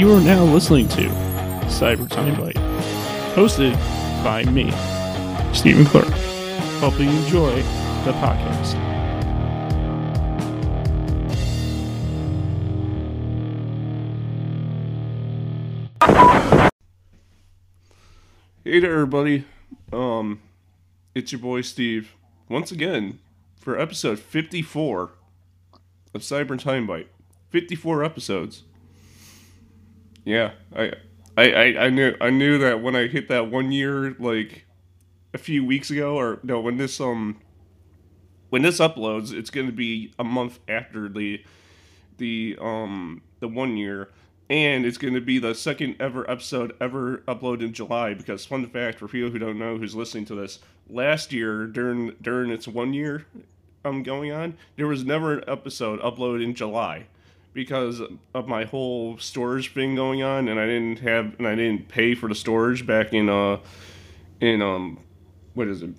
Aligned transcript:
You 0.00 0.14
are 0.14 0.20
now 0.22 0.44
listening 0.44 0.88
to 0.88 1.10
Cyber 1.68 2.08
Time 2.08 2.34
Bite, 2.40 2.54
hosted 3.34 3.74
by 4.24 4.44
me, 4.44 4.70
Stephen 5.52 5.84
Clark. 5.84 6.08
Hope 6.80 6.98
you 6.98 7.10
enjoy 7.10 7.56
the 8.06 8.12
podcast. 8.12 8.78
Hey 18.64 18.80
there, 18.80 18.94
everybody. 18.94 19.44
Um, 19.92 20.40
it's 21.14 21.30
your 21.30 21.42
boy 21.42 21.60
Steve 21.60 22.16
once 22.48 22.72
again 22.72 23.18
for 23.54 23.78
episode 23.78 24.18
54 24.18 25.10
of 26.14 26.22
Cyber 26.22 26.58
Time 26.58 26.86
Bite. 26.86 27.10
54 27.50 28.02
episodes. 28.02 28.62
Yeah, 30.24 30.52
I, 30.74 30.92
I, 31.36 31.76
I, 31.78 31.90
knew 31.90 32.14
I 32.20 32.30
knew 32.30 32.58
that 32.58 32.82
when 32.82 32.94
I 32.94 33.06
hit 33.06 33.28
that 33.28 33.50
one 33.50 33.72
year 33.72 34.14
like 34.18 34.66
a 35.32 35.38
few 35.38 35.64
weeks 35.64 35.90
ago, 35.90 36.16
or 36.16 36.40
no, 36.42 36.60
when 36.60 36.76
this 36.76 37.00
um 37.00 37.40
when 38.50 38.62
this 38.62 38.78
uploads, 38.78 39.32
it's 39.32 39.50
going 39.50 39.66
to 39.66 39.72
be 39.72 40.12
a 40.18 40.24
month 40.24 40.58
after 40.68 41.08
the 41.08 41.42
the 42.18 42.58
um 42.60 43.22
the 43.40 43.48
one 43.48 43.76
year, 43.76 44.10
and 44.50 44.84
it's 44.84 44.98
going 44.98 45.14
to 45.14 45.20
be 45.20 45.38
the 45.38 45.54
second 45.54 45.96
ever 46.00 46.28
episode 46.30 46.74
ever 46.80 47.18
uploaded 47.28 47.62
in 47.62 47.72
July. 47.72 48.14
Because 48.14 48.44
fun 48.44 48.66
fact 48.66 48.98
for 48.98 49.08
people 49.08 49.30
who 49.30 49.38
don't 49.38 49.58
know 49.58 49.78
who's 49.78 49.94
listening 49.94 50.26
to 50.26 50.34
this, 50.34 50.58
last 50.88 51.32
year 51.32 51.66
during 51.66 52.14
during 52.20 52.50
its 52.50 52.68
one 52.68 52.92
year 52.92 53.26
um 53.84 54.02
going 54.02 54.30
on, 54.32 54.58
there 54.76 54.86
was 54.86 55.04
never 55.04 55.38
an 55.38 55.44
episode 55.48 56.00
uploaded 56.00 56.44
in 56.44 56.54
July 56.54 57.06
because 57.52 58.00
of 58.34 58.48
my 58.48 58.64
whole 58.64 59.18
storage 59.18 59.72
thing 59.74 59.94
going 59.94 60.22
on, 60.22 60.48
and 60.48 60.60
I 60.60 60.66
didn't 60.66 61.00
have 61.00 61.34
and 61.38 61.46
I 61.46 61.54
didn't 61.54 61.88
pay 61.88 62.14
for 62.14 62.28
the 62.28 62.34
storage 62.34 62.86
back 62.86 63.12
in 63.12 63.28
uh 63.28 63.58
in 64.40 64.62
um 64.62 65.00
what 65.54 65.68
is 65.68 65.82
it 65.82 65.90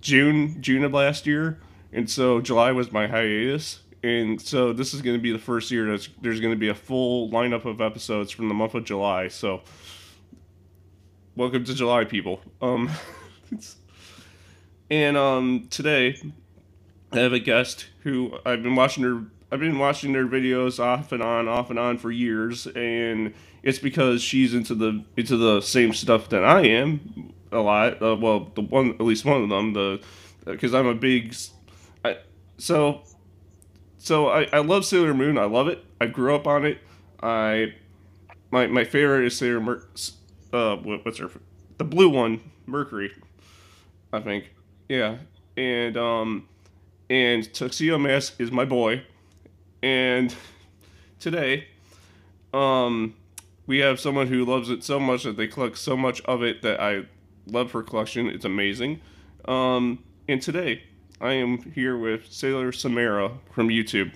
June 0.00 0.60
June 0.62 0.84
of 0.84 0.92
last 0.92 1.26
year, 1.26 1.60
and 1.92 2.08
so 2.08 2.40
July 2.40 2.72
was 2.72 2.90
my 2.90 3.06
hiatus, 3.06 3.80
and 4.02 4.40
so 4.40 4.72
this 4.72 4.94
is 4.94 5.02
going 5.02 5.16
to 5.16 5.22
be 5.22 5.32
the 5.32 5.38
first 5.38 5.70
year 5.70 5.86
that 5.96 6.08
there's 6.22 6.40
going 6.40 6.54
to 6.54 6.58
be 6.58 6.68
a 6.68 6.74
full 6.74 7.30
lineup 7.30 7.64
of 7.64 7.80
episodes 7.80 8.30
from 8.30 8.48
the 8.48 8.54
month 8.54 8.74
of 8.74 8.84
July. 8.84 9.28
So 9.28 9.62
welcome 11.36 11.64
to 11.64 11.74
July, 11.74 12.04
people. 12.04 12.40
Um, 12.62 12.90
and 14.90 15.16
um 15.18 15.66
today 15.68 16.16
I 17.12 17.18
have 17.18 17.32
a 17.32 17.38
guest 17.38 17.86
who 18.00 18.38
I've 18.44 18.62
been 18.62 18.74
watching 18.74 19.04
her 19.04 19.24
I've 19.50 19.60
been 19.60 19.78
watching 19.78 20.12
their 20.12 20.26
videos 20.26 20.78
off 20.78 21.12
and 21.12 21.22
on, 21.22 21.48
off 21.48 21.70
and 21.70 21.78
on 21.78 21.98
for 21.98 22.10
years, 22.10 22.66
and 22.66 23.32
it's 23.62 23.78
because 23.78 24.22
she's 24.22 24.52
into 24.54 24.74
the 24.74 25.04
into 25.16 25.36
the 25.36 25.60
same 25.60 25.94
stuff 25.94 26.28
that 26.30 26.44
I 26.44 26.62
am 26.62 27.32
a 27.50 27.60
lot. 27.60 28.02
Uh, 28.02 28.16
well, 28.16 28.50
the 28.54 28.60
one 28.60 28.90
at 28.90 29.00
least 29.00 29.24
one 29.24 29.42
of 29.42 29.48
them, 29.48 29.72
the 29.72 30.00
because 30.44 30.74
I'm 30.74 30.86
a 30.86 30.94
big, 30.94 31.34
I, 32.04 32.18
so 32.58 33.02
so 33.96 34.28
I, 34.28 34.48
I 34.52 34.58
love 34.58 34.84
Sailor 34.84 35.14
Moon. 35.14 35.38
I 35.38 35.44
love 35.44 35.68
it. 35.68 35.84
I 36.00 36.06
grew 36.06 36.34
up 36.34 36.46
on 36.46 36.66
it. 36.66 36.78
I 37.22 37.74
my 38.50 38.66
my 38.66 38.84
favorite 38.84 39.26
is 39.26 39.36
Sailor 39.36 39.60
Mer, 39.60 39.82
uh 40.52 40.76
what, 40.76 41.04
what's 41.04 41.18
her 41.18 41.30
the 41.78 41.84
blue 41.84 42.10
one 42.10 42.50
Mercury, 42.66 43.12
I 44.12 44.20
think. 44.20 44.52
Yeah, 44.90 45.18
and 45.56 45.96
um 45.96 46.48
and 47.08 47.52
Tuxedo 47.54 47.96
Mask 47.96 48.38
is 48.38 48.52
my 48.52 48.66
boy 48.66 49.04
and 49.82 50.34
today, 51.20 51.68
um, 52.52 53.14
we 53.66 53.78
have 53.78 54.00
someone 54.00 54.26
who 54.26 54.44
loves 54.44 54.70
it 54.70 54.82
so 54.82 54.98
much 54.98 55.24
that 55.24 55.36
they 55.36 55.46
collect 55.46 55.78
so 55.78 55.96
much 55.96 56.20
of 56.22 56.42
it 56.42 56.62
that 56.62 56.80
I 56.80 57.04
love 57.46 57.72
her 57.72 57.82
collection. 57.82 58.26
It's 58.28 58.44
amazing. 58.44 59.00
Um, 59.46 60.02
and 60.28 60.40
today, 60.40 60.82
I 61.20 61.32
am 61.32 61.58
here 61.72 61.96
with 61.96 62.30
Sailor 62.32 62.72
Samara 62.72 63.32
from 63.52 63.68
YouTube. 63.68 64.12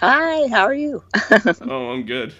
Hi, 0.00 0.46
how 0.48 0.64
are 0.64 0.74
you? 0.74 1.02
oh, 1.62 1.90
I'm 1.92 2.04
good. 2.04 2.34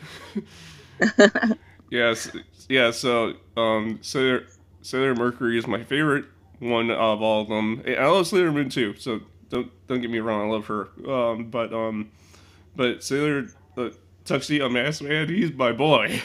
yes, 1.91 2.31
yeah. 2.69 2.91
So, 2.91 3.35
um, 3.57 3.99
Sailor 4.03 4.47
Sailor 4.83 5.15
Mercury 5.15 5.59
is 5.59 5.67
my 5.67 5.83
favorite 5.83 6.27
one 6.59 6.91
of 6.91 7.23
all 7.23 7.43
of 7.43 7.49
them. 7.49 7.83
I 7.87 8.07
love 8.07 8.27
Sailor 8.27 8.53
Moon 8.53 8.69
too. 8.69 8.95
So 8.97 9.21
don't 9.49 9.71
don't 9.87 10.01
get 10.01 10.11
me 10.11 10.19
wrong, 10.19 10.49
I 10.49 10.53
love 10.53 10.67
her. 10.67 10.89
Um, 11.09 11.51
but 11.51 11.73
um, 11.73 12.11
but 12.75 13.03
Sailor 13.03 13.49
uh, 13.77 13.91
Tuxedo 14.25 14.69
Mask 14.69 15.03
Man, 15.03 15.29
he's 15.29 15.53
my 15.53 15.73
boy. 15.73 16.21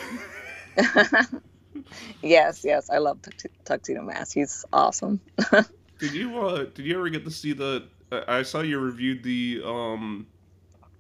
yes, 2.22 2.64
yes, 2.64 2.90
I 2.90 2.98
love 2.98 3.20
Tuxedo 3.66 4.02
Mask. 4.02 4.34
He's 4.34 4.66
awesome. 4.74 5.20
did 6.00 6.14
you 6.14 6.40
uh, 6.40 6.66
did 6.74 6.86
you 6.86 6.98
ever 6.98 7.10
get 7.10 7.26
to 7.26 7.32
see 7.32 7.54
the? 7.54 7.88
I 8.28 8.42
saw 8.42 8.60
you 8.60 8.78
reviewed 8.80 9.24
the 9.24 9.62
um, 9.64 10.28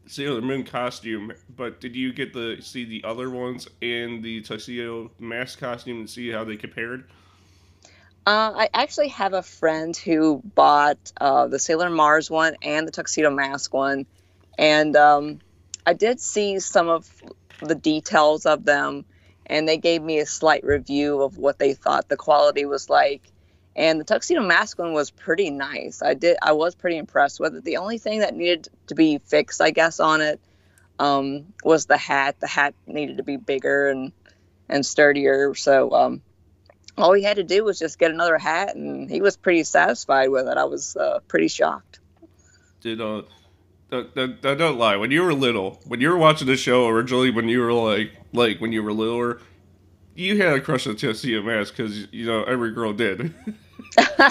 Sailor 0.07 0.41
Moon 0.41 0.63
costume, 0.63 1.33
but 1.57 1.81
did 1.81 1.95
you 1.95 2.13
get 2.13 2.31
to 2.33 2.61
see 2.61 2.85
the 2.85 3.03
other 3.03 3.29
ones 3.29 3.67
and 3.81 4.23
the 4.23 4.41
Tuxedo 4.41 5.11
Mask 5.19 5.59
costume 5.59 5.99
and 5.99 6.09
see 6.09 6.29
how 6.29 6.43
they 6.43 6.55
compared? 6.55 7.09
Uh, 8.25 8.53
I 8.55 8.69
actually 8.73 9.07
have 9.09 9.33
a 9.33 9.41
friend 9.41 9.97
who 9.97 10.41
bought 10.43 11.11
uh, 11.19 11.47
the 11.47 11.57
Sailor 11.57 11.89
Mars 11.89 12.29
one 12.29 12.55
and 12.61 12.87
the 12.87 12.91
Tuxedo 12.91 13.31
Mask 13.31 13.73
one, 13.73 14.05
and 14.59 14.95
um, 14.95 15.39
I 15.87 15.93
did 15.93 16.19
see 16.19 16.59
some 16.59 16.87
of 16.87 17.09
the 17.61 17.73
details 17.73 18.45
of 18.45 18.63
them, 18.63 19.05
and 19.47 19.67
they 19.67 19.77
gave 19.77 20.03
me 20.03 20.19
a 20.19 20.27
slight 20.27 20.63
review 20.63 21.23
of 21.23 21.39
what 21.39 21.57
they 21.57 21.73
thought 21.73 22.09
the 22.09 22.17
quality 22.17 22.65
was 22.65 22.89
like. 22.89 23.23
And 23.75 23.99
the 23.99 24.03
Tuxedo 24.03 24.41
Mask 24.41 24.77
one 24.77 24.93
was 24.93 25.09
pretty 25.09 25.49
nice. 25.49 26.03
I 26.03 26.13
did, 26.13 26.37
I 26.43 26.51
was 26.51 26.75
pretty 26.75 26.97
impressed 26.97 27.39
with 27.39 27.55
it. 27.55 27.63
The 27.63 27.77
only 27.77 27.97
thing 27.97 28.19
that 28.19 28.35
needed 28.35 28.67
to 28.87 28.95
be 28.95 29.17
fixed, 29.17 29.61
I 29.61 29.71
guess, 29.71 29.99
on 29.99 30.21
it 30.21 30.39
um, 30.99 31.53
was 31.63 31.87
the 31.87 31.97
hat. 31.97 32.39
The 32.39 32.47
hat 32.47 32.75
needed 32.85 33.17
to 33.17 33.23
be 33.23 33.37
bigger 33.37 33.89
and 33.89 34.11
and 34.69 34.85
sturdier. 34.85 35.55
So 35.55 35.91
um, 35.91 36.21
all 36.97 37.13
he 37.13 37.23
had 37.23 37.37
to 37.37 37.43
do 37.43 37.63
was 37.63 37.79
just 37.79 37.99
get 37.99 38.11
another 38.11 38.37
hat, 38.37 38.75
and 38.75 39.09
he 39.09 39.21
was 39.21 39.37
pretty 39.37 39.63
satisfied 39.63 40.29
with 40.29 40.47
it. 40.47 40.57
I 40.57 40.65
was 40.65 40.95
uh, 40.95 41.19
pretty 41.27 41.47
shocked. 41.47 41.99
Did 42.81 43.01
uh, 43.01 43.23
don't, 43.89 44.41
don't, 44.41 44.57
don't 44.57 44.77
lie. 44.77 44.95
When 44.95 45.11
you 45.11 45.23
were 45.23 45.33
little, 45.33 45.79
when 45.85 45.99
you 45.99 46.09
were 46.09 46.17
watching 46.17 46.47
the 46.47 46.55
show 46.55 46.87
originally, 46.87 47.29
when 47.29 47.47
you 47.47 47.59
were 47.59 47.73
like 47.73 48.11
like 48.33 48.59
when 48.59 48.71
you 48.71 48.83
were 48.83 48.93
littler, 48.93 49.41
you 50.15 50.41
had 50.41 50.53
a 50.53 50.61
crush 50.61 50.87
on 50.87 50.95
Tuxedo 50.95 51.41
Mask 51.43 51.75
because 51.75 52.07
you 52.11 52.25
know 52.25 52.43
every 52.43 52.71
girl 52.71 52.93
did. 52.93 53.33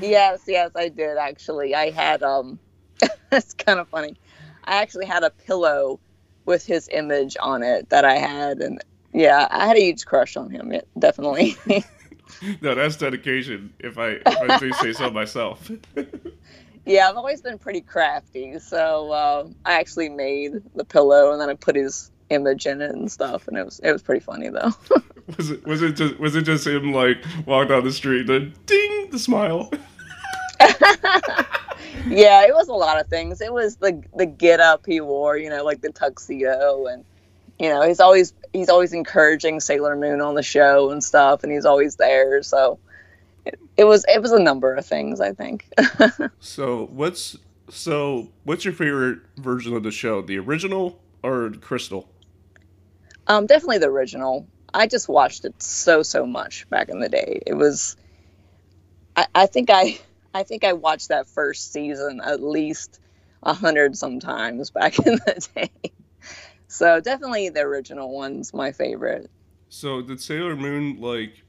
yes, 0.00 0.42
yes, 0.46 0.70
I 0.74 0.88
did 0.88 1.18
actually. 1.18 1.74
I 1.74 1.90
had 1.90 2.22
um, 2.22 2.58
it's 3.32 3.54
kind 3.54 3.78
of 3.78 3.88
funny. 3.88 4.16
I 4.64 4.76
actually 4.82 5.06
had 5.06 5.22
a 5.22 5.30
pillow 5.30 6.00
with 6.46 6.64
his 6.64 6.88
image 6.90 7.36
on 7.40 7.62
it 7.62 7.90
that 7.90 8.04
I 8.04 8.14
had, 8.14 8.58
and 8.58 8.82
yeah, 9.18 9.48
I 9.50 9.66
had 9.66 9.76
a 9.76 9.80
huge 9.80 10.06
crush 10.06 10.36
on 10.36 10.48
him. 10.48 10.72
definitely. 10.96 11.56
no, 12.60 12.76
that's 12.76 12.94
dedication. 12.94 13.74
If 13.80 13.98
I 13.98 14.10
if 14.10 14.26
I 14.26 14.58
do 14.58 14.72
say 14.74 14.92
so 14.92 15.10
myself. 15.20 15.70
yeah, 16.86 17.08
I've 17.08 17.16
always 17.16 17.40
been 17.40 17.58
pretty 17.58 17.80
crafty, 17.80 18.60
so 18.60 19.10
uh, 19.10 19.48
I 19.64 19.72
actually 19.72 20.08
made 20.08 20.62
the 20.76 20.84
pillow 20.84 21.32
and 21.32 21.40
then 21.40 21.50
I 21.50 21.54
put 21.54 21.74
his 21.74 22.12
image 22.30 22.66
in 22.66 22.80
it 22.80 22.92
and 22.92 23.10
stuff, 23.10 23.48
and 23.48 23.56
it 23.56 23.64
was 23.64 23.80
it 23.80 23.90
was 23.90 24.02
pretty 24.02 24.20
funny 24.20 24.50
though. 24.50 24.70
was 25.36 25.50
it 25.50 25.66
was 25.66 25.82
it 25.82 25.96
just 25.96 26.16
was 26.20 26.36
it 26.36 26.42
just 26.42 26.64
him 26.64 26.92
like 26.92 27.16
walk 27.44 27.70
down 27.70 27.82
the 27.82 27.92
street, 27.92 28.28
the 28.28 28.52
ding, 28.66 29.10
the 29.10 29.18
smile. 29.18 29.68
yeah, 32.06 32.46
it 32.46 32.54
was 32.54 32.68
a 32.68 32.72
lot 32.72 33.00
of 33.00 33.08
things. 33.08 33.40
It 33.40 33.52
was 33.52 33.78
the 33.78 34.00
the 34.14 34.26
get 34.26 34.60
up 34.60 34.86
he 34.86 35.00
wore, 35.00 35.36
you 35.36 35.50
know, 35.50 35.64
like 35.64 35.80
the 35.80 35.90
tuxedo 35.90 36.86
and 36.86 37.04
you 37.58 37.68
know, 37.68 37.82
he's 37.82 38.00
always 38.00 38.34
he's 38.52 38.68
always 38.68 38.92
encouraging 38.92 39.60
Sailor 39.60 39.96
Moon 39.96 40.20
on 40.20 40.34
the 40.34 40.42
show 40.42 40.90
and 40.90 41.02
stuff, 41.02 41.42
and 41.42 41.52
he's 41.52 41.64
always 41.64 41.96
there. 41.96 42.42
So 42.42 42.78
it, 43.44 43.58
it 43.76 43.84
was 43.84 44.04
it 44.08 44.22
was 44.22 44.32
a 44.32 44.38
number 44.38 44.74
of 44.74 44.86
things, 44.86 45.20
I 45.20 45.32
think. 45.32 45.66
so 46.40 46.86
what's 46.92 47.36
so 47.70 48.28
what's 48.44 48.64
your 48.64 48.74
favorite 48.74 49.20
version 49.36 49.74
of 49.74 49.82
the 49.82 49.90
show, 49.90 50.22
the 50.22 50.38
original 50.38 51.00
or 51.22 51.50
Crystal? 51.60 52.08
Um, 53.26 53.46
definitely 53.46 53.78
the 53.78 53.90
original. 53.90 54.46
I 54.72 54.86
just 54.86 55.08
watched 55.08 55.44
it 55.44 55.62
so 55.62 56.02
so 56.02 56.26
much 56.26 56.68
back 56.70 56.88
in 56.88 57.00
the 57.00 57.08
day. 57.08 57.42
It 57.46 57.54
was, 57.54 57.96
I, 59.16 59.26
I 59.34 59.46
think 59.46 59.70
I 59.70 59.98
I 60.32 60.44
think 60.44 60.64
I 60.64 60.74
watched 60.74 61.08
that 61.08 61.26
first 61.26 61.72
season 61.72 62.20
at 62.24 62.42
least 62.42 63.00
a 63.42 63.52
hundred 63.52 63.96
sometimes 63.96 64.70
back 64.70 64.98
in 64.98 65.14
the 65.14 65.48
day. 65.54 65.92
So 66.68 67.00
definitely 67.00 67.48
the 67.48 67.60
original 67.60 68.14
one's 68.14 68.52
my 68.54 68.72
favorite. 68.72 69.30
So 69.70 70.02
did 70.02 70.20
Sailor 70.20 70.54
Moon 70.54 71.00
like 71.00 71.42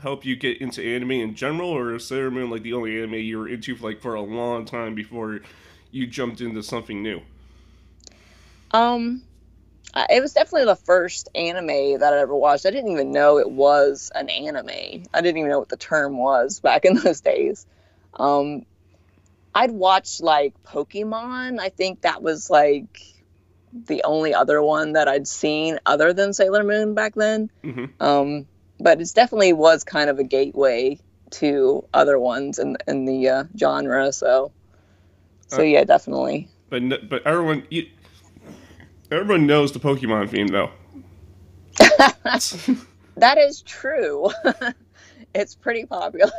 help 0.00 0.24
you 0.24 0.36
get 0.36 0.60
into 0.60 0.82
anime 0.82 1.12
in 1.12 1.34
general, 1.34 1.70
or 1.70 1.94
is 1.94 2.06
Sailor 2.06 2.30
Moon 2.30 2.50
like 2.50 2.62
the 2.62 2.74
only 2.74 2.98
anime 2.98 3.14
you 3.14 3.38
were 3.38 3.48
into 3.48 3.74
for, 3.76 3.88
like 3.88 4.00
for 4.00 4.14
a 4.14 4.20
long 4.20 4.64
time 4.64 4.94
before 4.94 5.40
you 5.90 6.06
jumped 6.06 6.40
into 6.40 6.62
something 6.62 7.02
new? 7.02 7.20
Um, 8.72 9.22
it 10.10 10.20
was 10.20 10.34
definitely 10.34 10.66
the 10.66 10.76
first 10.76 11.30
anime 11.34 12.00
that 12.00 12.12
I 12.12 12.18
ever 12.18 12.34
watched. 12.34 12.66
I 12.66 12.70
didn't 12.70 12.92
even 12.92 13.12
know 13.12 13.38
it 13.38 13.50
was 13.50 14.10
an 14.14 14.28
anime. 14.28 14.68
I 14.68 15.20
didn't 15.22 15.38
even 15.38 15.48
know 15.48 15.58
what 15.58 15.70
the 15.70 15.78
term 15.78 16.18
was 16.18 16.60
back 16.60 16.84
in 16.84 16.94
those 16.94 17.22
days. 17.22 17.66
Um, 18.14 18.66
I'd 19.54 19.70
watched 19.70 20.20
like 20.20 20.62
Pokemon. 20.62 21.58
I 21.58 21.70
think 21.70 22.02
that 22.02 22.22
was 22.22 22.50
like 22.50 23.15
the 23.86 24.02
only 24.04 24.34
other 24.34 24.62
one 24.62 24.92
that 24.92 25.08
I'd 25.08 25.28
seen 25.28 25.78
other 25.86 26.12
than 26.12 26.32
Sailor 26.32 26.64
Moon 26.64 26.94
back 26.94 27.14
then. 27.14 27.50
hmm 27.62 27.86
Um, 28.00 28.46
but 28.78 29.00
it 29.00 29.10
definitely 29.14 29.52
was 29.52 29.84
kind 29.84 30.10
of 30.10 30.18
a 30.18 30.24
gateway 30.24 30.98
to 31.32 31.84
other 31.94 32.18
ones 32.18 32.58
in 32.58 32.76
in 32.86 33.04
the 33.04 33.28
uh, 33.28 33.44
genre. 33.58 34.12
So, 34.12 34.52
so 35.48 35.62
Uh, 35.62 35.64
yeah, 35.64 35.84
definitely. 35.84 36.48
But 36.70 37.08
but 37.08 37.26
everyone 37.26 37.66
you, 37.70 37.86
everyone 39.10 39.46
knows 39.46 39.72
the 39.72 39.78
Pokemon 39.80 40.30
theme 40.30 40.48
though. 40.48 40.70
That 43.16 43.38
is 43.38 43.62
true. 43.62 44.30
it's 45.34 45.54
pretty 45.54 45.86
popular. 45.86 46.30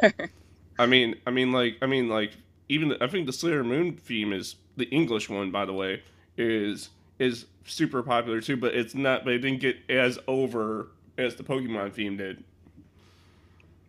I 0.80 0.86
mean, 0.86 1.16
I 1.26 1.32
mean, 1.32 1.52
like, 1.52 1.78
I 1.82 1.86
mean, 1.88 2.10
like, 2.10 2.32
even 2.70 2.90
the, 2.90 3.04
I 3.04 3.08
think 3.08 3.26
the 3.26 3.34
Sailor 3.34 3.64
Moon 3.64 3.96
theme 3.96 4.34
is 4.34 4.56
the 4.76 4.86
English 4.90 5.30
one, 5.30 5.52
by 5.52 5.66
the 5.66 5.74
way, 5.74 6.04
is 6.38 6.90
is 7.20 7.46
super 7.66 8.04
popular 8.04 8.42
too. 8.42 8.58
But 8.58 8.76
it's 8.76 8.96
not. 8.96 9.24
But 9.26 9.34
it 9.34 9.40
didn't 9.40 9.62
get 9.62 9.78
as 9.90 10.20
over 10.28 10.88
as 11.18 11.36
the 11.36 11.44
Pokemon 11.44 11.94
theme 11.94 12.18
did. 12.18 12.44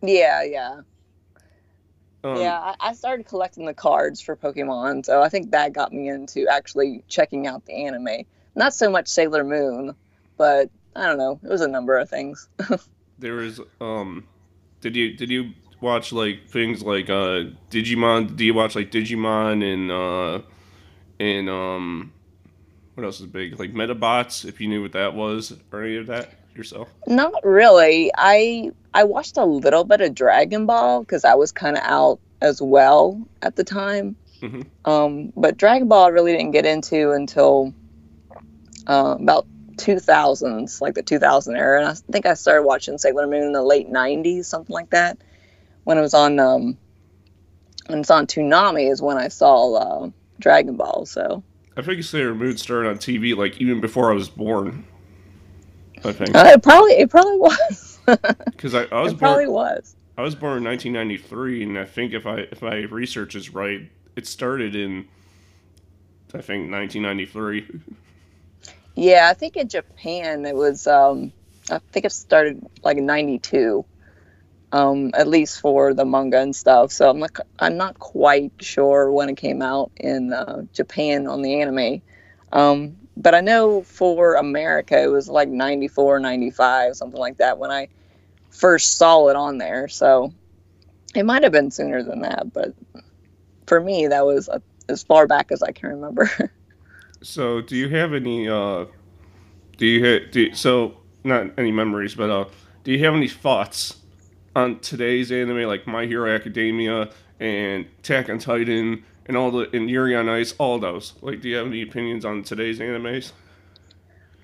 yeah, 0.01 0.43
yeah, 0.43 0.81
Um, 2.23 2.37
yeah. 2.37 2.57
I, 2.59 2.89
I 2.89 2.93
started 2.93 3.25
collecting 3.27 3.65
the 3.65 3.73
cards 3.73 4.21
for 4.21 4.35
Pokemon, 4.35 5.05
so 5.05 5.21
I 5.21 5.29
think 5.29 5.51
that 5.51 5.73
got 5.73 5.93
me 5.93 6.09
into 6.09 6.47
actually 6.47 7.03
checking 7.07 7.47
out 7.47 7.65
the 7.65 7.73
anime. 7.85 8.25
Not 8.55 8.73
so 8.73 8.89
much 8.89 9.07
Sailor 9.07 9.43
Moon, 9.43 9.95
but 10.37 10.69
I 10.95 11.05
don't 11.05 11.17
know. 11.17 11.39
It 11.43 11.49
was 11.49 11.61
a 11.61 11.67
number 11.67 11.97
of 11.97 12.09
things. 12.09 12.47
There 13.19 13.33
was 13.35 13.59
um, 13.81 14.25
did 14.81 14.95
you 14.95 15.13
did 15.15 15.29
you 15.29 15.51
watch 15.81 16.13
like 16.13 16.47
things 16.47 16.81
like 16.83 17.09
uh 17.09 17.51
Digimon? 17.69 18.35
Do 18.35 18.45
you 18.45 18.53
watch 18.53 18.75
like 18.75 18.91
Digimon 18.91 19.61
and 19.63 19.91
uh 19.91 20.41
and 21.19 21.49
um, 21.49 22.13
what 22.95 23.05
else 23.05 23.19
is 23.19 23.27
big? 23.27 23.59
Like 23.59 23.73
Medabots, 23.73 24.45
if 24.45 24.59
you 24.59 24.67
knew 24.67 24.81
what 24.81 24.93
that 24.93 25.13
was 25.13 25.53
or 25.71 25.83
any 25.83 25.97
of 25.97 26.07
that 26.07 26.33
yourself. 26.55 26.89
Not 27.07 27.33
really. 27.43 28.11
I 28.17 28.71
I 28.93 29.03
watched 29.03 29.37
a 29.37 29.45
little 29.45 29.83
bit 29.83 30.01
of 30.01 30.13
Dragon 30.15 30.65
Ball 30.65 31.01
because 31.01 31.23
I 31.23 31.35
was 31.35 31.51
kind 31.51 31.77
of 31.77 31.83
out 31.83 32.19
as 32.41 32.61
well 32.61 33.21
at 33.41 33.55
the 33.55 33.63
time. 33.63 34.15
Mhm. 34.41 34.65
Um, 34.85 35.33
but 35.35 35.57
Dragon 35.57 35.87
Ball 35.87 36.05
I 36.05 36.09
really 36.09 36.31
didn't 36.31 36.51
get 36.51 36.65
into 36.65 37.11
until 37.11 37.73
uh, 38.87 39.15
about 39.19 39.45
2000s, 39.75 40.81
like 40.81 40.95
the 40.95 41.03
2000 41.03 41.55
era. 41.55 41.79
And 41.79 41.89
I 41.89 41.93
think 42.11 42.25
I 42.25 42.33
started 42.33 42.63
watching 42.63 42.97
Sailor 42.97 43.27
Moon 43.27 43.43
in 43.43 43.53
the 43.53 43.63
late 43.63 43.89
90s, 43.89 44.45
something 44.45 44.73
like 44.73 44.89
that. 44.91 45.17
When 45.83 45.97
it 45.97 46.01
was 46.01 46.13
on 46.13 46.39
um, 46.39 46.77
when 47.87 47.99
it's 47.99 48.11
on 48.11 48.27
Toonami 48.27 48.91
is 48.91 49.01
when 49.01 49.17
I 49.17 49.29
saw 49.29 49.73
uh, 49.73 50.09
Dragon 50.39 50.75
Ball. 50.75 51.05
So 51.05 51.43
I 51.77 51.81
think 51.81 52.03
Sailor 52.03 52.35
Moon 52.35 52.57
started 52.57 52.89
on 52.89 52.97
TV 52.97 53.35
like 53.35 53.59
even 53.59 53.79
before 53.79 54.11
I 54.11 54.13
was 54.13 54.29
born. 54.29 54.85
I 56.03 56.11
think 56.11 56.35
uh, 56.35 56.51
it 56.53 56.63
probably 56.63 56.93
it 56.93 57.09
probably 57.09 57.37
was. 57.37 57.99
because 58.45 58.73
I, 58.73 58.83
I 58.85 59.01
was 59.01 59.13
it 59.13 59.19
probably 59.19 59.45
born 59.45 59.55
was. 59.55 59.95
I 60.17 60.21
was 60.21 60.35
born 60.35 60.57
in 60.57 60.63
1993, 60.65 61.63
and 61.63 61.79
I 61.79 61.85
think 61.85 62.13
if 62.13 62.25
I 62.25 62.39
if 62.51 62.61
my 62.61 62.79
research 62.81 63.35
is 63.35 63.53
right, 63.53 63.89
it 64.15 64.27
started 64.27 64.75
in 64.75 65.07
I 66.33 66.41
think 66.41 66.71
1993. 66.71 67.81
Yeah, 68.95 69.29
I 69.29 69.33
think 69.33 69.55
in 69.55 69.67
Japan 69.69 70.45
it 70.45 70.55
was. 70.55 70.87
Um, 70.87 71.31
I 71.71 71.79
think 71.91 72.05
it 72.05 72.11
started 72.11 72.65
like 72.83 72.97
in 72.97 73.05
'92, 73.05 73.85
um, 74.71 75.11
at 75.13 75.27
least 75.27 75.59
for 75.59 75.93
the 75.93 76.05
manga 76.05 76.39
and 76.39 76.55
stuff. 76.55 76.91
So 76.91 77.09
I'm 77.09 77.19
not. 77.19 77.39
I'm 77.59 77.77
not 77.77 77.99
quite 77.99 78.51
sure 78.59 79.11
when 79.11 79.29
it 79.29 79.37
came 79.37 79.61
out 79.61 79.91
in 79.97 80.33
uh, 80.33 80.63
Japan 80.73 81.27
on 81.27 81.41
the 81.41 81.61
anime, 81.61 82.01
um, 82.51 82.95
but 83.17 83.33
I 83.33 83.41
know 83.41 83.83
for 83.83 84.35
America 84.35 85.01
it 85.01 85.07
was 85.07 85.27
like 85.27 85.49
'94, 85.49 86.19
'95, 86.19 86.95
something 86.95 87.19
like 87.19 87.37
that 87.37 87.57
when 87.57 87.71
I 87.71 87.87
first 88.51 88.97
saw 88.97 89.27
it 89.27 89.35
on 89.35 89.57
there. 89.57 89.87
So 89.87 90.33
it 91.15 91.23
might 91.23 91.43
have 91.43 91.51
been 91.51 91.71
sooner 91.71 92.03
than 92.03 92.21
that, 92.21 92.53
but 92.53 92.73
for 93.65 93.79
me 93.81 94.07
that 94.07 94.25
was 94.25 94.49
uh, 94.49 94.59
as 94.87 95.03
far 95.03 95.27
back 95.27 95.51
as 95.51 95.63
I 95.63 95.71
can 95.71 95.89
remember. 95.89 96.29
So, 97.21 97.59
do 97.59 97.75
you 97.75 97.89
have 97.89 98.13
any? 98.13 98.47
Uh, 98.47 98.85
do 99.77 99.85
you 99.85 100.05
ha- 100.05 100.25
do 100.31 100.53
so? 100.53 100.95
Not 101.25 101.51
any 101.57 101.71
memories, 101.71 102.15
but 102.15 102.29
uh, 102.29 102.45
do 102.85 102.93
you 102.93 103.03
have 103.03 103.13
any 103.13 103.27
thoughts 103.27 103.98
on 104.59 104.79
today's 104.79 105.31
anime, 105.31 105.63
like 105.63 105.87
My 105.87 106.05
Hero 106.05 106.33
Academia 106.33 107.09
and 107.39 107.85
Attack 107.99 108.29
on 108.29 108.37
Titan, 108.37 109.03
and 109.25 109.37
all 109.37 109.51
the 109.51 109.69
and 109.75 109.89
Yuri 109.89 110.15
on 110.15 110.29
Ice, 110.29 110.53
all 110.57 110.77
those? 110.79 111.13
Like, 111.21 111.41
do 111.41 111.49
you 111.49 111.55
have 111.55 111.67
any 111.67 111.81
opinions 111.81 112.25
on 112.25 112.43
today's 112.43 112.79
animes? 112.79 113.31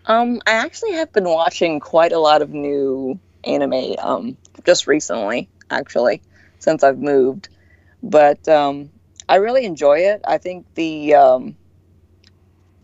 Um, 0.05 0.41
I 0.47 0.51
actually 0.51 0.93
have 0.93 1.11
been 1.11 1.25
watching 1.25 1.79
quite 1.79 2.11
a 2.11 2.19
lot 2.19 2.41
of 2.41 2.51
new 2.51 3.19
anime 3.43 3.95
um, 3.99 4.37
just 4.63 4.87
recently, 4.87 5.49
actually, 5.69 6.21
since 6.59 6.83
I've 6.83 6.99
moved. 6.99 7.49
But 8.01 8.47
um, 8.47 8.89
I 9.27 9.35
really 9.35 9.65
enjoy 9.65 9.99
it. 9.99 10.21
I 10.25 10.37
think 10.37 10.65
the 10.75 11.15
um, 11.15 11.57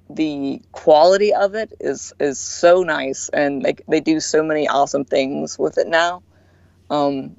the 0.10 0.62
quality 0.74 1.34
of 1.34 1.56
it 1.56 1.72
is 1.80 2.14
is 2.20 2.40
so 2.40 2.84
nice, 2.84 3.30
and 3.30 3.64
they 3.64 3.76
they 3.88 4.02
do 4.02 4.20
so 4.20 4.44
many 4.44 4.68
awesome 4.68 5.06
things 5.06 5.58
with 5.58 5.78
it 5.78 5.88
now. 5.88 6.24
Um, 6.92 7.38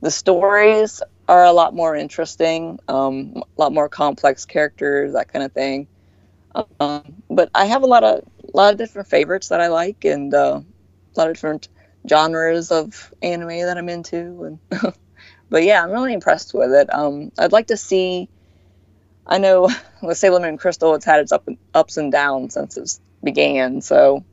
the 0.00 0.10
stories 0.10 1.02
are 1.28 1.44
a 1.44 1.52
lot 1.52 1.74
more 1.74 1.94
interesting, 1.94 2.78
um, 2.88 3.34
a 3.36 3.60
lot 3.60 3.72
more 3.72 3.88
complex 3.88 4.44
characters, 4.46 5.12
that 5.12 5.32
kind 5.32 5.44
of 5.44 5.52
thing. 5.52 5.88
Um, 6.80 7.22
but 7.30 7.50
I 7.54 7.66
have 7.66 7.82
a 7.82 7.86
lot 7.86 8.04
of 8.04 8.20
a 8.20 8.56
lot 8.56 8.72
of 8.72 8.78
different 8.78 9.08
favorites 9.08 9.48
that 9.48 9.60
I 9.60 9.68
like, 9.68 10.04
and 10.04 10.32
uh, 10.32 10.60
a 10.62 11.18
lot 11.18 11.28
of 11.28 11.34
different 11.34 11.68
genres 12.08 12.70
of 12.72 13.12
anime 13.22 13.48
that 13.48 13.76
I'm 13.76 13.88
into. 13.88 14.58
And 14.70 14.94
but 15.50 15.64
yeah, 15.64 15.82
I'm 15.82 15.90
really 15.90 16.14
impressed 16.14 16.54
with 16.54 16.72
it. 16.72 16.92
Um, 16.92 17.32
I'd 17.38 17.52
like 17.52 17.68
to 17.68 17.76
see. 17.76 18.30
I 19.26 19.38
know 19.38 19.70
with 20.02 20.18
Sailor 20.18 20.40
Moon 20.40 20.58
Crystal, 20.58 20.94
it's 20.94 21.04
had 21.04 21.20
its 21.20 21.32
up 21.32 21.46
and, 21.48 21.58
ups 21.74 21.96
and 21.96 22.12
downs 22.12 22.54
since 22.54 22.76
it 22.76 22.98
began. 23.22 23.80
So 23.80 24.24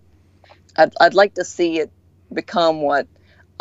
I'd 0.78 0.94
I'd 1.00 1.14
like 1.14 1.36
to 1.36 1.46
see 1.46 1.80
it 1.80 1.92
become 2.34 2.82
what 2.82 3.08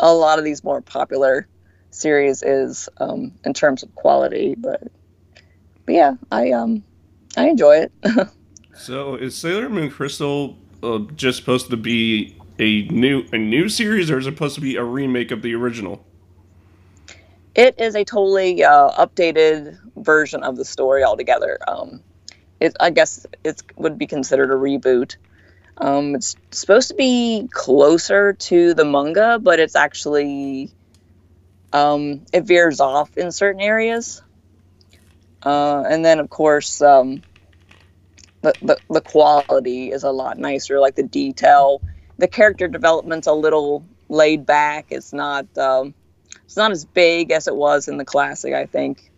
a 0.01 0.13
lot 0.13 0.39
of 0.39 0.45
these 0.45 0.63
more 0.63 0.81
popular 0.81 1.47
series 1.91 2.43
is 2.43 2.89
um, 2.97 3.31
in 3.45 3.53
terms 3.53 3.83
of 3.83 3.95
quality. 3.95 4.55
But 4.57 4.83
but 5.85 5.95
yeah, 5.95 6.15
I 6.31 6.51
um 6.51 6.83
I 7.37 7.47
enjoy 7.47 7.77
it. 7.77 7.91
So, 8.73 9.15
is 9.15 9.35
Sailor 9.35 9.69
Moon 9.69 9.91
Crystal 9.91 10.57
uh, 10.81 10.99
just 11.15 11.37
supposed 11.37 11.69
to 11.69 11.77
be 11.77 12.35
a 12.57 12.83
new 12.87 13.23
a 13.31 13.37
new 13.37 13.69
series, 13.69 14.09
or 14.09 14.17
is 14.17 14.25
it 14.25 14.31
supposed 14.31 14.55
to 14.55 14.61
be 14.61 14.75
a 14.75 14.83
remake 14.83 15.29
of 15.29 15.43
the 15.43 15.53
original? 15.53 16.03
It 17.53 17.75
is 17.79 17.95
a 17.95 18.03
totally 18.03 18.63
uh, 18.63 18.89
updated 18.91 19.77
version 19.97 20.41
of 20.41 20.55
the 20.55 20.65
story 20.65 21.03
altogether. 21.03 21.59
Um, 21.67 22.01
it, 22.59 22.75
I 22.79 22.89
guess 22.89 23.25
it 23.43 23.61
would 23.75 23.97
be 23.97 24.07
considered 24.07 24.49
a 24.49 24.55
reboot. 24.55 25.17
Um, 25.77 26.15
it's 26.15 26.35
supposed 26.51 26.89
to 26.89 26.95
be 26.95 27.47
closer 27.51 28.33
to 28.33 28.73
the 28.73 28.85
manga, 28.85 29.39
but 29.39 29.59
it's 29.59 29.75
actually 29.75 30.69
um, 31.73 32.25
it 32.33 32.43
veers 32.43 32.79
off 32.79 33.17
in 33.17 33.31
certain 33.31 33.61
areas. 33.61 34.21
Uh, 35.43 35.83
and 35.89 36.05
then, 36.05 36.19
of 36.19 36.29
course, 36.29 36.81
um, 36.81 37.23
the, 38.41 38.53
the 38.61 38.77
the 38.89 39.01
quality 39.01 39.91
is 39.91 40.03
a 40.03 40.11
lot 40.11 40.37
nicer. 40.37 40.79
Like 40.79 40.95
the 40.95 41.03
detail, 41.03 41.81
the 42.17 42.27
character 42.27 42.67
development's 42.67 43.27
a 43.27 43.33
little 43.33 43.83
laid 44.09 44.45
back. 44.45 44.87
It's 44.89 45.13
not. 45.13 45.45
Um, 45.57 45.93
it's 46.45 46.57
not 46.57 46.71
as 46.71 46.85
big 46.85 47.31
as 47.31 47.47
it 47.47 47.55
was 47.55 47.87
in 47.87 47.97
the 47.97 48.05
classic, 48.05 48.53
I 48.53 48.65
think. 48.65 49.09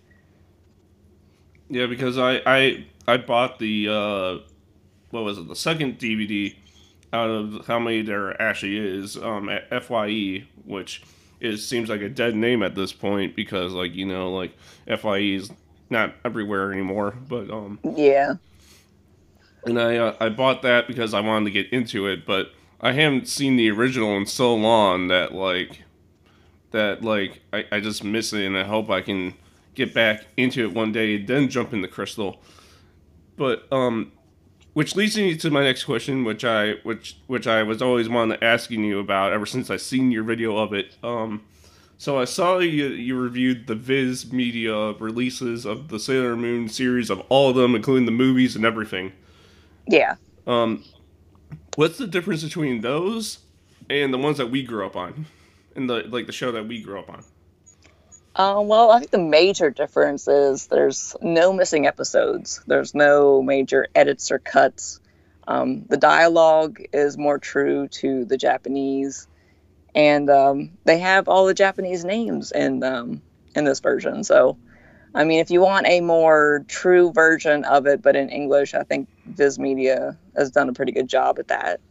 Yeah, 1.69 1.87
because 1.87 2.17
I 2.17 2.41
I 2.45 2.85
I 3.07 3.17
bought 3.17 3.59
the 3.59 3.89
uh, 3.89 4.52
what 5.13 5.23
was 5.23 5.37
it 5.37 5.47
the 5.47 5.55
second 5.55 5.99
DVD 5.99 6.55
out 7.13 7.29
of 7.29 7.67
how 7.67 7.77
many 7.77 8.01
there 8.01 8.39
actually 8.41 8.75
is 8.77 9.15
um, 9.15 9.47
at 9.47 9.83
Fye, 9.83 10.45
which 10.65 11.03
is 11.39 11.65
seems 11.67 11.87
like 11.89 12.01
a 12.01 12.09
dead 12.09 12.35
name 12.35 12.63
at 12.63 12.73
this 12.73 12.91
point 12.91 13.35
because 13.35 13.73
like 13.73 13.93
you 13.93 14.05
know 14.07 14.31
like 14.33 14.57
Fye 14.97 15.19
is 15.19 15.51
not 15.91 16.15
everywhere 16.25 16.73
anymore, 16.73 17.15
but 17.29 17.51
um 17.51 17.77
Yeah. 17.83 18.35
and 19.65 19.79
I 19.79 19.97
uh, 19.97 20.15
I 20.19 20.29
bought 20.29 20.63
that 20.63 20.87
because 20.87 21.13
I 21.13 21.19
wanted 21.19 21.45
to 21.45 21.51
get 21.51 21.71
into 21.71 22.07
it, 22.07 22.25
but 22.25 22.51
I 22.81 22.93
haven't 22.93 23.27
seen 23.27 23.55
the 23.55 23.69
original 23.69 24.17
in 24.17 24.25
so 24.25 24.55
long 24.55 25.09
that 25.09 25.33
like 25.35 25.83
that 26.71 27.03
like 27.03 27.41
I, 27.53 27.65
I 27.71 27.79
just 27.81 28.03
miss 28.03 28.33
it 28.33 28.45
and 28.47 28.57
I 28.57 28.63
hope 28.63 28.89
I 28.89 29.01
can 29.01 29.35
get 29.75 29.93
back 29.93 30.25
into 30.37 30.63
it 30.67 30.73
one 30.73 30.91
day 30.91 31.21
then 31.23 31.49
jump 31.49 31.71
into 31.73 31.87
Crystal. 31.87 32.41
But 33.37 33.71
um 33.71 34.11
which 34.73 34.95
leads 34.95 35.15
me 35.15 35.35
to 35.37 35.49
my 35.51 35.63
next 35.63 35.83
question, 35.83 36.23
which 36.23 36.43
I 36.43 36.73
which 36.83 37.17
which 37.27 37.47
I 37.47 37.63
was 37.63 37.81
always 37.81 38.09
wanting 38.09 38.37
to 38.37 38.43
asking 38.43 38.83
you 38.83 38.99
about 38.99 39.31
ever 39.31 39.45
since 39.45 39.69
I 39.69 39.77
seen 39.77 40.11
your 40.11 40.23
video 40.23 40.57
of 40.57 40.73
it. 40.73 40.95
Um, 41.03 41.43
so 41.97 42.19
I 42.19 42.25
saw 42.25 42.57
you 42.57 42.87
you 42.87 43.17
reviewed 43.17 43.67
the 43.67 43.75
Viz 43.75 44.33
Media 44.33 44.93
releases 44.93 45.65
of 45.65 45.89
the 45.89 45.99
Sailor 45.99 46.35
Moon 46.35 46.67
series 46.67 47.09
of 47.09 47.21
all 47.29 47.49
of 47.49 47.55
them, 47.55 47.75
including 47.75 48.05
the 48.05 48.11
movies 48.11 48.55
and 48.55 48.65
everything. 48.65 49.13
Yeah. 49.87 50.15
Um, 50.47 50.83
what's 51.75 51.97
the 51.97 52.07
difference 52.07 52.43
between 52.43 52.81
those 52.81 53.39
and 53.89 54.13
the 54.13 54.17
ones 54.17 54.37
that 54.37 54.49
we 54.49 54.63
grew 54.63 54.85
up 54.85 54.95
on, 54.95 55.27
and 55.75 55.89
the 55.89 56.03
like 56.03 56.25
the 56.25 56.33
show 56.33 56.51
that 56.51 56.67
we 56.67 56.81
grew 56.81 56.99
up 56.99 57.09
on? 57.09 57.23
Um, 58.35 58.67
well, 58.67 58.89
I 58.89 58.99
think 58.99 59.11
the 59.11 59.19
major 59.19 59.69
difference 59.69 60.27
is 60.27 60.67
there's 60.67 61.15
no 61.21 61.53
missing 61.53 61.85
episodes. 61.85 62.61
There's 62.65 62.95
no 62.95 63.43
major 63.43 63.87
edits 63.93 64.31
or 64.31 64.39
cuts. 64.39 64.99
Um, 65.47 65.83
the 65.89 65.97
dialogue 65.97 66.81
is 66.93 67.17
more 67.17 67.37
true 67.37 67.87
to 67.89 68.25
the 68.25 68.37
Japanese, 68.37 69.27
and 69.93 70.29
um, 70.29 70.71
they 70.85 70.97
have 70.99 71.27
all 71.27 71.45
the 71.45 71.53
Japanese 71.53 72.03
names 72.05 72.51
in 72.51 72.83
um, 72.83 73.21
in 73.55 73.65
this 73.65 73.81
version. 73.81 74.23
So, 74.23 74.57
I 75.13 75.25
mean, 75.25 75.39
if 75.39 75.51
you 75.51 75.61
want 75.61 75.85
a 75.85 76.01
more 76.01 76.65
true 76.67 77.11
version 77.11 77.65
of 77.65 77.85
it, 77.85 78.01
but 78.01 78.15
in 78.15 78.29
English, 78.29 78.73
I 78.73 78.83
think 78.83 79.09
Viz 79.25 79.59
Media 79.59 80.17
has 80.35 80.49
done 80.49 80.69
a 80.69 80.73
pretty 80.73 80.91
good 80.91 81.07
job 81.07 81.37
at 81.37 81.49
that. 81.49 81.81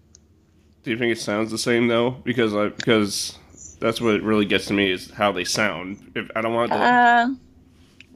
Do 0.83 0.91
you 0.91 0.99
think 0.99 1.13
it 1.13 1.21
sounds 1.21 1.53
the 1.53 1.59
same 1.59 1.87
though? 1.87 2.11
Because 2.11 2.57
I 2.57 2.71
because 2.71 3.39
that's 3.83 4.01
what 4.01 4.23
really 4.23 4.45
gets 4.45 4.67
to 4.67 4.73
me 4.73 4.91
is 4.91 5.11
how 5.11 5.33
they 5.33 5.45
sound. 5.45 6.13
If 6.15 6.31
I 6.37 6.41
don't 6.41 6.55
want 6.55 6.71
to, 6.71 6.79
Uh, 6.79 7.29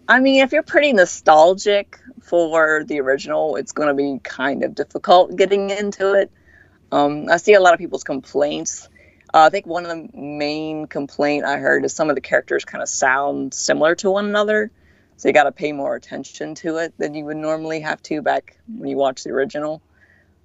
I 0.08 0.20
mean, 0.20 0.42
if 0.42 0.52
you're 0.52 0.62
pretty 0.62 0.92
nostalgic 0.92 1.98
for 2.22 2.84
the 2.84 3.00
original, 3.00 3.56
it's 3.56 3.72
going 3.72 3.88
to 3.88 3.94
be 3.94 4.20
kind 4.22 4.62
of 4.62 4.74
difficult 4.74 5.34
getting 5.36 5.70
into 5.70 6.14
it. 6.14 6.30
Um, 6.92 7.26
I 7.28 7.36
see 7.38 7.54
a 7.54 7.60
lot 7.60 7.74
of 7.74 7.80
people's 7.80 8.04
complaints. 8.04 8.88
Uh, 9.34 9.40
I 9.46 9.50
think 9.50 9.66
one 9.66 9.84
of 9.84 9.90
the 9.90 10.16
main 10.16 10.86
complaint 10.86 11.44
I 11.44 11.58
heard 11.58 11.84
is 11.84 11.92
some 11.92 12.08
of 12.08 12.14
the 12.14 12.20
characters 12.20 12.64
kind 12.64 12.80
of 12.80 12.88
sound 12.88 13.52
similar 13.52 13.96
to 13.96 14.10
one 14.10 14.26
another, 14.26 14.70
so 15.16 15.28
you 15.28 15.34
got 15.34 15.44
to 15.44 15.52
pay 15.52 15.72
more 15.72 15.96
attention 15.96 16.54
to 16.56 16.76
it 16.76 16.94
than 16.96 17.14
you 17.14 17.24
would 17.24 17.36
normally 17.36 17.80
have 17.80 18.00
to 18.04 18.22
back 18.22 18.56
when 18.78 18.88
you 18.88 18.96
watch 18.96 19.24
the 19.24 19.30
original. 19.30 19.82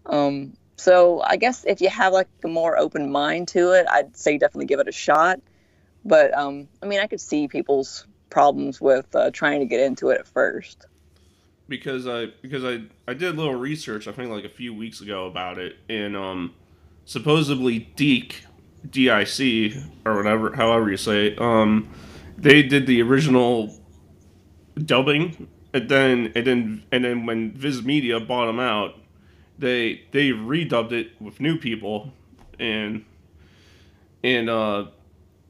Um, 0.08 0.54
so 0.82 1.22
I 1.24 1.38
guess 1.38 1.66
if 1.66 1.82
you 1.82 1.90
have 1.90 2.14
like 2.14 2.30
a 2.44 2.48
more 2.48 2.78
open 2.78 3.12
mind 3.12 3.50
to 3.50 3.72
it, 3.74 3.88
I'd 3.92 4.16
say 4.18 4.38
definitely 4.38 4.66
give 4.68 4.80
it 4.80 4.88
a 4.88 4.92
shot. 4.94 5.40
But 6.06 6.34
um, 6.38 6.68
I 6.82 6.88
mean, 6.88 7.00
I 7.00 7.08
could 7.08 7.22
see 7.22 7.48
people's 7.48 8.08
problems 8.30 8.82
with 8.82 9.14
uh, 9.16 9.32
trying 9.32 9.60
to 9.62 9.66
get 9.68 9.82
into 9.82 10.10
it 10.10 10.20
at 10.20 10.28
first. 10.28 10.88
because 11.68 12.08
I 12.08 12.28
because 12.42 12.64
I 12.64 12.84
I 13.08 13.14
did 13.14 13.30
a 13.36 13.38
little 13.38 13.56
research 13.56 14.08
I 14.08 14.12
think 14.12 14.30
like 14.32 14.44
a 14.46 14.50
few 14.50 14.74
weeks 14.74 15.02
ago 15.02 15.26
about 15.28 15.58
it 15.58 15.78
and 15.90 16.16
um 16.16 16.54
supposedly 17.06 17.80
DiC 17.96 18.44
D 18.90 19.10
I 19.10 19.24
C 19.24 19.82
or 20.06 20.16
whatever 20.18 20.56
however 20.56 20.90
you 20.92 20.98
say 20.98 21.28
it, 21.30 21.42
um 21.42 21.90
they 22.38 22.64
did 22.64 22.88
the 22.88 23.02
original 23.02 23.76
dubbing 24.78 25.48
and 25.74 25.90
then 25.90 26.32
and 26.36 26.48
then 26.48 26.84
and 26.92 27.06
then 27.06 27.26
when 27.26 27.54
Viz 27.54 27.84
Media 27.84 28.20
bought 28.20 28.48
them 28.48 28.60
out 28.60 28.96
they 29.62 30.01
they 30.12 30.30
redubbed 30.30 30.91
it 30.91 31.12
with 31.22 31.39
new 31.39 31.58
people 31.58 32.12
and 32.60 33.06
and 34.24 34.50
uh 34.50 34.86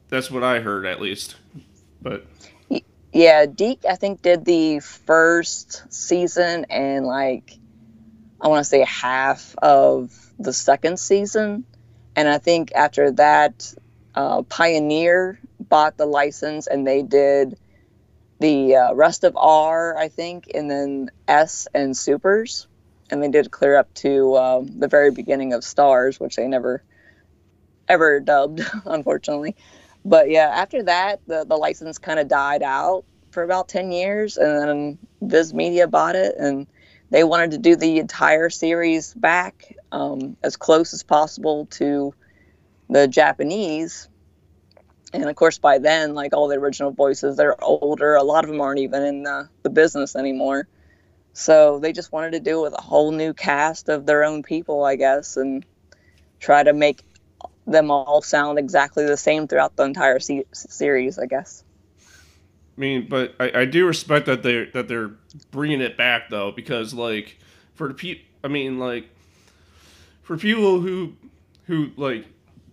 that's 0.08 0.30
what 0.30 0.44
I 0.44 0.60
heard 0.60 0.86
at 0.86 1.00
least 1.00 1.36
but 2.00 2.26
Yeah, 3.12 3.44
DiC, 3.44 3.84
I 3.88 3.96
think, 3.96 4.22
did 4.22 4.46
the 4.46 4.80
first 4.80 5.92
season 5.92 6.64
and 6.70 7.04
like, 7.06 7.58
I 8.40 8.48
want 8.48 8.60
to 8.60 8.68
say 8.68 8.84
half 8.84 9.54
of 9.58 10.14
the 10.38 10.52
second 10.54 10.98
season. 10.98 11.64
And 12.16 12.26
I 12.26 12.38
think 12.38 12.72
after 12.74 13.10
that, 13.12 13.74
uh, 14.14 14.42
Pioneer 14.42 15.38
bought 15.60 15.98
the 15.98 16.06
license 16.06 16.66
and 16.66 16.86
they 16.86 17.02
did 17.02 17.58
the 18.40 18.76
uh, 18.76 18.94
rest 18.94 19.24
of 19.24 19.36
R, 19.36 19.96
I 19.96 20.08
think, 20.08 20.50
and 20.54 20.70
then 20.70 21.10
S 21.28 21.68
and 21.74 21.94
Supers. 21.96 22.66
And 23.12 23.22
they 23.22 23.28
did 23.28 23.50
clear 23.50 23.76
up 23.76 23.92
to 23.96 24.36
um, 24.38 24.66
the 24.80 24.88
very 24.88 25.10
beginning 25.10 25.52
of 25.52 25.62
Stars, 25.62 26.18
which 26.18 26.36
they 26.36 26.48
never 26.48 26.82
ever 27.86 28.20
dubbed, 28.20 28.62
unfortunately. 28.86 29.54
But 30.04 30.30
yeah, 30.30 30.50
after 30.52 30.82
that, 30.84 31.20
the, 31.26 31.44
the 31.44 31.56
license 31.56 31.98
kind 31.98 32.18
of 32.18 32.26
died 32.26 32.62
out 32.62 33.04
for 33.30 33.42
about 33.42 33.68
10 33.68 33.92
years. 33.92 34.38
And 34.38 34.68
then 34.68 34.98
Viz 35.20 35.52
Media 35.52 35.86
bought 35.86 36.16
it 36.16 36.36
and 36.38 36.66
they 37.10 37.22
wanted 37.22 37.50
to 37.50 37.58
do 37.58 37.76
the 37.76 37.98
entire 37.98 38.48
series 38.48 39.12
back 39.12 39.76
um, 39.92 40.38
as 40.42 40.56
close 40.56 40.94
as 40.94 41.02
possible 41.02 41.66
to 41.72 42.14
the 42.88 43.06
Japanese. 43.06 44.08
And 45.12 45.28
of 45.28 45.36
course, 45.36 45.58
by 45.58 45.78
then, 45.78 46.14
like 46.14 46.32
all 46.32 46.48
the 46.48 46.56
original 46.56 46.90
voices, 46.90 47.36
they're 47.36 47.62
older. 47.62 48.14
A 48.14 48.22
lot 48.22 48.44
of 48.44 48.50
them 48.50 48.62
aren't 48.62 48.80
even 48.80 49.02
in 49.02 49.22
the, 49.24 49.50
the 49.62 49.68
business 49.68 50.16
anymore. 50.16 50.66
So 51.34 51.78
they 51.78 51.92
just 51.92 52.12
wanted 52.12 52.32
to 52.32 52.40
do 52.40 52.60
it 52.60 52.62
with 52.62 52.78
a 52.78 52.82
whole 52.82 53.10
new 53.12 53.32
cast 53.34 53.88
of 53.88 54.06
their 54.06 54.24
own 54.24 54.42
people, 54.42 54.84
I 54.84 54.96
guess, 54.96 55.36
and 55.36 55.64
try 56.40 56.62
to 56.62 56.72
make 56.72 57.04
them 57.66 57.90
all 57.90 58.22
sound 58.22 58.58
exactly 58.58 59.06
the 59.06 59.16
same 59.16 59.48
throughout 59.48 59.76
the 59.76 59.84
entire 59.84 60.20
se- 60.20 60.46
series, 60.52 61.18
I 61.18 61.26
guess. 61.26 61.64
I 62.76 62.80
mean, 62.80 63.06
but 63.08 63.34
I, 63.38 63.60
I 63.60 63.64
do 63.64 63.86
respect 63.86 64.26
that 64.26 64.42
they're 64.42 64.66
that 64.72 64.88
they're 64.88 65.12
bringing 65.50 65.80
it 65.80 65.96
back 65.96 66.30
though, 66.30 66.52
because 66.52 66.94
like 66.94 67.38
for 67.74 67.88
the 67.88 67.94
pe, 67.94 68.20
I 68.42 68.48
mean 68.48 68.78
like 68.78 69.08
for 70.22 70.36
people 70.36 70.80
who 70.80 71.14
who 71.64 71.90
like, 71.96 72.26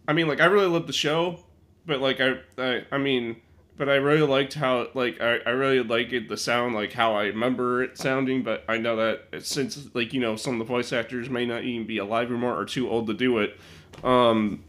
I 0.07 0.13
mean 0.13 0.27
like 0.27 0.39
I 0.39 0.45
really 0.45 0.67
love 0.67 0.87
the 0.87 0.93
show, 0.93 1.39
but 1.85 1.99
like 1.99 2.19
I 2.21 2.39
I, 2.57 2.85
I 2.91 2.97
mean, 2.97 3.41
but 3.79 3.87
I 3.87 3.95
really 3.95 4.27
liked 4.27 4.55
how 4.55 4.89
like 4.93 5.21
I, 5.21 5.37
I 5.45 5.51
really 5.51 5.81
like 5.81 6.11
it 6.11 6.27
the 6.27 6.35
sound 6.35 6.75
like 6.75 6.91
how 6.91 7.15
I 7.15 7.27
remember 7.27 7.81
it 7.81 7.97
sounding, 7.97 8.43
but 8.43 8.65
I 8.67 8.77
know 8.77 8.97
that 8.97 9.41
since 9.45 9.87
like 9.95 10.13
you 10.13 10.19
know 10.19 10.35
some 10.35 10.53
of 10.53 10.59
the 10.59 10.65
voice 10.65 10.91
actors 10.91 11.29
may 11.29 11.45
not 11.45 11.63
even 11.63 11.87
be 11.87 11.97
alive 11.97 12.29
anymore 12.29 12.59
or 12.59 12.65
too 12.65 12.89
old 12.89 13.07
to 13.07 13.13
do 13.13 13.39
it, 13.39 13.57
um, 14.03 14.65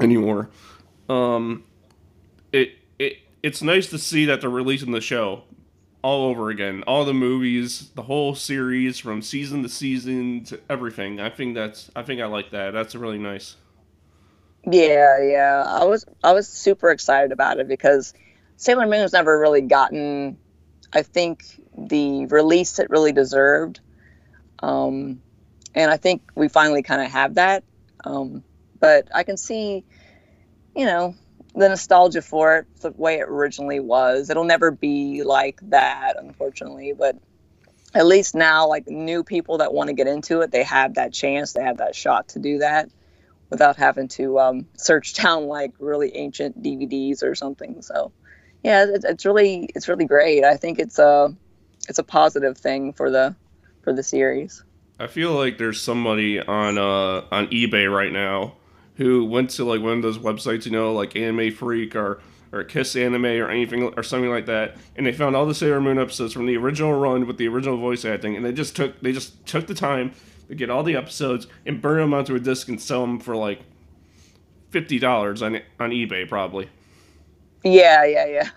anymore, 0.00 0.50
um, 1.08 1.64
it 2.52 2.76
it 3.00 3.18
it's 3.42 3.60
nice 3.60 3.90
to 3.90 3.98
see 3.98 4.24
that 4.26 4.40
they're 4.40 4.48
releasing 4.48 4.92
the 4.92 5.00
show 5.00 5.42
all 6.02 6.26
over 6.26 6.48
again. 6.48 6.84
All 6.86 7.04
the 7.04 7.12
movies, 7.12 7.90
the 7.96 8.02
whole 8.02 8.36
series 8.36 9.00
from 9.00 9.20
season 9.20 9.64
to 9.64 9.68
season 9.68 10.44
to 10.44 10.60
everything. 10.70 11.18
I 11.18 11.28
think 11.28 11.56
that's 11.56 11.90
I 11.96 12.04
think 12.04 12.20
I 12.20 12.26
like 12.26 12.52
that. 12.52 12.72
That's 12.72 12.94
really 12.94 13.18
nice. 13.18 13.56
Yeah, 14.64 15.20
yeah. 15.22 15.64
I 15.66 15.84
was 15.84 16.04
I 16.22 16.32
was 16.32 16.46
super 16.48 16.90
excited 16.90 17.32
about 17.32 17.58
it 17.58 17.66
because 17.66 18.14
Sailor 18.58 18.88
Moon's 18.88 19.12
never 19.12 19.38
really 19.38 19.60
gotten, 19.60 20.36
I 20.92 21.02
think, 21.02 21.44
the 21.76 22.26
release 22.26 22.80
it 22.80 22.90
really 22.90 23.12
deserved. 23.12 23.78
Um, 24.58 25.22
and 25.76 25.92
I 25.92 25.96
think 25.96 26.22
we 26.34 26.48
finally 26.48 26.82
kind 26.82 27.00
of 27.00 27.08
have 27.08 27.36
that. 27.36 27.62
Um, 28.02 28.42
but 28.80 29.08
I 29.14 29.22
can 29.22 29.36
see, 29.36 29.84
you 30.74 30.86
know, 30.86 31.14
the 31.54 31.68
nostalgia 31.68 32.20
for 32.20 32.56
it, 32.56 32.66
the 32.80 32.90
way 32.90 33.20
it 33.20 33.28
originally 33.28 33.78
was. 33.78 34.28
It'll 34.28 34.42
never 34.42 34.72
be 34.72 35.22
like 35.22 35.60
that, 35.70 36.14
unfortunately. 36.18 36.94
But 36.98 37.16
at 37.94 38.06
least 38.06 38.34
now, 38.34 38.66
like 38.66 38.88
new 38.88 39.22
people 39.22 39.58
that 39.58 39.72
want 39.72 39.86
to 39.86 39.94
get 39.94 40.08
into 40.08 40.40
it, 40.40 40.50
they 40.50 40.64
have 40.64 40.94
that 40.94 41.12
chance, 41.12 41.52
they 41.52 41.62
have 41.62 41.78
that 41.78 41.94
shot 41.94 42.30
to 42.30 42.40
do 42.40 42.58
that 42.58 42.90
without 43.50 43.76
having 43.76 44.08
to 44.08 44.40
um, 44.40 44.66
search 44.76 45.14
down 45.22 45.46
like 45.46 45.74
really 45.78 46.16
ancient 46.16 46.60
DVDs 46.60 47.22
or 47.22 47.36
something. 47.36 47.82
So, 47.82 48.10
yeah, 48.62 48.86
it's, 48.88 49.04
it's 49.04 49.24
really 49.24 49.70
it's 49.74 49.88
really 49.88 50.04
great. 50.04 50.44
I 50.44 50.56
think 50.56 50.78
it's 50.78 50.98
a 50.98 51.34
it's 51.88 51.98
a 51.98 52.04
positive 52.04 52.56
thing 52.56 52.92
for 52.92 53.10
the 53.10 53.34
for 53.82 53.92
the 53.92 54.02
series. 54.02 54.62
I 54.98 55.06
feel 55.06 55.32
like 55.32 55.58
there's 55.58 55.80
somebody 55.80 56.40
on 56.40 56.78
uh 56.78 57.24
on 57.30 57.46
eBay 57.48 57.92
right 57.92 58.12
now 58.12 58.54
who 58.96 59.24
went 59.24 59.50
to 59.50 59.64
like 59.64 59.80
one 59.80 59.92
of 59.92 60.02
those 60.02 60.18
websites, 60.18 60.66
you 60.66 60.72
know, 60.72 60.92
like 60.92 61.14
Anime 61.14 61.52
Freak 61.52 61.94
or 61.94 62.20
or 62.52 62.64
Kiss 62.64 62.96
Anime 62.96 63.26
or 63.26 63.50
anything 63.50 63.82
or 63.82 64.02
something 64.02 64.30
like 64.30 64.46
that, 64.46 64.76
and 64.96 65.06
they 65.06 65.12
found 65.12 65.36
all 65.36 65.46
the 65.46 65.54
Sailor 65.54 65.80
Moon 65.80 65.98
episodes 65.98 66.32
from 66.32 66.46
the 66.46 66.56
original 66.56 66.98
run 66.98 67.26
with 67.26 67.36
the 67.36 67.46
original 67.46 67.76
voice 67.76 68.04
acting, 68.04 68.36
and 68.36 68.44
they 68.44 68.52
just 68.52 68.74
took 68.74 69.00
they 69.00 69.12
just 69.12 69.46
took 69.46 69.66
the 69.66 69.74
time 69.74 70.12
to 70.48 70.54
get 70.54 70.70
all 70.70 70.82
the 70.82 70.96
episodes 70.96 71.46
and 71.66 71.80
burn 71.80 72.00
them 72.00 72.14
onto 72.14 72.34
a 72.34 72.40
disc 72.40 72.68
and 72.68 72.80
sell 72.80 73.02
them 73.02 73.20
for 73.20 73.36
like 73.36 73.60
fifty 74.70 74.98
dollars 74.98 75.42
on 75.42 75.60
on 75.78 75.90
eBay 75.90 76.28
probably. 76.28 76.68
Yeah, 77.64 78.04
yeah, 78.04 78.26
yeah, 78.26 78.48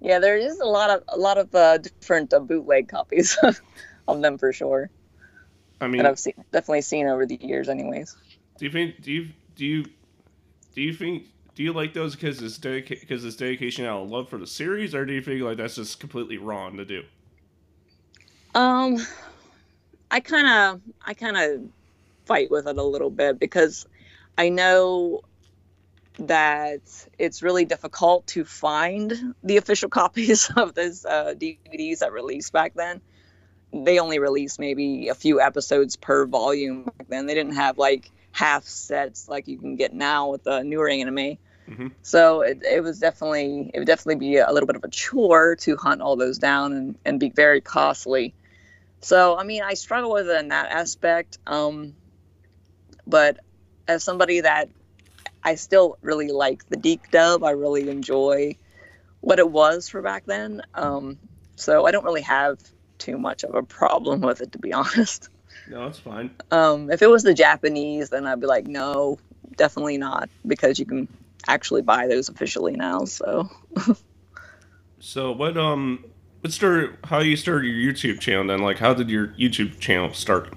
yeah. 0.00 0.18
There 0.18 0.36
is 0.36 0.58
a 0.60 0.66
lot 0.66 0.90
of 0.90 1.02
a 1.08 1.18
lot 1.18 1.38
of 1.38 1.54
uh, 1.54 1.78
different 1.78 2.32
uh, 2.32 2.40
bootleg 2.40 2.88
copies 2.88 3.36
of 4.08 4.22
them 4.22 4.38
for 4.38 4.52
sure 4.52 4.90
I 5.80 5.88
mean, 5.88 6.04
that 6.04 6.06
I've 6.06 6.18
seen, 6.18 6.34
definitely 6.52 6.82
seen 6.82 7.06
over 7.08 7.26
the 7.26 7.36
years, 7.40 7.68
anyways. 7.68 8.16
do 8.58 8.64
you 8.66 8.70
think 8.70 9.02
do 9.02 9.12
you 9.12 9.28
do 9.54 9.66
you 9.66 9.84
do 10.74 10.82
you 10.82 10.92
think 10.94 11.26
do 11.54 11.62
you 11.62 11.72
like 11.72 11.94
those 11.94 12.14
because 12.14 12.40
it's 12.42 12.58
dedica- 12.58 13.00
because 13.00 13.24
it's 13.24 13.36
dedication 13.36 13.84
out 13.84 14.02
of 14.02 14.10
love 14.10 14.28
for 14.28 14.38
the 14.38 14.46
series, 14.46 14.94
or 14.94 15.04
do 15.04 15.12
you 15.12 15.22
feel 15.22 15.46
like 15.46 15.56
that's 15.56 15.76
just 15.76 16.00
completely 16.00 16.38
wrong 16.38 16.76
to 16.76 16.84
do? 16.84 17.04
Um, 18.54 18.98
I 20.10 20.20
kind 20.20 20.46
of 20.46 20.80
I 21.04 21.14
kind 21.14 21.36
of 21.36 21.68
fight 22.26 22.50
with 22.50 22.66
it 22.66 22.78
a 22.78 22.82
little 22.82 23.10
bit 23.10 23.38
because 23.38 23.86
I 24.36 24.48
know 24.48 25.22
that 26.20 26.80
it's 27.18 27.42
really 27.42 27.64
difficult 27.64 28.26
to 28.28 28.44
find 28.44 29.34
the 29.42 29.56
official 29.56 29.88
copies 30.00 30.50
of 30.56 30.74
those 30.74 31.04
uh, 31.04 31.34
DVDs 31.36 32.00
that 32.00 32.12
released 32.12 32.52
back 32.52 32.74
then. 32.74 33.00
They 33.72 33.98
only 33.98 34.18
released 34.18 34.58
maybe 34.58 35.08
a 35.08 35.14
few 35.14 35.40
episodes 35.40 35.96
per 35.96 36.26
volume 36.26 36.84
back 36.84 37.08
then. 37.08 37.26
They 37.26 37.34
didn't 37.34 37.54
have 37.54 37.78
like 37.78 38.10
half 38.32 38.64
sets 38.64 39.28
like 39.28 39.48
you 39.48 39.58
can 39.58 39.76
get 39.76 39.92
now 39.92 40.30
with 40.30 40.44
the 40.44 40.62
newer 40.62 40.88
anime. 40.88 41.38
Mm-hmm. 41.68 41.88
So 42.02 42.40
it, 42.40 42.62
it 42.62 42.82
was 42.82 42.98
definitely 42.98 43.70
it 43.74 43.78
would 43.78 43.86
definitely 43.86 44.16
be 44.16 44.38
a 44.38 44.50
little 44.50 44.66
bit 44.66 44.76
of 44.76 44.84
a 44.84 44.88
chore 44.88 45.56
to 45.56 45.76
hunt 45.76 46.00
all 46.00 46.16
those 46.16 46.38
down 46.38 46.72
and, 46.72 46.98
and 47.04 47.20
be 47.20 47.28
very 47.28 47.60
costly. 47.60 48.34
So 49.00 49.36
I 49.36 49.44
mean 49.44 49.62
I 49.62 49.74
struggle 49.74 50.12
with 50.12 50.28
it 50.28 50.40
in 50.40 50.48
that 50.48 50.70
aspect. 50.70 51.38
Um, 51.46 51.94
but 53.06 53.40
as 53.86 54.02
somebody 54.02 54.40
that 54.40 54.70
I 55.48 55.54
still 55.54 55.96
really 56.02 56.28
like 56.28 56.68
the 56.68 56.76
DiC 56.76 57.10
dub, 57.10 57.42
I 57.42 57.52
really 57.52 57.88
enjoy 57.88 58.54
what 59.20 59.38
it 59.38 59.50
was 59.50 59.88
for 59.88 60.02
back 60.02 60.26
then. 60.26 60.60
Um, 60.74 61.18
so 61.56 61.86
I 61.86 61.90
don't 61.90 62.04
really 62.04 62.20
have 62.20 62.58
too 62.98 63.16
much 63.16 63.44
of 63.44 63.54
a 63.54 63.62
problem 63.62 64.20
with 64.20 64.42
it 64.42 64.52
to 64.52 64.58
be 64.58 64.72
honest. 64.80 65.30
No, 65.66 65.86
it's 65.86 65.98
fine. 65.98 66.30
Um, 66.50 66.90
if 66.90 67.00
it 67.00 67.08
was 67.08 67.22
the 67.22 67.32
Japanese, 67.32 68.10
then 68.10 68.26
I'd 68.26 68.40
be 68.40 68.46
like, 68.46 68.66
no, 68.66 69.18
definitely 69.56 69.96
not, 69.96 70.28
because 70.46 70.78
you 70.78 70.84
can 70.84 71.08
actually 71.46 71.80
buy 71.80 72.06
those 72.06 72.28
officially 72.28 72.76
now. 72.76 73.06
So. 73.06 73.48
so 75.00 75.32
what 75.32 75.56
um 75.56 76.04
what 76.42 76.52
started 76.52 76.94
how 77.04 77.20
you 77.20 77.36
started 77.36 77.68
your 77.68 77.90
YouTube 77.90 78.20
channel 78.20 78.46
then? 78.46 78.60
Like 78.60 78.80
how 78.80 78.92
did 78.92 79.08
your 79.08 79.28
YouTube 79.28 79.78
channel 79.78 80.12
start? 80.12 80.52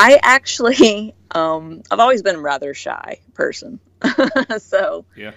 I 0.00 0.18
actually 0.22 1.14
um 1.30 1.82
I've 1.90 2.00
always 2.00 2.22
been 2.22 2.36
a 2.36 2.40
rather 2.40 2.74
shy 2.74 3.20
person. 3.34 3.80
so 4.58 5.04
Yeah. 5.14 5.32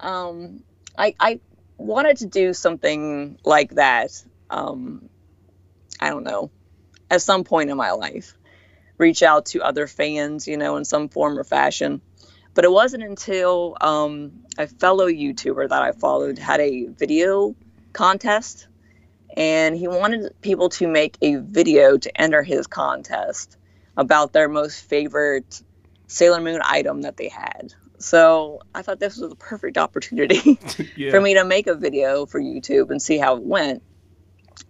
Um 0.00 0.64
I 0.98 1.14
I 1.20 1.40
wanted 1.78 2.18
to 2.18 2.26
do 2.26 2.52
something 2.52 3.38
like 3.44 3.74
that 3.76 4.10
um 4.50 5.08
I 6.00 6.10
don't 6.10 6.24
know 6.24 6.50
at 7.10 7.22
some 7.22 7.44
point 7.44 7.70
in 7.70 7.76
my 7.76 7.92
life 7.92 8.34
reach 8.98 9.22
out 9.22 9.46
to 9.46 9.62
other 9.62 9.86
fans, 9.86 10.46
you 10.46 10.56
know, 10.56 10.76
in 10.76 10.84
some 10.84 11.08
form 11.08 11.38
or 11.38 11.44
fashion. 11.44 12.00
But 12.54 12.64
it 12.64 12.70
wasn't 12.70 13.02
until 13.02 13.76
um, 13.80 14.44
a 14.56 14.68
fellow 14.68 15.08
YouTuber 15.08 15.68
that 15.68 15.82
I 15.82 15.90
followed 15.92 16.38
had 16.38 16.60
a 16.60 16.86
video 16.86 17.56
contest, 17.92 18.68
and 19.36 19.76
he 19.76 19.88
wanted 19.88 20.32
people 20.40 20.68
to 20.70 20.86
make 20.86 21.18
a 21.20 21.34
video 21.36 21.98
to 21.98 22.20
enter 22.20 22.44
his 22.44 22.68
contest 22.68 23.56
about 23.96 24.32
their 24.32 24.48
most 24.48 24.84
favorite 24.84 25.62
Sailor 26.06 26.40
Moon 26.40 26.60
item 26.64 27.02
that 27.02 27.16
they 27.16 27.28
had. 27.28 27.74
So 27.98 28.60
I 28.74 28.82
thought 28.82 29.00
this 29.00 29.16
was 29.16 29.32
a 29.32 29.36
perfect 29.36 29.78
opportunity 29.78 30.58
yeah. 30.96 31.10
for 31.10 31.20
me 31.20 31.34
to 31.34 31.44
make 31.44 31.66
a 31.66 31.74
video 31.74 32.26
for 32.26 32.40
YouTube 32.40 32.90
and 32.90 33.00
see 33.00 33.18
how 33.18 33.36
it 33.36 33.42
went. 33.42 33.82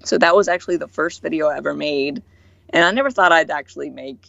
So 0.04 0.18
that 0.18 0.36
was 0.36 0.48
actually 0.48 0.76
the 0.76 0.88
first 0.88 1.22
video 1.22 1.48
I 1.48 1.56
ever 1.56 1.74
made. 1.74 2.22
And 2.70 2.84
I 2.84 2.90
never 2.90 3.10
thought 3.10 3.32
I'd 3.32 3.50
actually 3.50 3.90
make 3.90 4.26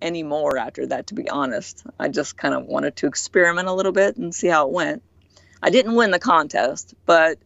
any 0.00 0.22
more 0.22 0.56
after 0.56 0.86
that, 0.86 1.08
to 1.08 1.14
be 1.14 1.28
honest. 1.28 1.84
I 1.98 2.08
just 2.08 2.36
kind 2.36 2.54
of 2.54 2.66
wanted 2.66 2.96
to 2.96 3.06
experiment 3.06 3.68
a 3.68 3.72
little 3.72 3.92
bit 3.92 4.16
and 4.16 4.34
see 4.34 4.48
how 4.48 4.66
it 4.66 4.72
went. 4.72 5.02
I 5.62 5.70
didn't 5.70 5.94
win 5.94 6.10
the 6.10 6.18
contest, 6.18 6.94
but 7.04 7.38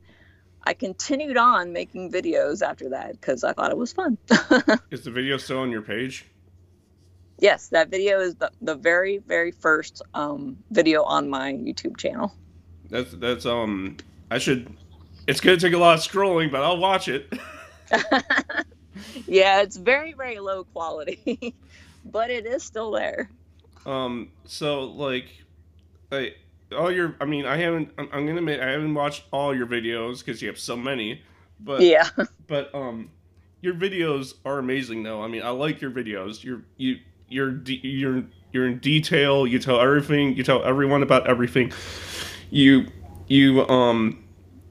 I 0.64 0.74
continued 0.74 1.36
on 1.36 1.72
making 1.72 2.12
videos 2.12 2.62
after 2.62 2.90
that 2.90 3.12
because 3.12 3.42
I 3.42 3.52
thought 3.52 3.70
it 3.70 3.76
was 3.76 3.92
fun. 3.92 4.18
is 4.90 5.04
the 5.04 5.10
video 5.10 5.36
still 5.38 5.58
on 5.58 5.70
your 5.70 5.82
page? 5.82 6.26
Yes, 7.38 7.68
that 7.68 7.90
video 7.90 8.20
is 8.20 8.36
the, 8.36 8.50
the 8.60 8.74
very, 8.74 9.18
very 9.18 9.50
first 9.50 10.02
um, 10.14 10.56
video 10.70 11.02
on 11.02 11.28
my 11.28 11.52
YouTube 11.52 11.96
channel. 11.96 12.32
That's 12.90 13.12
that's 13.12 13.46
um 13.46 13.96
I 14.30 14.38
should 14.38 14.76
it's 15.26 15.40
gonna 15.40 15.56
take 15.56 15.72
a 15.72 15.78
lot 15.78 15.98
of 15.98 16.04
scrolling, 16.04 16.50
but 16.52 16.62
I'll 16.62 16.78
watch 16.78 17.08
it. 17.08 17.32
yeah, 19.26 19.62
it's 19.62 19.76
very, 19.76 20.12
very 20.12 20.38
low 20.38 20.64
quality 20.64 21.54
but 22.04 22.30
it 22.30 22.46
is 22.46 22.62
still 22.62 22.90
there. 22.90 23.30
Um. 23.86 24.30
So 24.44 24.84
like, 24.84 25.26
I 26.10 26.34
all 26.76 26.90
your. 26.90 27.16
I 27.20 27.24
mean, 27.24 27.46
I 27.46 27.56
haven't. 27.56 27.90
I'm, 27.98 28.08
I'm 28.12 28.26
gonna 28.26 28.38
admit 28.38 28.60
I 28.60 28.70
haven't 28.70 28.94
watched 28.94 29.24
all 29.32 29.54
your 29.54 29.66
videos 29.66 30.18
because 30.18 30.40
you 30.40 30.48
have 30.48 30.58
so 30.58 30.76
many. 30.76 31.22
But 31.60 31.80
yeah. 31.82 32.08
But 32.46 32.74
um, 32.74 33.10
your 33.60 33.74
videos 33.74 34.34
are 34.44 34.58
amazing 34.58 35.02
though. 35.02 35.22
I 35.22 35.28
mean, 35.28 35.42
I 35.42 35.50
like 35.50 35.80
your 35.80 35.90
videos. 35.90 36.44
You're 36.44 36.62
you 36.76 36.98
you're 37.32 37.60
you're 37.64 38.24
you're 38.52 38.66
in 38.66 38.78
detail. 38.78 39.46
You 39.46 39.58
tell 39.58 39.80
everything. 39.80 40.36
You 40.36 40.44
tell 40.44 40.62
everyone 40.64 41.02
about 41.02 41.26
everything. 41.26 41.72
You 42.50 42.86
you 43.26 43.66
um 43.68 44.22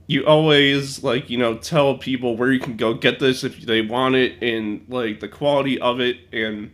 you 0.08 0.26
always 0.26 1.04
like 1.04 1.30
you 1.30 1.38
know 1.38 1.58
tell 1.58 1.97
people 1.97 2.36
where 2.38 2.52
you 2.52 2.60
can 2.60 2.78
go 2.78 2.93
get 2.93 3.19
this 3.19 3.43
if 3.43 3.62
they 3.62 3.82
want 3.82 4.15
it 4.15 4.41
and 4.41 4.86
like 4.89 5.19
the 5.19 5.28
quality 5.28 5.80
of 5.80 6.00
it 6.00 6.17
and 6.32 6.71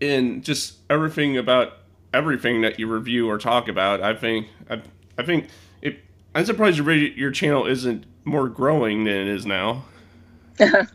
and 0.00 0.44
just 0.44 0.78
everything 0.88 1.36
about 1.36 1.78
everything 2.14 2.62
that 2.62 2.78
you 2.78 2.86
review 2.86 3.28
or 3.28 3.38
talk 3.38 3.68
about. 3.68 4.00
I 4.00 4.14
think 4.14 4.48
I, 4.70 4.80
I 5.18 5.24
think 5.24 5.48
it. 5.82 5.98
I'm 6.34 6.44
surprised 6.44 6.78
your 6.78 6.92
your 6.92 7.30
channel 7.30 7.66
isn't 7.66 8.04
more 8.24 8.48
growing 8.48 9.04
than 9.04 9.14
it 9.14 9.28
is 9.28 9.44
now. 9.44 9.84
well, 10.58 10.86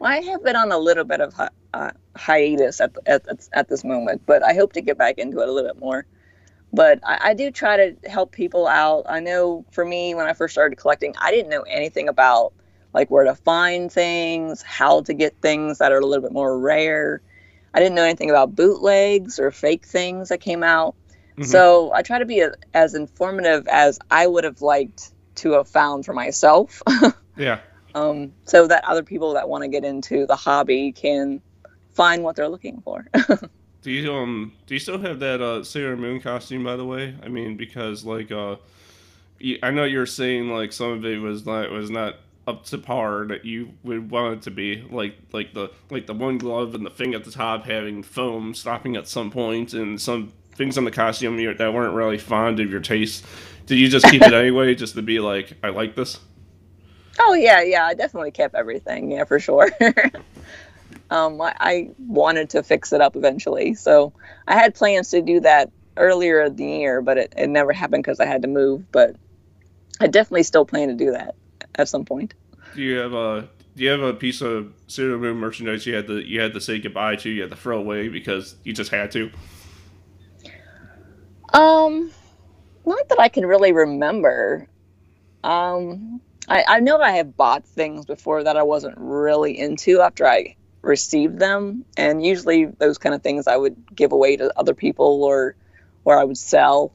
I 0.00 0.20
have 0.20 0.42
been 0.42 0.56
on 0.56 0.72
a 0.72 0.78
little 0.78 1.04
bit 1.04 1.20
of 1.20 1.34
uh, 1.74 1.90
hiatus 2.16 2.80
at, 2.80 2.92
at 3.06 3.48
at 3.52 3.68
this 3.68 3.84
moment, 3.84 4.22
but 4.26 4.42
I 4.42 4.54
hope 4.54 4.72
to 4.74 4.80
get 4.80 4.98
back 4.98 5.18
into 5.18 5.40
it 5.40 5.48
a 5.48 5.52
little 5.52 5.70
bit 5.70 5.80
more. 5.80 6.06
But 6.72 7.00
I, 7.04 7.30
I 7.30 7.34
do 7.34 7.50
try 7.50 7.76
to 7.76 8.08
help 8.08 8.32
people 8.32 8.66
out. 8.66 9.04
I 9.08 9.20
know 9.20 9.64
for 9.72 9.84
me, 9.84 10.14
when 10.14 10.26
I 10.26 10.32
first 10.32 10.54
started 10.54 10.76
collecting, 10.76 11.14
I 11.20 11.30
didn't 11.30 11.50
know 11.50 11.62
anything 11.62 12.08
about 12.08 12.52
like 12.92 13.10
where 13.10 13.24
to 13.24 13.34
find 13.34 13.90
things, 13.90 14.62
how 14.62 15.02
to 15.02 15.14
get 15.14 15.40
things 15.40 15.78
that 15.78 15.92
are 15.92 15.98
a 15.98 16.06
little 16.06 16.22
bit 16.22 16.32
more 16.32 16.58
rare 16.58 17.22
I 17.72 17.78
didn't 17.78 17.94
know 17.94 18.04
anything 18.04 18.30
about 18.30 18.54
bootlegs 18.54 19.38
or 19.38 19.50
fake 19.50 19.84
things 19.84 20.30
that 20.30 20.38
came 20.38 20.62
out. 20.62 20.94
Mm-hmm. 21.32 21.44
So 21.44 21.92
I 21.92 22.02
try 22.02 22.18
to 22.18 22.24
be 22.24 22.40
a, 22.40 22.52
as 22.74 22.94
informative 22.94 23.68
as 23.68 23.98
I 24.10 24.26
would 24.26 24.44
have 24.44 24.60
liked 24.60 25.12
to 25.36 25.52
have 25.52 25.68
found 25.68 26.04
for 26.04 26.12
myself. 26.12 26.82
yeah. 27.36 27.60
Um, 27.94 28.32
so 28.44 28.66
that 28.66 28.84
other 28.84 29.02
people 29.02 29.34
that 29.34 29.48
want 29.48 29.62
to 29.62 29.68
get 29.68 29.84
into 29.84 30.26
the 30.26 30.36
hobby 30.36 30.92
can 30.92 31.40
find 32.00 32.22
what 32.22 32.34
they're 32.34 32.48
looking 32.48 32.80
for. 32.80 33.06
do 33.82 33.90
you 33.90 34.10
um 34.10 34.52
do 34.66 34.72
you 34.72 34.80
still 34.80 34.98
have 34.98 35.20
that 35.20 35.42
uh 35.42 35.62
Sailor 35.62 35.98
Moon 35.98 36.18
costume 36.18 36.64
by 36.64 36.76
the 36.76 36.84
way? 36.86 37.14
I 37.22 37.28
mean 37.28 37.58
because 37.58 38.06
like 38.06 38.32
uh 38.32 38.56
I 39.62 39.70
know 39.70 39.84
you're 39.84 40.06
saying 40.06 40.48
like 40.48 40.72
some 40.72 40.92
of 40.92 41.04
it 41.04 41.18
was 41.18 41.44
not 41.44 41.70
was 41.70 41.90
not 41.90 42.16
up 42.46 42.64
to 42.66 42.78
par 42.78 43.26
that 43.26 43.44
you 43.44 43.72
would 43.84 44.10
want 44.10 44.38
it 44.38 44.42
to 44.42 44.50
be. 44.50 44.82
Like 44.90 45.16
like 45.32 45.52
the 45.52 45.70
like 45.90 46.06
the 46.06 46.14
one 46.14 46.38
glove 46.38 46.74
and 46.74 46.86
the 46.86 46.90
thing 46.90 47.14
at 47.14 47.24
the 47.24 47.30
top 47.30 47.66
having 47.66 48.02
foam 48.02 48.54
stopping 48.54 48.96
at 48.96 49.06
some 49.06 49.30
point, 49.30 49.74
and 49.74 50.00
some 50.00 50.32
things 50.54 50.78
on 50.78 50.84
the 50.84 50.90
costume 50.90 51.36
that 51.36 51.74
weren't 51.74 51.94
really 51.94 52.18
fond 52.18 52.60
of 52.60 52.70
your 52.70 52.80
taste. 52.80 53.26
Did 53.66 53.78
you 53.78 53.88
just 53.88 54.06
keep 54.06 54.22
it 54.22 54.32
anyway, 54.44 54.74
just 54.74 54.94
to 54.94 55.02
be 55.02 55.20
like, 55.20 55.52
I 55.62 55.68
like 55.68 55.96
this? 55.96 56.18
Oh 57.18 57.34
yeah, 57.34 57.60
yeah, 57.60 57.84
I 57.84 57.92
definitely 57.92 58.30
kept 58.30 58.54
everything. 58.54 59.12
Yeah, 59.12 59.24
for 59.24 59.38
sure. 59.38 59.70
um, 61.10 61.40
I, 61.40 61.54
I 61.58 61.90
wanted 61.98 62.50
to 62.50 62.62
fix 62.62 62.92
it 62.92 63.00
up 63.00 63.16
eventually, 63.16 63.74
so 63.74 64.12
I 64.46 64.54
had 64.54 64.74
plans 64.74 65.10
to 65.10 65.22
do 65.22 65.40
that 65.40 65.70
earlier 65.96 66.42
in 66.42 66.56
the 66.56 66.64
year, 66.64 67.02
but 67.02 67.18
it, 67.18 67.34
it 67.36 67.48
never 67.48 67.72
happened 67.72 68.04
because 68.04 68.20
I 68.20 68.26
had 68.26 68.42
to 68.42 68.48
move. 68.48 68.90
But 68.92 69.16
I 70.00 70.06
definitely 70.06 70.44
still 70.44 70.64
plan 70.64 70.88
to 70.88 70.94
do 70.94 71.10
that 71.12 71.34
at 71.74 71.88
some 71.88 72.04
point. 72.04 72.34
Do 72.74 72.82
you 72.82 72.98
have 72.98 73.12
a 73.12 73.48
do 73.76 73.84
you 73.84 73.90
have 73.90 74.02
a 74.02 74.14
piece 74.14 74.40
of 74.40 74.72
Sailor 74.86 75.18
Moon 75.18 75.36
merchandise 75.36 75.86
you 75.86 75.94
had 75.94 76.06
to 76.06 76.20
you 76.20 76.40
had 76.40 76.54
to 76.54 76.60
say 76.60 76.78
goodbye 76.78 77.16
to, 77.16 77.30
you 77.30 77.42
had 77.42 77.50
to 77.50 77.56
throw 77.56 77.78
away 77.78 78.08
because 78.08 78.56
you 78.64 78.72
just 78.72 78.90
had 78.90 79.10
to? 79.12 79.30
Um, 81.52 82.12
not 82.86 83.08
that 83.08 83.18
I 83.18 83.28
can 83.28 83.44
really 83.44 83.72
remember. 83.72 84.68
Um, 85.42 86.20
I, 86.48 86.64
I 86.68 86.80
know 86.80 87.00
I 87.00 87.12
have 87.12 87.36
bought 87.36 87.66
things 87.66 88.06
before 88.06 88.44
that 88.44 88.56
I 88.56 88.62
wasn't 88.62 88.96
really 88.98 89.58
into 89.58 90.00
after 90.00 90.26
I 90.26 90.56
received 90.82 91.38
them, 91.38 91.84
and 91.96 92.24
usually 92.24 92.66
those 92.66 92.98
kind 92.98 93.14
of 93.14 93.22
things 93.22 93.46
I 93.46 93.56
would 93.56 93.76
give 93.94 94.12
away 94.12 94.36
to 94.36 94.52
other 94.58 94.74
people 94.74 95.24
or 95.24 95.54
or 96.04 96.18
I 96.18 96.24
would 96.24 96.38
sell 96.38 96.92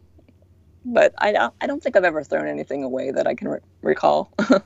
but 0.85 1.13
I 1.17 1.31
don't, 1.31 1.53
I 1.59 1.67
don't 1.67 1.81
think 1.81 1.95
I've 1.95 2.03
ever 2.03 2.23
thrown 2.23 2.47
anything 2.47 2.83
away 2.83 3.11
that 3.11 3.25
I 3.27 3.33
can 3.33 3.47
re- 3.47 3.59
recall. 3.81 4.31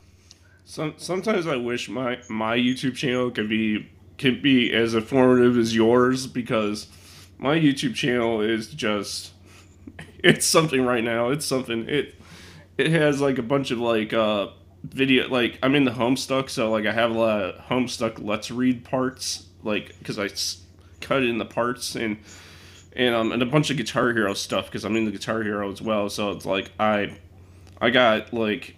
Some, 0.65 0.93
sometimes 0.97 1.47
I 1.47 1.55
wish 1.55 1.89
my 1.89 2.19
my 2.29 2.55
YouTube 2.55 2.93
channel 2.93 3.31
could 3.31 3.49
be 3.49 3.89
could 4.19 4.43
be 4.43 4.71
as 4.71 4.93
informative 4.93 5.57
as 5.57 5.75
yours 5.75 6.27
because 6.27 6.87
my 7.39 7.57
YouTube 7.57 7.95
channel 7.95 8.41
is 8.41 8.67
just 8.67 9.31
it's 10.19 10.45
something 10.45 10.85
right 10.85 11.03
now. 11.03 11.29
It's 11.29 11.45
something 11.45 11.89
it 11.89 12.13
it 12.77 12.91
has 12.91 13.19
like 13.19 13.39
a 13.39 13.41
bunch 13.41 13.71
of 13.71 13.79
like 13.79 14.13
uh 14.13 14.49
video 14.83 15.27
like 15.27 15.59
I'm 15.61 15.75
in 15.75 15.85
the 15.85 15.91
Homestuck, 15.91 16.49
so 16.49 16.71
like 16.71 16.85
I 16.85 16.91
have 16.91 17.11
a 17.11 17.17
lot 17.17 17.41
of 17.41 17.55
Homestuck 17.65 18.23
Let's 18.23 18.51
Read 18.51 18.83
parts, 18.83 19.47
like 19.63 19.97
because 19.99 20.17
I 20.19 20.25
s- 20.25 20.63
cut 21.01 21.23
in 21.23 21.37
the 21.37 21.45
parts 21.45 21.95
and 21.95 22.17
and 22.93 23.15
um 23.15 23.31
and 23.31 23.41
a 23.41 23.45
bunch 23.45 23.69
of 23.69 23.77
Guitar 23.77 24.13
Hero 24.13 24.33
stuff 24.33 24.65
because 24.65 24.85
I'm 24.85 24.95
in 24.95 25.05
the 25.05 25.11
Guitar 25.11 25.43
Hero 25.43 25.71
as 25.71 25.81
well. 25.81 26.09
So 26.09 26.31
it's 26.31 26.45
like 26.45 26.71
I 26.79 27.17
I 27.81 27.89
got 27.89 28.33
like 28.33 28.75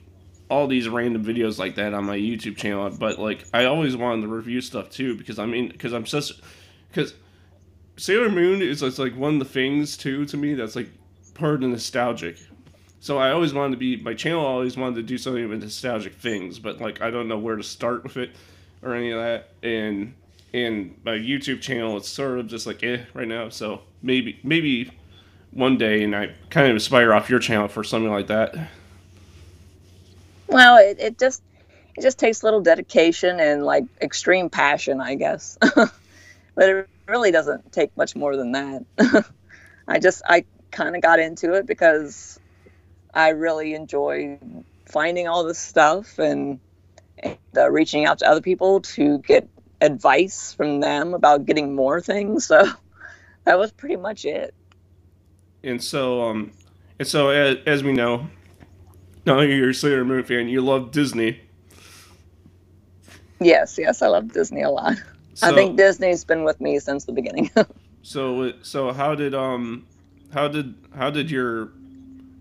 all 0.49 0.67
these 0.67 0.89
random 0.89 1.23
videos 1.23 1.57
like 1.57 1.75
that 1.75 1.93
on 1.93 2.05
my 2.05 2.17
YouTube 2.17 2.57
channel, 2.57 2.89
but 2.89 3.19
like 3.19 3.45
I 3.53 3.65
always 3.65 3.95
wanted 3.95 4.23
to 4.23 4.27
review 4.27 4.61
stuff 4.61 4.89
too 4.89 5.15
because 5.17 5.39
I 5.39 5.45
mean 5.45 5.69
because 5.69 5.93
I'm 5.93 6.05
such 6.05 6.33
because 6.89 7.13
Sailor 7.97 8.29
Moon 8.29 8.61
is 8.61 8.81
like 8.99 9.15
one 9.15 9.33
of 9.35 9.39
the 9.39 9.45
things 9.45 9.95
too 9.95 10.25
to 10.25 10.37
me 10.37 10.53
that's 10.55 10.75
like 10.75 10.89
part 11.35 11.63
of 11.63 11.69
nostalgic. 11.69 12.37
So 13.01 13.17
I 13.17 13.31
always 13.31 13.51
wanted 13.51 13.71
to 13.71 13.77
be 13.77 13.97
my 13.97 14.13
channel 14.13 14.45
always 14.45 14.77
wanted 14.77 14.95
to 14.97 15.01
do 15.01 15.17
something 15.17 15.49
with 15.49 15.63
nostalgic 15.63 16.13
things, 16.13 16.59
but 16.59 16.79
like 16.79 17.01
I 17.01 17.09
don't 17.09 17.27
know 17.27 17.37
where 17.39 17.55
to 17.55 17.63
start 17.63 18.03
with 18.03 18.15
it 18.15 18.29
or 18.83 18.93
any 18.93 19.09
of 19.09 19.19
that. 19.19 19.49
And 19.63 20.13
and 20.53 20.95
my 21.03 21.13
YouTube 21.13 21.61
channel 21.61 21.97
it's 21.97 22.07
sort 22.07 22.37
of 22.37 22.47
just 22.47 22.67
like 22.67 22.83
eh 22.83 22.99
right 23.15 23.27
now. 23.27 23.49
So 23.49 23.81
maybe 24.03 24.39
maybe 24.43 24.91
one 25.49 25.79
day 25.79 26.03
and 26.03 26.15
I 26.15 26.29
kind 26.51 26.69
of 26.69 26.75
aspire 26.75 27.11
off 27.11 27.27
your 27.27 27.39
channel 27.39 27.67
for 27.67 27.83
something 27.83 28.11
like 28.11 28.27
that. 28.27 28.55
Well, 30.45 30.77
it, 30.77 30.99
it 30.99 31.17
just 31.17 31.41
it 31.97 32.01
just 32.01 32.19
takes 32.19 32.43
little 32.43 32.61
dedication 32.61 33.39
and 33.39 33.65
like 33.65 33.85
extreme 33.99 34.47
passion, 34.47 35.01
I 35.01 35.15
guess. 35.15 35.57
but 35.75 35.89
it 36.57 36.87
really 37.07 37.31
doesn't 37.31 37.71
take 37.71 37.97
much 37.97 38.15
more 38.15 38.37
than 38.37 38.51
that. 38.51 38.85
I 39.87 39.97
just 39.97 40.21
I 40.29 40.45
kind 40.69 40.95
of 40.95 41.01
got 41.01 41.17
into 41.19 41.53
it 41.53 41.65
because 41.65 42.39
I 43.13 43.29
really 43.29 43.73
enjoy 43.73 44.39
finding 44.85 45.27
all 45.27 45.43
this 45.43 45.59
stuff 45.59 46.19
and, 46.19 46.59
and 47.19 47.37
uh, 47.55 47.69
reaching 47.69 48.05
out 48.05 48.19
to 48.19 48.27
other 48.27 48.41
people 48.41 48.81
to 48.81 49.19
get 49.19 49.47
advice 49.81 50.53
from 50.53 50.79
them 50.79 51.13
about 51.13 51.45
getting 51.45 51.75
more 51.75 51.99
things. 52.01 52.45
So 52.47 52.69
that 53.45 53.57
was 53.57 53.71
pretty 53.71 53.95
much 53.95 54.25
it. 54.25 54.53
And 55.63 55.83
so 55.83 56.23
um 56.23 56.51
and 56.99 57.07
so 57.07 57.29
as, 57.29 57.57
as 57.65 57.83
we 57.83 57.93
know, 57.93 58.27
now 59.25 59.41
you're 59.41 59.69
a 59.69 59.73
Sailor 59.73 60.05
Moon 60.05 60.23
fan, 60.23 60.47
you 60.49 60.61
love 60.61 60.91
Disney. 60.91 61.41
Yes, 63.39 63.77
yes, 63.77 64.01
I 64.01 64.07
love 64.07 64.31
Disney 64.33 64.61
a 64.61 64.69
lot. 64.69 64.97
So, 65.33 65.47
I 65.47 65.55
think 65.55 65.77
Disney's 65.77 66.23
been 66.23 66.43
with 66.43 66.61
me 66.61 66.77
since 66.79 67.05
the 67.05 67.11
beginning. 67.11 67.49
So 68.03 68.53
so 68.63 68.91
how 68.91 69.15
did 69.15 69.35
um 69.35 69.85
how 70.33 70.47
did 70.47 70.73
how 70.95 71.09
did 71.09 71.29
your 71.29 71.71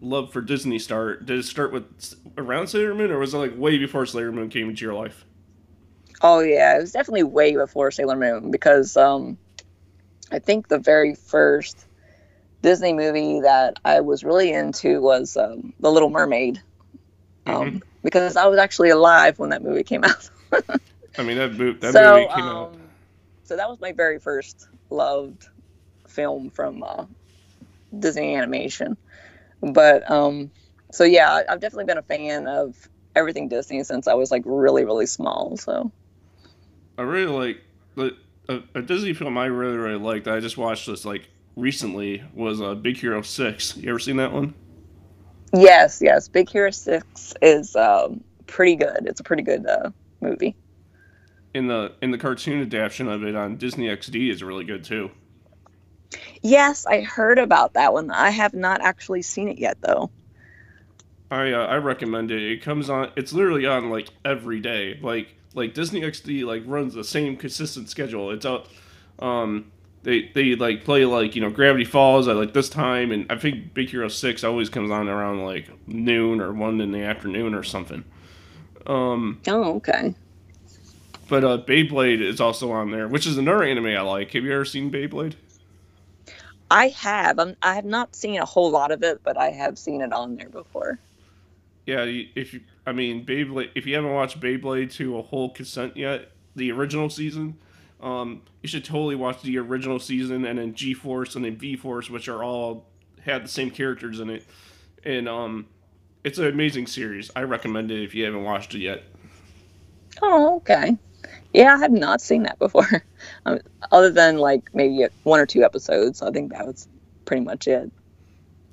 love 0.00 0.32
for 0.32 0.40
Disney 0.40 0.78
start? 0.78 1.26
Did 1.26 1.38
it 1.38 1.44
start 1.44 1.72
with 1.72 2.14
around 2.38 2.68
Sailor 2.68 2.94
Moon 2.94 3.10
or 3.10 3.18
was 3.18 3.34
it 3.34 3.38
like 3.38 3.56
way 3.56 3.78
before 3.78 4.06
Sailor 4.06 4.32
Moon 4.32 4.48
came 4.48 4.68
into 4.68 4.84
your 4.84 4.94
life? 4.94 5.24
Oh 6.22 6.40
yeah, 6.40 6.76
it 6.76 6.80
was 6.80 6.92
definitely 6.92 7.22
way 7.22 7.54
before 7.56 7.90
Sailor 7.90 8.16
Moon 8.16 8.50
because 8.50 8.96
um, 8.96 9.38
I 10.30 10.38
think 10.38 10.68
the 10.68 10.78
very 10.78 11.14
first 11.14 11.86
Disney 12.62 12.92
movie 12.92 13.40
that 13.40 13.78
I 13.84 14.00
was 14.00 14.22
really 14.22 14.52
into 14.52 15.00
was 15.00 15.36
um, 15.36 15.72
The 15.80 15.90
Little 15.90 16.10
Mermaid. 16.10 16.60
Um, 17.46 17.54
Mhm. 17.54 17.82
Because 18.02 18.36
I 18.36 18.46
was 18.46 18.58
actually 18.58 18.88
alive 18.88 19.38
when 19.38 19.50
that 19.50 19.62
movie 19.62 19.82
came 19.82 20.04
out. 20.04 20.30
I 21.18 21.22
mean 21.22 21.36
that 21.36 21.52
movie 21.52 21.78
that 21.80 21.92
so, 21.92 22.14
movie 22.14 22.26
came 22.34 22.44
out. 22.44 22.72
um, 22.72 22.80
so 23.44 23.56
that 23.56 23.68
was 23.68 23.80
my 23.80 23.92
very 23.92 24.18
first 24.18 24.68
loved 24.88 25.46
film 26.06 26.50
from 26.50 26.82
uh, 26.82 27.04
Disney 27.98 28.36
animation. 28.36 28.96
But 29.60 30.10
um, 30.10 30.50
so 30.92 31.04
yeah, 31.04 31.42
I've 31.48 31.60
definitely 31.60 31.84
been 31.84 31.98
a 31.98 32.02
fan 32.02 32.46
of 32.46 32.88
everything 33.16 33.48
Disney 33.48 33.82
since 33.84 34.06
I 34.06 34.14
was 34.14 34.30
like 34.30 34.42
really 34.44 34.84
really 34.84 35.06
small. 35.06 35.56
So. 35.56 35.90
I 36.98 37.02
really 37.02 37.32
like 37.32 37.62
the 37.94 38.16
a, 38.48 38.78
a 38.78 38.82
Disney 38.82 39.14
film 39.14 39.38
I 39.38 39.46
really 39.46 39.76
really 39.76 39.98
liked. 39.98 40.28
I 40.28 40.40
just 40.40 40.58
watched 40.58 40.86
this 40.86 41.04
like 41.04 41.28
recently 41.56 42.22
was 42.34 42.60
uh, 42.60 42.74
Big 42.74 42.96
Hero 42.96 43.22
Six. 43.22 43.76
You 43.76 43.90
ever 43.90 43.98
seen 43.98 44.16
that 44.16 44.32
one? 44.32 44.54
Yes, 45.52 46.00
yes. 46.02 46.28
Big 46.28 46.48
Hero 46.48 46.70
Six 46.70 47.34
is 47.42 47.74
um, 47.76 48.22
pretty 48.46 48.76
good. 48.76 49.06
It's 49.06 49.20
a 49.20 49.24
pretty 49.24 49.42
good 49.42 49.66
uh, 49.66 49.90
movie. 50.20 50.56
In 51.54 51.66
the 51.66 51.92
in 52.02 52.10
the 52.10 52.18
cartoon 52.18 52.60
adaptation 52.60 53.08
of 53.08 53.24
it 53.24 53.34
on 53.34 53.56
Disney 53.56 53.86
XD 53.86 54.30
is 54.30 54.42
really 54.42 54.64
good 54.64 54.84
too. 54.84 55.10
Yes, 56.42 56.86
I 56.86 57.00
heard 57.02 57.38
about 57.38 57.74
that 57.74 57.92
one. 57.92 58.10
I 58.10 58.30
have 58.30 58.54
not 58.54 58.80
actually 58.80 59.22
seen 59.22 59.48
it 59.48 59.58
yet, 59.58 59.78
though. 59.80 60.10
I 61.30 61.52
uh, 61.52 61.66
I 61.66 61.76
recommend 61.76 62.30
it. 62.30 62.42
It 62.42 62.62
comes 62.62 62.90
on. 62.90 63.12
It's 63.16 63.32
literally 63.32 63.66
on 63.66 63.90
like 63.90 64.10
every 64.24 64.60
day. 64.60 64.98
Like 65.00 65.34
like 65.54 65.74
Disney 65.74 66.00
XD 66.02 66.44
like 66.44 66.62
runs 66.66 66.94
the 66.94 67.04
same 67.04 67.36
consistent 67.36 67.88
schedule. 67.88 68.30
It's 68.30 68.46
out. 68.46 68.66
Um, 69.18 69.70
they 70.02 70.30
they 70.34 70.56
like 70.56 70.84
play 70.84 71.04
like 71.04 71.34
you 71.36 71.40
know 71.42 71.50
Gravity 71.50 71.84
Falls 71.84 72.26
at 72.28 72.36
like 72.36 72.52
this 72.52 72.68
time, 72.68 73.12
and 73.12 73.30
I 73.30 73.36
think 73.36 73.74
Big 73.74 73.90
Hero 73.90 74.08
Six 74.08 74.42
always 74.44 74.68
comes 74.68 74.90
on 74.90 75.08
around 75.08 75.44
like 75.44 75.68
noon 75.86 76.40
or 76.40 76.52
one 76.52 76.80
in 76.80 76.90
the 76.92 77.02
afternoon 77.02 77.54
or 77.54 77.62
something. 77.62 78.04
Um, 78.86 79.40
Oh, 79.46 79.76
okay. 79.76 80.14
but 81.28 81.44
uh, 81.44 81.58
Beyblade 81.58 82.20
is 82.20 82.40
also 82.40 82.72
on 82.72 82.90
there, 82.90 83.06
which 83.06 83.26
is 83.26 83.38
another 83.38 83.62
anime 83.62 83.86
I 83.86 84.00
like. 84.00 84.32
Have 84.32 84.44
you 84.44 84.52
ever 84.52 84.64
seen 84.64 84.90
Beyblade? 84.90 85.34
I 86.70 86.88
have. 86.88 87.38
I'm, 87.38 87.56
I 87.62 87.74
have 87.74 87.84
not 87.84 88.14
seen 88.14 88.38
a 88.38 88.44
whole 88.44 88.70
lot 88.70 88.92
of 88.92 89.02
it, 89.02 89.20
but 89.24 89.36
I 89.36 89.50
have 89.50 89.78
seen 89.78 90.00
it 90.00 90.12
on 90.12 90.36
there 90.36 90.48
before. 90.48 90.98
Yeah, 91.86 92.04
if 92.04 92.54
you, 92.54 92.60
I 92.86 92.92
mean 92.92 93.26
Beyblade, 93.26 93.70
if 93.74 93.86
you 93.86 93.94
haven't 93.96 94.12
watched 94.12 94.40
Beyblade 94.40 94.92
to 94.92 95.18
a 95.18 95.22
whole 95.22 95.50
consent 95.50 95.96
yet, 95.96 96.30
the 96.54 96.70
original 96.70 97.10
season, 97.10 97.58
um, 98.00 98.42
you 98.62 98.68
should 98.68 98.84
totally 98.84 99.16
watch 99.16 99.42
the 99.42 99.58
original 99.58 99.98
season 99.98 100.44
and 100.44 100.58
then 100.58 100.74
G 100.74 100.94
Force 100.94 101.34
and 101.34 101.44
then 101.44 101.56
V 101.56 101.76
Force, 101.76 102.08
which 102.08 102.28
are 102.28 102.44
all 102.44 102.86
had 103.22 103.44
the 103.44 103.48
same 103.48 103.70
characters 103.70 104.20
in 104.20 104.30
it, 104.30 104.46
and 105.04 105.28
um, 105.28 105.66
it's 106.22 106.38
an 106.38 106.46
amazing 106.46 106.86
series. 106.86 107.30
I 107.34 107.42
recommend 107.42 107.90
it 107.90 108.02
if 108.02 108.14
you 108.14 108.24
haven't 108.24 108.44
watched 108.44 108.74
it 108.74 108.80
yet. 108.80 109.02
Oh, 110.22 110.56
okay. 110.56 110.96
Yeah, 111.52 111.74
I 111.74 111.78
have 111.78 111.92
not 111.92 112.20
seen 112.20 112.44
that 112.44 112.58
before. 112.58 113.04
Um, 113.44 113.58
other 113.92 114.10
than 114.10 114.38
like 114.38 114.74
maybe 114.74 115.06
one 115.24 115.40
or 115.40 115.46
two 115.46 115.62
episodes. 115.62 116.22
I 116.22 116.30
think 116.30 116.52
that 116.52 116.66
was 116.66 116.88
pretty 117.26 117.42
much 117.42 117.68
it. 117.68 117.90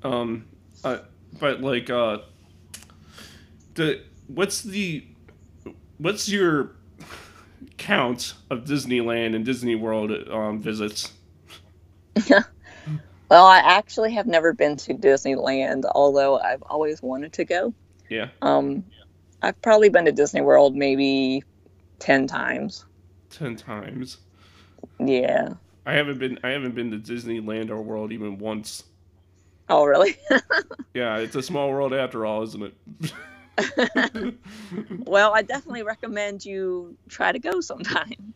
Um, 0.02 0.46
uh, 0.84 0.98
but 1.38 1.60
like, 1.60 1.90
uh, 1.90 2.18
the 3.74 4.02
what's 4.26 4.62
the 4.62 5.06
what's 5.98 6.28
your 6.28 6.72
count 7.76 8.34
of 8.50 8.64
Disneyland 8.64 9.34
and 9.36 9.44
Disney 9.44 9.74
World 9.74 10.12
um, 10.30 10.60
visits? 10.60 11.12
Well, 13.30 13.44
I 13.44 13.58
actually 13.58 14.12
have 14.14 14.26
never 14.26 14.54
been 14.54 14.76
to 14.76 14.94
Disneyland, 14.94 15.84
although 15.94 16.38
I've 16.38 16.62
always 16.62 17.02
wanted 17.02 17.32
to 17.34 17.44
go. 17.44 17.74
Yeah. 18.08 18.28
Um, 18.40 18.84
I've 19.42 19.60
probably 19.60 19.90
been 19.90 20.06
to 20.06 20.12
Disney 20.12 20.40
World 20.40 20.74
maybe 20.74 21.44
10 21.98 22.26
times. 22.26 22.84
Ten 23.30 23.56
times. 23.56 24.18
Yeah. 24.98 25.54
I 25.84 25.94
haven't 25.94 26.18
been. 26.18 26.38
I 26.44 26.50
haven't 26.50 26.74
been 26.74 26.90
to 26.90 26.98
Disneyland 26.98 27.70
or 27.70 27.82
World 27.82 28.12
even 28.12 28.38
once. 28.38 28.84
Oh, 29.68 29.84
really? 29.84 30.16
Yeah, 30.94 31.18
it's 31.18 31.36
a 31.36 31.42
small 31.42 31.70
world 31.70 31.92
after 31.94 32.26
all, 32.26 32.42
isn't 32.42 32.62
it? 32.62 33.12
well, 35.06 35.32
I 35.32 35.42
definitely 35.42 35.84
recommend 35.84 36.44
you 36.44 36.96
try 37.08 37.30
to 37.30 37.38
go 37.38 37.60
sometime. 37.60 38.34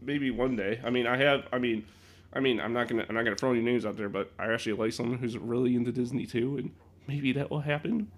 Maybe 0.00 0.32
one 0.32 0.56
day. 0.56 0.80
I 0.82 0.90
mean, 0.90 1.06
I 1.06 1.16
have. 1.16 1.44
I 1.52 1.58
mean, 1.58 1.84
I 2.32 2.40
mean, 2.40 2.60
I'm 2.60 2.72
not 2.72 2.88
gonna. 2.88 3.04
I'm 3.08 3.14
not 3.14 3.24
gonna 3.24 3.36
throw 3.36 3.52
any 3.52 3.60
names 3.60 3.86
out 3.86 3.96
there, 3.96 4.08
but 4.08 4.32
I 4.38 4.52
actually 4.52 4.72
like 4.72 4.92
someone 4.92 5.18
who's 5.18 5.38
really 5.38 5.76
into 5.76 5.92
Disney 5.92 6.26
too, 6.26 6.56
and 6.56 6.72
maybe 7.06 7.32
that 7.32 7.50
will 7.50 7.60
happen 7.60 8.10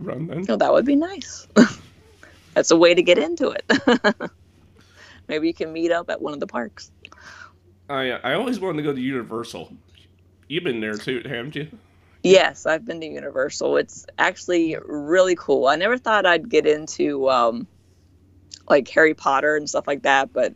Run 0.00 0.26
then. 0.26 0.44
So 0.44 0.56
that 0.56 0.72
would 0.72 0.86
be 0.86 0.96
nice. 0.96 1.46
That's 2.54 2.70
a 2.70 2.76
way 2.76 2.94
to 2.94 3.02
get 3.02 3.18
into 3.18 3.50
it. 3.50 3.64
maybe 5.28 5.46
you 5.46 5.54
can 5.54 5.72
meet 5.72 5.92
up 5.92 6.10
at 6.10 6.20
one 6.20 6.32
of 6.32 6.40
the 6.40 6.46
parks. 6.46 6.90
I 7.88 8.10
I 8.10 8.34
always 8.34 8.60
wanted 8.60 8.78
to 8.78 8.82
go 8.82 8.92
to 8.94 9.00
Universal. 9.00 9.72
You've 10.48 10.64
been 10.64 10.80
there 10.80 10.96
too, 10.96 11.22
haven't 11.24 11.54
you? 11.54 11.68
Yes, 12.22 12.66
I've 12.66 12.84
been 12.84 13.00
to 13.00 13.06
Universal. 13.06 13.76
It's 13.78 14.06
actually 14.18 14.76
really 14.84 15.36
cool. 15.36 15.66
I 15.66 15.76
never 15.76 15.96
thought 15.96 16.26
I'd 16.26 16.48
get 16.48 16.66
into 16.66 17.30
um, 17.30 17.66
like 18.68 18.88
Harry 18.88 19.14
Potter 19.14 19.56
and 19.56 19.68
stuff 19.68 19.86
like 19.86 20.02
that, 20.02 20.32
but 20.32 20.54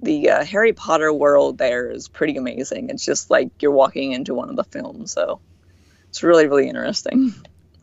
the 0.00 0.30
uh, 0.30 0.44
Harry 0.44 0.72
Potter 0.72 1.12
world 1.12 1.58
there 1.58 1.90
is 1.90 2.08
pretty 2.08 2.36
amazing. 2.36 2.90
It's 2.90 3.04
just 3.04 3.30
like 3.30 3.50
you're 3.60 3.72
walking 3.72 4.12
into 4.12 4.34
one 4.34 4.48
of 4.48 4.56
the 4.56 4.64
films, 4.64 5.12
so 5.12 5.40
it's 6.08 6.22
really 6.22 6.46
really 6.46 6.68
interesting. 6.68 7.34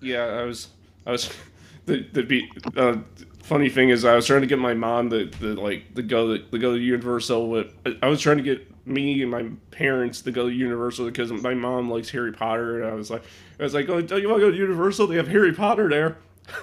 Yeah, 0.01 0.25
I 0.25 0.43
was. 0.43 0.69
I 1.05 1.11
was. 1.11 1.29
The 1.85 2.07
the 2.13 2.23
be, 2.23 2.49
uh, 2.77 2.95
funny 3.43 3.69
thing 3.69 3.89
is, 3.89 4.03
I 4.05 4.15
was 4.15 4.25
trying 4.25 4.41
to 4.41 4.47
get 4.47 4.57
my 4.57 4.73
mom 4.73 5.09
to, 5.11 5.27
to 5.27 5.55
like 5.55 5.93
to 5.95 6.01
go 6.01 6.35
to, 6.37 6.43
to 6.43 6.57
go 6.57 6.73
to 6.73 6.79
Universal. 6.79 7.49
With 7.49 7.73
I 8.01 8.07
was 8.07 8.19
trying 8.19 8.37
to 8.37 8.43
get 8.43 8.67
me 8.87 9.21
and 9.21 9.29
my 9.29 9.49
parents 9.71 10.21
to 10.23 10.31
go 10.31 10.49
to 10.49 10.53
Universal 10.53 11.05
because 11.05 11.31
my 11.31 11.53
mom 11.53 11.89
likes 11.89 12.09
Harry 12.09 12.31
Potter, 12.33 12.81
and 12.81 12.91
I 12.91 12.95
was 12.95 13.11
like, 13.11 13.23
I 13.59 13.63
was 13.63 13.73
like, 13.73 13.87
oh, 13.89 14.01
don't 14.01 14.21
you 14.21 14.29
want 14.29 14.41
to 14.41 14.47
go 14.47 14.51
to 14.51 14.57
Universal? 14.57 15.07
They 15.07 15.17
have 15.17 15.27
Harry 15.27 15.53
Potter 15.53 15.87
there. 15.87 16.17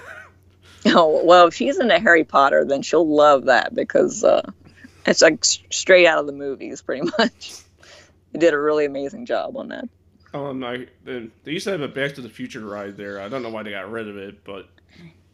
Oh 0.83 1.23
well, 1.23 1.45
if 1.45 1.53
she's 1.53 1.77
into 1.77 1.99
Harry 1.99 2.23
Potter, 2.23 2.65
then 2.65 2.81
she'll 2.81 3.07
love 3.07 3.45
that 3.45 3.75
because 3.75 4.23
uh, 4.23 4.41
it's 5.05 5.21
like 5.21 5.45
straight 5.45 6.07
out 6.07 6.17
of 6.17 6.25
the 6.25 6.33
movies, 6.33 6.81
pretty 6.81 7.07
much. 7.19 7.53
They 8.31 8.39
did 8.39 8.55
a 8.55 8.59
really 8.59 8.85
amazing 8.85 9.27
job 9.27 9.55
on 9.57 9.67
that. 9.67 9.87
Um, 10.33 10.63
I 10.63 10.87
they 11.03 11.29
used 11.45 11.65
to 11.65 11.71
have 11.71 11.81
a 11.81 11.87
Back 11.87 12.15
to 12.15 12.21
the 12.21 12.29
Future 12.29 12.61
ride 12.61 12.97
there. 12.97 13.21
I 13.21 13.29
don't 13.29 13.43
know 13.43 13.49
why 13.51 13.61
they 13.61 13.69
got 13.69 13.91
rid 13.91 14.07
of 14.07 14.17
it, 14.17 14.43
but 14.43 14.69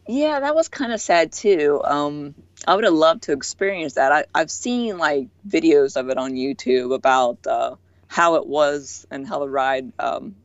yeah, 0.08 0.40
that 0.40 0.56
was 0.56 0.68
kind 0.68 0.94
of 0.94 1.02
sad 1.02 1.32
too. 1.32 1.82
Um, 1.84 2.36
I 2.68 2.76
would 2.76 2.84
have 2.84 2.94
loved 2.94 3.24
to 3.24 3.34
experience 3.34 3.94
that. 3.94 4.12
I, 4.12 4.26
I've 4.34 4.52
seen 4.52 4.98
like 4.98 5.28
videos 5.48 5.98
of 5.98 6.10
it 6.10 6.18
on 6.18 6.34
YouTube 6.34 6.94
about 6.94 7.46
uh, 7.46 7.76
how 8.08 8.36
it 8.36 8.48
was 8.48 9.06
and 9.12 9.28
how 9.28 9.40
the 9.40 9.50
ride 9.50 9.92
um, 10.00 10.36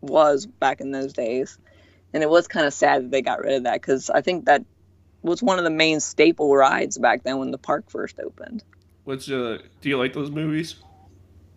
was 0.00 0.46
back 0.46 0.80
in 0.80 0.90
those 0.90 1.12
days, 1.12 1.58
and 2.12 2.22
it 2.22 2.30
was 2.30 2.48
kind 2.48 2.66
of 2.66 2.74
sad 2.74 3.04
that 3.04 3.10
they 3.10 3.22
got 3.22 3.40
rid 3.40 3.54
of 3.54 3.62
that 3.64 3.80
because 3.80 4.10
I 4.10 4.20
think 4.20 4.46
that 4.46 4.64
was 5.22 5.42
one 5.42 5.58
of 5.58 5.64
the 5.64 5.70
main 5.70 6.00
staple 6.00 6.54
rides 6.54 6.98
back 6.98 7.22
then 7.22 7.38
when 7.38 7.50
the 7.50 7.58
park 7.58 7.90
first 7.90 8.18
opened. 8.18 8.64
What's 9.04 9.28
uh? 9.30 9.58
Do 9.80 9.88
you 9.88 9.98
like 9.98 10.12
those 10.12 10.30
movies? 10.30 10.76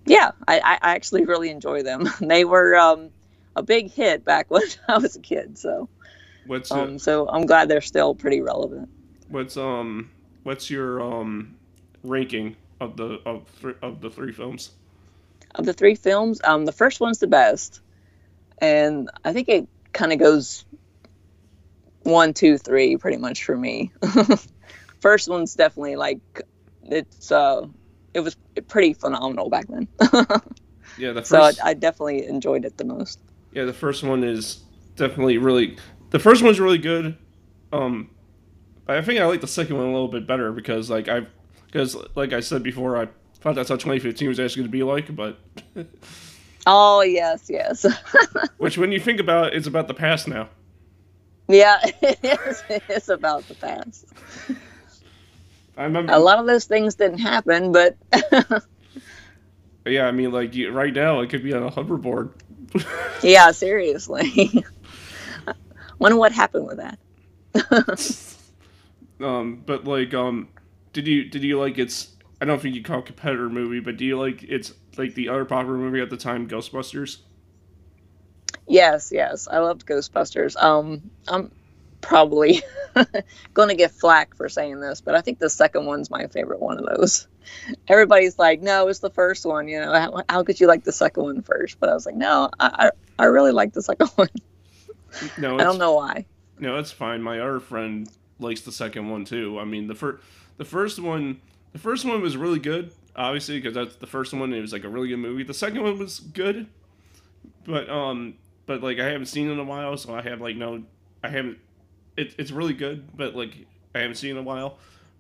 Yeah, 0.06 0.32
I, 0.48 0.60
I 0.60 0.78
actually 0.96 1.26
really 1.26 1.50
enjoy 1.50 1.84
them. 1.84 2.08
they 2.22 2.46
were 2.46 2.76
um, 2.76 3.10
a 3.56 3.64
big 3.64 3.92
hit 3.92 4.24
back 4.24 4.46
when 4.50 4.64
I 4.88 4.98
was 4.98 5.16
a 5.16 5.22
kid. 5.22 5.58
So, 5.58 5.90
what's 6.46 6.72
um, 6.72 7.00
so 7.00 7.28
I'm 7.28 7.46
glad 7.46 7.70
they're 7.70 7.82
still 7.82 8.16
pretty 8.16 8.42
relevant. 8.42 8.90
What's 9.30 9.58
um 9.58 10.12
what's 10.44 10.70
your 10.70 11.02
um 11.02 11.56
ranking 12.04 12.56
of 12.80 12.98
the 12.98 13.20
of 13.26 13.50
th- 13.62 13.78
of 13.82 14.02
the 14.02 14.10
three 14.10 14.32
films? 14.32 14.72
Of 15.56 15.66
the 15.66 15.74
three 15.74 15.96
films, 15.96 16.42
um, 16.44 16.66
the 16.66 16.74
first 16.74 17.00
one's 17.00 17.20
the 17.20 17.28
best, 17.28 17.80
and 18.60 19.10
I 19.24 19.32
think 19.32 19.48
it 19.48 19.68
kind 19.94 20.12
of 20.12 20.20
goes 20.20 20.66
one, 22.04 22.34
two, 22.34 22.58
three, 22.58 22.98
pretty 22.98 23.18
much 23.18 23.44
for 23.44 23.58
me. 23.58 23.92
first 25.00 25.30
one's 25.30 25.56
definitely 25.56 25.96
like 25.96 26.20
it's 26.84 27.32
uh 27.32 27.66
it 28.14 28.22
was 28.22 28.36
pretty 28.68 28.94
phenomenal 28.94 29.50
back 29.50 29.68
then. 29.68 29.88
yeah, 30.98 31.12
the 31.12 31.22
first. 31.22 31.30
So 31.30 31.42
I, 31.42 31.54
I, 31.64 31.74
definitely 31.74 32.26
enjoyed 32.28 32.64
it 32.64 32.78
the 32.78 32.86
most. 32.86 33.20
Yeah, 33.52 33.66
the 33.66 33.74
first 33.74 34.04
one 34.04 34.24
is 34.24 34.64
definitely 34.96 35.38
really. 35.38 35.78
The 36.16 36.20
first 36.20 36.42
one's 36.42 36.62
really 36.62 36.78
good. 36.78 37.18
Um, 37.74 38.10
I 38.88 39.02
think 39.02 39.20
I 39.20 39.26
like 39.26 39.42
the 39.42 39.48
second 39.48 39.76
one 39.76 39.88
a 39.88 39.92
little 39.92 40.08
bit 40.08 40.26
better 40.26 40.54
because 40.54 40.90
like 40.90 41.10
I, 41.10 41.28
because 41.66 41.98
like 42.16 42.32
I 42.32 42.40
said 42.40 42.64
before, 42.64 42.96
I 42.96 43.10
thought 43.42 43.56
that's 43.56 43.68
how 43.68 43.76
2015 43.76 44.30
was 44.30 44.40
actually 44.40 44.62
going 44.62 44.72
to 44.72 44.78
be 44.78 44.84
like, 44.84 45.14
but. 45.14 45.38
oh 46.68 47.02
yes, 47.02 47.50
yes. 47.50 47.86
Which, 48.60 48.78
when 48.78 48.94
you 48.94 49.00
think 49.02 49.20
about 49.20 49.48
it, 49.48 49.56
it's 49.56 49.68
about 49.68 49.90
the 49.90 49.94
past 49.94 50.30
now. 50.30 50.48
Yeah, 51.50 51.80
it 52.02 52.82
is. 52.88 53.10
About 53.10 53.46
the 53.50 53.56
past. 53.56 54.06
I 55.76 55.84
remember 55.84 56.14
a 56.14 56.20
lot 56.20 56.40
of 56.40 56.46
those 56.46 56.64
things 56.64 56.96
didn't 56.96 57.18
happen, 57.18 57.74
but 57.74 57.98
yeah, 59.86 60.08
I 60.08 60.12
mean, 60.12 60.32
like 60.32 60.56
right 60.72 60.94
now, 60.94 61.20
it 61.20 61.30
could 61.30 61.44
be 61.44 61.54
on 61.54 61.64
a 61.64 61.72
hoverboard. 61.72 62.30
yeah, 63.22 63.52
seriously. 63.52 64.64
Wonder 66.00 66.18
what 66.18 66.32
happened 66.32 66.68
with 66.68 66.78
that. 66.78 67.00
um, 69.26 69.64
but 69.66 69.86
like, 69.86 70.14
um, 70.14 70.50
did 70.94 71.08
you 71.08 71.26
did 71.26 71.44
you 71.44 71.60
like 71.60 71.78
its? 71.78 72.12
I 72.42 72.46
don't 72.46 72.62
think 72.62 72.76
you 72.76 72.84
call 72.84 73.00
it 73.00 73.06
competitor 73.06 73.50
movie, 73.50 73.80
but 73.80 73.98
do 73.98 74.06
you 74.06 74.20
like 74.20 74.44
it's 74.44 74.74
like 74.98 75.16
the 75.16 75.30
other 75.30 75.46
popular 75.46 75.78
movie 75.78 76.02
at 76.02 76.10
the 76.10 76.18
time, 76.18 76.48
Ghostbusters? 76.48 77.20
Yes, 78.68 79.12
yes, 79.12 79.48
I 79.50 79.60
loved 79.60 79.86
Ghostbusters. 79.86 80.62
Um, 80.62 81.12
I'm 81.28 81.52
probably 82.02 82.62
going 83.54 83.70
to 83.70 83.76
get 83.76 83.92
flack 83.92 84.36
for 84.36 84.50
saying 84.50 84.80
this, 84.80 85.02
but 85.02 85.16
I 85.16 85.22
think 85.22 85.40
the 85.40 85.50
second 85.50 85.86
one's 85.86 86.10
my 86.10 86.28
favorite 86.28 86.60
one 86.60 86.80
of 86.80 86.86
those. 86.86 87.28
Everybody's 87.88 88.40
like, 88.40 88.62
no, 88.62 88.88
it's 88.88 89.00
the 89.00 89.10
first 89.10 89.46
one. 89.46 89.68
You 89.68 89.82
know, 89.82 89.94
how, 89.94 90.24
how 90.30 90.44
could 90.44 90.60
you 90.60 90.68
like 90.68 90.84
the 90.84 90.92
second 90.92 91.24
one 91.24 91.42
first? 91.42 91.80
But 91.80 91.90
I 91.90 91.94
was 91.94 92.06
like, 92.06 92.16
no, 92.16 92.50
I, 92.60 92.90
I, 93.20 93.24
I 93.24 93.26
really 93.26 93.52
like 93.52 93.74
the 93.74 93.82
second 93.82 94.08
one. 94.16 94.30
No, 95.38 95.56
I 95.56 95.64
don't 95.64 95.78
know 95.78 95.94
why. 95.94 96.26
No, 96.60 96.78
it's 96.78 96.92
fine. 96.92 97.22
My 97.22 97.40
other 97.40 97.60
friend 97.60 98.10
likes 98.40 98.62
the 98.62 98.72
second 98.72 99.10
one 99.10 99.26
too. 99.26 99.60
I 99.60 99.66
mean, 99.66 99.88
the 99.88 99.96
first, 99.96 100.24
the 100.58 100.66
first 100.66 101.00
one, 101.00 101.42
the 101.74 101.80
first 101.80 102.06
one 102.06 102.22
was 102.22 102.38
really 102.38 102.60
good, 102.60 102.92
obviously, 103.16 103.60
because 103.60 103.74
that's 103.74 103.96
the 103.98 104.08
first 104.08 104.34
one. 104.34 104.54
It 104.54 104.62
was 104.62 104.74
like 104.74 104.84
a 104.84 104.90
really 104.90 105.10
good 105.10 105.18
movie. 105.18 105.44
The 105.44 105.54
second 105.54 105.84
one 105.84 105.98
was 106.00 106.20
good, 106.20 106.68
but 107.66 107.90
um, 107.90 108.36
but 108.66 108.82
like 108.82 109.00
I 109.00 109.06
haven't 109.06 109.28
seen 109.28 109.50
it 109.50 109.54
in 109.54 109.60
a 109.60 109.64
while, 109.64 109.98
so 109.98 110.16
I 110.16 110.22
have 110.22 110.42
like 110.42 110.56
no, 110.56 110.84
I 111.24 111.30
haven't 111.30 111.60
it, 112.18 112.36
it's 112.38 112.52
really 112.52 112.74
good, 112.74 113.16
but 113.16 113.36
like 113.36 113.66
I 113.94 114.00
haven't 114.00 114.16
seen 114.16 114.32
in 114.32 114.38
a 114.38 114.44
while. 114.44 114.78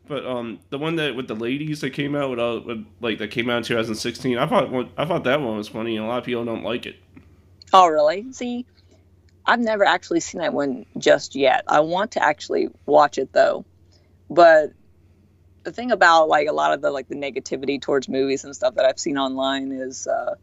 But 0.07 0.25
um, 0.25 0.59
the 0.69 0.77
one 0.77 0.97
that 0.97 1.15
with 1.15 1.27
the 1.27 1.35
ladies 1.35 1.81
that 1.81 1.91
came 1.91 2.15
out 2.15 2.29
with, 2.29 2.39
uh, 2.39 2.61
with 2.63 2.85
like 3.01 3.17
that 3.19 3.31
came 3.31 3.49
out 3.49 3.57
in 3.57 3.63
2016, 3.63 4.37
I 4.37 4.45
thought 4.45 4.91
I 4.97 5.05
thought 5.05 5.23
that 5.23 5.41
one 5.41 5.57
was 5.57 5.67
funny, 5.67 5.97
and 5.97 6.05
a 6.05 6.07
lot 6.07 6.19
of 6.19 6.23
people 6.25 6.45
don't 6.45 6.63
like 6.63 6.85
it. 6.85 6.97
Oh, 7.73 7.87
really? 7.87 8.31
See, 8.31 8.65
I've 9.47 9.59
never 9.59 9.85
actually 9.85 10.19
seen 10.21 10.41
that 10.41 10.53
one 10.53 10.85
just 10.97 11.35
yet. 11.35 11.63
I 11.67 11.81
want 11.81 12.11
to 12.11 12.23
actually 12.23 12.69
watch 12.85 13.17
it 13.17 13.31
though, 13.31 13.65
but 14.29 14.73
the 15.63 15.71
thing 15.71 15.91
about 15.91 16.29
like 16.29 16.47
a 16.47 16.53
lot 16.53 16.73
of 16.73 16.81
the 16.81 16.91
like 16.91 17.07
the 17.07 17.15
negativity 17.15 17.81
towards 17.81 18.07
movies 18.07 18.43
and 18.45 18.55
stuff 18.55 18.75
that 18.75 18.85
I've 18.85 18.99
seen 18.99 19.17
online 19.17 19.71
is 19.71 20.07
uh, 20.07 20.35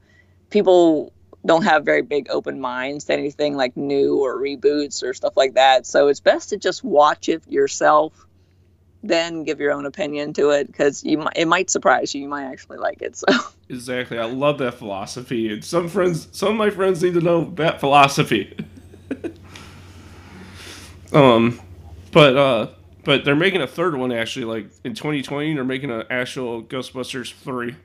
people 0.50 1.12
don't 1.44 1.62
have 1.62 1.84
very 1.84 2.02
big 2.02 2.28
open 2.30 2.60
minds 2.60 3.06
to 3.06 3.12
anything 3.12 3.56
like 3.56 3.76
new 3.76 4.18
or 4.18 4.36
reboots 4.36 5.02
or 5.02 5.14
stuff 5.14 5.36
like 5.36 5.54
that. 5.54 5.86
So 5.86 6.08
it's 6.08 6.20
best 6.20 6.50
to 6.50 6.56
just 6.56 6.84
watch 6.84 7.28
it 7.28 7.42
yourself, 7.48 8.26
then 9.02 9.42
give 9.42 9.58
your 9.58 9.72
own 9.72 9.86
opinion 9.86 10.32
to 10.34 10.50
it 10.50 10.68
because 10.68 11.02
you 11.02 11.18
might, 11.18 11.32
it 11.36 11.46
might 11.46 11.70
surprise 11.70 12.14
you. 12.14 12.22
You 12.22 12.28
might 12.28 12.44
actually 12.44 12.78
like 12.78 13.02
it. 13.02 13.16
So 13.16 13.26
exactly, 13.68 14.18
I 14.18 14.26
love 14.26 14.58
that 14.58 14.74
philosophy, 14.74 15.52
and 15.52 15.64
some 15.64 15.88
friends, 15.88 16.28
some 16.32 16.50
of 16.50 16.56
my 16.56 16.70
friends 16.70 17.02
need 17.02 17.14
to 17.14 17.20
know 17.20 17.44
that 17.56 17.80
philosophy. 17.80 18.56
um, 21.12 21.60
but 22.12 22.36
uh, 22.36 22.66
but 23.04 23.24
they're 23.24 23.36
making 23.36 23.62
a 23.62 23.66
third 23.66 23.96
one 23.96 24.12
actually. 24.12 24.44
Like 24.44 24.70
in 24.84 24.94
2020, 24.94 25.54
they're 25.54 25.64
making 25.64 25.90
an 25.90 26.04
actual 26.10 26.62
Ghostbusters 26.62 27.32
three. 27.32 27.76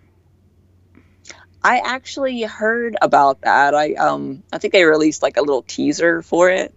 I 1.63 1.79
actually 1.79 2.43
heard 2.43 2.95
about 3.01 3.41
that. 3.41 3.75
I 3.75 3.93
um 3.93 4.43
I 4.53 4.57
think 4.57 4.73
they 4.73 4.85
released 4.85 5.21
like 5.21 5.37
a 5.37 5.41
little 5.41 5.63
teaser 5.63 6.21
for 6.21 6.49
it. 6.49 6.73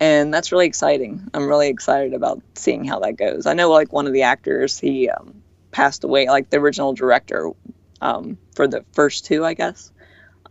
And 0.00 0.32
that's 0.32 0.52
really 0.52 0.66
exciting. 0.66 1.28
I'm 1.34 1.48
really 1.48 1.68
excited 1.68 2.14
about 2.14 2.40
seeing 2.54 2.84
how 2.84 3.00
that 3.00 3.16
goes. 3.16 3.46
I 3.46 3.54
know 3.54 3.70
like 3.70 3.92
one 3.92 4.06
of 4.06 4.12
the 4.12 4.22
actors, 4.22 4.78
he 4.78 5.08
um, 5.08 5.42
passed 5.72 6.04
away, 6.04 6.28
like 6.28 6.50
the 6.50 6.58
original 6.58 6.92
director 6.92 7.50
um, 8.00 8.38
for 8.54 8.68
the 8.68 8.84
first 8.92 9.24
two, 9.24 9.44
I 9.44 9.54
guess. 9.54 9.90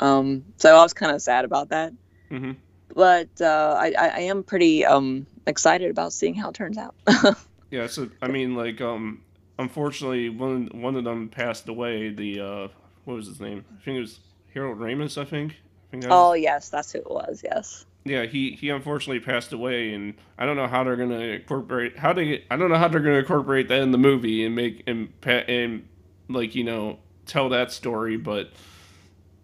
Um, 0.01 0.43
so 0.57 0.75
I 0.75 0.81
was 0.81 0.93
kind 0.93 1.13
of 1.13 1.21
sad 1.21 1.45
about 1.45 1.69
that. 1.69 1.93
Mm-hmm. 2.29 2.51
But 2.97 3.29
uh, 3.39 3.75
I, 3.79 3.93
I 3.95 4.19
am 4.21 4.41
pretty 4.41 4.83
um, 4.83 5.27
excited 5.45 5.91
about 5.91 6.13
seeing 6.13 6.33
how 6.33 6.49
it 6.49 6.55
turns 6.55 6.79
out. 6.79 6.95
yeah, 7.69 7.85
so 7.85 8.09
I 8.23 8.27
mean, 8.27 8.55
like, 8.55 8.81
um, 8.81 9.21
unfortunately, 9.59 10.29
one 10.29 10.71
one 10.73 10.95
of 10.95 11.03
them 11.03 11.29
passed 11.29 11.69
away. 11.69 12.09
The 12.09 12.39
uh, 12.39 12.67
what 13.05 13.13
was 13.13 13.27
his 13.27 13.39
name? 13.39 13.63
I 13.69 13.83
think 13.83 13.97
it 13.97 14.01
was 14.01 14.19
Harold 14.51 14.79
Ramis. 14.79 15.15
I 15.21 15.25
think. 15.25 15.51
I 15.51 15.91
think 15.91 16.05
oh 16.09 16.33
yes, 16.33 16.69
that's 16.69 16.91
who 16.91 16.97
it 16.97 17.11
was. 17.11 17.43
Yes. 17.43 17.85
Yeah, 18.03 18.25
he 18.25 18.53
he 18.53 18.69
unfortunately 18.69 19.19
passed 19.19 19.53
away, 19.53 19.93
and 19.93 20.15
I 20.39 20.47
don't 20.47 20.55
know 20.55 20.67
how 20.67 20.83
they're 20.83 20.95
gonna 20.95 21.19
incorporate 21.19 21.99
how 21.99 22.13
they 22.13 22.45
I 22.49 22.57
don't 22.57 22.71
know 22.71 22.77
how 22.77 22.87
they're 22.87 22.99
gonna 22.99 23.19
incorporate 23.19 23.67
that 23.67 23.81
in 23.81 23.91
the 23.91 23.99
movie 23.99 24.43
and 24.43 24.55
make 24.55 24.81
and 24.87 25.13
and 25.23 25.87
like 26.29 26.55
you 26.55 26.63
know 26.63 26.97
tell 27.27 27.49
that 27.49 27.71
story, 27.71 28.17
but 28.17 28.53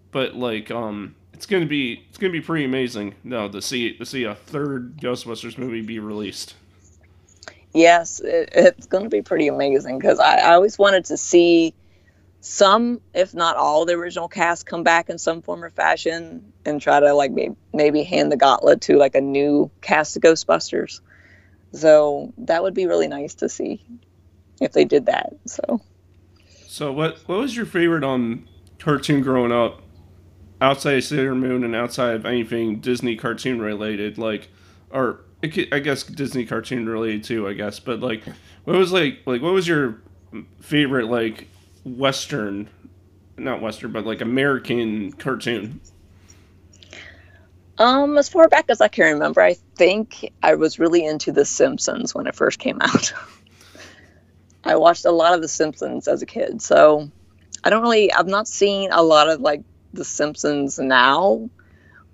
but 0.10 0.34
like 0.34 0.72
um 0.72 1.14
it's 1.34 1.46
gonna 1.46 1.66
be 1.66 2.06
it's 2.10 2.18
gonna 2.18 2.32
be 2.32 2.42
pretty 2.42 2.66
amazing 2.66 3.16
no 3.24 3.50
to 3.50 3.62
see 3.62 3.98
to 3.98 4.06
see 4.06 4.24
a 4.24 4.36
third 4.36 4.98
Ghostbusters 4.98 5.58
movie 5.58 5.82
be 5.82 6.00
released. 6.00 6.56
Yes, 7.74 8.20
it, 8.20 8.50
it's 8.54 8.86
gonna 8.88 9.10
be 9.10 9.22
pretty 9.22 9.48
amazing 9.48 9.98
because 9.98 10.20
I, 10.20 10.38
I 10.38 10.54
always 10.54 10.78
wanted 10.78 11.06
to 11.06 11.18
see 11.18 11.74
some, 12.44 13.00
if 13.14 13.34
not 13.34 13.56
all, 13.56 13.86
the 13.86 13.94
original 13.94 14.28
cast 14.28 14.66
come 14.66 14.84
back 14.84 15.10
in 15.10 15.18
some 15.18 15.42
form 15.42 15.64
or 15.64 15.70
fashion 15.70 16.52
and 16.66 16.82
try 16.82 17.00
to 17.00 17.14
like 17.14 17.32
maybe, 17.32 17.56
maybe 17.74 18.04
hand 18.04 18.34
the 18.34 18.38
gauntlet 18.38 18.82
to 18.82 18.98
like 18.98 19.16
a 19.16 19.22
new 19.22 19.72
cast 19.80 20.18
of 20.18 20.24
Ghostbusters. 20.24 21.00
So 21.72 22.34
that 22.40 22.62
would 22.62 22.74
be 22.74 22.86
really 22.86 23.08
nice 23.08 23.36
to 23.36 23.48
see 23.48 23.82
if 24.60 24.74
they 24.74 24.84
did 24.84 25.06
that. 25.06 25.34
So. 25.46 25.80
So 26.68 26.92
what 26.92 27.18
what 27.28 27.40
was 27.40 27.56
your 27.56 27.66
favorite 27.66 28.04
um 28.04 28.46
cartoon 28.78 29.22
growing 29.22 29.54
up? 29.54 29.83
Outside 30.64 31.00
of 31.00 31.04
Sailor 31.04 31.36
Moon 31.36 31.66
and 31.66 31.76
outside 31.76 32.16
of 32.16 32.26
anything 32.26 32.80
Disney 32.80 33.18
cartoon 33.18 33.62
related, 33.62 34.18
like, 34.18 34.48
or 34.92 35.20
I 35.44 35.80
guess 35.80 36.04
Disney 36.04 36.46
cartoon 36.46 36.88
related 36.88 37.26
too, 37.26 37.50
I 37.50 37.54
guess. 37.54 37.82
But 37.82 38.00
like, 38.00 38.24
what 38.64 38.78
was 38.78 38.94
like 38.94 39.20
like 39.26 39.42
what 39.42 39.52
was 39.52 39.68
your 39.68 40.02
favorite 40.62 41.08
like 41.08 41.50
Western, 41.84 42.70
not 43.38 43.62
Western, 43.62 43.92
but 43.92 44.06
like 44.06 44.22
American 44.22 45.12
cartoon? 45.12 45.82
Um, 47.78 48.18
as 48.18 48.30
far 48.30 48.48
back 48.48 48.66
as 48.70 48.80
I 48.80 48.88
can 48.88 49.16
remember, 49.16 49.42
I 49.42 49.56
think 49.76 50.32
I 50.42 50.56
was 50.56 50.80
really 50.80 51.06
into 51.06 51.34
The 51.34 51.44
Simpsons 51.44 52.16
when 52.16 52.26
it 52.26 52.36
first 52.36 52.60
came 52.60 52.80
out. 52.82 53.12
I 54.64 54.78
watched 54.78 55.04
a 55.04 55.12
lot 55.12 55.34
of 55.34 55.42
The 55.42 55.50
Simpsons 55.50 56.08
as 56.08 56.22
a 56.22 56.26
kid, 56.26 56.62
so 56.62 57.12
I 57.66 57.70
don't 57.70 57.82
really. 57.82 58.14
I've 58.14 58.28
not 58.28 58.48
seen 58.48 58.94
a 58.94 59.04
lot 59.04 59.28
of 59.28 59.42
like 59.42 59.62
The 59.94 60.06
Simpsons 60.06 60.80
now, 60.80 61.50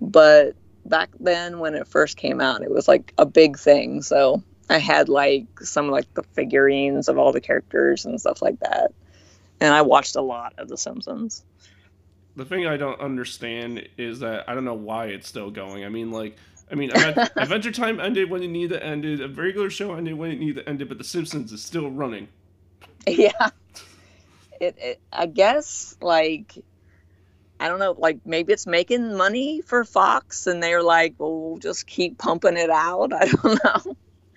but 0.00 0.54
back 0.84 1.10
then 1.18 1.58
when 1.58 1.74
it 1.74 1.86
first 1.86 2.16
came 2.16 2.40
out, 2.40 2.62
it 2.62 2.70
was 2.70 2.88
like 2.88 3.12
a 3.18 3.26
big 3.26 3.58
thing. 3.58 4.02
So 4.02 4.42
I 4.68 4.78
had 4.78 5.08
like 5.08 5.46
some 5.60 5.90
like 5.90 6.12
the 6.14 6.22
figurines 6.22 7.08
of 7.08 7.18
all 7.18 7.32
the 7.32 7.40
characters 7.40 8.04
and 8.04 8.20
stuff 8.20 8.42
like 8.42 8.60
that, 8.60 8.92
and 9.60 9.74
I 9.74 9.82
watched 9.82 10.16
a 10.16 10.22
lot 10.22 10.54
of 10.58 10.68
The 10.68 10.76
Simpsons. 10.76 11.44
The 12.36 12.44
thing 12.44 12.66
I 12.66 12.76
don't 12.76 13.00
understand 13.00 13.88
is 13.98 14.20
that 14.20 14.48
I 14.48 14.54
don't 14.54 14.64
know 14.64 14.74
why 14.74 15.06
it's 15.06 15.28
still 15.28 15.50
going. 15.50 15.84
I 15.84 15.88
mean, 15.88 16.12
like, 16.12 16.36
I 16.70 16.76
mean, 16.76 16.90
Adventure 16.94 17.72
Time 17.72 17.98
ended 17.98 18.30
when 18.30 18.42
it 18.42 18.48
needed 18.48 18.78
to 18.78 18.84
end. 18.84 19.04
A 19.04 19.28
regular 19.28 19.68
show 19.68 19.94
ended 19.94 20.14
when 20.14 20.30
it 20.30 20.38
needed 20.38 20.64
to 20.64 20.68
end, 20.68 20.86
but 20.88 20.98
The 20.98 21.04
Simpsons 21.04 21.52
is 21.52 21.62
still 21.62 21.90
running. 21.90 22.28
Yeah. 23.06 23.50
It, 24.60 24.76
it, 24.78 25.00
I 25.10 25.24
guess 25.24 25.96
like 26.02 26.54
I 27.60 27.68
don't 27.68 27.78
know, 27.78 27.94
like 27.96 28.20
maybe 28.24 28.54
it's 28.54 28.66
making 28.66 29.18
money 29.18 29.60
for 29.60 29.84
Fox 29.84 30.46
and 30.46 30.62
they're 30.62 30.82
like, 30.82 31.14
well, 31.18 31.38
we'll 31.38 31.58
just 31.58 31.86
keep 31.86 32.16
pumping 32.16 32.56
it 32.56 32.70
out. 32.70 33.12
I 33.14 33.26
don't 33.26 33.62
know. 33.62 33.96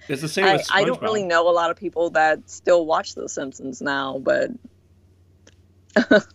It's 0.10 0.22
the 0.22 0.28
same 0.28 0.44
I, 0.44 0.58
with 0.58 0.68
I 0.70 0.84
don't 0.84 1.02
really 1.02 1.24
know 1.24 1.50
a 1.50 1.52
lot 1.52 1.72
of 1.72 1.78
people 1.78 2.10
that 2.12 2.50
still 2.50 2.86
watch 2.86 3.16
The 3.16 3.30
Simpsons 3.30 3.82
now, 3.82 4.20
but 4.20 4.52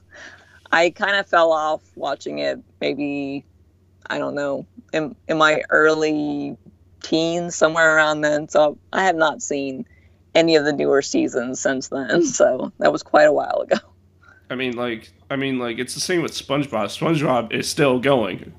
I 0.72 0.88
kind 0.88 1.16
of 1.16 1.26
fell 1.26 1.52
off 1.52 1.82
watching 1.94 2.38
it 2.38 2.58
maybe, 2.80 3.44
I 4.06 4.16
don't 4.16 4.34
know, 4.34 4.64
in, 4.94 5.14
in 5.28 5.36
my 5.36 5.64
early 5.68 6.56
teens, 7.02 7.54
somewhere 7.54 7.96
around 7.96 8.22
then. 8.22 8.48
So 8.48 8.78
I 8.90 9.04
have 9.04 9.16
not 9.16 9.42
seen 9.42 9.84
any 10.34 10.56
of 10.56 10.64
the 10.64 10.72
newer 10.72 11.02
seasons 11.02 11.60
since 11.60 11.88
then. 11.88 12.22
So 12.26 12.72
that 12.78 12.92
was 12.92 13.02
quite 13.02 13.24
a 13.24 13.32
while 13.32 13.60
ago. 13.60 13.76
I 14.48 14.54
mean, 14.54 14.74
like, 14.74 15.12
I 15.30 15.36
mean, 15.36 15.58
like, 15.58 15.78
it's 15.78 15.94
the 15.94 16.00
same 16.00 16.22
with 16.22 16.32
SpongeBob. 16.32 16.86
SpongeBob 16.86 17.52
is 17.52 17.68
still 17.68 17.98
going. 17.98 18.52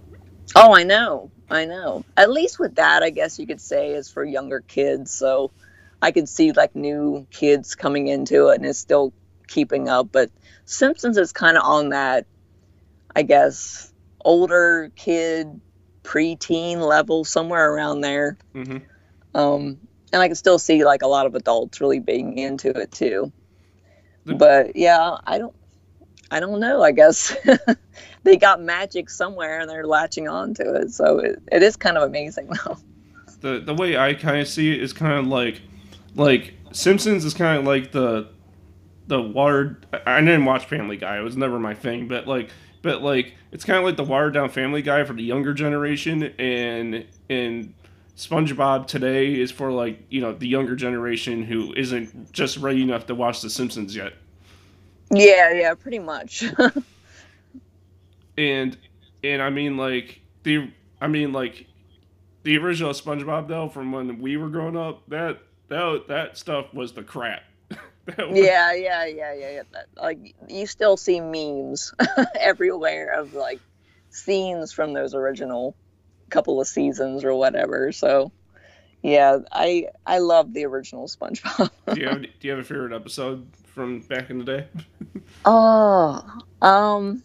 Oh, 0.55 0.73
I 0.73 0.84
know. 0.84 1.32
I 1.49 1.65
know. 1.65 2.05
At 2.15 2.29
least 2.32 2.60
with 2.60 2.75
that, 2.75 3.01
I 3.01 3.10
guess 3.10 3.39
you 3.39 3.47
could 3.47 3.62
say 3.62 3.91
is 3.93 4.10
for 4.12 4.23
younger 4.23 4.62
kids. 4.62 5.12
So 5.12 5.51
I 6.01 6.12
could 6.12 6.29
see 6.29 6.51
like 6.51 6.75
new 6.75 7.25
kids 7.32 7.73
coming 7.75 8.08
into 8.08 8.49
it 8.49 8.58
and 8.58 8.65
it's 8.65 8.77
still 8.79 9.13
keeping 9.47 9.89
up. 9.89 10.10
But 10.12 10.29
Simpsons 10.65 11.17
is 11.17 11.32
kind 11.32 11.58
of 11.58 11.63
on 11.63 11.89
that, 11.89 12.27
I 13.15 13.23
guess, 13.23 13.91
older 14.23 14.91
kid, 14.95 15.60
preteen 16.03 16.77
level, 16.88 17.25
somewhere 17.25 17.73
around 17.73 18.01
there. 18.01 18.38
hmm 18.53 18.77
Um, 19.34 19.79
and 20.13 20.21
I 20.21 20.27
can 20.27 20.36
still 20.36 20.60
see 20.60 20.84
like 20.86 21.01
a 21.01 21.08
lot 21.08 21.25
of 21.25 21.34
adults 21.36 21.82
really 21.82 21.99
being 21.99 22.38
into 22.38 22.69
it 22.69 22.91
too. 22.91 23.32
The- 24.25 24.36
But 24.36 24.75
yeah, 24.75 25.17
I 25.25 25.39
don't, 25.39 25.55
I 26.32 26.39
don't 26.39 26.60
know. 26.60 26.84
I 26.84 26.92
guess 26.92 27.36
they 28.24 28.38
got 28.38 28.62
magic 28.62 29.10
somewhere 29.10 29.60
and 29.60 29.70
they're 29.70 29.88
latching 29.88 30.28
on 30.28 30.54
to 30.56 30.76
it. 30.76 30.92
So 30.92 31.20
it, 31.20 31.42
it 31.52 31.63
is 31.63 31.76
kind 31.76 31.98
of 31.98 32.04
amazing 32.04 32.50
though. 32.65 32.78
The 33.42 33.62
the 33.62 33.74
way 33.74 33.98
I 33.98 34.13
kind 34.13 34.42
of 34.42 34.48
see 34.48 34.72
it 34.72 34.82
is 34.82 34.94
kind 34.94 35.13
of 35.13 35.28
like, 35.28 35.62
like 36.15 36.54
Simpsons 36.72 37.24
is 37.26 37.34
kind 37.34 37.58
of 37.58 37.65
like 37.65 37.92
the, 37.92 38.28
the 39.08 39.22
watered. 39.22 39.86
I 39.94 40.18
I 40.18 40.20
didn't 40.20 40.46
watch 40.46 40.65
Family 40.65 40.98
Guy. 40.98 41.18
It 41.18 41.24
was 41.24 41.38
never 41.38 41.58
my 41.58 41.74
thing. 41.74 42.08
But 42.08 42.28
like, 42.28 42.50
but 42.82 43.02
like, 43.02 43.36
it's 43.52 43.63
kind 43.63 43.80
of 43.80 43.86
like 43.86 43.96
the 43.96 44.04
watered 44.04 44.34
down 44.34 44.50
Family 44.50 44.82
Guy 44.82 45.04
for 45.06 45.13
the 45.13 45.24
younger 45.24 45.54
generation, 45.54 46.24
and 46.38 47.06
and 47.30 47.74
SpongeBob 48.18 48.88
today 48.88 49.39
is 49.39 49.52
for 49.52 49.72
like 49.72 50.06
you 50.10 50.20
know 50.20 50.34
the 50.34 50.48
younger 50.48 50.76
generation 50.76 51.42
who 51.44 51.74
isn't 51.74 52.34
just 52.34 52.58
ready 52.58 52.84
enough 52.84 53.06
to 53.06 53.15
watch 53.15 53.42
The 53.42 53.50
Simpsons 53.50 53.96
yet. 53.96 54.13
Yeah, 55.12 55.52
yeah, 55.54 55.74
pretty 55.74 56.00
much. 56.00 56.43
and 58.38 58.78
and 59.24 59.41
I 59.41 59.50
mean 59.50 59.78
like 59.78 60.22
the 60.43 60.69
I 61.02 61.08
mean 61.08 61.34
like 61.34 61.65
the 62.43 62.58
original 62.58 62.93
SpongeBob 62.93 63.48
though 63.48 63.69
from 63.69 63.91
when 63.91 64.19
we 64.19 64.38
were 64.38 64.50
growing 64.50 64.78
up 64.78 65.04
that 65.10 65.39
that 65.69 66.06
that 66.08 66.38
stuff 66.38 66.74
was 66.74 66.93
the 66.93 67.04
crap. 67.04 67.41
was, 67.72 68.38
yeah, 68.38 68.74
yeah, 68.74 69.06
yeah, 69.06 69.34
yeah, 69.34 69.50
yeah. 69.52 69.63
That- 69.72 69.88
Like 69.98 70.36
you 70.48 70.65
still 70.67 70.98
see 70.98 71.19
memes 71.19 71.93
everywhere 72.39 73.12
of 73.19 73.34
like 73.34 73.60
scenes 74.10 74.72
from 74.74 74.93
those 74.93 75.13
original 75.13 75.76
couple 76.30 76.62
of 76.62 76.67
seasons 76.67 77.24
or 77.24 77.34
whatever. 77.36 77.91
So 77.91 78.32
yeah, 79.02 79.39
I 79.52 79.88
I 80.06 80.19
love 80.19 80.54
the 80.54 80.65
original 80.65 81.08
SpongeBob. 81.08 81.69
do 81.93 82.02
you 82.02 82.08
have 82.08 82.22
do 82.22 82.30
you 82.41 82.52
have 82.52 82.60
a 82.60 82.63
favorite 82.63 82.93
episode 82.93 83.48
from 83.80 84.02
back 84.02 84.30
in 84.30 84.39
the 84.39 84.44
day? 84.44 84.68
Oh, 85.46 86.22
um, 86.62 87.24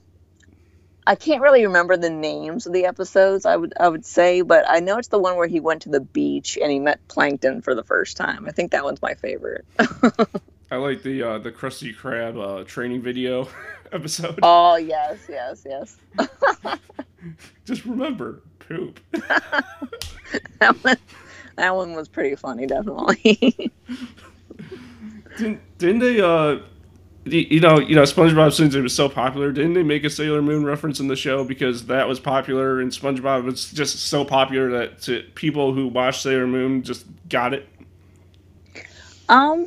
I 1.05 1.17
can't 1.17 1.43
really 1.43 1.67
remember 1.67 1.97
the 1.97 2.11
names 2.11 2.65
of 2.65 2.73
the 2.73 2.85
episodes. 2.85 3.45
I 3.45 3.57
would 3.57 3.73
I 3.81 3.89
would 3.89 4.07
say, 4.07 4.41
but 4.43 4.65
I 4.69 4.79
know 4.79 4.99
it's 4.99 5.09
the 5.09 5.19
one 5.19 5.37
where 5.37 5.49
he 5.49 5.59
went 5.59 5.83
to 5.83 5.89
the 5.89 5.99
beach 5.99 6.57
and 6.63 6.71
he 6.71 6.79
met 6.79 7.01
Plankton 7.09 7.61
for 7.61 7.75
the 7.75 7.83
first 7.83 8.17
time. 8.17 8.47
I 8.47 8.53
think 8.53 8.71
that 8.71 8.85
one's 8.85 9.03
my 9.03 9.15
favorite. 9.15 9.65
I 10.71 10.77
like 10.77 11.03
the 11.03 11.25
uh, 11.25 11.39
the 11.39 11.51
Krusty 11.51 11.93
Krab 11.93 12.41
uh, 12.41 12.63
training 12.63 13.03
video 13.03 13.49
episode. 13.93 14.39
oh 14.45 14.77
yes, 14.77 15.27
yes, 15.29 15.67
yes. 15.67 15.97
Just 17.65 17.85
remember 17.85 18.43
poop. 18.61 19.01
that 20.61 20.77
one, 20.83 20.99
that 21.57 21.75
one 21.75 21.95
was 21.95 22.07
pretty 22.07 22.37
funny, 22.37 22.67
definitely. 22.67 23.73
Didn't, 25.37 25.79
didn't 25.79 25.99
they 26.01 26.21
uh 26.21 26.59
you 27.27 27.61
know, 27.61 27.79
you 27.79 27.95
know, 27.95 28.03
SpongeBob 28.03 28.53
since 28.53 28.75
it 28.75 28.83
was 28.83 28.95
so 28.95 29.09
popular, 29.09 29.51
didn't 29.51 29.73
they 29.73 29.83
make 29.83 30.05
a 30.05 30.11
Sailor 30.11 30.43
Moon 30.43 30.65
reference 30.65 31.01
in 31.01 31.09
the 31.09 31.17
show 31.17 31.43
because 31.43 31.87
that 31.87 32.07
was 32.07 32.21
popular 32.21 32.81
and 32.81 32.91
SpongeBob 32.91 33.45
was 33.45 33.71
just 33.73 33.99
so 34.09 34.25
popular 34.25 34.71
that 34.71 35.01
to 35.03 35.23
people 35.35 35.73
who 35.73 35.89
watched 35.89 36.23
Sailor 36.23 36.47
Moon 36.47 36.83
just 36.83 37.07
got 37.29 37.55
it. 37.55 37.67
um, 39.29 39.67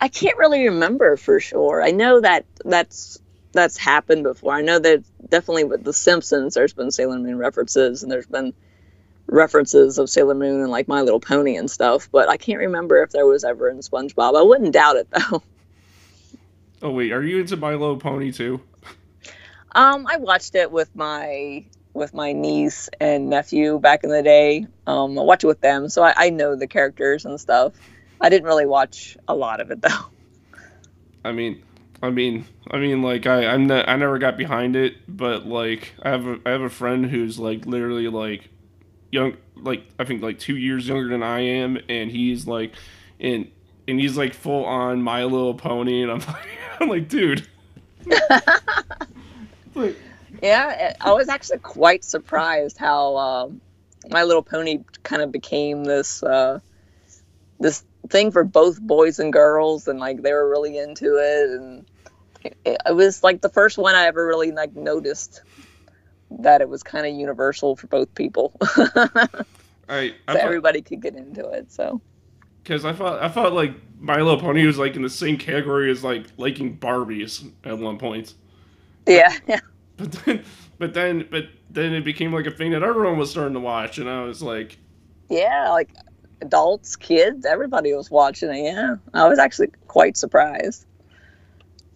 I 0.00 0.08
can't 0.08 0.38
really 0.38 0.68
remember 0.68 1.16
for 1.16 1.40
sure. 1.40 1.82
I 1.82 1.90
know 1.90 2.20
that 2.20 2.46
that's 2.64 3.18
that's 3.52 3.76
happened 3.76 4.22
before. 4.22 4.52
I 4.52 4.62
know 4.62 4.78
that 4.78 5.04
definitely 5.28 5.64
with 5.64 5.84
The 5.84 5.92
Simpsons, 5.92 6.54
there's 6.54 6.72
been 6.72 6.90
Sailor 6.90 7.18
Moon 7.18 7.36
references, 7.36 8.02
and 8.02 8.10
there's 8.10 8.26
been 8.26 8.54
references 9.28 9.98
of 9.98 10.10
Sailor 10.10 10.34
Moon 10.34 10.60
and 10.60 10.70
like 10.70 10.88
My 10.88 11.02
Little 11.02 11.20
Pony 11.20 11.56
and 11.56 11.70
stuff. 11.70 12.08
But 12.10 12.28
I 12.28 12.36
can't 12.36 12.58
remember 12.58 13.02
if 13.02 13.10
there 13.10 13.26
was 13.26 13.44
ever 13.44 13.68
in 13.68 13.78
SpongeBob. 13.78 14.38
I 14.38 14.42
wouldn't 14.42 14.72
doubt 14.72 14.96
it 14.96 15.08
though. 15.10 15.42
Oh 16.80 16.90
wait, 16.90 17.10
are 17.10 17.24
you 17.24 17.40
into 17.40 17.56
My 17.56 17.72
Little 17.72 17.96
Pony 17.96 18.30
too? 18.30 18.60
Um, 19.72 20.06
I 20.06 20.16
watched 20.16 20.54
it 20.54 20.70
with 20.70 20.94
my 20.94 21.64
with 21.92 22.14
my 22.14 22.32
niece 22.32 22.88
and 23.00 23.28
nephew 23.28 23.80
back 23.80 24.04
in 24.04 24.10
the 24.10 24.22
day. 24.22 24.66
Um, 24.86 25.18
I 25.18 25.22
watched 25.22 25.42
it 25.42 25.48
with 25.48 25.60
them, 25.60 25.88
so 25.88 26.04
I, 26.04 26.14
I 26.16 26.30
know 26.30 26.54
the 26.54 26.68
characters 26.68 27.24
and 27.24 27.40
stuff. 27.40 27.72
I 28.20 28.28
didn't 28.28 28.46
really 28.46 28.66
watch 28.66 29.16
a 29.26 29.34
lot 29.34 29.60
of 29.60 29.72
it 29.72 29.82
though. 29.82 30.06
I 31.24 31.32
mean, 31.32 31.64
I 32.00 32.10
mean, 32.10 32.46
I 32.70 32.78
mean, 32.78 33.02
like 33.02 33.26
I, 33.26 33.46
I'm 33.46 33.66
ne- 33.66 33.84
I 33.84 33.96
never 33.96 34.18
got 34.18 34.36
behind 34.36 34.76
it, 34.76 34.94
but 35.08 35.46
like 35.46 35.94
I 36.02 36.10
have 36.10 36.26
a, 36.26 36.38
I 36.46 36.50
have 36.50 36.62
a 36.62 36.70
friend 36.70 37.06
who's 37.06 37.40
like 37.40 37.66
literally 37.66 38.06
like 38.06 38.48
young, 39.10 39.36
like 39.56 39.84
I 39.98 40.04
think 40.04 40.22
like 40.22 40.38
two 40.38 40.56
years 40.56 40.88
younger 40.88 41.08
than 41.08 41.22
I 41.22 41.40
am, 41.40 41.78
and 41.88 42.10
he's 42.10 42.46
like, 42.46 42.72
and 43.20 43.50
and 43.86 44.00
he's 44.00 44.16
like 44.16 44.34
full 44.34 44.64
on 44.64 45.02
My 45.02 45.24
Little 45.24 45.54
Pony, 45.54 46.02
and 46.02 46.10
I'm 46.10 46.18
like, 46.26 46.48
I'm 46.80 46.88
like, 46.88 47.08
dude. 47.08 47.46
Yeah, 50.42 50.94
I 51.00 51.12
was 51.12 51.28
actually 51.28 51.58
quite 51.58 52.04
surprised 52.04 52.78
how 52.78 53.16
uh, 53.16 53.48
My 54.10 54.24
Little 54.24 54.42
Pony 54.42 54.80
kind 55.02 55.22
of 55.22 55.32
became 55.32 55.84
this 55.84 56.22
uh, 56.22 56.60
this 57.58 57.84
thing 58.08 58.30
for 58.30 58.44
both 58.44 58.80
boys 58.80 59.18
and 59.18 59.32
girls, 59.32 59.88
and 59.88 59.98
like 59.98 60.22
they 60.22 60.32
were 60.32 60.48
really 60.48 60.78
into 60.78 61.16
it, 61.16 61.50
and 61.50 61.86
it, 62.44 62.80
it 62.86 62.94
was 62.94 63.24
like 63.24 63.40
the 63.40 63.48
first 63.48 63.78
one 63.78 63.94
I 63.94 64.06
ever 64.06 64.24
really 64.26 64.52
like 64.52 64.76
noticed 64.76 65.42
that 66.30 66.60
it 66.60 66.68
was 66.68 66.82
kind 66.82 67.06
of 67.06 67.14
universal 67.14 67.76
for 67.76 67.86
both 67.86 68.14
people, 68.14 68.52
so 68.74 68.86
I, 69.88 70.14
I 70.26 70.36
thought, 70.36 70.36
everybody 70.36 70.82
could 70.82 71.00
get 71.00 71.16
into 71.16 71.48
it. 71.50 71.72
So 71.72 72.00
because 72.62 72.84
I 72.84 72.92
thought 72.92 73.22
I 73.22 73.28
thought 73.28 73.52
like 73.52 73.74
My 73.98 74.16
Little 74.16 74.40
Pony 74.40 74.66
was 74.66 74.78
like 74.78 74.96
in 74.96 75.02
the 75.02 75.10
same 75.10 75.38
category 75.38 75.90
as 75.90 76.04
like 76.04 76.26
liking 76.36 76.78
Barbies 76.78 77.50
at 77.64 77.78
one 77.78 77.98
point. 77.98 78.34
yeah, 79.06 79.34
yeah, 79.46 79.60
But 79.96 80.12
then, 80.12 80.44
but 80.78 80.94
then, 80.94 81.26
but 81.30 81.46
then 81.70 81.94
it 81.94 82.04
became 82.04 82.32
like 82.32 82.46
a 82.46 82.50
thing 82.50 82.72
that 82.72 82.82
everyone 82.82 83.18
was 83.18 83.30
starting 83.30 83.54
to 83.54 83.60
watch, 83.60 83.98
and 83.98 84.08
I 84.08 84.22
was 84.24 84.42
like, 84.42 84.78
yeah, 85.30 85.70
like 85.70 85.90
adults, 86.40 86.96
kids, 86.96 87.44
everybody 87.46 87.92
was 87.94 88.10
watching 88.10 88.50
it. 88.50 88.72
Yeah, 88.72 88.96
I 89.14 89.28
was 89.28 89.38
actually 89.38 89.68
quite 89.88 90.16
surprised. 90.16 90.86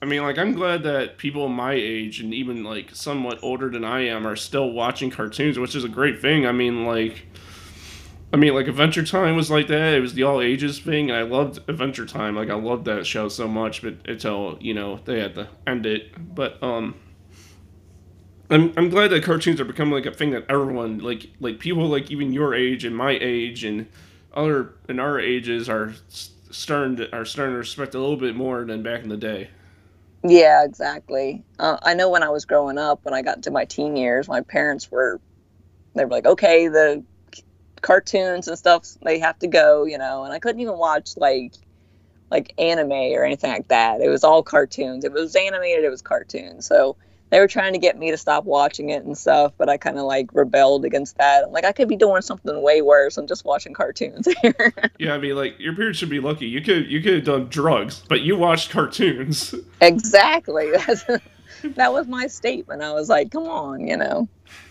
I 0.02 0.04
mean, 0.04 0.22
like, 0.22 0.36
I'm 0.36 0.52
glad 0.52 0.82
that 0.82 1.16
people 1.16 1.46
my 1.46 1.74
age 1.74 2.18
and 2.18 2.34
even 2.34 2.64
like 2.64 2.92
somewhat 2.92 3.38
older 3.40 3.70
than 3.70 3.84
I 3.84 4.00
am 4.00 4.26
are 4.26 4.34
still 4.34 4.72
watching 4.72 5.10
cartoons, 5.10 5.60
which 5.60 5.76
is 5.76 5.84
a 5.84 5.88
great 5.88 6.20
thing. 6.20 6.44
I 6.44 6.50
mean, 6.50 6.84
like, 6.84 7.24
I 8.32 8.36
mean, 8.36 8.52
like 8.52 8.66
Adventure 8.66 9.04
Time 9.04 9.36
was 9.36 9.48
like 9.48 9.68
that. 9.68 9.94
It 9.94 10.00
was 10.00 10.14
the 10.14 10.24
all 10.24 10.40
ages 10.40 10.80
thing, 10.80 11.08
and 11.08 11.16
I 11.16 11.22
loved 11.22 11.60
Adventure 11.68 12.04
Time. 12.04 12.34
Like, 12.34 12.50
I 12.50 12.54
loved 12.54 12.84
that 12.86 13.06
show 13.06 13.28
so 13.28 13.46
much, 13.46 13.82
but 13.82 13.94
until 14.06 14.58
you 14.60 14.74
know 14.74 14.98
they 15.04 15.20
had 15.20 15.36
to 15.36 15.48
end 15.68 15.86
it. 15.86 16.34
But 16.34 16.60
um, 16.60 16.96
I'm 18.50 18.72
I'm 18.76 18.90
glad 18.90 19.12
that 19.12 19.22
cartoons 19.22 19.60
are 19.60 19.64
becoming 19.64 19.94
like 19.94 20.06
a 20.06 20.12
thing 20.12 20.32
that 20.32 20.46
everyone 20.48 20.98
like 20.98 21.28
like 21.38 21.60
people 21.60 21.86
like 21.86 22.10
even 22.10 22.32
your 22.32 22.56
age 22.56 22.84
and 22.84 22.96
my 22.96 23.12
age 23.20 23.62
and 23.62 23.86
other 24.34 24.74
in 24.88 24.98
our 24.98 25.20
ages 25.20 25.68
are 25.68 25.94
starting 26.50 26.96
to, 26.96 27.16
are 27.16 27.24
starting 27.24 27.54
to 27.54 27.58
respect 27.58 27.94
a 27.94 28.00
little 28.00 28.16
bit 28.16 28.34
more 28.34 28.64
than 28.64 28.82
back 28.82 29.04
in 29.04 29.08
the 29.08 29.16
day. 29.16 29.50
Yeah, 30.24 30.64
exactly. 30.64 31.44
Uh, 31.58 31.78
I 31.82 31.94
know 31.94 32.10
when 32.10 32.22
I 32.22 32.30
was 32.30 32.44
growing 32.44 32.78
up, 32.78 33.00
when 33.04 33.14
I 33.14 33.22
got 33.22 33.36
into 33.36 33.50
my 33.50 33.64
teen 33.64 33.96
years, 33.96 34.28
my 34.28 34.42
parents 34.42 34.90
were 34.90 35.20
they 35.94 36.04
were 36.04 36.10
like, 36.10 36.26
okay, 36.26 36.68
the 36.68 37.04
cartoons 37.82 38.48
and 38.48 38.58
stuff 38.58 38.86
they 39.04 39.20
have 39.20 39.38
to 39.40 39.48
go, 39.48 39.84
you 39.84 39.98
know, 39.98 40.24
and 40.24 40.32
I 40.34 40.40
couldn't 40.40 40.60
even 40.62 40.78
watch 40.78 41.10
like 41.16 41.54
like 42.30 42.54
anime 42.58 42.92
or 42.92 43.24
anything 43.24 43.52
like 43.52 43.68
that. 43.68 44.00
It 44.02 44.08
was 44.10 44.24
all 44.24 44.42
cartoons. 44.44 45.04
It 45.04 45.12
was 45.12 45.36
animated, 45.36 45.84
it 45.84 45.90
was 45.90 46.02
cartoons. 46.02 46.66
So 46.66 46.96
they 47.32 47.40
were 47.40 47.48
trying 47.48 47.72
to 47.72 47.78
get 47.78 47.98
me 47.98 48.10
to 48.10 48.18
stop 48.18 48.44
watching 48.44 48.90
it 48.90 49.06
and 49.06 49.16
stuff, 49.16 49.54
but 49.56 49.70
I 49.70 49.78
kind 49.78 49.96
of 49.96 50.04
like 50.04 50.28
rebelled 50.34 50.84
against 50.84 51.16
that. 51.16 51.44
I'm 51.44 51.50
like, 51.50 51.64
I 51.64 51.72
could 51.72 51.88
be 51.88 51.96
doing 51.96 52.20
something 52.20 52.60
way 52.60 52.82
worse 52.82 53.16
I'm 53.16 53.26
just 53.26 53.46
watching 53.46 53.72
cartoons 53.72 54.28
here. 54.42 54.74
yeah, 54.98 55.14
I 55.14 55.18
mean, 55.18 55.34
like 55.34 55.58
your 55.58 55.74
parents 55.74 55.98
should 55.98 56.10
be 56.10 56.20
lucky. 56.20 56.46
You 56.46 56.60
could 56.60 56.90
you 56.90 57.00
could 57.00 57.14
have 57.14 57.24
done 57.24 57.48
drugs, 57.48 58.02
but 58.06 58.20
you 58.20 58.36
watched 58.36 58.70
cartoons. 58.70 59.54
Exactly. 59.80 60.70
That's, 60.70 61.04
that 61.64 61.92
was 61.92 62.06
my 62.06 62.28
statement. 62.28 62.82
I 62.82 62.92
was 62.92 63.08
like, 63.08 63.32
come 63.32 63.44
on, 63.44 63.86
you 63.88 63.96
know, 63.96 64.28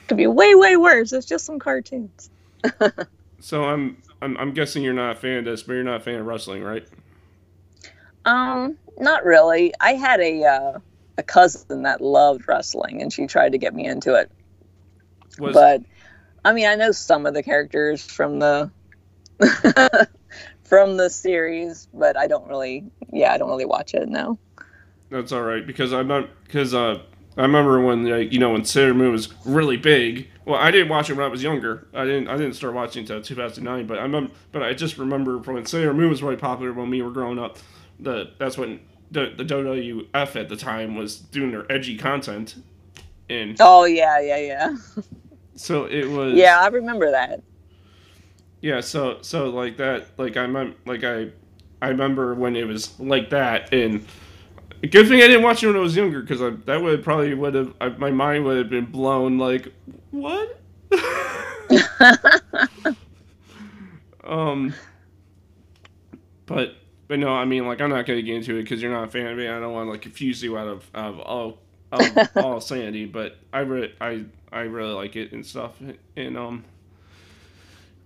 could 0.08 0.16
be 0.16 0.28
way 0.28 0.54
way 0.56 0.78
worse. 0.78 1.12
It's 1.12 1.26
just 1.26 1.46
some 1.46 1.60
cartoons. 1.60 2.30
so 3.40 3.64
I'm, 3.66 3.98
I'm 4.22 4.38
I'm 4.38 4.54
guessing 4.54 4.84
you're 4.84 4.94
not 4.94 5.18
a 5.18 5.20
fan 5.20 5.40
of 5.40 5.46
this, 5.46 5.64
but 5.64 5.74
you're 5.74 5.84
not 5.84 5.98
a 5.98 6.04
fan 6.04 6.20
of 6.20 6.28
wrestling, 6.28 6.64
right? 6.64 6.88
Um, 8.24 8.78
not 9.00 9.26
really. 9.26 9.74
I 9.80 9.94
had 9.96 10.20
a. 10.22 10.44
Uh, 10.46 10.80
a 11.18 11.24
cousin 11.24 11.84
that 11.84 12.02
loved 12.02 12.48
wrestling, 12.48 13.02
and 13.02 13.12
she 13.12 13.28
tried 13.28 13.52
to 13.52 13.58
get 13.58 13.74
me 13.74 13.86
into 13.86 14.16
it. 14.16 14.32
Was... 15.40 15.54
But 15.54 15.82
I 16.44 16.54
mean, 16.54 16.68
I 16.68 16.76
know 16.76 16.92
some 16.92 17.26
of 17.26 17.34
the 17.34 17.44
characters 17.44 18.04
from 18.04 18.40
the 18.40 18.72
from 20.64 20.98
the 20.98 21.10
series, 21.10 21.88
but 21.94 22.18
I 22.18 22.28
don't 22.28 22.48
really. 22.48 22.86
Yeah, 23.12 23.34
I 23.34 23.38
don't 23.38 23.50
really 23.50 23.66
watch 23.66 23.94
it 23.94 24.08
now. 24.08 24.38
That's 25.10 25.32
all 25.32 25.42
right 25.42 25.66
because 25.66 25.92
I'm 25.92 26.08
not 26.08 26.30
because 26.46 26.74
uh, 26.74 27.02
I 27.38 27.42
remember 27.42 27.82
when 27.82 28.06
like, 28.06 28.32
you 28.32 28.40
know 28.40 28.52
when 28.52 28.66
Sailor 28.66 28.94
Moon 28.94 29.12
was 29.12 29.34
really 29.46 29.78
big. 29.78 30.28
Well, 30.46 30.60
I 30.60 30.72
didn't 30.72 30.90
watch 30.90 31.10
it 31.10 31.14
when 31.14 31.26
I 31.26 31.30
was 31.30 31.44
younger. 31.44 31.88
I 31.94 32.06
didn't. 32.06 32.28
I 32.28 32.38
didn't 32.38 32.54
start 32.54 32.74
watching 32.74 33.02
until 33.02 33.22
2009. 33.22 33.88
But 33.88 34.00
I 34.00 34.04
remember. 34.04 34.34
But 34.52 34.64
I 34.64 34.74
just 34.74 34.98
remember 34.98 35.38
when 35.38 35.66
Sailor 35.66 35.94
Moon 35.94 36.10
was 36.10 36.24
really 36.24 36.38
popular 36.38 36.74
when 36.74 36.90
we 36.90 37.02
were 37.02 37.12
growing 37.12 37.40
up. 37.40 37.60
The 38.00 38.32
that's 38.40 38.58
when 38.58 38.80
the 39.12 39.34
the 39.36 39.44
WWF 39.44 40.36
at 40.36 40.50
the 40.50 40.56
time 40.56 40.96
was 40.96 41.18
doing 41.18 41.52
their 41.52 41.70
edgy 41.72 41.98
content, 41.98 42.56
and 43.30 43.58
oh 43.60 43.84
yeah, 43.84 44.20
yeah, 44.20 44.38
yeah. 44.38 44.76
so 45.56 45.86
it 45.86 46.10
was. 46.10 46.34
Yeah, 46.34 46.62
I 46.62 46.68
remember 46.68 47.12
that. 47.12 47.42
Yeah, 48.62 48.80
so 48.80 49.18
so 49.22 49.50
like 49.50 49.78
that, 49.78 50.08
like 50.18 50.38
I 50.38 50.46
am 50.46 50.76
like 50.86 51.04
I, 51.04 51.30
I 51.82 51.90
remember 51.90 52.34
when 52.34 52.56
it 52.56 52.66
was 52.66 52.98
like 53.00 53.30
that, 53.32 53.74
and 53.74 54.06
good 54.90 55.08
thing 55.08 55.22
I 55.22 55.28
didn't 55.28 55.44
watch 55.44 55.64
it 55.64 55.68
when 55.68 55.76
I 55.76 55.80
was 55.80 55.96
younger, 55.96 56.22
because 56.22 56.40
that 56.66 56.82
would 56.82 57.04
probably 57.04 57.34
would 57.34 57.56
have 57.56 58.00
my 58.00 58.12
mind 58.12 58.46
would 58.46 58.58
have 58.58 58.70
been 58.70 58.86
blown. 58.86 59.38
Like 59.38 59.74
what? 60.12 60.58
um, 64.24 64.74
but 66.46 66.76
but 67.12 67.20
no, 67.20 67.28
I 67.28 67.44
mean, 67.44 67.68
like, 67.68 67.82
I'm 67.82 67.90
not 67.90 68.06
gonna 68.06 68.22
get 68.22 68.38
into 68.38 68.56
it 68.56 68.64
because 68.64 68.82
you're 68.82 68.90
not 68.90 69.04
a 69.04 69.12
fan 69.12 69.28
of 69.28 69.38
me. 69.38 69.46
I 69.46 69.60
don't 69.60 69.74
want 69.74 69.88
to 69.88 69.92
like 69.92 70.02
confuse 70.02 70.42
you 70.42 70.58
out 70.58 70.70
of 70.70 70.90
of 70.94 71.20
all 71.20 71.58
of 71.92 72.30
all 72.38 72.62
sanity. 72.62 73.04
But 73.04 73.36
I 73.52 73.60
really, 73.60 73.94
I 74.00 74.24
I 74.50 74.62
really 74.62 74.94
like 74.94 75.18
it 75.18 75.34
and 75.34 75.46
stuff. 75.46 75.74
And 76.16 76.38
um, 76.38 76.64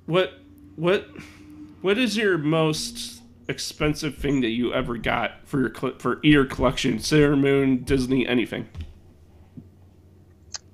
what 0.08 0.34
what 0.76 1.08
what 1.82 2.00
is 2.00 2.18
your 2.18 2.40
most 2.40 3.22
expensive 3.48 4.16
thing 4.16 4.42
that 4.42 4.50
you 4.50 4.74
ever 4.74 4.98
got 4.98 5.34
for 5.46 5.60
your 5.60 5.70
clip 5.70 6.02
for 6.02 6.20
ear 6.24 6.44
collection, 6.44 6.98
Sailor 6.98 7.36
Moon, 7.36 7.84
Disney, 7.84 8.28
anything? 8.28 8.68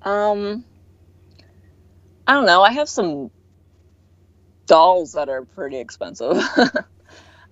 Um, 0.00 0.64
I 2.26 2.32
don't 2.32 2.46
know. 2.46 2.62
I 2.62 2.72
have 2.72 2.88
some 2.88 3.30
dolls 4.64 5.12
that 5.12 5.28
are 5.28 5.44
pretty 5.44 5.76
expensive. 5.76 6.42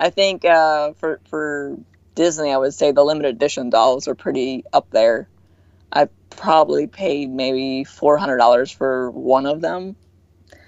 I 0.01 0.09
think 0.09 0.47
uh, 0.47 0.95
for 0.95 1.21
for 1.29 1.77
Disney, 2.15 2.51
I 2.53 2.57
would 2.57 2.73
say 2.73 2.91
the 2.91 3.05
limited 3.05 3.37
edition 3.37 3.69
dolls 3.69 4.09
are 4.09 4.15
pretty 4.15 4.65
up 4.73 4.91
there. 4.91 5.29
I 5.93 6.09
probably 6.31 6.87
paid 6.87 7.31
maybe 7.31 7.85
four 7.85 8.17
hundred 8.17 8.39
dollars 8.39 8.73
for 8.73 9.11
one 9.11 9.45
of 9.45 9.61
them, 9.61 9.95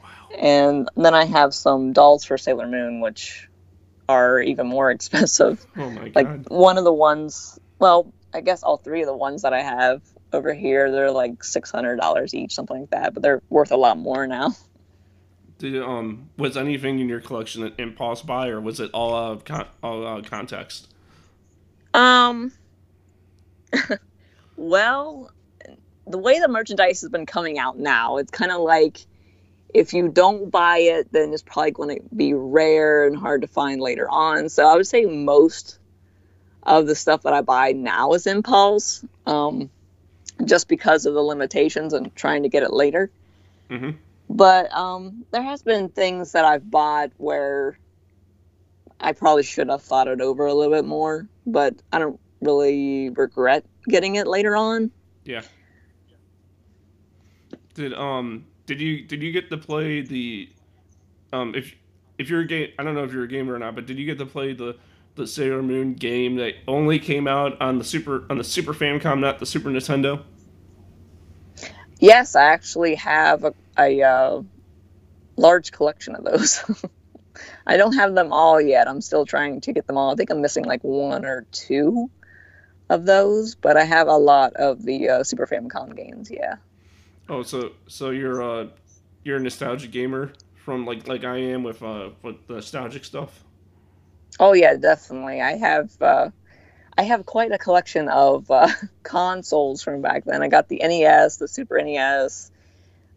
wow. 0.03 0.29
and 0.39 0.89
then 0.97 1.15
I 1.15 1.25
have 1.25 1.55
some 1.55 1.95
dolls 1.95 2.25
for 2.25 2.37
Sailor 2.37 2.69
Moon, 2.69 3.01
which 3.01 3.49
are 4.07 4.39
even 4.39 4.67
more 4.67 4.91
expensive. 4.97 5.65
Oh 5.77 5.91
my 5.91 6.11
god! 6.11 6.15
Like 6.15 6.51
one 6.51 6.77
of 6.77 6.85
the 6.85 6.93
ones, 6.93 7.59
well, 7.79 8.13
I 8.35 8.43
guess 8.43 8.63
all 8.63 8.77
three 8.77 9.01
of 9.01 9.07
the 9.07 9.17
ones 9.17 9.43
that 9.43 9.55
I 9.55 9.63
have 9.63 10.03
over 10.31 10.53
here, 10.53 10.93
they're 10.93 11.11
like 11.11 11.43
six 11.43 11.71
hundred 11.71 11.97
dollars 11.97 12.35
each, 12.35 12.55
something 12.55 12.81
like 12.81 12.91
that. 12.91 13.15
But 13.15 13.23
they're 13.23 13.43
worth 13.49 13.73
a 13.73 13.77
lot 13.77 13.97
more 13.97 14.27
now. 14.27 14.55
Did 15.63 15.81
um 15.81 16.29
was 16.37 16.57
anything 16.57 16.99
in 16.99 17.09
your 17.09 17.21
collection 17.21 17.63
an 17.63 17.73
impulse 17.79 18.21
buy, 18.21 18.49
or 18.49 18.61
was 18.61 18.81
it 18.81 18.91
all 18.93 19.15
out 19.15 19.31
of 19.31 19.45
con- 19.45 19.69
all 19.81 20.05
out 20.05 20.19
of 20.19 20.29
context? 20.29 20.89
Um. 21.95 22.51
well, 24.57 25.31
the 26.05 26.19
way 26.19 26.41
the 26.41 26.49
merchandise 26.49 27.03
has 27.03 27.11
been 27.11 27.27
coming 27.27 27.61
out 27.61 27.79
now, 27.79 28.17
it's 28.17 28.33
kind 28.33 28.51
of 28.51 28.61
like 28.61 29.07
if 29.73 29.93
you 29.93 30.09
don't 30.09 30.51
buy 30.51 30.79
it, 30.79 31.13
then 31.13 31.33
it's 31.33 31.43
probably 31.43 31.71
going 31.71 31.97
to 31.97 32.03
be 32.13 32.35
rare 32.35 33.07
and 33.07 33.17
hard 33.17 33.43
to 33.43 33.47
find 33.47 33.81
later 33.81 34.11
on. 34.11 34.49
So 34.49 34.67
I 34.67 34.75
would 34.75 34.89
say 34.89 35.05
most 35.05 35.79
of 36.65 36.89
the 36.89 36.97
stuff 36.97 37.23
that 37.23 37.35
I 37.35 37.41
buy 37.41 37.71
now 37.71 38.15
is 38.15 38.27
impulse, 38.27 39.05
um, 39.27 39.71
just 40.45 40.67
because 40.67 41.07
of 41.07 41.15
the 41.15 41.23
limitations 41.23 41.93
and 41.93 42.13
trying 42.17 42.43
to 42.43 42.49
get 42.49 42.65
it 42.65 42.73
later. 42.73 43.13
Mm-hmm. 43.71 43.91
But 44.33 44.73
um, 44.75 45.27
there 45.31 45.43
has 45.43 45.63
been 45.63 45.91
things 45.91 46.33
that 46.33 46.47
I've 46.47 46.71
bought 46.71 47.11
where 47.19 47.79
I 48.99 49.13
probably 49.13 49.43
should 49.43 49.69
have 49.69 49.83
thought 49.83 50.09
it 50.09 50.23
over 50.23 50.47
a 50.47 50.55
little 50.55 50.73
bit 50.73 50.87
more, 50.87 51.29
but 51.47 51.75
I 51.93 51.99
don't 51.99 52.19
really 52.41 53.11
regret 53.11 53.67
getting 53.89 54.15
it 54.15 54.27
later 54.27 54.57
on. 54.57 54.91
Yeah. 55.25 55.43
Did 57.75 57.93
um 57.93 58.47
did 58.67 58.81
you 58.81 59.03
did 59.03 59.23
you 59.23 59.33
get 59.33 59.51
to 59.51 59.59
play 59.59 60.01
the 60.01 60.49
um 61.33 61.55
if 61.55 61.75
if 62.19 62.31
you're 62.31 62.41
a 62.41 62.47
game 62.47 62.71
I 62.79 62.85
don't 62.85 62.95
know 62.95 63.05
if 63.05 63.13
you're 63.13 63.25
a 63.25 63.29
gamer 63.29 63.55
or 63.55 63.59
not, 63.59 63.75
but 63.75 63.87
did 63.87 63.99
you 63.99 64.07
get 64.07 64.19
to 64.19 64.27
play 64.27 64.55
the 64.55 64.77
the 65.15 65.27
Sailor 65.27 65.63
Moon 65.63 65.93
game 65.93 66.37
that 66.37 66.55
only 66.67 66.99
came 66.99 67.29
out 67.29 67.61
on 67.61 67.77
the 67.77 67.85
super 67.85 68.25
on 68.31 68.39
the 68.39 68.45
Super 68.45 68.73
Famicom, 68.73 69.21
not 69.21 69.41
the 69.41 69.47
Super 69.47 69.69
Nintendo? 69.69 70.23
Yes, 72.03 72.35
I 72.35 72.47
actually 72.47 72.97
have 72.97 73.45
a, 73.45 73.55
a 73.79 74.03
uh, 74.03 74.43
large 75.37 75.71
collection 75.71 76.17
of 76.17 76.25
those. 76.25 76.61
I 77.67 77.77
don't 77.77 77.95
have 77.95 78.17
them 78.17 78.33
all 78.33 78.61
yet. 78.61 78.89
I'm 78.89 79.01
still 79.01 79.25
trying 79.25 79.61
to 79.61 79.73
get 79.73 79.87
them 79.87 79.97
all. 79.97 80.11
I 80.11 80.17
think 80.17 80.31
I'm 80.31 80.41
missing 80.41 80.65
like 80.65 80.83
one 80.83 81.25
or 81.25 81.47
two 81.53 82.11
of 82.91 83.05
those, 83.07 83.55
but 83.55 83.77
I 83.77 83.85
have 83.85 84.09
a 84.09 84.17
lot 84.17 84.53
of 84.55 84.85
the 84.85 85.09
uh, 85.09 85.23
Super 85.23 85.47
Famicom 85.47 85.97
games. 85.97 86.29
Yeah. 86.29 86.57
Oh, 87.29 87.45
so 87.45 87.71
so 87.87 88.11
you're 88.11 88.43
uh 88.43 88.67
you're 89.23 89.37
a 89.37 89.41
nostalgic 89.41 89.93
gamer 89.93 90.33
from 90.65 90.85
like 90.85 91.07
like 91.07 91.23
I 91.23 91.37
am 91.37 91.63
with 91.63 91.85
uh 91.85 92.11
with 92.25 92.35
nostalgic 92.49 93.05
stuff. 93.05 93.45
Oh 94.41 94.55
yeah, 94.55 94.75
definitely. 94.77 95.41
I 95.41 95.53
have 95.53 95.93
uh, 96.01 96.31
I 96.97 97.05
have 97.05 97.25
quite 97.25 97.53
a 97.53 97.59
collection 97.59 98.09
of 98.09 98.51
uh, 98.51 98.69
consoles 99.03 99.83
from 99.83 100.03
back 100.03 100.25
then. 100.25 100.43
I 100.43 100.49
got 100.49 100.69
the 100.69 100.81
NES, 100.83 101.39
the 101.39 101.49
Super 101.49 101.81
NES, 101.83 102.51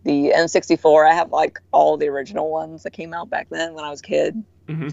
the 0.03 0.33
N64. 0.35 1.09
I 1.09 1.13
have 1.13 1.31
like 1.31 1.59
all 1.71 1.97
the 1.97 2.07
original 2.07 2.49
ones 2.49 2.83
that 2.83 2.93
came 2.93 3.13
out 3.13 3.29
back 3.29 3.47
then 3.49 3.73
when 3.73 3.83
I 3.83 3.89
was 3.89 3.99
a 3.99 4.03
kid. 4.03 4.43
Mm-hmm. 4.67 4.89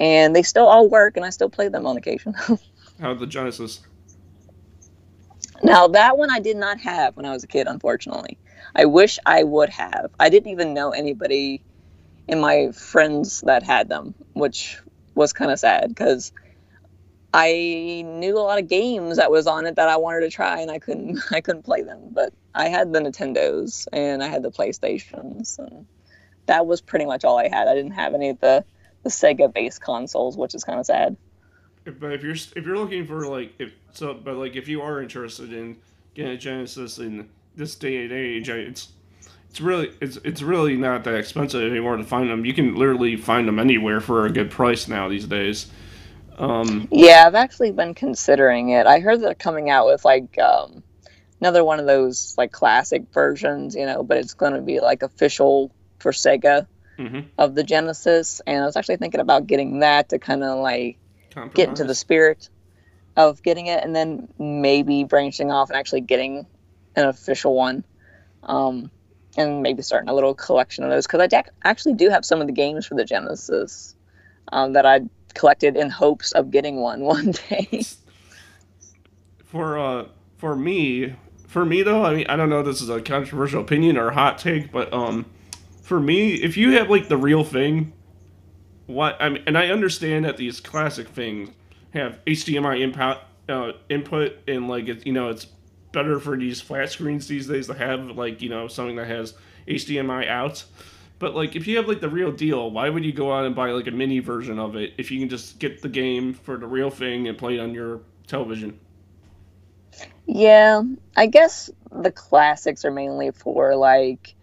And 0.00 0.34
they 0.34 0.42
still 0.42 0.66
all 0.66 0.88
work, 0.88 1.16
and 1.16 1.24
I 1.24 1.30
still 1.30 1.48
play 1.48 1.68
them 1.68 1.86
on 1.86 1.96
occasion. 1.96 2.34
How 3.00 3.14
the 3.14 3.26
Genesis? 3.26 3.80
Now, 5.62 5.86
that 5.88 6.18
one 6.18 6.30
I 6.30 6.40
did 6.40 6.56
not 6.56 6.80
have 6.80 7.16
when 7.16 7.24
I 7.24 7.30
was 7.30 7.44
a 7.44 7.46
kid, 7.46 7.68
unfortunately. 7.68 8.36
I 8.74 8.86
wish 8.86 9.18
I 9.24 9.44
would 9.44 9.68
have. 9.70 10.10
I 10.18 10.28
didn't 10.28 10.50
even 10.50 10.74
know 10.74 10.90
anybody 10.90 11.62
in 12.26 12.40
my 12.40 12.72
friends 12.72 13.42
that 13.42 13.62
had 13.62 13.88
them, 13.88 14.14
which 14.32 14.78
was 15.14 15.32
kind 15.32 15.52
of 15.52 15.58
sad 15.58 15.88
because 15.88 16.32
I 17.36 18.04
knew 18.06 18.38
a 18.38 18.38
lot 18.38 18.60
of 18.60 18.68
games 18.68 19.16
that 19.16 19.28
was 19.28 19.48
on 19.48 19.66
it 19.66 19.74
that 19.74 19.88
I 19.88 19.96
wanted 19.96 20.20
to 20.20 20.30
try, 20.30 20.60
and 20.60 20.70
I 20.70 20.78
couldn't 20.78 21.18
I 21.32 21.40
couldn't 21.40 21.64
play 21.64 21.82
them. 21.82 22.10
But 22.12 22.32
I 22.54 22.68
had 22.68 22.92
the 22.92 23.00
Nintendos 23.00 23.88
and 23.92 24.22
I 24.22 24.28
had 24.28 24.44
the 24.44 24.52
PlayStations, 24.52 25.58
and 25.58 25.84
that 26.46 26.66
was 26.66 26.80
pretty 26.80 27.06
much 27.06 27.24
all 27.24 27.36
I 27.36 27.48
had. 27.48 27.66
I 27.66 27.74
didn't 27.74 27.92
have 27.92 28.14
any 28.14 28.30
of 28.30 28.40
the 28.40 28.64
the 29.02 29.10
Sega 29.10 29.52
based 29.52 29.82
consoles, 29.82 30.36
which 30.36 30.54
is 30.54 30.62
kind 30.62 30.78
of 30.78 30.86
sad. 30.86 31.16
But 31.84 32.12
if 32.12 32.22
you're 32.22 32.34
if 32.34 32.64
you're 32.64 32.78
looking 32.78 33.04
for 33.04 33.26
like 33.26 33.52
if 33.58 33.72
so, 33.92 34.14
but 34.14 34.36
like 34.36 34.54
if 34.54 34.68
you 34.68 34.80
are 34.80 35.02
interested 35.02 35.52
in 35.52 35.78
getting 36.14 36.32
a 36.32 36.36
Genesis 36.36 36.98
in 36.98 37.28
this 37.56 37.74
day 37.74 38.04
and 38.04 38.12
age, 38.12 38.48
it's 38.48 38.92
it's 39.50 39.60
really 39.60 39.92
it's 40.00 40.18
it's 40.18 40.40
really 40.40 40.76
not 40.76 41.02
that 41.02 41.16
expensive 41.16 41.68
anymore 41.68 41.96
to 41.96 42.04
find 42.04 42.30
them. 42.30 42.44
You 42.44 42.54
can 42.54 42.76
literally 42.76 43.16
find 43.16 43.48
them 43.48 43.58
anywhere 43.58 44.00
for 44.00 44.24
a 44.24 44.30
good 44.30 44.52
price 44.52 44.86
now 44.86 45.08
these 45.08 45.26
days. 45.26 45.66
Um, 46.38 46.88
yeah, 46.90 47.24
I've 47.26 47.34
actually 47.34 47.72
been 47.72 47.94
considering 47.94 48.70
it. 48.70 48.86
I 48.86 49.00
heard 49.00 49.20
they're 49.20 49.34
coming 49.34 49.70
out 49.70 49.86
with 49.86 50.04
like 50.04 50.38
um, 50.38 50.82
another 51.40 51.64
one 51.64 51.80
of 51.80 51.86
those 51.86 52.34
like 52.36 52.52
classic 52.52 53.04
versions, 53.12 53.74
you 53.74 53.86
know, 53.86 54.02
but 54.02 54.18
it's 54.18 54.34
going 54.34 54.54
to 54.54 54.60
be 54.60 54.80
like 54.80 55.02
official 55.02 55.72
for 55.98 56.12
Sega 56.12 56.66
mm-hmm. 56.98 57.20
of 57.38 57.54
the 57.54 57.62
Genesis. 57.62 58.40
And 58.46 58.62
I 58.62 58.66
was 58.66 58.76
actually 58.76 58.96
thinking 58.96 59.20
about 59.20 59.46
getting 59.46 59.80
that 59.80 60.08
to 60.10 60.18
kind 60.18 60.42
of 60.42 60.58
like 60.58 60.98
Compromise. 61.30 61.54
get 61.54 61.68
into 61.68 61.84
the 61.84 61.94
spirit 61.94 62.48
of 63.16 63.42
getting 63.42 63.66
it, 63.68 63.84
and 63.84 63.94
then 63.94 64.28
maybe 64.38 65.04
branching 65.04 65.52
off 65.52 65.70
and 65.70 65.78
actually 65.78 66.00
getting 66.00 66.46
an 66.96 67.06
official 67.06 67.54
one. 67.54 67.84
Um, 68.42 68.90
and 69.36 69.62
maybe 69.62 69.82
starting 69.82 70.08
a 70.08 70.14
little 70.14 70.34
collection 70.34 70.84
of 70.84 70.90
those 70.90 71.06
because 71.06 71.20
I 71.20 71.26
da- 71.26 71.50
actually 71.64 71.94
do 71.94 72.08
have 72.08 72.24
some 72.24 72.40
of 72.40 72.46
the 72.46 72.52
games 72.52 72.86
for 72.86 72.94
the 72.94 73.04
Genesis 73.04 73.96
um, 74.52 74.74
that 74.74 74.86
I 74.86 75.00
collected 75.34 75.76
in 75.76 75.90
hopes 75.90 76.32
of 76.32 76.50
getting 76.50 76.76
one 76.76 77.00
one 77.04 77.32
day. 77.32 77.82
for 79.44 79.78
uh 79.78 80.06
for 80.36 80.56
me 80.56 81.14
for 81.46 81.64
me 81.64 81.82
though 81.82 82.04
i 82.04 82.14
mean 82.14 82.26
i 82.28 82.34
don't 82.34 82.50
know 82.50 82.62
this 82.62 82.80
is 82.80 82.88
a 82.88 83.00
controversial 83.00 83.60
opinion 83.60 83.96
or 83.96 84.10
hot 84.10 84.38
take 84.38 84.72
but 84.72 84.92
um 84.92 85.24
for 85.82 86.00
me 86.00 86.34
if 86.34 86.56
you 86.56 86.72
have 86.72 86.90
like 86.90 87.08
the 87.08 87.16
real 87.16 87.44
thing 87.44 87.92
what 88.86 89.16
i 89.20 89.28
mean 89.28 89.42
and 89.46 89.56
i 89.56 89.68
understand 89.68 90.24
that 90.24 90.36
these 90.36 90.60
classic 90.60 91.08
things 91.08 91.50
have 91.92 92.18
hdmi 92.26 92.80
input 92.80 93.18
uh, 93.48 93.72
input 93.88 94.36
and 94.48 94.68
like 94.68 94.88
it's 94.88 95.06
you 95.06 95.12
know 95.12 95.28
it's 95.28 95.46
better 95.92 96.18
for 96.18 96.36
these 96.36 96.60
flat 96.60 96.90
screens 96.90 97.28
these 97.28 97.46
days 97.46 97.68
to 97.68 97.74
have 97.74 98.00
like 98.16 98.42
you 98.42 98.48
know 98.48 98.66
something 98.66 98.96
that 98.96 99.06
has 99.06 99.34
hdmi 99.68 100.28
out 100.28 100.64
but 101.24 101.34
like 101.34 101.56
if 101.56 101.66
you 101.66 101.78
have 101.78 101.88
like 101.88 102.02
the 102.02 102.08
real 102.10 102.30
deal 102.30 102.70
why 102.70 102.90
would 102.90 103.02
you 103.02 103.10
go 103.10 103.32
out 103.32 103.46
and 103.46 103.54
buy 103.56 103.70
like 103.70 103.86
a 103.86 103.90
mini 103.90 104.18
version 104.18 104.58
of 104.58 104.76
it 104.76 104.92
if 104.98 105.10
you 105.10 105.18
can 105.18 105.30
just 105.30 105.58
get 105.58 105.80
the 105.80 105.88
game 105.88 106.34
for 106.34 106.58
the 106.58 106.66
real 106.66 106.90
thing 106.90 107.28
and 107.28 107.38
play 107.38 107.56
it 107.56 107.60
on 107.60 107.72
your 107.72 108.02
television 108.26 108.78
Yeah, 110.26 110.82
I 111.16 111.26
guess 111.26 111.70
the 111.90 112.10
classics 112.10 112.84
are 112.84 112.90
mainly 112.90 113.30
for 113.30 113.76
like, 113.76 114.34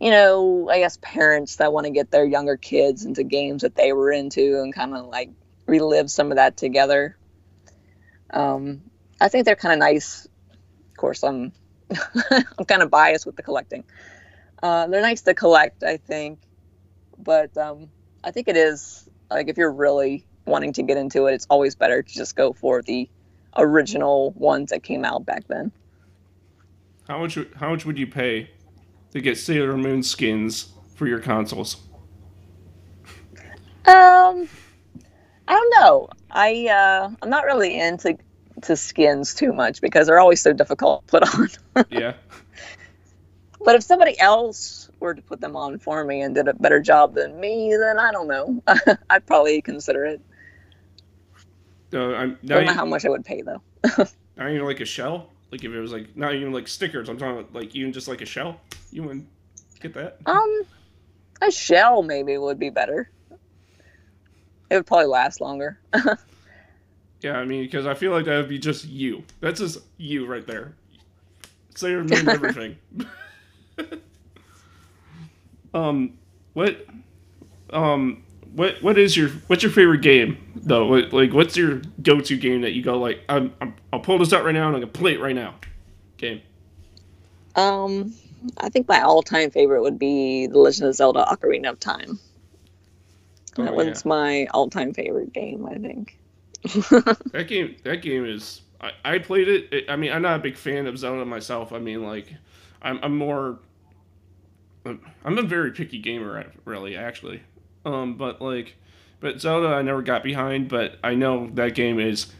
you 0.00 0.10
know, 0.10 0.68
I 0.70 0.78
guess 0.80 0.98
parents 1.02 1.56
that 1.56 1.72
want 1.72 1.86
to 1.86 1.90
get 1.90 2.10
their 2.10 2.24
younger 2.24 2.56
kids 2.56 3.04
into 3.04 3.24
games 3.24 3.62
that 3.62 3.76
they 3.76 3.92
were 3.92 4.10
into 4.10 4.60
and 4.60 4.74
kind 4.74 4.94
of 4.94 5.06
like 5.06 5.30
relive 5.66 6.10
some 6.10 6.30
of 6.30 6.36
that 6.36 6.56
together. 6.56 7.16
Um, 8.30 8.82
I 9.20 9.28
think 9.28 9.46
they're 9.46 9.56
kind 9.56 9.72
of 9.72 9.78
nice. 9.78 10.26
Of 10.26 10.96
course, 10.96 11.22
I'm 11.24 11.52
I'm 12.30 12.64
kind 12.66 12.82
of 12.82 12.90
biased 12.90 13.26
with 13.26 13.36
the 13.36 13.42
collecting. 13.42 13.84
Uh, 14.64 14.86
they're 14.86 15.02
nice 15.02 15.20
to 15.20 15.34
collect, 15.34 15.82
I 15.82 15.98
think, 15.98 16.38
but 17.18 17.54
um, 17.58 17.90
I 18.24 18.30
think 18.30 18.48
it 18.48 18.56
is 18.56 19.06
like 19.30 19.48
if 19.48 19.58
you're 19.58 19.70
really 19.70 20.24
wanting 20.46 20.72
to 20.72 20.82
get 20.82 20.96
into 20.96 21.26
it, 21.26 21.34
it's 21.34 21.46
always 21.50 21.74
better 21.74 22.02
to 22.02 22.14
just 22.14 22.34
go 22.34 22.54
for 22.54 22.80
the 22.80 23.06
original 23.58 24.30
ones 24.30 24.70
that 24.70 24.82
came 24.82 25.04
out 25.04 25.26
back 25.26 25.46
then. 25.48 25.70
How 27.06 27.18
much? 27.18 27.38
How 27.56 27.68
much 27.68 27.84
would 27.84 27.98
you 27.98 28.06
pay 28.06 28.48
to 29.12 29.20
get 29.20 29.36
Sailor 29.36 29.76
Moon 29.76 30.02
skins 30.02 30.72
for 30.96 31.06
your 31.06 31.18
consoles? 31.18 31.76
Um, 33.86 34.48
I 35.46 35.52
don't 35.52 35.74
know. 35.78 36.08
I 36.30 36.68
uh, 36.68 37.10
I'm 37.20 37.28
not 37.28 37.44
really 37.44 37.78
into 37.78 38.16
to 38.62 38.76
skins 38.76 39.34
too 39.34 39.52
much 39.52 39.82
because 39.82 40.06
they're 40.06 40.20
always 40.20 40.40
so 40.40 40.54
difficult 40.54 41.06
to 41.08 41.20
put 41.20 41.34
on. 41.34 41.84
Yeah. 41.90 42.14
But 43.64 43.74
if 43.74 43.82
somebody 43.82 44.18
else 44.18 44.90
were 45.00 45.14
to 45.14 45.22
put 45.22 45.40
them 45.40 45.56
on 45.56 45.78
for 45.78 46.04
me 46.04 46.22
and 46.22 46.34
did 46.34 46.48
a 46.48 46.54
better 46.54 46.80
job 46.80 47.14
than 47.14 47.38
me, 47.40 47.76
then 47.76 47.98
I 47.98 48.12
don't 48.12 48.28
know. 48.28 48.62
I'd 49.10 49.26
probably 49.26 49.62
consider 49.62 50.04
it. 50.04 50.20
Uh, 51.92 52.14
I'm 52.14 52.30
not 52.42 52.56
Don't 52.56 52.66
know 52.66 52.72
how 52.72 52.84
much 52.84 53.04
I 53.04 53.08
would 53.08 53.24
pay 53.24 53.42
though. 53.42 53.62
not 54.36 54.50
even 54.50 54.64
like 54.64 54.80
a 54.80 54.84
shell. 54.84 55.30
Like 55.50 55.62
if 55.62 55.72
it 55.72 55.80
was 55.80 55.92
like 55.92 56.16
not 56.16 56.34
even 56.34 56.52
like 56.52 56.66
stickers. 56.66 57.08
I'm 57.08 57.18
talking 57.18 57.38
about 57.38 57.54
like 57.54 57.74
even 57.76 57.92
just 57.92 58.08
like 58.08 58.20
a 58.20 58.26
shell. 58.26 58.60
You 58.90 59.04
wouldn't 59.04 59.28
get 59.80 59.94
that. 59.94 60.18
Um, 60.26 60.62
a 61.40 61.50
shell 61.50 62.02
maybe 62.02 62.36
would 62.36 62.58
be 62.58 62.70
better. 62.70 63.10
It 64.70 64.76
would 64.76 64.86
probably 64.86 65.06
last 65.06 65.40
longer. 65.40 65.78
Yeah, 67.24 67.38
I 67.38 67.46
mean 67.46 67.62
because 67.62 67.86
I 67.86 67.94
feel 67.94 68.12
like 68.12 68.26
that 68.26 68.36
would 68.36 68.50
be 68.50 68.58
just 68.58 68.84
you. 68.84 69.24
That's 69.40 69.58
just 69.58 69.78
you 69.96 70.26
right 70.26 70.46
there. 70.46 70.74
Sailor 71.74 72.04
Moon 72.04 72.28
everything. 72.28 72.76
um, 75.74 76.18
what, 76.52 76.86
um, 77.70 78.24
what 78.54 78.80
what 78.82 78.98
is 78.98 79.16
your 79.16 79.30
what's 79.48 79.62
your 79.62 79.72
favorite 79.72 80.00
game 80.00 80.38
though? 80.54 80.86
What, 80.86 81.12
like 81.12 81.32
what's 81.32 81.56
your 81.56 81.82
go-to 82.02 82.36
game 82.36 82.60
that 82.62 82.72
you 82.72 82.82
go 82.82 82.98
like 82.98 83.20
I'm, 83.28 83.52
I'm 83.60 83.74
I'll 83.92 84.00
pull 84.00 84.18
this 84.18 84.32
out 84.32 84.44
right 84.44 84.54
now 84.54 84.68
and 84.68 84.76
I'm 84.76 84.82
gonna 84.82 84.92
play 84.92 85.14
it 85.14 85.20
right 85.20 85.34
now. 85.34 85.54
Game. 86.16 86.40
Um, 87.56 88.14
I 88.58 88.68
think 88.68 88.88
my 88.88 89.00
all-time 89.00 89.50
favorite 89.50 89.82
would 89.82 89.98
be 89.98 90.46
The 90.46 90.58
Legend 90.58 90.88
of 90.88 90.94
Zelda: 90.94 91.24
Ocarina 91.30 91.70
of 91.70 91.80
Time. 91.80 92.18
Oh, 93.58 93.64
that 93.64 93.72
yeah. 93.72 93.76
one's 93.76 94.04
my 94.04 94.46
all-time 94.54 94.94
favorite 94.94 95.32
game. 95.32 95.66
I 95.66 95.78
think. 95.78 96.18
That 97.32 97.46
game 97.48 97.76
that 97.82 98.00
game 98.02 98.24
is 98.24 98.62
I, 98.80 98.92
I 99.04 99.18
played 99.18 99.48
it. 99.48 99.84
I 99.88 99.96
mean 99.96 100.12
I'm 100.12 100.22
not 100.22 100.36
a 100.36 100.42
big 100.42 100.56
fan 100.56 100.86
of 100.86 100.96
Zelda 100.96 101.24
myself. 101.24 101.72
I 101.72 101.78
mean 101.80 102.04
like 102.04 102.32
I'm 102.84 103.00
I'm 103.02 103.16
more 103.16 103.58
I'm 104.86 105.38
a 105.38 105.42
very 105.42 105.72
picky 105.72 105.98
gamer 105.98 106.52
really 106.64 106.96
actually. 106.96 107.42
Um 107.84 108.16
but 108.16 108.40
like 108.40 108.76
but 109.20 109.40
Zelda 109.40 109.68
I 109.68 109.82
never 109.82 110.02
got 110.02 110.22
behind, 110.22 110.68
but 110.68 110.98
I 111.02 111.14
know 111.14 111.50
that 111.54 111.74
game 111.74 111.98
is 111.98 112.32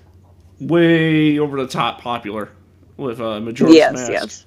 way 0.61 1.39
over 1.39 1.61
the 1.61 1.67
top 1.67 2.01
popular 2.01 2.51
with 2.97 3.21
uh 3.21 3.41
Majora's 3.41 3.75
yes, 3.75 3.95
Mask. 3.95 4.13
yes. 4.13 4.47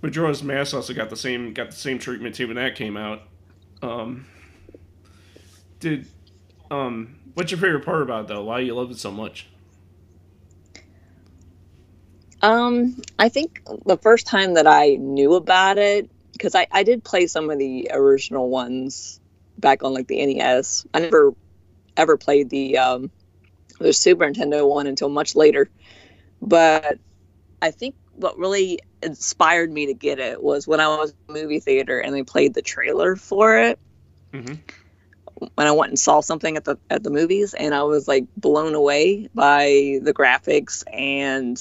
Majora's 0.00 0.42
Mask 0.42 0.74
also 0.74 0.94
got 0.94 1.10
the 1.10 1.16
same 1.16 1.52
got 1.52 1.70
the 1.70 1.76
same 1.76 1.98
treatment 1.98 2.36
too 2.36 2.46
when 2.46 2.56
that 2.56 2.76
came 2.76 2.96
out. 2.96 3.22
Um 3.82 4.26
did 5.80 6.06
um 6.70 7.16
what's 7.34 7.50
your 7.50 7.60
favorite 7.60 7.84
part 7.84 8.02
about 8.02 8.24
it 8.24 8.28
though? 8.28 8.44
Why 8.44 8.60
you 8.60 8.74
love 8.74 8.92
it 8.92 8.98
so 8.98 9.10
much? 9.10 9.48
Um, 12.44 12.96
I 13.18 13.30
think 13.30 13.62
the 13.86 13.96
first 13.96 14.26
time 14.26 14.54
that 14.54 14.66
I 14.66 14.96
knew 14.96 15.34
about 15.34 15.78
it, 15.78 16.10
because 16.32 16.54
I, 16.54 16.66
I 16.70 16.82
did 16.82 17.02
play 17.02 17.26
some 17.26 17.48
of 17.48 17.58
the 17.58 17.90
original 17.90 18.50
ones 18.50 19.18
back 19.58 19.82
on 19.82 19.94
like 19.94 20.08
the 20.08 20.20
NES. 20.20 20.84
I 20.92 21.00
never 21.00 21.32
ever 21.96 22.18
played 22.18 22.50
the 22.50 22.76
um, 22.76 23.10
the 23.80 23.94
Super 23.94 24.26
Nintendo 24.26 24.68
one 24.68 24.86
until 24.86 25.08
much 25.08 25.34
later. 25.34 25.70
But 26.42 26.98
I 27.62 27.70
think 27.70 27.94
what 28.12 28.36
really 28.36 28.80
inspired 29.02 29.72
me 29.72 29.86
to 29.86 29.94
get 29.94 30.18
it 30.18 30.42
was 30.42 30.68
when 30.68 30.80
I 30.80 30.88
was 30.88 31.14
in 31.28 31.34
the 31.34 31.42
movie 31.42 31.60
theater 31.60 31.98
and 31.98 32.14
they 32.14 32.24
played 32.24 32.52
the 32.52 32.62
trailer 32.62 33.16
for 33.16 33.58
it. 33.58 33.78
Mhm. 34.34 34.58
When 35.54 35.66
I 35.66 35.72
went 35.72 35.92
and 35.92 35.98
saw 35.98 36.20
something 36.20 36.58
at 36.58 36.64
the 36.64 36.76
at 36.90 37.02
the 37.02 37.10
movies, 37.10 37.54
and 37.54 37.74
I 37.74 37.84
was 37.84 38.06
like 38.06 38.26
blown 38.36 38.74
away 38.74 39.28
by 39.34 39.98
the 40.02 40.12
graphics 40.14 40.84
and 40.92 41.58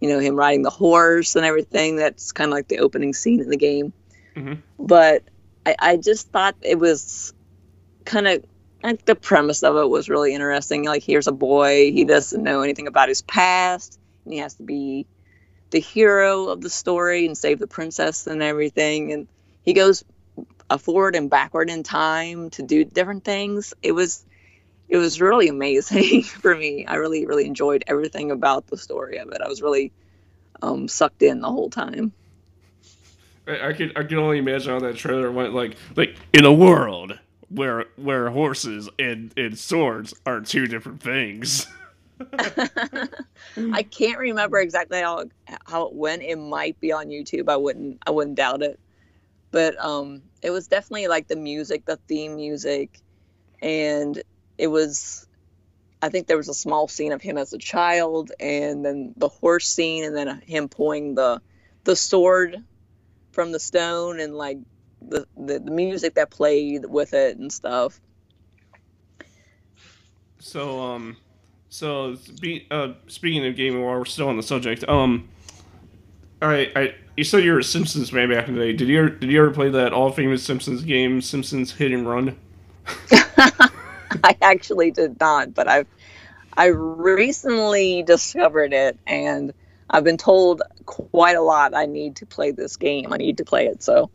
you 0.00 0.08
know 0.08 0.18
him 0.18 0.36
riding 0.36 0.62
the 0.62 0.70
horse 0.70 1.36
and 1.36 1.44
everything. 1.44 1.96
That's 1.96 2.32
kind 2.32 2.50
of 2.50 2.52
like 2.52 2.68
the 2.68 2.78
opening 2.80 3.14
scene 3.14 3.40
in 3.40 3.50
the 3.50 3.56
game. 3.56 3.92
Mhm. 4.36 4.62
But 4.78 5.24
I, 5.64 5.76
I 5.78 5.96
just 5.96 6.28
thought 6.28 6.56
it 6.62 6.78
was 6.78 7.32
kind 8.04 8.28
of 8.28 8.44
like 8.82 9.04
the 9.04 9.14
premise 9.14 9.62
of 9.62 9.76
it 9.76 9.88
was 9.88 10.08
really 10.08 10.34
interesting. 10.34 10.84
Like 10.84 11.02
here's 11.02 11.26
a 11.26 11.32
boy, 11.32 11.90
he 11.92 12.04
doesn't 12.04 12.42
know 12.42 12.62
anything 12.62 12.86
about 12.86 13.08
his 13.08 13.22
past, 13.22 13.98
and 14.24 14.34
he 14.34 14.40
has 14.40 14.54
to 14.54 14.62
be 14.62 15.06
the 15.70 15.80
hero 15.80 16.48
of 16.48 16.60
the 16.60 16.70
story 16.70 17.26
and 17.26 17.36
save 17.36 17.58
the 17.58 17.66
princess 17.66 18.26
and 18.26 18.42
everything. 18.42 19.12
And 19.12 19.28
he 19.62 19.72
goes 19.72 20.04
forward 20.78 21.16
and 21.16 21.30
backward 21.30 21.70
in 21.70 21.82
time 21.82 22.50
to 22.50 22.62
do 22.62 22.84
different 22.84 23.24
things. 23.24 23.74
It 23.82 23.92
was 23.92 24.24
it 24.88 24.96
was 24.98 25.20
really 25.20 25.48
amazing 25.48 26.22
for 26.22 26.54
me. 26.54 26.86
I 26.86 26.96
really 26.96 27.26
really 27.26 27.46
enjoyed 27.46 27.84
everything 27.86 28.30
about 28.30 28.66
the 28.68 28.76
story 28.76 29.18
of 29.18 29.28
it. 29.28 29.40
I 29.40 29.48
was 29.48 29.62
really 29.62 29.92
um, 30.62 30.88
sucked 30.88 31.22
in 31.22 31.40
the 31.40 31.50
whole 31.50 31.70
time. 31.70 32.12
I, 33.46 33.68
I 33.68 33.72
could 33.72 33.96
I 33.96 34.04
can 34.04 34.18
only 34.18 34.38
imagine 34.38 34.72
how 34.72 34.80
that 34.80 34.96
trailer 34.96 35.30
went 35.30 35.54
like 35.54 35.76
like 35.96 36.16
in 36.32 36.44
a 36.44 36.52
world 36.52 37.18
where 37.48 37.86
where 37.96 38.30
horses 38.30 38.88
and, 38.98 39.32
and 39.36 39.58
swords 39.58 40.14
are 40.24 40.40
two 40.40 40.66
different 40.66 41.02
things. 41.02 41.66
I 42.38 43.82
can't 43.82 44.18
remember 44.18 44.58
exactly 44.58 45.00
how 45.00 45.24
how 45.66 45.86
it 45.86 45.94
went. 45.94 46.22
It 46.22 46.36
might 46.36 46.78
be 46.80 46.92
on 46.92 47.06
YouTube. 47.08 47.48
I 47.48 47.56
wouldn't 47.56 47.98
I 48.06 48.10
wouldn't 48.10 48.36
doubt 48.36 48.62
it. 48.62 48.80
But 49.50 49.78
um 49.84 50.22
it 50.42 50.50
was 50.50 50.66
definitely 50.66 51.08
like 51.08 51.28
the 51.28 51.36
music, 51.36 51.84
the 51.84 51.96
theme 52.08 52.36
music, 52.36 53.00
and 53.62 54.22
it 54.58 54.68
was 54.68 55.26
I 56.02 56.08
think 56.08 56.26
there 56.26 56.36
was 56.36 56.48
a 56.48 56.54
small 56.54 56.88
scene 56.88 57.12
of 57.12 57.22
him 57.22 57.38
as 57.38 57.52
a 57.52 57.58
child 57.58 58.32
and 58.38 58.84
then 58.84 59.14
the 59.16 59.28
horse 59.28 59.68
scene 59.68 60.04
and 60.04 60.16
then 60.16 60.40
him 60.46 60.68
pulling 60.68 61.14
the 61.14 61.40
the 61.84 61.96
sword 61.96 62.62
from 63.32 63.52
the 63.52 63.60
stone 63.60 64.20
and 64.20 64.34
like 64.34 64.58
the, 65.02 65.26
the, 65.36 65.58
the 65.58 65.70
music 65.70 66.14
that 66.14 66.30
played 66.30 66.84
with 66.84 67.14
it 67.14 67.38
and 67.38 67.52
stuff. 67.52 68.00
So 70.38 70.80
um 70.80 71.16
so 71.68 72.16
be, 72.40 72.66
uh, 72.70 72.92
speaking 73.06 73.44
of 73.46 73.56
gaming 73.56 73.82
while 73.82 73.98
we're 73.98 74.04
still 74.04 74.28
on 74.28 74.36
the 74.36 74.42
subject, 74.42 74.88
um 74.88 75.28
I 76.42 76.70
I 76.76 76.94
you 77.16 77.24
said 77.24 77.44
you're 77.44 77.58
a 77.58 77.64
Simpsons 77.64 78.10
fan 78.10 78.28
back 78.28 78.48
in 78.48 78.54
the 78.54 78.60
day. 78.60 78.72
Did 78.74 78.88
you 78.88 78.98
ever, 78.98 79.08
did 79.08 79.30
you 79.30 79.40
ever 79.40 79.50
play 79.50 79.70
that 79.70 79.92
all 79.92 80.12
famous 80.12 80.42
Simpsons 80.42 80.82
game, 80.82 81.22
Simpsons 81.22 81.72
Hit 81.72 81.92
and 81.92 82.06
Run? 82.06 82.36
I 84.24 84.36
actually 84.40 84.90
did 84.90 85.18
not, 85.20 85.54
but 85.54 85.68
I've 85.68 85.86
I 86.56 86.66
recently 86.66 88.02
discovered 88.02 88.72
it 88.72 88.98
and 89.06 89.52
I've 89.90 90.04
been 90.04 90.16
told 90.16 90.62
quite 90.86 91.36
a 91.36 91.42
lot 91.42 91.74
I 91.74 91.86
need 91.86 92.16
to 92.16 92.26
play 92.26 92.50
this 92.50 92.76
game. 92.76 93.12
I 93.12 93.18
need 93.18 93.38
to 93.38 93.44
play 93.44 93.66
it. 93.66 93.82
So 93.82 94.10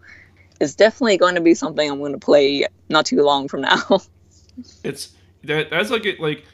it's 0.60 0.76
definitely 0.76 1.18
going 1.18 1.36
to 1.36 1.42
be 1.42 1.54
something 1.54 1.90
I'm 1.90 2.00
going 2.00 2.14
to 2.14 2.18
play 2.18 2.66
not 2.90 3.06
too 3.06 3.22
long 3.22 3.48
from 3.48 3.62
now. 3.62 4.02
it's 4.84 5.14
that 5.44 5.70
that's 5.70 5.90
like 5.90 6.06
it 6.06 6.20
like 6.20 6.46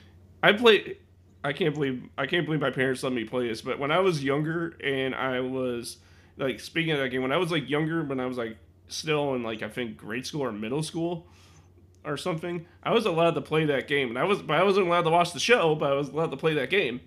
I 0.43 0.53
play 0.53 0.97
I 1.43 1.53
can't 1.53 1.73
believe 1.73 2.03
I 2.17 2.25
can't 2.25 2.45
believe 2.45 2.61
my 2.61 2.71
parents 2.71 3.03
let 3.03 3.13
me 3.13 3.23
play 3.23 3.47
this, 3.47 3.61
but 3.61 3.79
when 3.79 3.91
I 3.91 3.99
was 3.99 4.23
younger 4.23 4.77
and 4.83 5.15
I 5.15 5.39
was 5.39 5.97
like 6.37 6.59
speaking 6.59 6.91
of 6.91 6.99
that 6.99 7.09
game, 7.09 7.21
when 7.21 7.31
I 7.31 7.37
was 7.37 7.51
like 7.51 7.69
younger, 7.69 8.03
when 8.03 8.19
I 8.19 8.25
was 8.25 8.37
like 8.37 8.57
still 8.87 9.35
in 9.35 9.43
like 9.43 9.61
I 9.61 9.69
think 9.69 9.97
grade 9.97 10.25
school 10.25 10.43
or 10.43 10.51
middle 10.51 10.83
school 10.83 11.27
or 12.07 12.17
something, 12.17 12.65
I 12.83 12.91
was 12.91 13.05
allowed 13.05 13.35
to 13.35 13.41
play 13.41 13.65
that 13.65 13.87
game, 13.87 14.09
and 14.09 14.17
I 14.17 14.23
was 14.23 14.41
but 14.41 14.57
I 14.57 14.63
wasn't 14.63 14.87
allowed 14.87 15.03
to 15.03 15.09
watch 15.09 15.33
the 15.33 15.39
show, 15.39 15.75
but 15.75 15.91
I 15.91 15.95
was 15.95 16.09
allowed 16.09 16.31
to 16.31 16.37
play 16.37 16.53
that 16.55 16.69
game. 16.69 17.01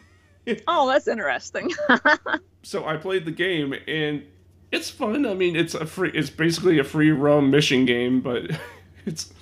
oh, 0.66 0.88
that's 0.88 1.08
interesting. 1.08 1.70
so 2.62 2.84
I 2.84 2.96
played 2.96 3.24
the 3.24 3.32
game, 3.32 3.74
and 3.86 4.24
it's 4.70 4.90
fun. 4.90 5.26
I 5.26 5.34
mean, 5.34 5.56
it's 5.56 5.74
a 5.74 5.86
free. 5.86 6.10
It's 6.14 6.30
basically 6.30 6.78
a 6.78 6.84
free 6.84 7.10
roam 7.10 7.50
mission 7.50 7.84
game, 7.84 8.20
but 8.20 8.50
it's 9.06 9.32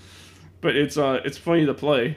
but 0.61 0.77
it's 0.77 0.97
uh 0.97 1.21
it's 1.25 1.39
funny 1.39 1.67
to 1.67 1.75
play. 1.75 2.17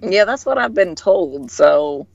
yeah, 0.00 0.24
that's 0.24 0.46
what 0.46 0.58
I've 0.58 0.74
been 0.74 0.94
told. 0.94 1.50
So 1.50 2.06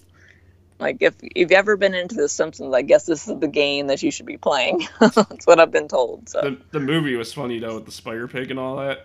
like 0.80 0.98
if 1.02 1.16
you've 1.22 1.52
ever 1.52 1.76
been 1.76 1.94
into 1.94 2.16
The 2.16 2.30
Simpsons, 2.30 2.74
I 2.74 2.82
guess 2.82 3.06
this 3.06 3.28
is 3.28 3.40
the 3.40 3.48
game 3.48 3.88
that 3.88 4.04
you 4.04 4.12
should 4.12 4.26
be 4.26 4.38
playing. 4.38 4.88
That's 5.00 5.46
what 5.46 5.60
I've 5.60 5.72
been 5.72 5.88
told. 5.88 6.30
So 6.30 6.42
the, 6.42 6.58
the 6.72 6.80
movie 6.80 7.16
was 7.16 7.34
funny 7.34 7.60
though 7.60 7.76
with 7.76 7.86
the 7.86 7.92
spider 7.92 8.28
pig 8.28 8.52
and 8.52 8.60
all 8.60 8.78
that. 8.78 9.04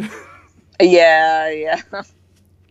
Yeah, 0.83 1.51
yeah. 1.51 1.81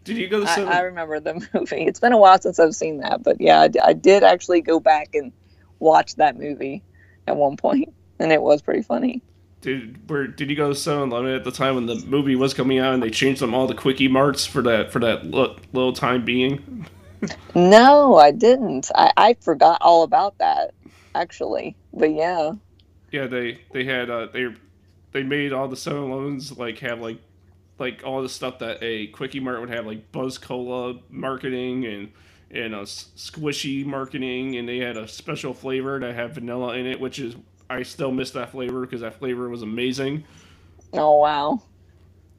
Did 0.03 0.17
you 0.17 0.27
go 0.27 0.43
to 0.43 0.49
I, 0.49 0.79
I, 0.79 0.79
remember 0.81 1.19
the 1.19 1.35
movie. 1.53 1.83
It's 1.83 1.99
been 1.99 2.13
a 2.13 2.17
while 2.17 2.39
since 2.41 2.59
I've 2.59 2.75
seen 2.75 2.99
that, 2.99 3.23
but 3.23 3.39
yeah, 3.39 3.61
I, 3.61 3.69
I 3.83 3.93
did 3.93 4.23
actually 4.23 4.61
go 4.61 4.79
back 4.79 5.13
and 5.13 5.31
watch 5.79 6.15
that 6.15 6.37
movie 6.37 6.83
at 7.27 7.37
one 7.37 7.57
point, 7.57 7.93
and 8.19 8.31
it 8.31 8.41
was 8.41 8.61
pretty 8.61 8.81
funny. 8.81 9.21
Did 9.61 10.09
where 10.09 10.25
did 10.25 10.49
you 10.49 10.55
go 10.55 10.73
to 10.73 10.91
Eleven 10.91 11.33
at 11.35 11.43
the 11.43 11.51
time 11.51 11.75
when 11.75 11.85
the 11.85 11.95
movie 12.07 12.35
was 12.35 12.53
coming 12.53 12.79
out 12.79 12.95
and 12.95 13.03
they 13.03 13.11
changed 13.11 13.41
them 13.41 13.53
all 13.53 13.67
the 13.67 13.75
quickie 13.75 14.07
marts 14.07 14.43
for 14.43 14.63
that 14.63 14.91
for 14.91 14.99
that 14.99 15.25
little, 15.25 15.55
little 15.71 15.93
time 15.93 16.25
being? 16.25 16.87
no, 17.53 18.15
I 18.15 18.31
didn't. 18.31 18.89
I, 18.95 19.11
I 19.17 19.33
forgot 19.39 19.77
all 19.81 20.01
about 20.01 20.39
that 20.39 20.73
actually. 21.13 21.75
But 21.93 22.11
yeah. 22.11 22.53
Yeah, 23.11 23.27
they 23.27 23.61
they 23.71 23.83
had 23.83 24.09
uh 24.09 24.27
they 24.33 24.47
they 25.11 25.21
made 25.21 25.53
all 25.53 25.67
the 25.67 25.77
Seven 25.77 26.11
Elevens 26.11 26.57
like 26.57 26.79
have 26.79 26.99
like 26.99 27.19
like 27.81 28.03
all 28.05 28.21
the 28.21 28.29
stuff 28.29 28.59
that 28.59 28.77
a 28.81 29.07
quickie 29.07 29.41
mart 29.41 29.59
would 29.59 29.69
have 29.69 29.85
like 29.85 30.11
Buzz 30.13 30.37
Cola 30.37 30.99
marketing 31.09 31.85
and 31.85 32.11
and 32.49 32.73
a 32.73 32.83
Squishee 32.83 33.85
marketing 33.85 34.55
and 34.55 34.67
they 34.67 34.77
had 34.77 34.95
a 34.95 35.07
special 35.07 35.53
flavor 35.53 35.99
that 35.99 36.15
had 36.15 36.33
vanilla 36.33 36.75
in 36.75 36.85
it 36.85 36.99
which 36.99 37.19
is 37.19 37.35
I 37.69 37.83
still 37.83 38.11
miss 38.11 38.31
that 38.31 38.51
flavor 38.51 38.81
because 38.81 39.01
that 39.01 39.19
flavor 39.19 39.49
was 39.49 39.61
amazing. 39.61 40.23
Oh 40.93 41.17
wow 41.17 41.61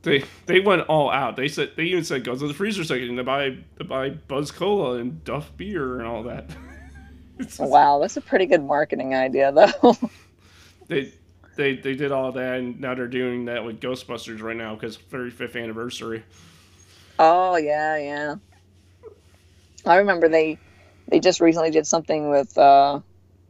they 0.03 0.25
they 0.47 0.61
went 0.61 0.83
all 0.83 1.11
out. 1.11 1.37
They 1.37 1.49
said 1.49 1.73
they 1.77 1.85
even 1.85 2.05
said 2.05 2.25
go 2.25 2.37
to 2.37 2.49
the 2.49 2.55
freezer 2.55 2.85
section 2.85 3.17
to 3.17 3.25
buy 3.25 3.59
to 3.79 3.85
buy 3.85 4.11
Buzz 4.11 4.51
Cola 4.51 4.99
and 4.99 5.23
Duff 5.25 5.57
beer 5.57 5.99
and 5.99 6.07
all 6.07 6.23
that. 6.25 6.51
wow, 7.59 7.99
that's 8.01 8.17
a 8.17 8.21
pretty 8.21 8.47
good 8.47 8.63
marketing 8.63 9.15
idea 9.15 9.53
though. 9.53 9.97
they 10.89 11.13
they 11.57 11.77
they 11.77 11.95
did 11.95 12.13
all 12.13 12.33
that 12.33 12.59
and 12.59 12.81
now 12.81 12.95
they're 12.95 13.07
doing 13.07 13.47
that 13.47 13.65
with 13.65 13.81
Ghostbusters 13.81 14.43
right 14.43 14.57
now 14.57 14.75
because 14.75 14.97
35th 14.97 15.61
anniversary. 15.61 16.25
Oh 17.19 17.57
yeah, 17.57 17.97
yeah. 17.97 18.35
I 19.85 19.97
remember 19.97 20.29
they 20.29 20.59
they 21.09 21.21
just 21.21 21.41
recently 21.41 21.71
did 21.71 21.87
something 21.87 22.31
with 22.31 22.57
uh, 22.57 23.01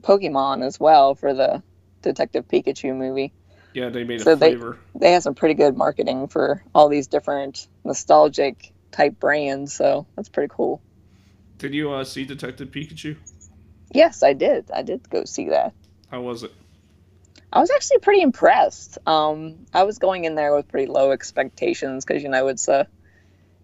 Pokemon 0.03 0.65
as 0.65 0.81
well 0.81 1.15
for 1.15 1.35
the 1.35 1.63
Detective 2.03 2.49
Pikachu 2.49 2.97
movie. 2.97 3.33
Yeah, 3.75 3.89
they 3.89 4.05
made 4.05 4.21
so 4.21 4.33
a 4.33 4.37
flavor. 4.37 4.79
They, 4.95 5.01
they 5.01 5.13
have 5.13 5.23
some 5.23 5.35
pretty 5.35 5.55
good 5.55 5.77
marketing 5.77 6.29
for 6.29 6.63
all 6.75 6.89
these 6.89 7.07
different 7.07 7.67
nostalgic 7.85 8.73
type 8.91 9.19
brands, 9.19 9.73
so 9.73 10.07
that's 10.17 10.29
pretty 10.29 10.53
cool. 10.55 10.83
Did 11.59 11.75
you 11.75 11.93
uh, 11.93 12.05
see 12.05 12.25
Detective 12.25 12.71
Pikachu? 12.71 13.17
Yes, 13.93 14.23
I 14.23 14.33
did. 14.33 14.71
I 14.73 14.83
did 14.83 15.09
go 15.09 15.25
see 15.25 15.51
that. 15.51 15.73
How 16.11 16.21
was 16.21 16.43
it? 16.43 16.53
I 17.53 17.61
was 17.61 17.71
actually 17.71 17.99
pretty 17.99 18.23
impressed. 18.23 18.99
Um, 19.07 19.67
I 19.75 19.83
was 19.83 19.99
going 19.99 20.25
in 20.25 20.35
there 20.35 20.55
with 20.55 20.69
pretty 20.69 20.91
low 20.91 21.13
expectations 21.13 22.05
because 22.05 22.23
you 22.23 22.29
know 22.29 22.49
it's 22.49 22.69
a, 22.69 22.89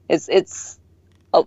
it's 0.09 0.29
it's 0.29 0.79
a, 1.33 1.45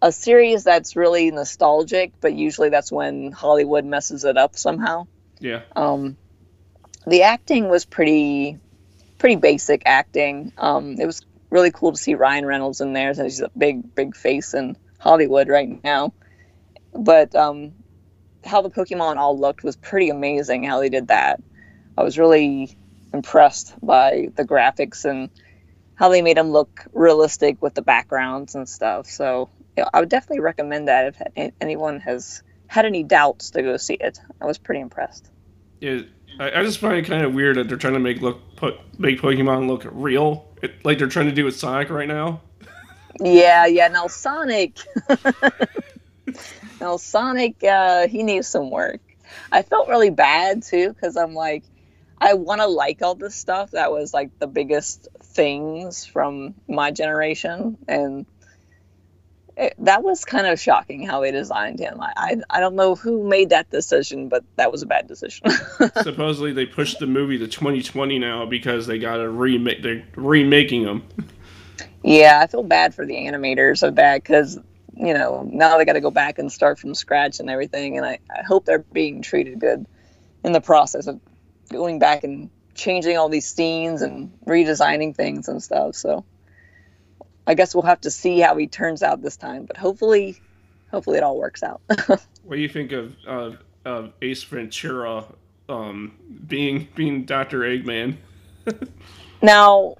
a 0.00 0.10
series 0.10 0.64
that's 0.64 0.96
really 0.96 1.30
nostalgic, 1.30 2.12
but 2.20 2.34
usually 2.34 2.70
that's 2.70 2.90
when 2.90 3.32
Hollywood 3.32 3.84
messes 3.84 4.24
it 4.24 4.38
up 4.38 4.56
somehow. 4.56 5.06
Yeah. 5.40 5.62
Um, 5.76 6.16
the 7.06 7.22
acting 7.22 7.68
was 7.68 7.84
pretty 7.84 8.58
pretty 9.18 9.36
basic 9.36 9.82
acting. 9.84 10.52
Um, 10.56 10.96
it 10.98 11.06
was 11.06 11.22
really 11.50 11.70
cool 11.70 11.92
to 11.92 11.98
see 11.98 12.14
Ryan 12.14 12.46
Reynolds 12.46 12.80
in 12.80 12.92
there 12.92 13.12
since 13.14 13.34
he's 13.34 13.42
a 13.42 13.50
big 13.56 13.94
big 13.94 14.16
face 14.16 14.54
in 14.54 14.76
Hollywood 14.98 15.48
right 15.48 15.82
now. 15.84 16.14
But 16.94 17.34
um, 17.34 17.72
how 18.44 18.62
the 18.62 18.70
Pokemon 18.70 19.16
all 19.16 19.38
looked 19.38 19.62
was 19.62 19.76
pretty 19.76 20.08
amazing. 20.08 20.64
How 20.64 20.80
they 20.80 20.88
did 20.88 21.08
that, 21.08 21.42
I 21.98 22.04
was 22.04 22.16
really 22.16 22.76
impressed 23.12 23.74
by 23.82 24.28
the 24.36 24.44
graphics 24.44 25.04
and 25.04 25.30
how 25.96 26.08
they 26.08 26.22
made 26.22 26.36
them 26.36 26.50
look 26.50 26.84
realistic 26.92 27.60
with 27.60 27.74
the 27.74 27.82
backgrounds 27.82 28.54
and 28.54 28.68
stuff. 28.68 29.06
So 29.06 29.48
yeah, 29.76 29.88
I 29.92 29.98
would 29.98 30.08
definitely 30.08 30.38
recommend 30.38 30.86
that 30.86 31.16
if 31.36 31.52
anyone 31.60 31.98
has 32.00 32.44
had 32.68 32.86
any 32.86 33.02
doubts 33.02 33.50
to 33.50 33.62
go 33.62 33.76
see 33.78 33.94
it. 33.94 34.20
I 34.40 34.46
was 34.46 34.58
pretty 34.58 34.80
impressed. 34.80 35.28
Yeah, 35.80 36.02
I, 36.38 36.60
I 36.60 36.62
just 36.62 36.78
find 36.78 36.98
it 36.98 37.06
kind 37.06 37.24
of 37.24 37.34
weird 37.34 37.56
that 37.56 37.68
they're 37.68 37.76
trying 37.76 37.94
to 37.94 37.98
make 37.98 38.20
look 38.20 38.54
put 38.54 38.78
make 39.00 39.20
Pokemon 39.20 39.66
look 39.66 39.84
real, 39.90 40.46
it, 40.62 40.84
like 40.84 40.98
they're 40.98 41.08
trying 41.08 41.26
to 41.26 41.34
do 41.34 41.44
with 41.44 41.56
Sonic 41.56 41.90
right 41.90 42.06
now. 42.06 42.42
Yeah, 43.18 43.66
yeah. 43.66 43.88
Now 43.88 44.06
Sonic, 44.06 44.78
now 46.80 46.96
Sonic, 46.96 47.64
uh, 47.64 48.06
he 48.06 48.22
needs 48.22 48.46
some 48.46 48.70
work. 48.70 49.00
I 49.50 49.62
felt 49.62 49.88
really 49.88 50.10
bad 50.10 50.62
too 50.62 50.92
because 50.92 51.16
I'm 51.16 51.34
like, 51.34 51.64
I 52.20 52.34
want 52.34 52.60
to 52.60 52.66
like 52.66 53.02
all 53.02 53.14
this 53.14 53.34
stuff 53.34 53.72
that 53.72 53.92
was 53.92 54.12
like 54.12 54.38
the 54.38 54.46
biggest 54.46 55.08
things 55.22 56.04
from 56.04 56.54
my 56.68 56.90
generation, 56.90 57.78
and 57.86 58.26
it, 59.56 59.74
that 59.78 60.02
was 60.02 60.24
kind 60.24 60.46
of 60.46 60.60
shocking 60.60 61.04
how 61.04 61.20
they 61.20 61.32
designed 61.32 61.80
him. 61.80 62.00
I, 62.00 62.12
I, 62.16 62.36
I 62.50 62.60
don't 62.60 62.76
know 62.76 62.94
who 62.94 63.28
made 63.28 63.50
that 63.50 63.70
decision, 63.70 64.28
but 64.28 64.44
that 64.56 64.70
was 64.70 64.82
a 64.82 64.86
bad 64.86 65.08
decision. 65.08 65.50
Supposedly 66.02 66.52
they 66.52 66.66
pushed 66.66 67.00
the 67.00 67.06
movie 67.06 67.38
to 67.38 67.48
2020 67.48 68.18
now 68.18 68.46
because 68.46 68.86
they 68.86 68.98
got 68.98 69.20
a 69.20 69.28
remake. 69.28 69.82
They're 69.82 70.04
remaking 70.16 70.84
them. 70.84 71.04
Yeah, 72.04 72.40
I 72.42 72.46
feel 72.46 72.62
bad 72.62 72.94
for 72.94 73.04
the 73.04 73.14
animators 73.14 73.86
of 73.86 73.96
that 73.96 74.22
because 74.22 74.58
you 74.96 75.14
know 75.14 75.48
now 75.52 75.76
they 75.76 75.84
got 75.84 75.94
to 75.94 76.00
go 76.00 76.10
back 76.10 76.38
and 76.38 76.50
start 76.50 76.78
from 76.78 76.94
scratch 76.94 77.40
and 77.40 77.50
everything. 77.50 77.96
And 77.96 78.06
I, 78.06 78.18
I 78.36 78.42
hope 78.42 78.64
they're 78.64 78.78
being 78.78 79.22
treated 79.22 79.58
good 79.58 79.86
in 80.44 80.52
the 80.52 80.60
process 80.60 81.08
of 81.08 81.20
going 81.68 81.98
back 81.98 82.24
and 82.24 82.50
changing 82.74 83.16
all 83.16 83.28
these 83.28 83.48
scenes 83.48 84.02
and 84.02 84.32
redesigning 84.46 85.14
things 85.14 85.48
and 85.48 85.62
stuff. 85.62 85.94
So 85.96 86.24
I 87.46 87.54
guess 87.54 87.74
we'll 87.74 87.84
have 87.84 88.00
to 88.02 88.10
see 88.10 88.40
how 88.40 88.56
he 88.56 88.66
turns 88.68 89.02
out 89.02 89.22
this 89.22 89.36
time. 89.36 89.66
But 89.66 89.76
hopefully, 89.76 90.42
hopefully 90.90 91.18
it 91.18 91.22
all 91.22 91.38
works 91.38 91.62
out. 91.62 91.80
what 92.42 92.56
do 92.56 92.58
you 92.58 92.68
think 92.68 92.92
of 92.92 93.16
uh, 93.26 93.52
of 93.84 94.12
Ace 94.22 94.42
Ventura 94.44 95.24
um, 95.68 96.16
being 96.46 96.88
being 96.94 97.24
Doctor 97.24 97.60
Eggman? 97.60 98.16
now, 99.42 99.96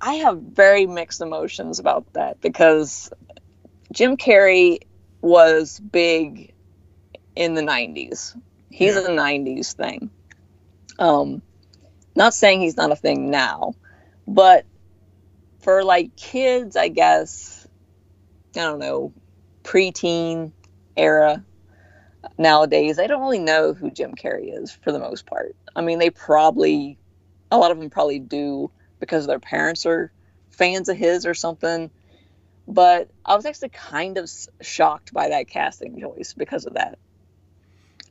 I 0.00 0.14
have 0.14 0.40
very 0.40 0.86
mixed 0.86 1.20
emotions 1.20 1.78
about 1.78 2.12
that 2.12 2.40
because 2.40 3.10
Jim 3.92 4.16
Carrey 4.16 4.78
was 5.22 5.80
big 5.80 6.52
in 7.34 7.54
the 7.54 7.62
90s. 7.62 8.36
He's 8.70 8.94
Yeah. 8.94 9.06
a 9.06 9.08
90s 9.08 9.74
thing. 9.74 10.10
Um 10.98 11.42
not 12.14 12.34
saying 12.34 12.60
he's 12.60 12.76
not 12.76 12.92
a 12.92 12.96
thing 12.96 13.30
now, 13.30 13.74
but 14.26 14.64
for 15.60 15.84
like 15.84 16.16
kids, 16.16 16.76
I 16.76 16.88
guess 16.88 17.66
I 18.56 18.60
don't 18.60 18.78
know, 18.78 19.12
preteen 19.64 20.52
era 20.96 21.44
nowadays, 22.38 22.96
they 22.96 23.06
don't 23.06 23.20
really 23.20 23.38
know 23.38 23.74
who 23.74 23.90
Jim 23.90 24.14
Carrey 24.14 24.56
is 24.56 24.72
for 24.72 24.92
the 24.92 24.98
most 24.98 25.26
part. 25.26 25.54
I 25.74 25.82
mean, 25.82 25.98
they 25.98 26.10
probably 26.10 26.98
a 27.50 27.58
lot 27.58 27.70
of 27.70 27.78
them 27.78 27.90
probably 27.90 28.18
do 28.18 28.70
because 28.98 29.26
their 29.26 29.38
parents 29.38 29.86
are 29.86 30.12
fans 30.50 30.88
of 30.88 30.96
his 30.96 31.26
or 31.26 31.34
something. 31.34 31.90
But 32.66 33.10
I 33.24 33.36
was 33.36 33.46
actually 33.46 33.68
kind 33.68 34.18
of 34.18 34.28
shocked 34.60 35.12
by 35.12 35.28
that 35.28 35.48
casting 35.48 36.00
choice 36.00 36.34
because 36.36 36.66
of 36.66 36.74
that. 36.74 36.98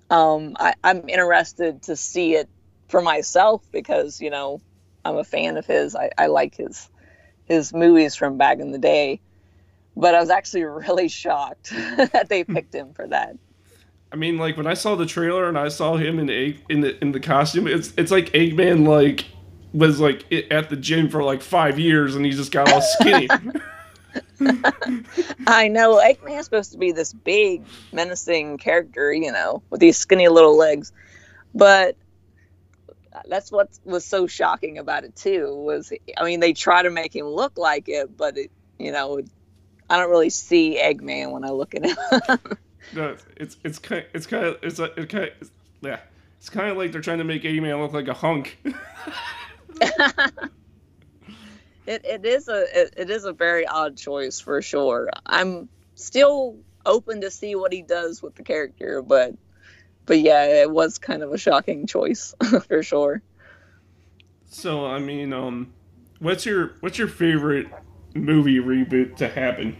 Um, 0.09 0.55
I, 0.59 0.75
I'm 0.83 1.09
interested 1.09 1.81
to 1.83 1.95
see 1.95 2.35
it 2.35 2.49
for 2.87 3.01
myself 3.01 3.63
because 3.71 4.21
you 4.21 4.29
know 4.29 4.61
I'm 5.03 5.17
a 5.17 5.23
fan 5.23 5.57
of 5.57 5.65
his. 5.65 5.95
I, 5.95 6.09
I 6.17 6.27
like 6.27 6.55
his 6.55 6.89
his 7.45 7.73
movies 7.73 8.15
from 8.15 8.37
back 8.37 8.59
in 8.59 8.71
the 8.71 8.79
day. 8.79 9.21
But 9.95 10.15
I 10.15 10.19
was 10.19 10.29
actually 10.29 10.63
really 10.63 11.07
shocked 11.07 11.69
that 11.97 12.27
they 12.29 12.41
hmm. 12.41 12.55
picked 12.55 12.73
him 12.73 12.93
for 12.93 13.07
that. 13.07 13.37
I 14.11 14.17
mean, 14.17 14.37
like 14.37 14.55
when 14.57 14.67
I 14.67 14.75
saw 14.75 14.95
the 14.95 15.05
trailer 15.05 15.49
and 15.49 15.57
I 15.57 15.67
saw 15.67 15.97
him 15.97 16.19
in 16.19 16.29
egg 16.29 16.63
in 16.69 16.81
the 16.81 17.01
in 17.01 17.11
the 17.11 17.19
costume, 17.19 17.67
it's 17.67 17.93
it's 17.97 18.11
like 18.11 18.31
Eggman 18.31 18.87
like 18.87 19.25
was 19.73 19.99
like 19.99 20.31
at 20.51 20.69
the 20.69 20.77
gym 20.77 21.09
for 21.09 21.21
like 21.21 21.41
five 21.41 21.77
years 21.77 22.15
and 22.15 22.25
he 22.25 22.31
just 22.31 22.51
got 22.51 22.71
all 22.71 22.81
skinny. 22.81 23.27
I 25.47 25.67
know 25.67 25.97
Eggman's 25.97 26.45
supposed 26.45 26.71
to 26.71 26.77
be 26.77 26.93
this 26.93 27.11
big, 27.11 27.63
menacing 27.91 28.57
character, 28.57 29.11
you 29.11 29.31
know, 29.31 29.61
with 29.69 29.81
these 29.81 29.97
skinny 29.97 30.29
little 30.29 30.57
legs. 30.57 30.93
But 31.53 31.97
that's 33.27 33.51
what 33.51 33.69
was 33.83 34.05
so 34.05 34.27
shocking 34.27 34.77
about 34.77 35.03
it 35.03 35.15
too. 35.15 35.53
Was 35.55 35.91
I 36.17 36.23
mean, 36.23 36.39
they 36.39 36.53
try 36.53 36.83
to 36.83 36.89
make 36.89 37.15
him 37.15 37.27
look 37.27 37.57
like 37.57 37.89
it, 37.89 38.15
but 38.15 38.37
it, 38.37 38.51
you 38.77 38.91
know, 38.91 39.21
I 39.89 39.97
don't 39.97 40.09
really 40.09 40.29
see 40.29 40.79
Eggman 40.81 41.31
when 41.31 41.45
I 41.45 41.49
look 41.49 41.75
at 41.75 41.85
him. 41.85 42.57
no, 42.93 43.15
it's 43.37 43.57
it's 43.63 43.79
kind 43.79 44.05
it's 44.13 44.27
kind 44.27 44.45
of 44.45 44.57
it's 44.61 44.79
like 44.79 44.97
it 44.97 45.09
kind 45.09 45.31
of 45.41 45.51
yeah. 45.81 45.99
It's 46.37 46.49
kind 46.49 46.69
of 46.69 46.77
like 46.77 46.91
they're 46.91 47.01
trying 47.01 47.19
to 47.19 47.23
make 47.23 47.43
Eggman 47.43 47.81
look 47.81 47.93
like 47.93 48.07
a 48.07 48.13
hunk. 48.13 48.59
it, 49.81 50.33
it 51.87 52.25
is 52.25 52.47
a 52.47 52.81
it, 52.81 52.93
it 52.97 53.09
is 53.09 53.25
a 53.25 53.33
very 53.33 53.65
odd 53.65 53.97
choice 53.97 54.39
for 54.39 54.61
sure. 54.61 55.09
I'm 55.25 55.69
still 55.95 56.57
open 56.85 57.21
to 57.21 57.31
see 57.31 57.55
what 57.55 57.73
he 57.73 57.81
does 57.81 58.21
with 58.21 58.35
the 58.35 58.43
character, 58.43 59.01
but 59.01 59.33
but 60.05 60.19
yeah, 60.19 60.61
it 60.61 60.71
was 60.71 60.97
kind 60.99 61.23
of 61.23 61.33
a 61.33 61.37
shocking 61.37 61.87
choice 61.87 62.33
for 62.67 62.83
sure. 62.83 63.23
so 64.45 64.85
I 64.85 64.99
mean, 64.99 65.33
um, 65.33 65.73
what's 66.19 66.45
your 66.45 66.73
what's 66.79 66.97
your 66.97 67.07
favorite 67.07 67.67
movie 68.13 68.57
reboot 68.59 69.17
to 69.17 69.27
happen? 69.27 69.77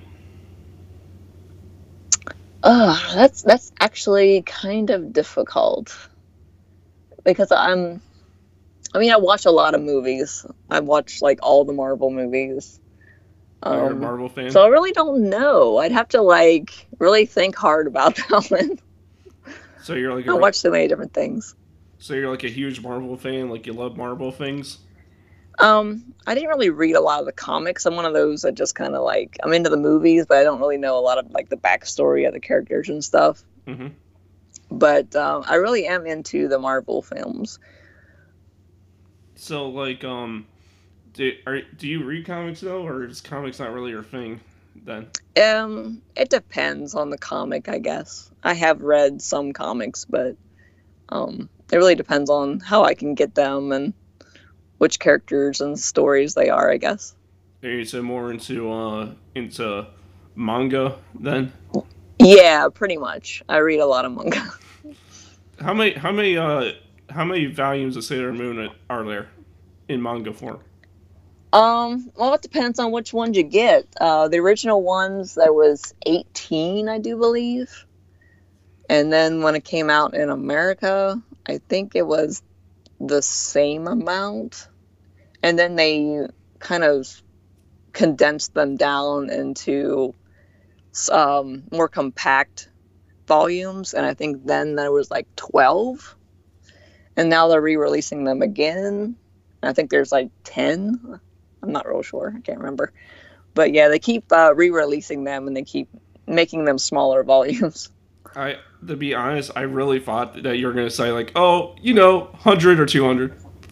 Uh, 2.64 3.00
that's 3.16 3.44
that's 3.44 3.72
actually 3.80 4.42
kind 4.42 4.90
of 4.90 5.14
difficult 5.14 5.96
because 7.24 7.52
I'm. 7.52 8.02
I 8.94 9.00
mean, 9.00 9.12
I 9.12 9.18
watch 9.18 9.46
a 9.46 9.52
lot 9.52 9.76
of 9.76 9.82
movies. 9.82 10.46
I 10.70 10.80
watch 10.82 11.22
like 11.22 11.40
all 11.44 11.66
the 11.66 11.74
Marvel 11.74 12.12
movies. 12.12 12.80
You're 13.68 13.92
a 13.92 13.96
Um, 13.96 13.96
Marvel 13.96 14.28
fan. 14.30 14.58
so 14.58 14.64
I 14.64 14.68
really 14.70 14.94
don't 14.94 15.30
know. 15.30 15.78
I'd 15.78 15.92
have 15.94 16.10
to 16.10 16.22
like 16.22 16.88
really 17.00 17.26
think 17.26 17.56
hard 17.58 17.88
about 17.88 18.16
that 18.30 18.48
one. 18.50 18.80
So 19.86 19.94
you're 19.94 20.16
like 20.16 20.28
I 20.28 20.34
a, 20.34 20.36
watch 20.36 20.56
so 20.56 20.72
many 20.72 20.88
different 20.88 21.14
things. 21.14 21.56
so 22.00 22.16
you're 22.16 22.32
like 22.32 22.44
a 22.44 22.50
huge 22.50 22.82
Marvel 22.82 23.16
fan. 23.18 23.52
Like 23.52 23.68
you 23.68 23.74
love 23.74 23.96
Marvel 23.96 24.32
things. 24.32 24.80
Um, 25.60 26.16
I 26.26 26.34
didn't 26.34 26.50
really 26.50 26.72
read 26.72 26.96
a 26.96 27.02
lot 27.02 27.20
of 27.20 27.28
the 27.28 27.32
comics. 27.32 27.86
I'm 27.86 27.96
one 27.96 28.06
of 28.06 28.14
those 28.14 28.42
that 28.42 28.56
just 28.56 28.74
kind 28.74 28.96
of 28.96 29.04
like 29.04 29.38
I'm 29.44 29.54
into 29.54 29.70
the 29.70 29.78
movies, 29.78 30.26
but 30.26 30.40
I 30.40 30.44
don't 30.44 30.60
really 30.60 30.80
know 30.80 30.98
a 30.98 31.02
lot 31.02 31.20
of 31.20 31.30
like 31.30 31.50
the 31.50 31.56
backstory 31.56 32.26
of 32.26 32.34
the 32.34 32.40
characters 32.40 32.90
and 32.90 33.06
stuff. 33.06 33.44
Mm-hmm. 33.68 33.90
But 34.72 35.16
um, 35.16 35.44
I 35.46 35.56
really 35.56 35.86
am 35.86 36.08
into 36.08 36.48
the 36.48 36.58
Marvel 36.58 37.04
films. 37.04 37.60
So 39.36 39.70
like 39.70 40.04
um, 40.04 40.48
do 41.14 41.32
are 41.46 41.62
do 41.62 41.88
you 41.88 42.04
read 42.04 42.26
comics 42.26 42.62
though, 42.62 42.88
or 42.88 43.06
is 43.06 43.22
comics 43.22 43.60
not 43.60 43.72
really 43.72 43.92
your 43.92 44.04
thing? 44.04 44.40
Then 44.84 45.08
Um, 45.42 46.02
it 46.16 46.30
depends 46.30 46.96
on 46.96 47.10
the 47.10 47.18
comic, 47.18 47.70
I 47.70 47.80
guess. 47.80 48.30
I 48.44 48.54
have 48.54 48.82
read 48.82 49.22
some 49.22 49.54
comics, 49.54 50.06
but 50.06 50.36
um, 51.10 51.50
it 51.72 51.78
really 51.78 51.96
depends 51.96 52.30
on 52.30 52.60
how 52.60 52.84
I 52.84 52.94
can 52.94 53.16
get 53.16 53.36
them 53.36 53.72
and 53.72 53.94
which 54.78 55.00
characters 55.00 55.62
and 55.62 55.80
stories 55.80 56.34
they 56.36 56.50
are, 56.50 56.70
I 56.72 56.78
guess. 56.78 57.16
are 57.64 57.70
you 57.70 57.86
so 57.86 58.02
more 58.02 58.32
into 58.32 58.72
uh 58.72 59.10
into 59.34 59.88
manga 60.36 60.98
then? 61.20 61.52
Yeah, 62.20 62.68
pretty 62.74 62.98
much. 62.98 63.42
I 63.50 63.58
read 63.58 63.80
a 63.80 63.86
lot 63.86 64.06
of 64.06 64.12
manga. 64.12 64.52
How 65.60 65.74
many 65.74 65.94
how 65.94 66.12
many 66.12 66.38
uh 66.38 66.74
how 67.10 67.24
many 67.24 67.46
volumes 67.46 67.96
of 67.96 68.04
Sailor 68.04 68.34
Moon 68.34 68.70
are 68.90 69.06
there 69.06 69.30
in 69.88 70.02
manga 70.02 70.34
form? 70.34 70.60
Um, 71.56 72.12
well, 72.18 72.34
it 72.34 72.41
depends 72.41 72.80
on 72.80 72.91
which 72.91 73.14
ones 73.14 73.38
you 73.38 73.43
get. 73.43 73.88
Uh, 74.01 74.28
the 74.28 74.39
original 74.39 74.84
ones, 74.84 75.36
there 75.36 75.53
was 75.53 75.93
18, 76.06 76.89
I 76.89 76.99
do 76.99 77.16
believe. 77.16 77.86
And 78.89 79.12
then 79.12 79.41
when 79.41 79.56
it 79.56 79.64
came 79.64 79.89
out 79.89 80.16
in 80.16 80.30
America, 80.30 81.18
I 81.47 81.60
think 81.70 81.95
it 81.95 82.06
was 82.06 82.43
the 82.99 83.22
same 83.22 83.88
amount. 83.88 84.68
And 85.41 85.58
then 85.58 85.78
they 85.78 86.28
kind 86.60 86.84
of 86.84 87.08
condensed 87.93 88.53
them 88.53 88.76
down 88.76 89.30
into 89.30 90.14
um, 91.10 91.64
more 91.72 91.88
compact 91.88 92.68
volumes. 93.30 93.93
And 93.93 94.06
I 94.06 94.14
think 94.14 94.45
then 94.45 94.76
there 94.76 94.91
was 94.91 95.10
like 95.10 95.34
12. 95.38 96.18
And 97.16 97.30
now 97.30 97.47
they're 97.47 97.62
re 97.62 97.78
releasing 97.78 98.26
them 98.26 98.41
again. 98.41 99.16
I 99.64 99.72
think 99.72 99.89
there's 99.89 100.12
like 100.12 100.32
10. 100.43 101.22
I'm 101.66 101.72
not 101.72 101.88
real 101.88 102.03
sure. 102.03 102.34
I 102.36 102.39
can't 102.41 102.59
remember. 102.59 102.93
But 103.55 103.74
yeah, 103.74 103.88
they 103.88 103.99
keep 103.99 104.32
uh, 104.32 104.53
re-releasing 104.55 105.24
them 105.24 105.47
and 105.47 105.57
they 105.57 105.63
keep 105.63 105.89
making 106.28 106.66
them 106.66 106.78
smaller 106.78 107.24
volumes. 107.34 107.89
I 108.36 108.57
to 108.86 108.95
be 108.95 109.16
honest, 109.16 109.51
I 109.55 109.61
really 109.61 109.99
thought 109.99 110.43
that 110.43 110.57
you 110.57 110.68
were 110.68 110.74
gonna 110.74 110.89
say 110.89 111.11
like, 111.11 111.32
oh, 111.36 111.76
you 111.82 111.93
know, 111.93 112.30
hundred 112.36 112.80
or 112.80 112.86
two 112.86 113.03
hundred. 113.03 113.34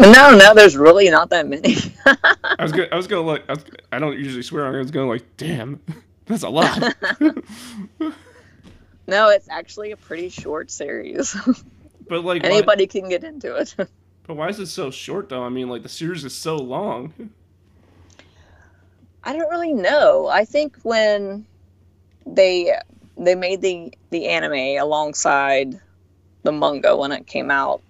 no, 0.00 0.36
no, 0.36 0.54
there's 0.54 0.76
really 0.76 1.08
not 1.10 1.30
that 1.30 1.46
many. 1.46 1.76
I 2.06 2.62
was 2.62 2.72
gonna, 2.72 2.88
I 2.90 2.96
was 2.96 3.06
gonna 3.06 3.22
like, 3.22 3.44
I, 3.48 3.52
was, 3.52 3.64
I 3.92 3.98
don't 3.98 4.18
usually 4.18 4.42
swear. 4.42 4.66
I 4.66 4.78
was 4.78 4.90
gonna 4.90 5.08
like, 5.08 5.24
damn, 5.36 5.80
that's 6.24 6.42
a 6.42 6.48
lot. 6.48 6.96
no, 9.06 9.28
it's 9.28 9.48
actually 9.50 9.92
a 9.92 9.96
pretty 9.96 10.30
short 10.30 10.70
series. 10.70 11.36
but 12.08 12.24
like, 12.24 12.42
Anybody 12.42 12.86
can 12.86 13.08
get 13.08 13.22
into 13.22 13.54
it. 13.54 13.76
But 14.28 14.36
why 14.36 14.48
is 14.48 14.60
it 14.60 14.66
so 14.66 14.90
short 14.90 15.30
though? 15.30 15.42
I 15.42 15.48
mean, 15.48 15.70
like 15.70 15.82
the 15.82 15.88
series 15.88 16.22
is 16.22 16.34
so 16.34 16.56
long. 16.56 17.30
I 19.24 19.32
don't 19.32 19.50
really 19.50 19.72
know. 19.72 20.28
I 20.28 20.44
think 20.44 20.76
when 20.82 21.46
they 22.26 22.76
they 23.16 23.34
made 23.34 23.62
the 23.62 23.94
the 24.10 24.28
anime 24.28 24.78
alongside 24.80 25.80
the 26.42 26.52
manga 26.52 26.94
when 26.94 27.10
it 27.10 27.26
came 27.26 27.50
out, 27.50 27.82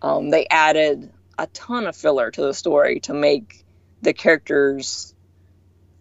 um, 0.00 0.30
they 0.30 0.46
added 0.46 1.10
a 1.38 1.48
ton 1.48 1.88
of 1.88 1.96
filler 1.96 2.30
to 2.30 2.40
the 2.40 2.54
story 2.54 3.00
to 3.00 3.12
make 3.12 3.64
the 4.00 4.12
characters, 4.12 5.12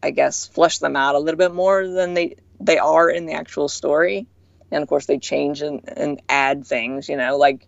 I 0.03 0.11
guess, 0.11 0.45
flesh 0.45 0.77
them 0.77 0.95
out 0.95 1.15
a 1.15 1.19
little 1.19 1.39
bit 1.39 1.53
more 1.53 1.87
than 1.87 2.13
they 2.13 2.35
they 2.59 2.77
are 2.77 3.09
in 3.09 3.25
the 3.25 3.33
actual 3.33 3.67
story. 3.67 4.27
And 4.71 4.83
of 4.83 4.87
course, 4.87 5.07
they 5.07 5.17
change 5.17 5.63
and, 5.63 5.81
and 5.97 6.21
add 6.29 6.67
things. 6.67 7.09
You 7.09 7.17
know, 7.17 7.37
like 7.37 7.67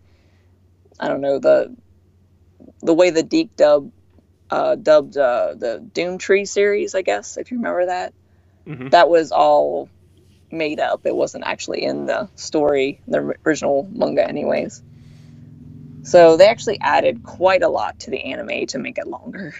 I 1.00 1.08
don't 1.08 1.22
know 1.22 1.40
the 1.40 1.76
the 2.82 2.94
way 2.94 3.12
the 3.12 3.24
DiC 3.24 3.56
dub 3.58 3.92
uh, 4.50 4.76
dubbed 4.76 5.18
uh, 5.18 5.56
the 5.58 5.80
Doom 5.94 6.18
Tree 6.18 6.46
series, 6.46 6.96
I 6.96 7.02
guess, 7.04 7.38
if 7.38 7.52
you 7.52 7.58
remember 7.58 7.88
that. 7.88 8.14
hmm 8.68 8.90
That 8.92 9.10
was 9.10 9.32
all 9.32 9.90
made 10.52 10.80
up. 10.80 11.02
It 11.06 11.16
wasn't 11.16 11.46
actually 11.46 11.84
in 11.84 12.06
the 12.08 12.30
story, 12.36 13.02
the 13.08 13.36
original 13.46 13.90
manga, 13.92 14.28
anyways. 14.28 14.84
So 16.04 16.38
they 16.38 16.48
actually 16.48 16.80
added 16.82 17.24
quite 17.24 17.64
a 17.64 17.70
lot 17.70 18.00
to 18.02 18.12
the 18.12 18.24
anime 18.26 18.68
to 18.68 18.80
make 18.80 18.98
it 18.98 19.08
longer. 19.08 19.54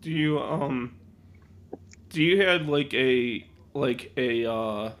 Do 0.00 0.10
you 0.10 0.40
um, 0.40 0.96
do 2.10 2.22
you 2.22 2.42
have 2.46 2.68
like 2.68 2.94
a 2.94 3.46
like 3.74 4.12
a 4.16 4.46
uh, 4.50 4.92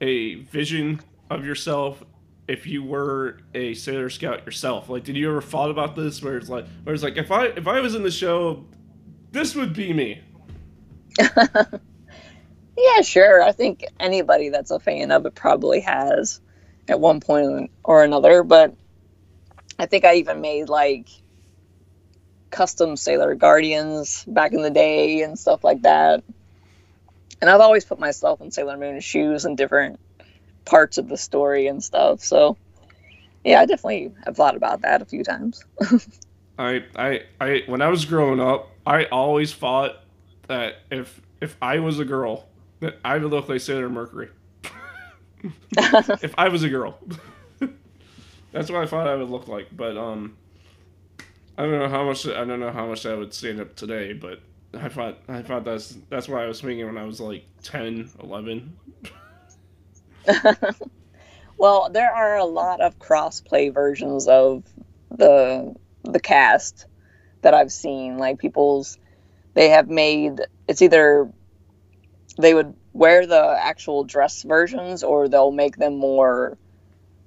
a 0.00 0.36
vision 0.36 1.02
of 1.30 1.44
yourself 1.46 2.02
if 2.48 2.66
you 2.66 2.82
were 2.82 3.38
a 3.54 3.74
Sailor 3.74 4.10
Scout 4.10 4.46
yourself. 4.46 4.88
Like, 4.88 5.04
did 5.04 5.16
you 5.16 5.30
ever 5.30 5.42
thought 5.42 5.70
about 5.70 5.96
this? 5.96 6.22
Where 6.22 6.36
it's 6.36 6.48
like, 6.48 6.66
where 6.84 6.94
it's 6.94 7.02
like, 7.02 7.16
if 7.16 7.30
I 7.30 7.46
if 7.46 7.66
I 7.66 7.80
was 7.80 7.94
in 7.94 8.02
the 8.02 8.10
show, 8.10 8.64
this 9.32 9.54
would 9.54 9.74
be 9.74 9.92
me. 9.92 10.22
yeah, 11.18 13.00
sure. 13.02 13.42
I 13.42 13.52
think 13.52 13.84
anybody 13.98 14.50
that's 14.50 14.70
a 14.70 14.78
fan 14.78 15.10
of 15.10 15.26
it 15.26 15.34
probably 15.34 15.80
has 15.80 16.40
at 16.88 17.00
one 17.00 17.20
point 17.20 17.70
or 17.82 18.04
another. 18.04 18.42
But 18.42 18.74
I 19.78 19.86
think 19.86 20.04
I 20.04 20.16
even 20.16 20.40
made 20.40 20.68
like 20.68 21.08
custom 22.50 22.96
Sailor 22.96 23.34
Guardians 23.34 24.24
back 24.26 24.52
in 24.52 24.62
the 24.62 24.70
day 24.70 25.22
and 25.22 25.38
stuff 25.38 25.64
like 25.64 25.82
that. 25.82 26.22
And 27.40 27.50
I've 27.50 27.60
always 27.60 27.84
put 27.84 27.98
myself 27.98 28.40
in 28.40 28.50
Sailor 28.50 28.78
Moon 28.78 29.00
shoes 29.00 29.44
and 29.44 29.56
different 29.56 30.00
parts 30.66 30.98
of 30.98 31.08
the 31.08 31.16
story 31.16 31.66
and 31.66 31.82
stuff. 31.82 32.22
So, 32.22 32.58
yeah, 33.44 33.60
I 33.60 33.66
definitely 33.66 34.12
have 34.24 34.36
thought 34.36 34.56
about 34.56 34.82
that 34.82 35.00
a 35.00 35.06
few 35.06 35.24
times. 35.24 35.64
I, 36.58 36.84
I, 36.94 37.22
I, 37.40 37.62
when 37.66 37.80
I 37.80 37.88
was 37.88 38.04
growing 38.04 38.40
up, 38.40 38.70
I 38.86 39.06
always 39.06 39.52
thought 39.52 39.96
that 40.48 40.76
if 40.90 41.20
if 41.40 41.56
I 41.60 41.80
was 41.80 41.98
a 41.98 42.04
girl, 42.04 42.46
that 42.80 42.98
I 43.04 43.18
would 43.18 43.30
look 43.30 43.48
like 43.48 43.60
Sailor 43.60 43.88
Mercury. 43.88 44.28
if 45.76 46.34
I 46.38 46.48
was 46.48 46.62
a 46.62 46.68
girl, 46.68 46.98
that's 48.52 48.70
what 48.70 48.82
I 48.82 48.86
thought 48.86 49.06
I 49.06 49.16
would 49.16 49.28
look 49.28 49.48
like. 49.48 49.68
But 49.76 49.96
um, 49.96 50.36
I 51.58 51.62
don't 51.62 51.78
know 51.78 51.88
how 51.88 52.04
much 52.04 52.26
I 52.26 52.44
don't 52.44 52.60
know 52.60 52.72
how 52.72 52.86
much 52.86 53.02
that 53.02 53.18
would 53.18 53.34
stand 53.34 53.60
up 53.60 53.76
today, 53.76 54.12
but 54.12 54.40
I 54.74 54.88
thought 54.88 55.18
I 55.28 55.42
thought 55.42 55.64
that's 55.64 55.96
that's 56.08 56.28
what 56.28 56.40
I 56.40 56.46
was 56.46 56.60
thinking 56.60 56.86
when 56.86 56.98
I 56.98 57.04
was 57.04 57.20
like 57.20 57.44
10, 57.62 58.10
11. 58.22 58.76
well, 61.58 61.90
there 61.90 62.12
are 62.12 62.36
a 62.36 62.44
lot 62.44 62.80
of 62.80 62.98
cross-play 62.98 63.70
versions 63.70 64.28
of 64.28 64.64
the 65.10 65.74
the 66.04 66.20
cast 66.20 66.86
that 67.42 67.54
I've 67.54 67.72
seen. 67.72 68.18
Like 68.18 68.38
people's 68.38 68.98
they 69.54 69.70
have 69.70 69.88
made 69.88 70.40
it's 70.68 70.82
either 70.82 71.30
they 72.38 72.54
would 72.54 72.74
wear 72.92 73.26
the 73.26 73.58
actual 73.60 74.04
dress 74.04 74.42
versions 74.42 75.02
or 75.02 75.28
they'll 75.28 75.50
make 75.50 75.76
them 75.76 75.96
more 75.96 76.56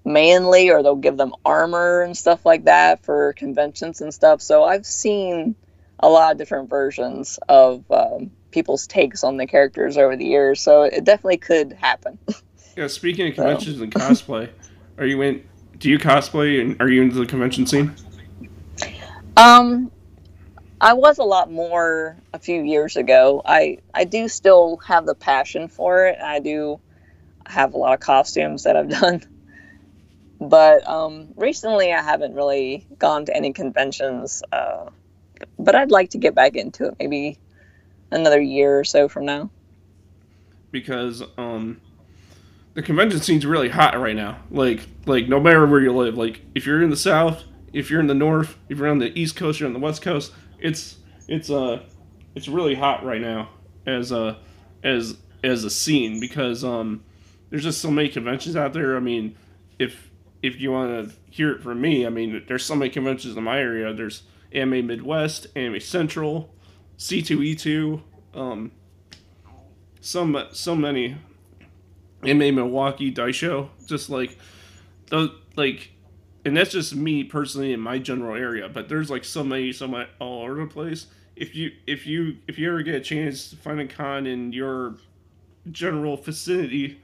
manly 0.06 0.70
or 0.70 0.82
they'll 0.82 0.96
give 0.96 1.18
them 1.18 1.34
armor 1.46 2.02
and 2.02 2.18
stuff 2.18 2.46
like 2.46 2.66
that 2.66 3.04
for 3.04 3.34
conventions 3.34 4.02
and 4.02 4.14
stuff. 4.14 4.42
So 4.42 4.64
I've 4.64 4.86
seen 4.86 5.56
a 6.00 6.10
lot 6.10 6.32
of 6.32 6.38
different 6.38 6.70
versions 6.70 7.40
of 7.48 7.84
um, 7.92 8.32
people's 8.52 8.88
takes 8.88 9.24
on 9.24 9.38
the 9.38 9.48
characters 9.48 9.98
over 9.98 10.16
the 10.16 10.26
years. 10.26 10.62
So 10.62 10.84
it 10.84 11.04
definitely 11.04 11.38
could 11.38 11.74
happen. 11.74 12.18
Yeah, 12.76 12.88
speaking 12.88 13.28
of 13.28 13.36
conventions 13.36 13.78
so. 13.78 13.84
and 13.84 13.94
cosplay, 13.94 14.50
are 14.98 15.06
you 15.06 15.22
in? 15.22 15.48
Do 15.78 15.90
you 15.90 15.98
cosplay 15.98 16.62
and 16.62 16.80
are 16.82 16.90
you 16.90 17.02
into 17.02 17.16
the 17.16 17.26
convention 17.26 17.66
scene? 17.66 17.96
Um, 19.38 19.92
I 20.82 20.94
was 20.94 21.18
a 21.18 21.24
lot 21.24 21.52
more 21.52 22.18
a 22.34 22.40
few 22.40 22.62
years 22.62 22.96
ago. 22.96 23.42
I 23.46 23.80
I 23.94 24.04
do 24.04 24.28
still 24.28 24.78
have 24.86 25.06
the 25.06 25.16
passion 25.16 25.68
for 25.68 26.08
it. 26.08 26.20
I 26.20 26.40
do 26.40 26.80
have 27.46 27.74
a 27.74 27.78
lot 27.78 27.94
of 27.94 28.00
costumes 28.00 28.64
that 28.64 28.76
I've 28.76 28.90
done. 29.02 29.24
But 30.40 30.88
um, 30.88 31.30
recently, 31.36 31.92
I 31.92 32.02
haven't 32.02 32.34
really 32.34 32.88
gone 32.98 33.26
to 33.26 33.36
any 33.36 33.52
conventions. 33.52 34.42
Uh, 34.52 34.90
but 35.58 35.76
I'd 35.76 35.92
like 35.92 36.12
to 36.12 36.18
get 36.18 36.34
back 36.34 36.56
into 36.56 36.88
it 36.88 36.96
maybe 37.00 37.38
another 38.12 38.40
year 38.40 38.80
or 38.80 38.84
so 38.84 39.10
from 39.10 39.26
now. 39.26 39.50
Because 40.72 41.24
um, 41.38 41.82
the 42.80 42.86
convention 42.86 43.20
scene's 43.20 43.46
really 43.46 43.68
hot 43.68 44.00
right 44.00 44.16
now. 44.16 44.40
Like 44.50 44.88
like 45.06 45.28
no 45.28 45.38
matter 45.38 45.68
where 45.68 45.82
you 45.82 45.94
live, 45.94 46.18
like 46.18 46.40
if 46.56 46.66
you're 46.66 46.82
in 46.82 46.90
the 46.90 46.96
south, 46.96 47.44
if 47.74 47.92
you're 47.92 48.00
in 48.00 48.08
the 48.08 48.14
north, 48.14 48.58
if 48.70 48.78
you're 48.78 48.88
on 48.88 49.00
the 49.00 49.12
east 49.20 49.36
coast, 49.36 49.60
you're 49.60 49.68
on 49.68 49.74
the 49.74 49.80
west 49.80 50.02
coast, 50.02 50.32
it's 50.60 50.96
it's 51.28 51.50
uh 51.50 51.84
it's 52.36 52.48
really 52.48 52.76
hot 52.76 53.04
right 53.04 53.20
now 53.20 53.50
as 53.86 54.14
a 54.14 54.40
as 54.82 55.18
as 55.44 55.66
a 55.66 55.70
scene 55.70 56.22
because 56.22 56.64
um 56.64 57.04
there's 57.50 57.64
just 57.64 57.82
so 57.82 57.92
many 57.92 58.08
conventions 58.08 58.56
out 58.56 58.72
there. 58.72 58.96
I 58.96 59.02
mean, 59.02 59.36
if 59.78 60.10
if 60.42 60.62
you 60.62 60.72
want 60.72 61.10
to 61.10 61.16
hear 61.30 61.52
it 61.52 61.62
from 61.62 61.82
me, 61.82 62.06
I 62.06 62.10
mean, 62.10 62.46
there's 62.48 62.64
so 62.64 62.76
many 62.76 62.90
conventions 62.90 63.36
in 63.36 63.44
my 63.44 63.60
area. 63.60 63.94
There's 63.94 64.24
Anime 64.54 64.88
Midwest, 64.88 65.48
Anime 65.54 65.82
Central, 65.82 66.56
C2E2, 66.98 68.02
um, 68.36 68.72
so 70.00 70.24
many. 70.76 71.18
Anime 72.24 72.56
Milwaukee 72.56 73.14
Daisho, 73.14 73.70
just 73.86 74.10
like 74.10 74.38
the 75.08 75.34
like, 75.56 75.92
and 76.46 76.56
that's 76.56 76.72
just 76.72 76.96
me 76.96 77.24
personally 77.24 77.74
in 77.74 77.80
my 77.80 77.98
general 77.98 78.36
area. 78.36 78.70
But 78.70 78.90
there's 78.90 79.10
like 79.10 79.24
so 79.24 79.44
many, 79.44 79.72
so 79.72 79.88
much 79.88 80.10
all 80.20 80.44
over 80.44 80.56
the 80.56 80.68
place. 80.68 81.08
If 81.36 81.56
you 81.56 81.72
if 81.88 82.06
you 82.06 82.38
if 82.48 82.60
you 82.60 82.70
ever 82.70 82.82
get 82.82 82.96
a 82.96 83.02
chance 83.02 83.50
to 83.52 83.56
find 83.56 83.80
a 83.80 83.88
con 83.88 84.28
in 84.28 84.52
your 84.52 84.96
general 85.72 86.18
vicinity, 86.18 87.00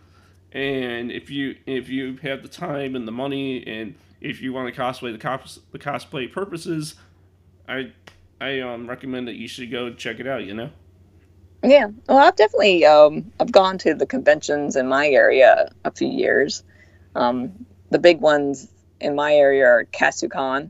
and 0.56 1.12
if 1.12 1.30
you 1.30 1.56
if 1.66 1.90
you 1.90 2.16
have 2.24 2.42
the 2.42 2.48
time 2.48 2.96
and 2.96 3.08
the 3.08 3.12
money 3.12 3.66
and 3.68 3.94
if 4.22 4.42
you 4.42 4.54
want 4.54 4.74
to 4.74 4.82
cosplay 4.82 5.12
the, 5.12 5.20
cos- 5.20 5.60
the 5.74 5.78
cosplay 5.78 6.32
purposes 6.32 6.96
i 7.68 7.92
i 8.40 8.62
um, 8.62 8.88
recommend 8.88 9.28
that 9.28 9.36
you 9.36 9.48
should 9.48 9.70
go 9.70 9.94
check 9.94 10.20
it 10.20 10.26
out 10.26 10.46
you 10.46 10.54
know 10.54 10.70
yeah 11.66 11.88
well 12.08 12.18
i've 12.18 12.36
definitely 12.36 12.86
um, 12.86 13.32
i've 13.40 13.52
gone 13.52 13.78
to 13.78 13.94
the 13.94 14.06
conventions 14.06 14.76
in 14.76 14.88
my 14.88 15.08
area 15.08 15.70
a 15.84 15.92
few 15.92 16.08
years 16.08 16.64
um, 17.16 17.66
the 17.90 18.00
big 18.00 18.20
ones 18.20 18.68
in 19.00 19.16
my 19.16 19.34
area 19.36 19.66
are 19.66 19.86
katsucon 19.86 20.70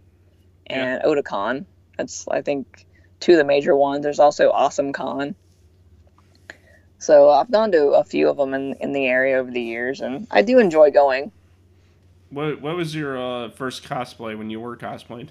and 0.68 1.02
yeah. 1.02 1.06
otakon 1.06 1.66
that's 1.98 2.28
i 2.28 2.42
think 2.42 2.86
two 3.20 3.34
of 3.34 3.38
the 3.38 3.44
major 3.44 3.76
ones 3.76 4.04
there's 4.04 4.20
also 4.20 4.52
awesome 4.52 4.94
con 4.94 5.36
so 7.06 7.30
I've 7.30 7.52
gone 7.52 7.72
to 7.74 7.90
a 7.90 8.04
few 8.04 8.30
of 8.30 8.38
them 8.38 8.56
in, 8.56 8.74
in 8.80 8.92
the 8.92 9.06
area 9.06 9.38
over 9.38 9.52
the 9.52 9.62
years, 9.62 10.02
and 10.02 10.28
I 10.32 10.42
do 10.42 10.58
enjoy 10.58 10.90
going. 10.90 11.32
What 12.30 12.62
What 12.62 12.76
was 12.76 12.96
your 12.96 13.16
uh, 13.16 13.50
first 13.50 13.84
cosplay 13.84 14.36
when 14.36 14.50
you 14.50 14.60
were 14.60 14.76
cosplaying? 14.76 15.30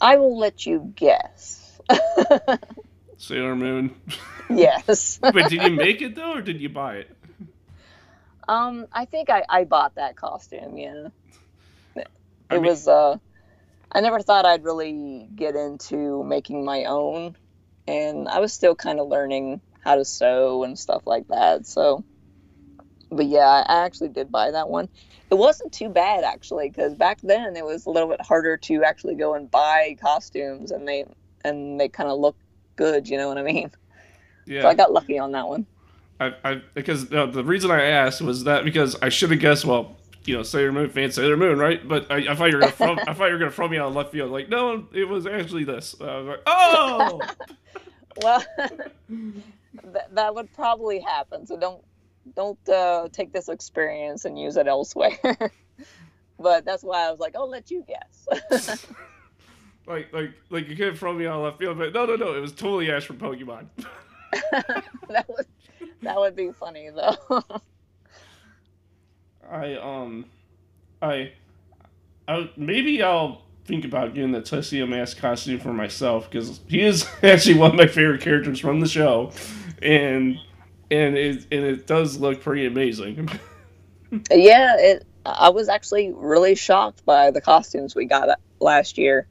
I 0.00 0.16
will 0.16 0.36
let 0.36 0.66
you 0.66 0.92
guess. 0.96 1.80
Sailor 3.20 3.56
Moon. 3.56 3.94
Yes. 4.52 5.20
but 5.22 5.48
did 5.48 5.62
you 5.62 5.70
make 5.70 6.02
it 6.02 6.16
though, 6.16 6.32
or 6.32 6.42
did 6.42 6.60
you 6.60 6.68
buy 6.68 6.96
it? 6.96 7.16
Um, 8.48 8.88
I 8.92 9.04
think 9.04 9.30
I, 9.30 9.44
I 9.48 9.62
bought 9.62 9.94
that 9.94 10.16
costume. 10.16 10.76
Yeah. 10.76 11.06
It 11.94 12.08
I 12.50 12.54
mean, 12.54 12.64
was. 12.64 12.88
Uh, 12.88 13.18
I 13.92 14.00
never 14.00 14.18
thought 14.18 14.46
I'd 14.46 14.64
really 14.64 15.28
get 15.36 15.54
into 15.54 16.24
making 16.24 16.64
my 16.64 16.86
own 16.86 17.36
and 17.86 18.28
I 18.28 18.38
was 18.40 18.52
still 18.52 18.74
kind 18.74 19.00
of 19.00 19.08
learning 19.08 19.60
how 19.80 19.96
to 19.96 20.04
sew 20.04 20.64
and 20.64 20.78
stuff 20.78 21.02
like 21.06 21.28
that. 21.28 21.66
So, 21.66 22.04
but 23.10 23.26
yeah, 23.26 23.64
I 23.66 23.84
actually 23.84 24.10
did 24.10 24.30
buy 24.30 24.52
that 24.52 24.68
one. 24.68 24.88
It 25.30 25.34
wasn't 25.38 25.72
too 25.72 25.88
bad 25.88 26.24
actually, 26.24 26.68
because 26.68 26.94
back 26.94 27.20
then 27.22 27.56
it 27.56 27.64
was 27.64 27.86
a 27.86 27.90
little 27.90 28.08
bit 28.08 28.20
harder 28.20 28.56
to 28.56 28.84
actually 28.84 29.14
go 29.14 29.34
and 29.34 29.50
buy 29.50 29.96
costumes, 30.00 30.70
and 30.70 30.86
they 30.86 31.04
and 31.44 31.80
they 31.80 31.88
kind 31.88 32.10
of 32.10 32.18
look 32.18 32.36
good. 32.80 33.08
You 33.08 33.18
know 33.18 33.28
what 33.28 33.38
I 33.38 33.42
mean? 33.42 33.70
Yeah. 34.46 34.62
So 34.62 34.68
I 34.68 34.74
got 34.74 34.92
lucky 34.92 35.16
on 35.16 35.30
that 35.32 35.46
one. 35.46 35.64
I, 36.18 36.34
I 36.42 36.62
because 36.74 37.12
uh, 37.12 37.26
the 37.26 37.44
reason 37.44 37.70
I 37.70 37.82
asked 37.82 38.20
was 38.20 38.44
that 38.44 38.64
because 38.64 38.96
I 39.00 39.08
should 39.08 39.30
have 39.30 39.38
guessed. 39.38 39.64
Well, 39.64 39.96
you 40.24 40.36
know, 40.36 40.42
Sailor 40.42 40.72
Moon 40.72 40.90
fan, 40.90 41.12
Sailor 41.12 41.36
Moon, 41.36 41.58
right? 41.58 41.86
But 41.86 42.10
I, 42.10 42.16
I 42.30 42.34
thought 42.34 42.50
you 42.50 42.56
were 42.56 42.62
gonna 42.62 42.72
throw, 42.72 42.96
I 43.06 43.14
thought 43.14 43.26
you 43.26 43.32
were 43.32 43.38
gonna 43.38 43.50
throw 43.50 43.68
me 43.68 43.78
out 43.78 43.88
of 43.88 43.94
left 43.94 44.10
field. 44.10 44.32
Like, 44.32 44.48
no, 44.48 44.86
it 44.92 45.04
was 45.08 45.26
actually 45.26 45.64
this. 45.64 45.94
I 46.00 46.16
was 46.18 46.26
like, 46.26 46.40
oh. 46.46 47.20
well, 48.22 48.44
that, 49.84 50.14
that 50.14 50.34
would 50.34 50.52
probably 50.52 50.98
happen. 50.98 51.46
So 51.46 51.56
don't 51.56 51.82
don't 52.34 52.68
uh, 52.68 53.08
take 53.12 53.32
this 53.32 53.48
experience 53.48 54.24
and 54.24 54.38
use 54.38 54.56
it 54.56 54.66
elsewhere. 54.66 55.16
but 56.38 56.64
that's 56.64 56.82
why 56.82 57.06
I 57.06 57.10
was 57.10 57.20
like, 57.20 57.36
I'll 57.36 57.48
let 57.48 57.70
you 57.70 57.84
guess. 57.86 58.86
Like 59.90 60.12
like 60.12 60.30
like 60.50 60.68
you 60.68 60.76
could 60.76 60.96
throw 60.96 61.12
me 61.12 61.26
out 61.26 61.42
left 61.42 61.58
field, 61.58 61.76
but 61.76 61.92
no 61.92 62.06
no 62.06 62.16
no, 62.16 62.34
it 62.34 62.40
was 62.40 62.52
totally 62.52 62.90
Ash 62.90 63.06
from 63.06 63.18
Pokemon. 63.18 63.66
that 65.08 65.26
would 65.28 65.46
that 66.02 66.16
would 66.16 66.36
be 66.36 66.52
funny 66.52 66.88
though. 66.90 67.16
I 69.50 69.74
um 69.74 70.26
I 71.02 71.32
I 72.28 72.48
maybe 72.56 73.02
I'll 73.02 73.42
think 73.64 73.84
about 73.84 74.14
getting 74.14 74.30
the 74.30 74.40
Tuxedo 74.40 74.86
Mask 74.86 75.18
costume 75.18 75.58
for 75.58 75.72
myself 75.72 76.30
because 76.30 76.60
he 76.68 76.82
is 76.82 77.08
actually 77.22 77.58
one 77.58 77.72
of 77.72 77.76
my 77.76 77.88
favorite 77.88 78.20
characters 78.20 78.60
from 78.60 78.78
the 78.78 78.88
show, 78.88 79.32
and 79.82 80.38
and 80.92 81.16
it 81.16 81.46
and 81.50 81.64
it 81.64 81.88
does 81.88 82.18
look 82.18 82.40
pretty 82.40 82.66
amazing. 82.66 83.28
yeah, 84.30 84.76
it. 84.78 85.04
I 85.26 85.48
was 85.50 85.68
actually 85.68 86.12
really 86.14 86.54
shocked 86.54 87.04
by 87.04 87.30
the 87.30 87.40
costumes 87.40 87.96
we 87.96 88.06
got 88.06 88.38
last 88.60 88.96
year. 88.96 89.26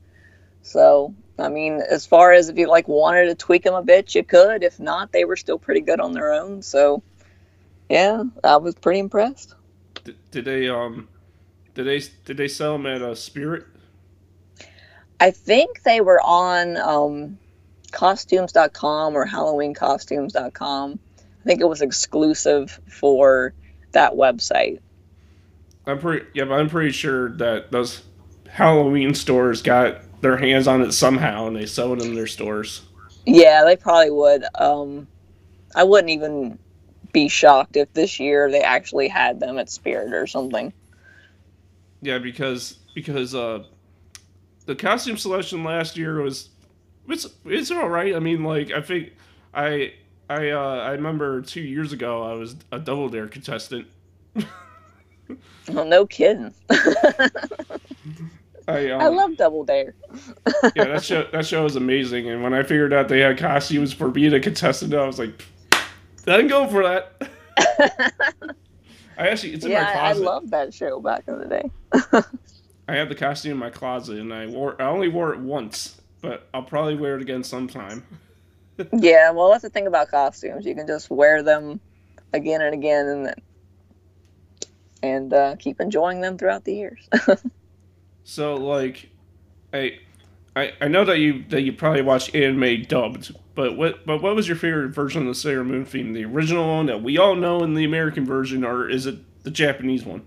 So 0.62 1.14
I 1.38 1.50
mean, 1.50 1.82
as 1.90 2.06
far 2.06 2.34
as 2.34 2.50
if 2.50 2.58
you 2.58 2.68
like 2.68 2.88
wanted 2.88 3.26
to 3.26 3.36
tweak 3.36 3.64
them 3.64 3.74
a 3.74 3.82
bit, 3.82 4.14
you 4.14 4.24
could. 4.24 4.64
If 4.64 4.80
not, 4.80 5.12
they 5.12 5.26
were 5.26 5.38
still 5.38 5.58
pretty 5.58 5.82
good 5.82 6.00
on 6.00 6.14
their 6.14 6.34
own. 6.34 6.62
So 6.62 7.02
yeah, 7.90 8.24
I 8.44 8.58
was 8.58 8.76
pretty 8.76 9.00
impressed. 9.00 9.56
did, 10.04 10.18
did 10.32 10.46
they 10.46 10.70
um 10.70 11.08
did 11.74 11.86
they 11.86 12.02
did 12.26 12.38
they 12.38 12.48
sell 12.48 12.74
them 12.74 12.86
at 12.86 13.02
a 13.02 13.16
Spirit? 13.16 13.66
I 15.20 15.32
think 15.32 15.84
they 15.84 16.02
were 16.02 16.22
on 16.22 16.78
um, 16.78 17.38
costumes.com 17.92 19.16
or 19.16 19.26
halloweencostumes.com. 19.26 21.00
I 21.20 21.44
think 21.46 21.62
it 21.62 21.68
was 21.68 21.82
exclusive 21.82 22.80
for 22.88 23.54
that 23.92 24.14
website. 24.14 24.80
I'm 25.86 26.00
pretty 26.00 26.26
yeah, 26.34 26.46
but 26.46 26.60
I'm 26.60 26.70
pretty 26.70 26.92
sure 26.92 27.32
that 27.38 27.72
those 27.72 28.04
Halloween 28.48 29.14
stores 29.14 29.62
got 29.62 30.02
their 30.22 30.38
hands 30.38 30.68
on 30.68 30.82
it 30.82 30.92
somehow 30.92 31.48
and 31.48 31.56
they 31.56 31.66
sell 31.66 31.94
it 31.94 32.02
in 32.02 32.16
their 32.16 32.28
stores. 32.28 32.82
Yeah, 33.26 33.64
they 33.66 33.76
probably 33.76 34.12
would. 34.12 34.44
Um, 34.56 35.08
I 35.76 35.84
wouldn't 35.84 36.10
even 36.10 36.58
be 37.12 37.28
shocked 37.28 37.76
if 37.76 37.92
this 37.94 38.20
year 38.20 38.50
they 38.50 38.62
actually 38.62 39.08
had 39.08 39.40
them 39.40 39.58
at 39.58 39.70
Spirit 39.70 40.14
or 40.14 40.28
something. 40.28 40.74
Yeah, 42.02 42.18
because 42.18 42.80
because 42.96 43.36
uh, 43.36 43.64
the 44.66 44.76
costume 44.76 45.18
selection 45.18 45.64
last 45.64 45.98
year 45.98 46.22
was 46.22 46.50
it's 47.08 47.28
it's 47.46 47.72
all 47.72 47.90
right. 47.90 48.16
I 48.16 48.20
mean, 48.20 48.44
like 48.44 48.72
I 48.72 48.82
think 48.82 49.14
I 49.54 49.94
I 50.30 50.50
uh, 50.52 50.78
I 50.78 50.92
remember 50.92 51.42
two 51.42 51.62
years 51.62 51.92
ago 51.94 52.24
I 52.24 52.34
was 52.34 52.56
a 52.72 52.80
double 52.80 53.10
dare 53.10 53.28
contestant. 53.28 53.88
Oh, 55.76 55.84
no 55.84 56.06
kidding. 56.08 56.54
I, 58.70 58.92
um, 58.92 59.02
I 59.02 59.08
love 59.08 59.36
Double 59.38 59.64
Dare. 59.64 59.96
yeah, 60.76 60.86
that 60.86 61.04
show 61.04 61.28
that 61.32 61.46
show 61.46 61.64
was 61.64 61.76
amazing. 61.76 62.30
And 62.30 62.44
when 62.44 62.54
I 62.54 62.64
figured 62.64 62.94
out 62.94 63.08
they 63.08 63.20
had 63.20 63.38
costumes 63.38 63.94
for 63.94 64.10
being 64.10 64.34
a 64.34 64.40
contestant, 64.40 64.94
I 64.94 65.06
was 65.06 65.18
like, 65.18 65.46
I 65.74 65.82
didn't 66.26 66.48
go 66.48 66.68
for 66.68 66.84
that. 66.84 67.30
I 69.18 69.28
actually, 69.28 69.54
it's 69.54 69.66
in 69.66 69.72
yeah, 69.72 69.84
my 69.84 69.92
closet. 69.92 70.22
I 70.22 70.26
loved 70.26 70.52
that 70.52 70.74
show 70.74 71.00
back 71.02 71.24
in 71.28 71.40
the 71.40 71.46
day. 71.46 71.72
I 72.88 72.96
have 72.96 73.10
the 73.10 73.16
costume 73.16 73.54
in 73.54 73.58
my 73.58 73.70
closet, 73.70 74.20
and 74.20 74.34
I 74.34 74.48
wore. 74.48 74.80
I 74.82 74.86
only 74.86 75.10
wore 75.10 75.34
it 75.34 75.40
once, 75.40 76.00
but 76.22 76.48
I'll 76.54 76.64
probably 76.64 76.96
wear 76.96 77.16
it 77.16 77.22
again 77.22 77.44
sometime. 77.44 78.06
Yeah, 78.94 79.32
well, 79.32 79.50
that's 79.50 79.64
the 79.64 79.70
thing 79.70 79.88
about 79.88 80.10
costumes. 80.10 80.66
You 80.66 80.74
can 80.74 80.88
just 80.88 81.10
wear 81.10 81.44
them 81.44 81.82
again 82.34 82.62
and 82.62 82.74
again, 82.74 83.08
and 83.08 83.26
then 83.26 83.36
and 85.02 85.34
uh, 85.34 85.56
keep 85.58 85.80
enjoying 85.80 86.22
them 86.22 86.38
throughout 86.38 86.64
the 86.64 86.74
years. 86.74 87.10
So 88.24 88.56
like, 88.56 89.10
I, 89.74 90.00
I, 90.56 90.74
I 90.82 90.88
know 90.88 91.06
that 91.06 91.20
you 91.20 91.44
that 91.50 91.62
you 91.62 91.74
probably 91.74 92.02
watch 92.02 92.34
anime 92.36 92.84
dubbed, 92.84 93.34
but 93.56 93.78
what 93.78 94.06
but 94.06 94.22
what 94.22 94.36
was 94.36 94.48
your 94.48 94.58
favorite 94.58 94.90
version 94.90 95.22
of 95.24 95.28
the 95.28 95.36
Sailor 95.36 95.64
Moon 95.64 95.86
theme? 95.86 96.14
The 96.14 96.26
original 96.26 96.68
one 96.68 96.88
that 96.88 97.02
we 97.02 97.18
all 97.18 97.36
know 97.36 97.64
in 97.64 97.74
the 97.74 97.86
American 97.86 98.26
version, 98.26 98.64
or 98.64 98.90
is 98.90 99.06
it 99.06 99.20
the 99.44 99.52
Japanese 99.52 100.06
one 100.06 100.26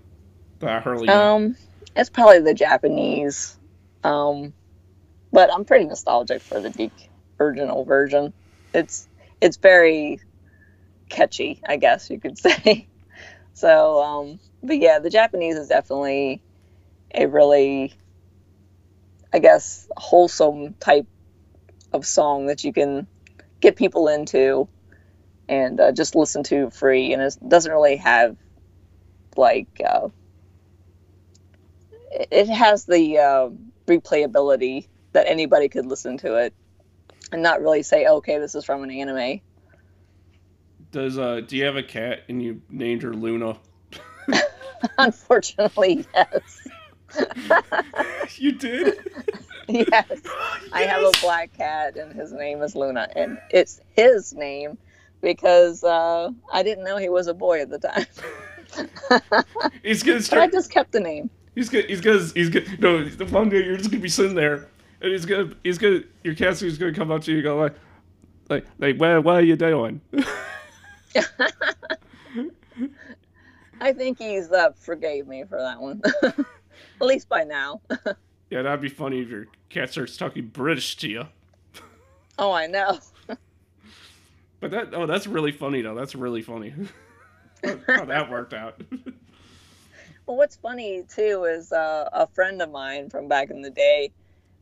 that 0.59 0.83
Harley? 0.83 1.07
did? 1.07 1.15
um, 1.15 1.55
it's 1.95 2.09
probably 2.09 2.39
the 2.39 2.53
Japanese, 2.53 3.57
um, 4.03 4.53
but 5.31 5.53
I'm 5.53 5.65
pretty 5.65 5.85
nostalgic 5.85 6.41
for 6.41 6.59
the 6.59 6.69
DiC 6.69 6.91
original 7.39 7.85
version. 7.85 8.33
It's 8.73 9.07
it's 9.41 9.57
very 9.57 10.19
catchy, 11.09 11.61
I 11.67 11.77
guess 11.77 12.09
you 12.09 12.19
could 12.19 12.37
say. 12.39 12.87
So, 13.53 14.01
um, 14.01 14.39
but 14.63 14.79
yeah, 14.79 14.99
the 14.99 15.09
Japanese 15.09 15.55
is 15.55 15.67
definitely 15.67 16.41
a 17.13 17.27
really, 17.27 17.93
I 19.33 19.39
guess, 19.39 19.87
wholesome 19.97 20.75
type 20.79 21.07
of 21.91 22.05
song 22.05 22.47
that 22.47 22.63
you 22.63 22.73
can 22.73 23.07
get 23.61 23.75
people 23.75 24.07
into 24.07 24.69
and 25.47 25.79
uh, 25.79 25.91
just 25.91 26.15
listen 26.15 26.43
to 26.43 26.69
free. 26.71 27.13
And 27.13 27.21
it 27.21 27.35
doesn't 27.47 27.71
really 27.71 27.97
have 27.97 28.37
like, 29.35 29.69
uh, 29.85 30.09
it- 32.31 32.49
has 32.49 32.85
the 32.85 33.17
uh, 33.19 33.49
replayability 33.87 34.87
that 35.13 35.27
anybody 35.27 35.69
could 35.69 35.85
listen 35.85 36.17
to 36.19 36.35
it 36.35 36.53
and 37.31 37.41
not 37.43 37.61
really 37.61 37.83
say, 37.83 38.05
okay, 38.07 38.39
this 38.39 38.55
is 38.55 38.65
from 38.65 38.83
an 38.83 38.91
anime. 38.91 39.41
Does 40.91 41.17
uh 41.17 41.41
do 41.41 41.57
you 41.57 41.65
have 41.65 41.75
a 41.75 41.83
cat 41.83 42.19
and 42.29 42.41
you 42.41 42.61
named 42.69 43.03
her 43.03 43.13
Luna? 43.13 43.57
Unfortunately, 44.97 46.05
yes. 46.13 46.67
you 48.37 48.53
did. 48.53 48.99
yes. 49.67 50.21
I 50.71 50.83
have 50.83 51.03
a 51.03 51.11
black 51.21 51.53
cat 51.53 51.95
and 51.95 52.13
his 52.13 52.31
name 52.31 52.61
is 52.61 52.75
Luna. 52.75 53.09
And 53.15 53.39
it's 53.49 53.81
his 53.95 54.33
name 54.33 54.77
because 55.21 55.83
uh, 55.83 56.31
I 56.51 56.63
didn't 56.63 56.83
know 56.83 56.97
he 56.97 57.09
was 57.09 57.27
a 57.27 57.33
boy 57.33 57.61
at 57.61 57.69
the 57.69 57.79
time. 57.79 58.05
He's 59.83 60.03
gonna 60.03 60.21
but 60.29 60.39
I 60.39 60.47
just 60.47 60.71
kept 60.71 60.91
the 60.91 60.99
name. 60.99 61.29
He's 61.55 61.69
gonna. 61.69 61.85
He's 61.85 62.01
gonna. 62.01 62.25
He's 62.33 62.49
gonna. 62.49 62.65
No, 62.79 63.05
the 63.05 63.25
one 63.25 63.49
day 63.49 63.63
you're 63.63 63.77
just 63.77 63.91
gonna 63.91 64.01
be 64.01 64.09
sitting 64.09 64.35
there, 64.35 64.67
and 65.01 65.11
he's 65.11 65.25
gonna. 65.25 65.51
He's 65.63 65.77
gonna. 65.77 66.01
Your 66.23 66.33
cat's 66.33 66.61
just 66.61 66.79
gonna 66.79 66.93
come 66.93 67.11
up 67.11 67.21
to 67.23 67.31
you 67.31 67.37
and 67.37 67.43
go 67.43 67.57
like, 67.57 67.75
like, 68.49 68.65
like, 68.79 68.97
what, 68.99 69.23
what 69.23 69.35
are 69.35 69.41
you 69.43 69.55
doing? 69.55 70.01
I 73.79 73.93
think 73.93 74.17
he's 74.17 74.51
uh, 74.51 74.71
forgave 74.75 75.27
me 75.27 75.43
for 75.43 75.59
that 75.59 75.79
one. 75.79 76.01
At 77.01 77.07
least 77.07 77.29
by 77.29 77.43
now. 77.43 77.81
yeah, 78.49 78.61
that'd 78.61 78.81
be 78.81 78.89
funny 78.89 79.21
if 79.21 79.29
your 79.29 79.47
cat 79.69 79.91
starts 79.91 80.17
talking 80.17 80.47
British 80.47 80.95
to 80.97 81.09
you. 81.09 81.25
oh, 82.37 82.51
I 82.51 82.67
know. 82.67 82.99
But 84.63 84.71
that. 84.71 84.93
Oh, 84.93 85.05
that's 85.05 85.27
really 85.27 85.51
funny 85.51 85.81
though. 85.81 85.93
That's 85.93 86.15
really 86.15 86.41
funny. 86.41 86.73
How 87.85 88.05
that 88.05 88.31
worked 88.31 88.53
out. 88.53 88.79
Well, 90.25 90.37
what's 90.37 90.55
funny 90.55 91.03
too 91.13 91.43
is 91.43 91.73
uh, 91.73 92.07
a 92.13 92.27
friend 92.27 92.61
of 92.61 92.71
mine 92.71 93.09
from 93.09 93.27
back 93.27 93.49
in 93.49 93.61
the 93.61 93.69
day. 93.69 94.13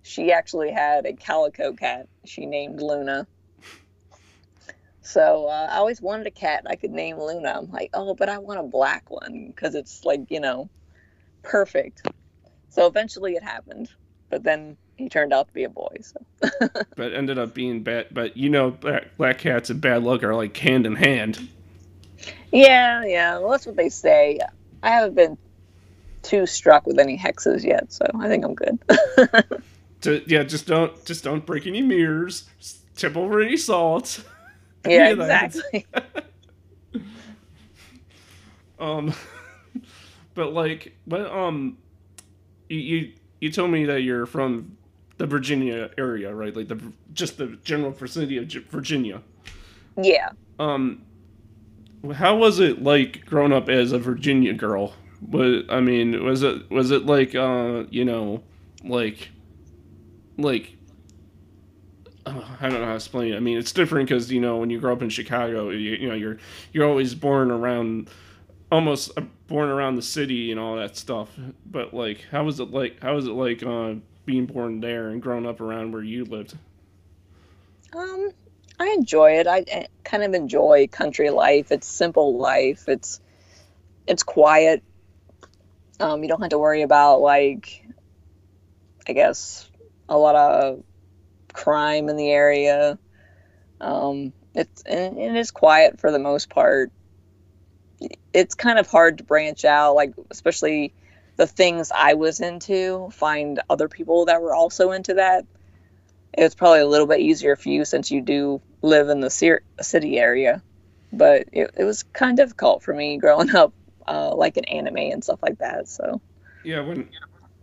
She 0.01 0.31
actually 0.31 0.71
had 0.71 1.05
a 1.05 1.13
calico 1.13 1.73
cat. 1.73 2.07
She 2.25 2.47
named 2.47 2.81
Luna. 2.81 3.27
So 5.03 5.45
uh, 5.45 5.67
I 5.69 5.77
always 5.77 6.01
wanted 6.01 6.25
a 6.25 6.31
cat 6.31 6.63
I 6.65 6.77
could 6.77 6.89
name 6.89 7.19
Luna. 7.19 7.53
I'm 7.55 7.69
like, 7.71 7.91
oh, 7.93 8.15
but 8.15 8.27
I 8.27 8.39
want 8.39 8.59
a 8.59 8.63
black 8.63 9.07
one 9.11 9.53
because 9.53 9.75
it's 9.75 10.03
like 10.03 10.21
you 10.29 10.39
know, 10.39 10.67
perfect. 11.43 12.07
So 12.71 12.87
eventually 12.87 13.33
it 13.33 13.43
happened, 13.43 13.89
but 14.29 14.43
then 14.43 14.77
he 14.95 15.09
turned 15.09 15.33
out 15.33 15.47
to 15.47 15.53
be 15.53 15.63
a 15.63 15.69
boy. 15.69 15.97
So 16.01 16.49
but 16.95 17.13
ended 17.13 17.37
up 17.37 17.53
being 17.53 17.83
bad. 17.83 18.07
But 18.11 18.35
you 18.35 18.49
know, 18.49 18.71
black, 18.71 19.15
black 19.17 19.37
cats 19.37 19.69
and 19.69 19.79
bad 19.79 20.03
luck 20.03 20.23
are 20.23 20.33
like 20.33 20.55
hand 20.57 20.85
in 20.85 20.95
hand. 20.95 21.47
yeah, 22.51 23.03
yeah. 23.05 23.37
Well, 23.37 23.49
that's 23.51 23.65
what 23.65 23.75
they 23.75 23.89
say. 23.89 24.39
I 24.81 24.89
haven't 24.89 25.15
been 25.15 25.37
too 26.23 26.45
struck 26.45 26.87
with 26.87 26.97
any 26.97 27.17
hexes 27.17 27.63
yet, 27.63 27.91
so 27.91 28.05
I 28.19 28.27
think 28.27 28.43
I'm 28.43 28.55
good. 28.55 28.79
To, 30.01 30.19
yeah, 30.25 30.41
just 30.41 30.65
don't 30.65 31.05
just 31.05 31.23
don't 31.23 31.45
break 31.45 31.67
any 31.67 31.83
mirrors. 31.83 32.49
Tip 32.95 33.15
over 33.15 33.39
any 33.39 33.55
salt. 33.55 34.23
yeah, 34.87 35.11
exactly. 35.11 35.85
Um, 38.79 39.13
but 40.33 40.53
like, 40.53 40.97
but 41.05 41.31
um, 41.31 41.77
you, 42.71 42.79
you 42.79 43.13
you 43.39 43.51
told 43.51 43.71
me 43.71 43.85
that 43.85 44.01
you're 44.01 44.25
from 44.25 44.77
the 45.17 45.25
Virginia 45.25 45.89
area, 45.97 46.33
right? 46.33 46.55
Like 46.55 46.67
the 46.67 46.81
just 47.13 47.37
the 47.37 47.57
general 47.63 47.91
vicinity 47.91 48.37
of 48.37 48.45
Virginia. 48.69 49.21
yeah. 50.01 50.29
Um, 50.59 51.03
how 52.13 52.35
was 52.35 52.59
it 52.59 52.81
like 52.81 53.25
growing 53.25 53.51
up 53.51 53.69
as 53.69 53.91
a 53.91 53.99
Virginia 53.99 54.53
girl? 54.53 54.93
Was 55.27 55.63
I 55.69 55.81
mean, 55.81 56.23
was 56.23 56.43
it 56.43 56.69
was 56.71 56.91
it 56.91 57.05
like 57.05 57.35
uh, 57.35 57.83
you 57.89 58.05
know, 58.05 58.43
like, 58.83 59.29
like. 60.37 60.77
Uh, 62.23 62.39
I 62.59 62.69
don't 62.69 62.79
know 62.79 62.85
how 62.85 62.91
to 62.91 62.95
explain 62.95 63.33
it. 63.33 63.37
I 63.37 63.39
mean, 63.39 63.57
it's 63.57 63.71
different 63.71 64.07
because 64.07 64.31
you 64.31 64.39
know 64.39 64.57
when 64.57 64.69
you 64.69 64.79
grow 64.79 64.93
up 64.93 65.01
in 65.01 65.09
Chicago, 65.09 65.69
you, 65.71 65.91
you 65.93 66.07
know 66.07 66.15
you're 66.15 66.37
you're 66.71 66.87
always 66.87 67.15
born 67.15 67.49
around, 67.49 68.09
almost 68.71 69.11
uh, 69.17 69.23
born 69.51 69.69
around 69.69 69.97
the 69.97 70.01
city 70.01 70.49
and 70.51 70.59
all 70.59 70.77
that 70.77 70.97
stuff. 70.97 71.29
But 71.65 71.93
like, 71.93 72.25
how 72.31 72.45
was 72.45 72.59
it 72.59 72.71
like? 72.71 73.01
How 73.01 73.15
was 73.15 73.27
it 73.27 73.33
like 73.33 73.61
uh, 73.61 73.95
being 74.25 74.45
born 74.45 74.79
there 74.79 75.09
and 75.09 75.21
growing 75.21 75.45
up 75.45 75.61
around 75.61 75.91
where 75.91 76.01
you 76.01 76.25
lived? 76.25 76.57
Um, 77.93 78.29
I 78.79 78.87
enjoy 78.97 79.33
it. 79.33 79.47
I, 79.47 79.65
I 79.71 79.87
kind 80.03 80.23
of 80.23 80.33
enjoy 80.33 80.87
country 80.87 81.29
life. 81.29 81.71
It's 81.71 81.87
simple 81.87 82.37
life. 82.37 82.87
It's 82.87 83.19
it's 84.07 84.23
quiet. 84.23 84.81
Um, 85.99 86.23
you 86.23 86.29
don't 86.29 86.41
have 86.41 86.49
to 86.49 86.57
worry 86.57 86.81
about 86.81 87.21
like, 87.21 87.85
I 89.07 89.13
guess, 89.13 89.69
a 90.09 90.17
lot 90.17 90.35
of 90.35 90.83
crime 91.53 92.09
in 92.09 92.15
the 92.15 92.31
area. 92.31 92.97
Um, 93.79 94.33
it's 94.55 94.81
and 94.83 95.17
it 95.17 95.35
is 95.35 95.51
quiet 95.51 95.99
for 95.99 96.11
the 96.11 96.19
most 96.19 96.49
part. 96.49 96.91
It's 98.33 98.55
kind 98.55 98.79
of 98.79 98.87
hard 98.87 99.17
to 99.19 99.23
branch 99.23 99.65
out, 99.65 99.95
like 99.95 100.13
especially 100.29 100.93
the 101.37 101.47
things 101.47 101.91
I 101.93 102.13
was 102.13 102.39
into. 102.39 103.09
Find 103.11 103.61
other 103.69 103.87
people 103.87 104.25
that 104.25 104.41
were 104.41 104.53
also 104.53 104.91
into 104.91 105.15
that 105.15 105.45
it's 106.33 106.55
probably 106.55 106.79
a 106.79 106.87
little 106.87 107.07
bit 107.07 107.19
easier 107.19 107.55
for 107.55 107.69
you 107.69 107.85
since 107.85 108.11
you 108.11 108.21
do 108.21 108.61
live 108.81 109.09
in 109.09 109.19
the 109.19 109.29
ci- 109.29 109.59
city 109.81 110.17
area. 110.17 110.61
But 111.11 111.47
it, 111.51 111.71
it 111.77 111.83
was 111.83 112.03
kind 112.03 112.31
of 112.31 112.45
difficult 112.45 112.83
for 112.83 112.93
me 112.93 113.17
growing 113.17 113.49
up 113.55 113.73
uh, 114.07 114.33
like 114.35 114.57
an 114.57 114.65
anime 114.65 114.97
and 114.97 115.23
stuff 115.23 115.39
like 115.41 115.59
that. 115.59 115.87
So 115.87 116.21
Yeah, 116.63 116.81
when 116.81 117.09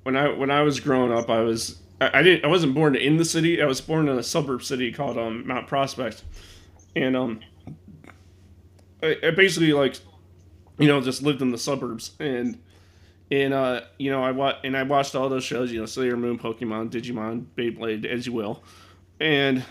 when 0.02 0.16
I 0.16 0.28
when 0.28 0.50
I 0.50 0.62
was 0.62 0.80
growing 0.80 1.12
up, 1.12 1.30
I 1.30 1.40
was 1.40 1.78
I, 2.00 2.18
I 2.18 2.22
didn't 2.22 2.44
I 2.44 2.48
wasn't 2.48 2.74
born 2.74 2.94
in 2.94 3.16
the 3.16 3.24
city. 3.24 3.62
I 3.62 3.66
was 3.66 3.80
born 3.80 4.08
in 4.08 4.18
a 4.18 4.22
suburb 4.22 4.62
city 4.62 4.92
called 4.92 5.16
um, 5.16 5.46
Mount 5.46 5.66
Prospect, 5.66 6.22
and 6.94 7.16
um, 7.16 7.40
I, 9.02 9.16
I 9.22 9.30
basically 9.30 9.72
like, 9.72 9.98
you 10.78 10.86
know, 10.88 11.00
just 11.00 11.22
lived 11.22 11.42
in 11.42 11.50
the 11.50 11.58
suburbs 11.58 12.12
and. 12.18 12.58
And 13.30 13.52
uh, 13.52 13.82
you 13.98 14.10
know, 14.10 14.24
I 14.24 14.30
wa- 14.30 14.56
and 14.64 14.74
I 14.74 14.84
watched 14.84 15.14
all 15.14 15.28
those 15.28 15.44
shows, 15.44 15.70
you 15.70 15.78
know, 15.78 15.84
Sailor 15.84 16.16
Moon, 16.16 16.38
Pokemon, 16.38 16.88
Digimon, 16.88 17.44
Beyblade, 17.58 18.06
as 18.06 18.24
you 18.24 18.32
will, 18.32 18.62
and 19.20 19.62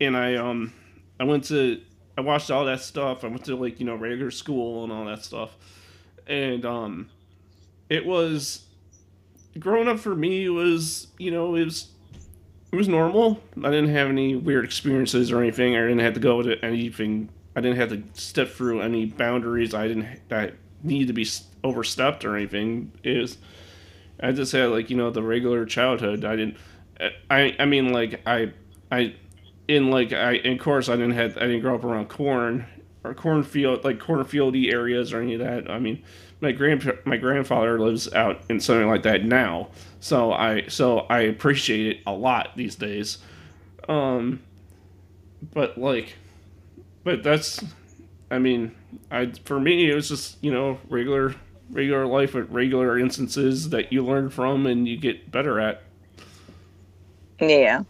and 0.00 0.16
I 0.16 0.34
um 0.34 0.72
I 1.20 1.22
went 1.22 1.44
to 1.44 1.80
I 2.18 2.22
watched 2.22 2.50
all 2.50 2.64
that 2.64 2.80
stuff. 2.80 3.22
I 3.22 3.28
went 3.28 3.44
to 3.44 3.54
like 3.54 3.78
you 3.78 3.86
know 3.86 3.94
regular 3.94 4.32
school 4.32 4.82
and 4.82 4.92
all 4.92 5.04
that 5.04 5.24
stuff, 5.24 5.56
and 6.26 6.64
um, 6.66 7.08
it 7.88 8.04
was 8.04 8.64
growing 9.56 9.86
up 9.86 10.00
for 10.00 10.16
me 10.16 10.48
was 10.48 11.06
you 11.16 11.30
know 11.30 11.54
it 11.54 11.64
was 11.64 11.88
it 12.72 12.76
was 12.76 12.88
normal. 12.88 13.40
I 13.62 13.70
didn't 13.70 13.90
have 13.90 14.08
any 14.08 14.34
weird 14.34 14.64
experiences 14.64 15.30
or 15.30 15.40
anything. 15.40 15.76
I 15.76 15.82
didn't 15.82 16.00
have 16.00 16.14
to 16.14 16.20
go 16.20 16.42
to 16.42 16.58
anything. 16.64 17.28
I 17.56 17.60
didn't 17.60 17.78
have 17.78 17.88
to 17.88 18.02
step 18.20 18.50
through 18.50 18.82
any 18.82 19.06
boundaries. 19.06 19.74
I 19.74 19.88
didn't 19.88 20.28
that 20.28 20.54
need 20.82 21.08
to 21.08 21.12
be 21.12 21.26
overstepped 21.64 22.24
or 22.24 22.36
anything. 22.36 22.92
Is 23.02 23.38
I 24.20 24.32
just 24.32 24.52
had 24.52 24.70
like 24.70 24.90
you 24.90 24.96
know 24.96 25.10
the 25.10 25.22
regular 25.22 25.64
childhood. 25.64 26.24
I 26.24 26.36
didn't. 26.36 26.56
I 27.30 27.56
I 27.58 27.64
mean 27.64 27.92
like 27.92 28.20
I 28.26 28.52
I 28.92 29.14
in 29.66 29.90
like 29.90 30.12
I 30.12 30.32
in 30.34 30.58
course 30.58 30.88
I 30.88 30.96
didn't 30.96 31.12
have 31.12 31.36
I 31.38 31.40
didn't 31.40 31.62
grow 31.62 31.74
up 31.74 31.84
around 31.84 32.08
corn 32.08 32.66
or 33.02 33.14
cornfield 33.14 33.84
like 33.84 33.98
cornfieldy 33.98 34.70
areas 34.70 35.12
or 35.12 35.20
any 35.20 35.34
of 35.34 35.40
that. 35.40 35.70
I 35.70 35.78
mean 35.78 36.04
my 36.40 36.52
grand 36.52 36.92
my 37.04 37.16
grandfather 37.16 37.80
lives 37.80 38.12
out 38.12 38.42
in 38.48 38.60
something 38.60 38.88
like 38.88 39.02
that 39.04 39.24
now, 39.24 39.68
so 40.00 40.32
I 40.32 40.66
so 40.68 41.00
I 41.00 41.20
appreciate 41.20 41.86
it 41.86 42.02
a 42.06 42.12
lot 42.12 42.50
these 42.56 42.76
days. 42.76 43.18
Um, 43.88 44.40
but 45.54 45.78
like, 45.78 46.16
but 47.06 47.22
that's, 47.22 47.62
I 48.32 48.40
mean, 48.40 48.74
I 49.12 49.30
for 49.44 49.60
me 49.60 49.88
it 49.88 49.94
was 49.94 50.08
just 50.08 50.42
you 50.42 50.52
know 50.52 50.80
regular 50.88 51.36
regular 51.70 52.04
life 52.04 52.34
with 52.34 52.50
regular 52.50 52.98
instances 52.98 53.70
that 53.70 53.92
you 53.92 54.04
learn 54.04 54.28
from 54.28 54.66
and 54.66 54.88
you 54.88 54.96
get 54.96 55.30
better 55.30 55.60
at. 55.60 55.84
yeah, 57.40 57.84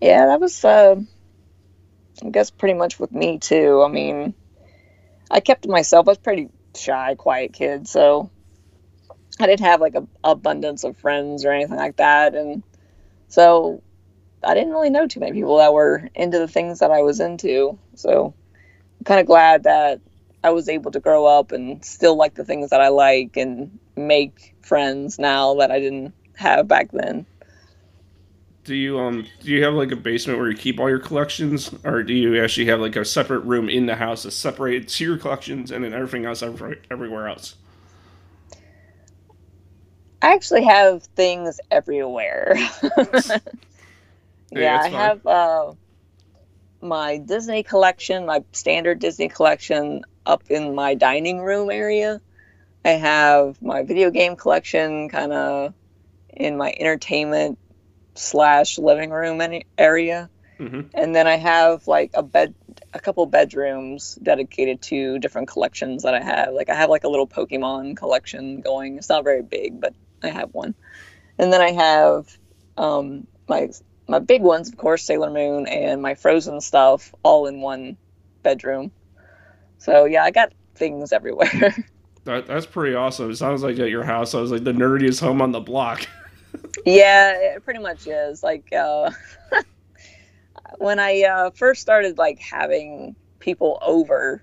yeah, 0.00 0.26
that 0.26 0.40
was 0.40 0.64
uh, 0.64 0.96
I 2.24 2.28
guess 2.30 2.50
pretty 2.50 2.74
much 2.74 2.98
with 2.98 3.12
me 3.12 3.38
too. 3.38 3.84
I 3.86 3.88
mean, 3.88 4.34
I 5.30 5.38
kept 5.38 5.62
to 5.62 5.68
myself. 5.68 6.08
I 6.08 6.10
was 6.10 6.18
pretty 6.18 6.48
shy, 6.74 7.14
quiet 7.14 7.52
kid, 7.52 7.86
so 7.86 8.32
I 9.38 9.46
didn't 9.46 9.64
have 9.64 9.80
like 9.80 9.94
a 9.94 10.08
abundance 10.24 10.82
of 10.82 10.96
friends 10.96 11.44
or 11.44 11.52
anything 11.52 11.76
like 11.76 11.98
that, 11.98 12.34
and 12.34 12.64
so 13.28 13.80
I 14.42 14.54
didn't 14.54 14.72
really 14.72 14.90
know 14.90 15.06
too 15.06 15.20
many 15.20 15.32
people 15.32 15.58
that 15.58 15.72
were 15.72 16.08
into 16.14 16.38
the 16.38 16.48
things 16.48 16.78
that 16.78 16.90
I 16.90 17.02
was 17.02 17.20
into. 17.20 17.78
So 17.94 18.34
I'm 18.98 19.04
kind 19.04 19.20
of 19.20 19.26
glad 19.26 19.64
that 19.64 20.00
I 20.42 20.50
was 20.50 20.68
able 20.68 20.90
to 20.92 21.00
grow 21.00 21.26
up 21.26 21.52
and 21.52 21.84
still 21.84 22.16
like 22.16 22.34
the 22.34 22.44
things 22.44 22.70
that 22.70 22.80
I 22.80 22.88
like 22.88 23.36
and 23.36 23.78
make 23.96 24.54
friends 24.62 25.18
now 25.18 25.54
that 25.56 25.70
I 25.70 25.80
didn't 25.80 26.14
have 26.36 26.68
back 26.68 26.90
then. 26.92 27.26
Do 28.64 28.74
you 28.74 28.98
um 28.98 29.26
do 29.42 29.50
you 29.50 29.64
have 29.64 29.74
like 29.74 29.90
a 29.90 29.96
basement 29.96 30.38
where 30.38 30.50
you 30.50 30.56
keep 30.56 30.78
all 30.78 30.88
your 30.88 30.98
collections, 30.98 31.74
or 31.84 32.02
do 32.02 32.14
you 32.14 32.42
actually 32.42 32.66
have 32.66 32.80
like 32.80 32.96
a 32.96 33.04
separate 33.04 33.40
room 33.40 33.68
in 33.68 33.86
the 33.86 33.96
house 33.96 34.22
that's 34.22 34.36
separated 34.36 34.88
to 34.88 35.04
your 35.04 35.18
collections 35.18 35.70
and 35.70 35.84
then 35.84 35.94
everything 35.94 36.26
else 36.26 36.42
everywhere 36.42 37.28
else? 37.28 37.56
I 40.22 40.34
actually 40.34 40.64
have 40.64 41.04
things 41.16 41.60
everywhere. 41.70 42.56
Hey, 44.54 44.60
yeah, 44.62 44.80
I 44.80 44.88
fine. 44.88 45.12
have 45.12 45.26
uh, 45.26 45.74
my 46.82 47.18
Disney 47.18 47.62
collection, 47.62 48.26
my 48.26 48.44
standard 48.52 48.98
Disney 48.98 49.28
collection, 49.28 50.02
up 50.26 50.42
in 50.50 50.74
my 50.74 50.94
dining 50.94 51.40
room 51.40 51.70
area. 51.70 52.20
I 52.84 52.90
have 52.90 53.60
my 53.62 53.82
video 53.84 54.10
game 54.10 54.36
collection 54.36 55.08
kind 55.10 55.32
of 55.32 55.74
in 56.36 56.56
my 56.56 56.74
entertainment 56.78 57.58
slash 58.16 58.78
living 58.78 59.10
room 59.10 59.42
area. 59.78 60.30
hmm 60.58 60.92
And 60.94 61.14
then 61.14 61.26
I 61.26 61.36
have 61.36 61.86
like 61.88 62.12
a 62.14 62.22
bed, 62.22 62.54
a 62.94 63.00
couple 63.00 63.26
bedrooms 63.26 64.18
dedicated 64.22 64.82
to 64.82 65.18
different 65.20 65.48
collections 65.48 66.04
that 66.04 66.14
I 66.14 66.22
have. 66.22 66.54
Like 66.54 66.70
I 66.70 66.74
have 66.76 66.90
like 66.90 67.04
a 67.04 67.08
little 67.08 67.28
Pokemon 67.28 67.96
collection 67.96 68.60
going. 68.62 68.98
It's 68.98 69.08
not 69.10 69.24
very 69.24 69.42
big, 69.42 69.80
but 69.80 69.94
I 70.22 70.28
have 70.28 70.50
one. 70.52 70.74
And 71.38 71.52
then 71.52 71.60
I 71.60 71.72
have 71.72 72.26
um, 72.76 73.26
my 73.48 73.70
my 74.10 74.18
big 74.18 74.42
ones, 74.42 74.68
of 74.68 74.76
course, 74.76 75.04
Sailor 75.04 75.30
Moon 75.30 75.68
and 75.68 76.02
my 76.02 76.14
Frozen 76.14 76.60
stuff, 76.60 77.14
all 77.22 77.46
in 77.46 77.60
one 77.60 77.96
bedroom. 78.42 78.90
So 79.78 80.04
yeah, 80.04 80.24
I 80.24 80.32
got 80.32 80.52
things 80.74 81.12
everywhere. 81.12 81.74
That, 82.24 82.46
that's 82.46 82.66
pretty 82.66 82.94
awesome. 82.94 83.30
It 83.30 83.36
sounds 83.36 83.62
like 83.62 83.78
at 83.78 83.88
your 83.88 84.04
house, 84.04 84.34
I 84.34 84.40
was 84.42 84.52
like 84.52 84.62
the 84.62 84.74
nerdiest 84.74 85.22
home 85.22 85.40
on 85.40 85.52
the 85.52 85.60
block. 85.60 86.06
yeah, 86.84 87.32
it 87.32 87.64
pretty 87.64 87.80
much 87.80 88.06
is. 88.06 88.42
Like 88.42 88.70
uh, 88.74 89.10
when 90.76 90.98
I 90.98 91.22
uh, 91.22 91.50
first 91.52 91.80
started 91.80 92.18
like 92.18 92.38
having 92.38 93.16
people 93.38 93.78
over 93.80 94.42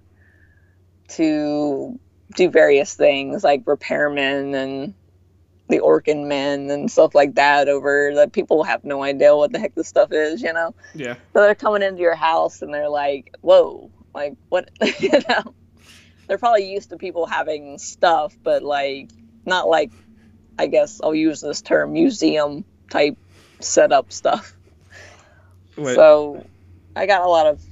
to 1.10 2.00
do 2.36 2.50
various 2.50 2.96
things, 2.96 3.44
like 3.44 3.64
repairmen 3.66 4.56
and 4.56 4.94
the 5.70 5.80
Orkin 5.80 6.28
men 6.28 6.70
and 6.70 6.90
stuff 6.92 7.14
like 7.16 7.36
that 7.36 7.68
over 7.68 8.14
that 8.16 8.34
people 8.34 8.64
have 8.64 8.84
no 8.84 9.04
idea 9.04 9.36
what 9.36 9.52
the 9.52 9.60
heck 9.60 9.76
this 9.76 9.88
stuff 9.88 10.12
is, 10.12 10.42
you 10.42 10.54
know? 10.54 10.74
yeah. 10.94 11.16
So 11.34 11.42
they're 11.42 11.56
coming 11.56 11.84
into 11.84 12.02
your 12.02 12.16
house 12.16 12.62
and 12.62 12.74
they're 12.74 12.90
like, 12.90 13.32
whoa, 13.42 13.92
like 14.14 14.34
what, 14.50 14.70
you 15.00 15.12
know? 15.30 15.56
They're 16.28 16.38
probably 16.38 16.72
used 16.72 16.90
to 16.90 16.98
people 16.98 17.26
having 17.26 17.78
stuff, 17.78 18.38
but 18.44 18.64
like, 18.64 19.12
not 19.46 19.68
like, 19.68 19.92
I 20.58 20.68
guess 20.68 21.00
I'll 21.04 21.16
use 21.16 21.42
this 21.42 21.62
term, 21.62 21.94
museum 21.94 22.66
type 22.92 23.18
setup 23.62 24.12
stuff. 24.12 24.58
Wait, 25.78 25.96
So 25.96 26.46
I 26.96 27.06
got 27.06 27.22
a 27.22 27.30
lot 27.30 27.48
of 27.48 27.64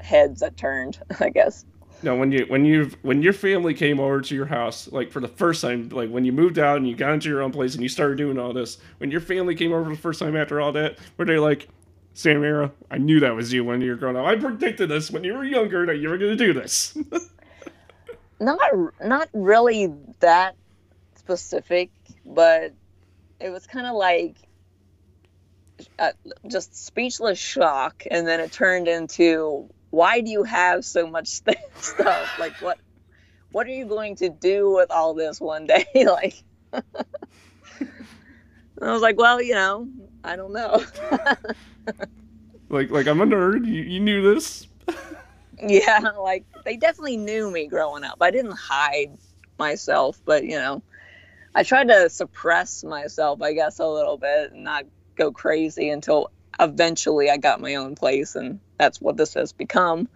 heads 0.00 0.40
that 0.40 0.56
turned, 0.56 0.98
I 1.20 1.30
guess. 1.30 1.64
No, 2.02 2.16
when 2.16 2.32
you 2.32 2.44
when 2.48 2.64
you 2.64 2.90
when 3.02 3.22
your 3.22 3.32
family 3.32 3.74
came 3.74 4.00
over 4.00 4.20
to 4.20 4.34
your 4.34 4.46
house, 4.46 4.90
like 4.90 5.10
for 5.10 5.20
the 5.20 5.28
first 5.28 5.62
time, 5.62 5.88
like 5.90 6.10
when 6.10 6.24
you 6.24 6.32
moved 6.32 6.58
out 6.58 6.76
and 6.76 6.88
you 6.88 6.96
got 6.96 7.14
into 7.14 7.28
your 7.28 7.42
own 7.42 7.52
place 7.52 7.74
and 7.74 7.82
you 7.82 7.88
started 7.88 8.18
doing 8.18 8.38
all 8.38 8.52
this, 8.52 8.78
when 8.98 9.10
your 9.10 9.20
family 9.20 9.54
came 9.54 9.72
over 9.72 9.84
for 9.84 9.90
the 9.90 10.00
first 10.00 10.18
time 10.18 10.36
after 10.36 10.60
all 10.60 10.72
that, 10.72 10.98
were 11.16 11.24
they 11.24 11.38
like, 11.38 11.68
Samira, 12.14 12.72
I 12.90 12.98
knew 12.98 13.20
that 13.20 13.34
was 13.34 13.52
you 13.52 13.64
when 13.64 13.80
you 13.80 13.90
were 13.90 13.96
growing 13.96 14.16
up. 14.16 14.26
I 14.26 14.36
predicted 14.36 14.88
this 14.88 15.10
when 15.10 15.24
you 15.24 15.34
were 15.34 15.44
younger 15.44 15.86
that 15.86 15.98
you 15.98 16.08
were 16.08 16.18
going 16.18 16.36
to 16.36 16.44
do 16.44 16.52
this. 16.52 16.96
Not 18.40 18.58
not 19.00 19.28
really 19.32 19.94
that 20.18 20.56
specific, 21.14 21.90
but 22.26 22.72
it 23.38 23.50
was 23.50 23.68
kind 23.68 23.86
of 23.86 23.94
like 23.94 24.34
uh, 25.98 26.10
just 26.48 26.74
speechless 26.74 27.38
shock, 27.38 28.04
and 28.10 28.26
then 28.26 28.40
it 28.40 28.50
turned 28.50 28.88
into 28.88 29.70
why 29.92 30.22
do 30.22 30.30
you 30.30 30.42
have 30.42 30.84
so 30.84 31.06
much 31.06 31.28
st- 31.46 31.56
stuff? 31.76 32.38
Like 32.40 32.60
what 32.60 32.78
what 33.52 33.66
are 33.66 33.70
you 33.70 33.86
going 33.86 34.16
to 34.16 34.30
do 34.30 34.72
with 34.72 34.90
all 34.90 35.14
this 35.14 35.40
one 35.40 35.66
day? 35.66 35.84
like 35.94 36.34
I 38.80 38.92
was 38.92 39.02
like, 39.02 39.18
well, 39.18 39.40
you 39.40 39.54
know, 39.54 39.86
I 40.24 40.34
don't 40.34 40.52
know. 40.52 40.82
like 42.70 42.90
like 42.90 43.06
I'm 43.06 43.20
a 43.20 43.26
nerd. 43.26 43.66
You, 43.66 43.82
you 43.82 44.00
knew 44.00 44.34
this. 44.34 44.66
yeah, 45.62 46.00
like 46.18 46.44
they 46.64 46.76
definitely 46.76 47.18
knew 47.18 47.50
me 47.50 47.68
growing 47.68 48.02
up. 48.02 48.16
I 48.20 48.30
didn't 48.30 48.56
hide 48.56 49.18
myself, 49.58 50.20
but 50.24 50.44
you 50.44 50.56
know, 50.56 50.82
I 51.54 51.62
tried 51.62 51.88
to 51.88 52.08
suppress 52.08 52.82
myself, 52.82 53.42
I 53.42 53.52
guess, 53.52 53.78
a 53.78 53.86
little 53.86 54.16
bit 54.16 54.52
and 54.52 54.64
not 54.64 54.84
go 55.16 55.30
crazy 55.32 55.90
until 55.90 56.30
eventually 56.58 57.30
I 57.30 57.36
got 57.36 57.60
my 57.60 57.74
own 57.74 57.94
place, 57.94 58.34
and 58.34 58.60
that's 58.82 59.00
what 59.00 59.16
this 59.16 59.34
has 59.34 59.52
become. 59.52 60.08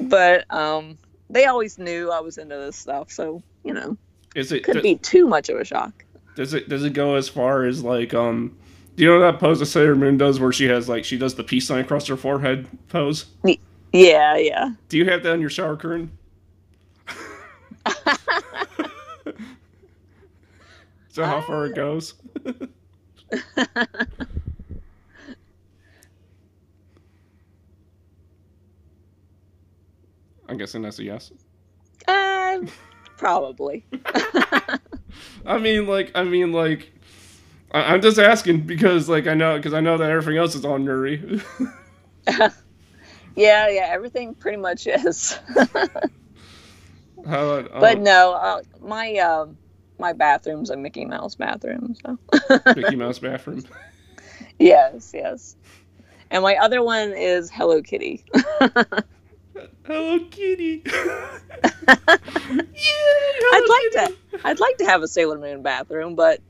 But 0.00 0.44
um, 0.54 0.96
they 1.30 1.46
always 1.46 1.78
knew 1.78 2.10
I 2.10 2.20
was 2.20 2.38
into 2.38 2.56
this 2.56 2.76
stuff, 2.76 3.10
so 3.10 3.42
you 3.64 3.72
know, 3.74 3.96
Is 4.34 4.52
it 4.52 4.62
could 4.64 4.74
does, 4.74 4.82
be 4.82 4.96
too 4.96 5.26
much 5.26 5.48
of 5.48 5.58
a 5.58 5.64
shock. 5.64 6.04
does 6.36 6.54
it 6.54 6.68
does 6.68 6.84
it 6.84 6.90
go 6.92 7.14
as 7.16 7.28
far 7.28 7.64
as 7.64 7.82
like 7.82 8.14
um 8.14 8.56
do 8.96 9.04
you 9.04 9.10
know 9.10 9.20
that 9.20 9.40
pose 9.40 9.58
that 9.60 9.66
Sailor 9.66 9.96
Moon 9.96 10.16
does 10.16 10.38
where 10.38 10.52
she 10.52 10.66
has 10.66 10.88
like 10.88 11.04
she 11.04 11.18
does 11.18 11.34
the 11.34 11.44
peace 11.44 11.66
sign 11.66 11.80
across 11.80 12.06
her 12.06 12.16
forehead 12.16 12.68
pose? 12.88 13.26
Yeah, 13.92 14.36
yeah. 14.36 14.70
Do 14.88 14.96
you 14.98 15.04
have 15.10 15.22
that 15.24 15.32
on 15.32 15.40
your 15.40 15.50
shower 15.50 15.76
curtain? 15.76 16.10
Is 21.10 21.16
that 21.16 21.26
how 21.26 21.40
far 21.42 21.66
it 21.66 21.74
goes? 21.76 22.14
I'm 30.48 30.56
guessing 30.56 30.82
that's 30.82 30.98
a 30.98 31.04
yes. 31.04 31.32
Uh, 32.06 32.60
Probably. 33.16 33.86
I 35.46 35.58
mean, 35.58 35.86
like, 35.86 36.10
I 36.14 36.24
mean, 36.24 36.52
like, 36.52 36.92
I- 37.72 37.94
I'm 37.94 38.02
just 38.02 38.18
asking 38.18 38.62
because, 38.62 39.08
like, 39.08 39.26
I 39.26 39.34
know 39.34 39.56
because 39.56 39.72
I 39.74 39.80
know 39.80 39.96
that 39.98 40.10
everything 40.10 40.36
else 40.38 40.54
is 40.54 40.64
on 40.64 40.84
nerdy. 40.84 41.42
Yeah, 43.36 43.68
yeah, 43.68 43.88
everything 43.90 44.34
pretty 44.34 44.58
much 44.58 44.86
is. 44.86 45.38
How 47.26 47.62
but 47.62 47.96
um, 47.96 48.02
no, 48.04 48.32
uh, 48.34 48.62
my 48.80 49.16
um 49.16 49.56
my 49.98 50.12
bathroom's 50.12 50.70
a 50.70 50.76
Mickey 50.76 51.04
Mouse 51.04 51.34
bathroom. 51.34 51.96
So 52.04 52.18
Mickey 52.76 52.96
Mouse 52.96 53.18
bathroom. 53.18 53.64
yes, 54.58 55.10
yes. 55.14 55.56
And 56.30 56.42
my 56.42 56.56
other 56.56 56.82
one 56.82 57.12
is 57.12 57.50
Hello 57.50 57.82
Kitty. 57.82 58.24
Hello 59.84 60.18
Kitty. 60.30 60.82
Yeah. 62.46 63.48
I'd 63.52 63.66
like 63.68 64.08
to 64.08 64.16
I'd 64.44 64.60
like 64.60 64.76
to 64.78 64.84
have 64.84 65.02
a 65.02 65.08
Sailor 65.08 65.38
Moon 65.38 65.62
bathroom, 65.62 66.14
but 66.14 66.40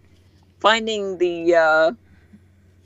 finding 0.59 1.19
the 1.19 1.55
uh, 1.55 1.93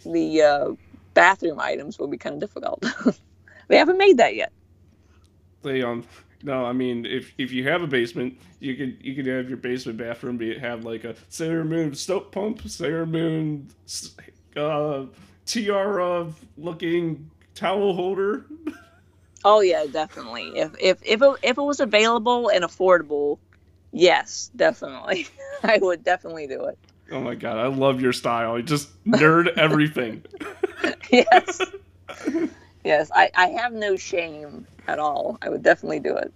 the 0.05 0.43
uh, 0.43 0.73
bathroom 1.15 1.61
items 1.61 1.99
will 1.99 2.09
be 2.09 2.19
kind 2.19 2.35
of 2.35 2.41
difficult. 2.41 2.85
they 3.69 3.79
haven't 3.79 3.99
made 3.99 4.19
that 4.19 4.35
yet. 4.35 4.53
They 5.63 5.83
um 5.83 6.05
no, 6.43 6.65
I 6.65 6.73
mean 6.73 7.07
if 7.07 7.33
if 7.39 7.53
you 7.53 7.67
have 7.69 7.83
a 7.83 7.87
basement, 7.87 8.39
you 8.61 8.77
could 8.77 8.99
you 9.01 9.15
could 9.15 9.27
have 9.27 9.49
your 9.49 9.59
basement 9.59 9.99
bathroom 9.99 10.37
be 10.37 10.59
have 10.59 10.85
like 10.85 11.05
a 11.05 11.15
Sailor 11.29 11.65
Moon 11.65 11.95
soap 11.95 12.33
pump, 12.33 12.69
Sailor 12.69 13.07
Moon 13.07 13.69
uh 14.57 15.05
tiara 15.47 16.33
looking 16.57 17.31
towel 17.55 17.95
holder. 17.95 18.45
Oh 19.44 19.60
yeah, 19.60 19.86
definitely. 19.90 20.59
If 20.59 20.73
if 20.81 20.98
if 21.05 21.23
it, 21.23 21.36
if 21.43 21.59
it 21.59 21.62
was 21.62 21.81
available 21.81 22.48
and 22.48 22.65
affordable, 22.65 23.39
yes, 23.93 24.51
definitely. 24.56 25.28
I 25.62 25.78
would 25.81 26.02
definitely 26.05 26.47
do 26.47 26.66
it. 26.66 26.78
Oh 27.10 27.20
my 27.20 27.35
god, 27.35 27.59
I 27.59 27.66
love 27.69 28.01
your 28.01 28.12
style. 28.12 28.59
You 28.59 28.65
just 28.65 28.90
nerd 29.05 29.48
everything. 29.56 30.24
yes. 31.10 31.73
Yes, 32.85 33.10
I, 33.15 33.31
I 33.35 33.48
have 33.48 33.73
no 33.73 33.97
shame 33.97 34.66
at 34.86 34.98
all. 34.98 35.36
I 35.43 35.48
would 35.51 35.62
definitely 35.62 36.01
do 36.01 36.16
it. 36.16 36.32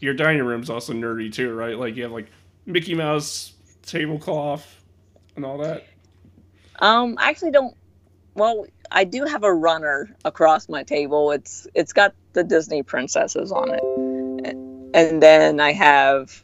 Your 0.00 0.14
dining 0.14 0.42
room's 0.44 0.70
also 0.70 0.92
nerdy 0.92 1.32
too, 1.32 1.54
right? 1.54 1.78
Like 1.78 1.96
you 1.96 2.02
have 2.04 2.12
like 2.12 2.28
Mickey 2.66 2.94
Mouse 2.94 3.52
tablecloth 3.82 4.82
and 5.36 5.44
all 5.44 5.58
that. 5.58 5.86
Um, 6.80 7.16
I 7.18 7.30
actually 7.30 7.52
don't. 7.52 7.76
Well, 8.38 8.66
I 8.90 9.02
do 9.02 9.24
have 9.24 9.42
a 9.42 9.52
runner 9.52 10.14
across 10.24 10.68
my 10.68 10.84
table. 10.84 11.32
It's 11.32 11.66
it's 11.74 11.92
got 11.92 12.14
the 12.34 12.44
Disney 12.44 12.84
princesses 12.84 13.50
on 13.50 13.74
it, 13.74 14.54
and 14.94 15.20
then 15.20 15.58
I 15.58 15.72
have 15.72 16.42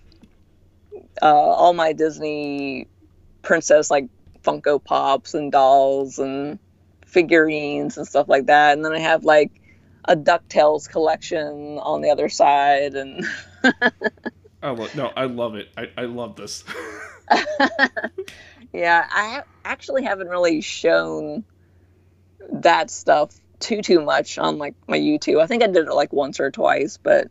uh, 1.23 1.27
all 1.27 1.73
my 1.73 1.93
Disney 1.93 2.89
princess 3.43 3.93
like 3.93 4.09
Funko 4.43 4.83
Pops 4.83 5.35
and 5.35 5.53
dolls 5.53 6.19
and 6.19 6.59
figurines 7.07 7.97
and 7.97 8.07
stuff 8.07 8.29
like 8.29 8.47
that. 8.47 8.73
And 8.73 8.85
then 8.85 8.93
I 8.93 8.99
have 8.99 9.23
like 9.23 9.53
a 10.07 10.17
Ducktales 10.17 10.89
collection 10.89 11.79
on 11.79 12.01
the 12.01 12.11
other 12.11 12.29
side, 12.29 12.95
and 12.95 13.25
I 14.63 14.71
love 14.71 14.97
no, 14.97 15.13
I 15.17 15.27
love 15.27 15.55
it. 15.55 15.69
I, 15.77 15.91
I 15.97 16.05
love 16.07 16.35
this. 16.35 16.65
yeah, 18.73 19.07
I 19.15 19.29
ha- 19.29 19.45
actually 19.65 20.03
haven't 20.03 20.29
really 20.29 20.61
shown 20.61 21.45
that 22.51 22.91
stuff 22.91 23.39
too 23.61 23.83
too 23.83 24.01
much 24.03 24.39
on 24.39 24.59
like 24.59 24.75
my 24.87 24.99
YouTube. 24.99 25.41
I 25.41 25.47
think 25.47 25.63
I 25.63 25.67
did 25.67 25.87
it 25.87 25.93
like 25.93 26.13
once 26.13 26.41
or 26.41 26.51
twice, 26.51 26.97
but 26.97 27.29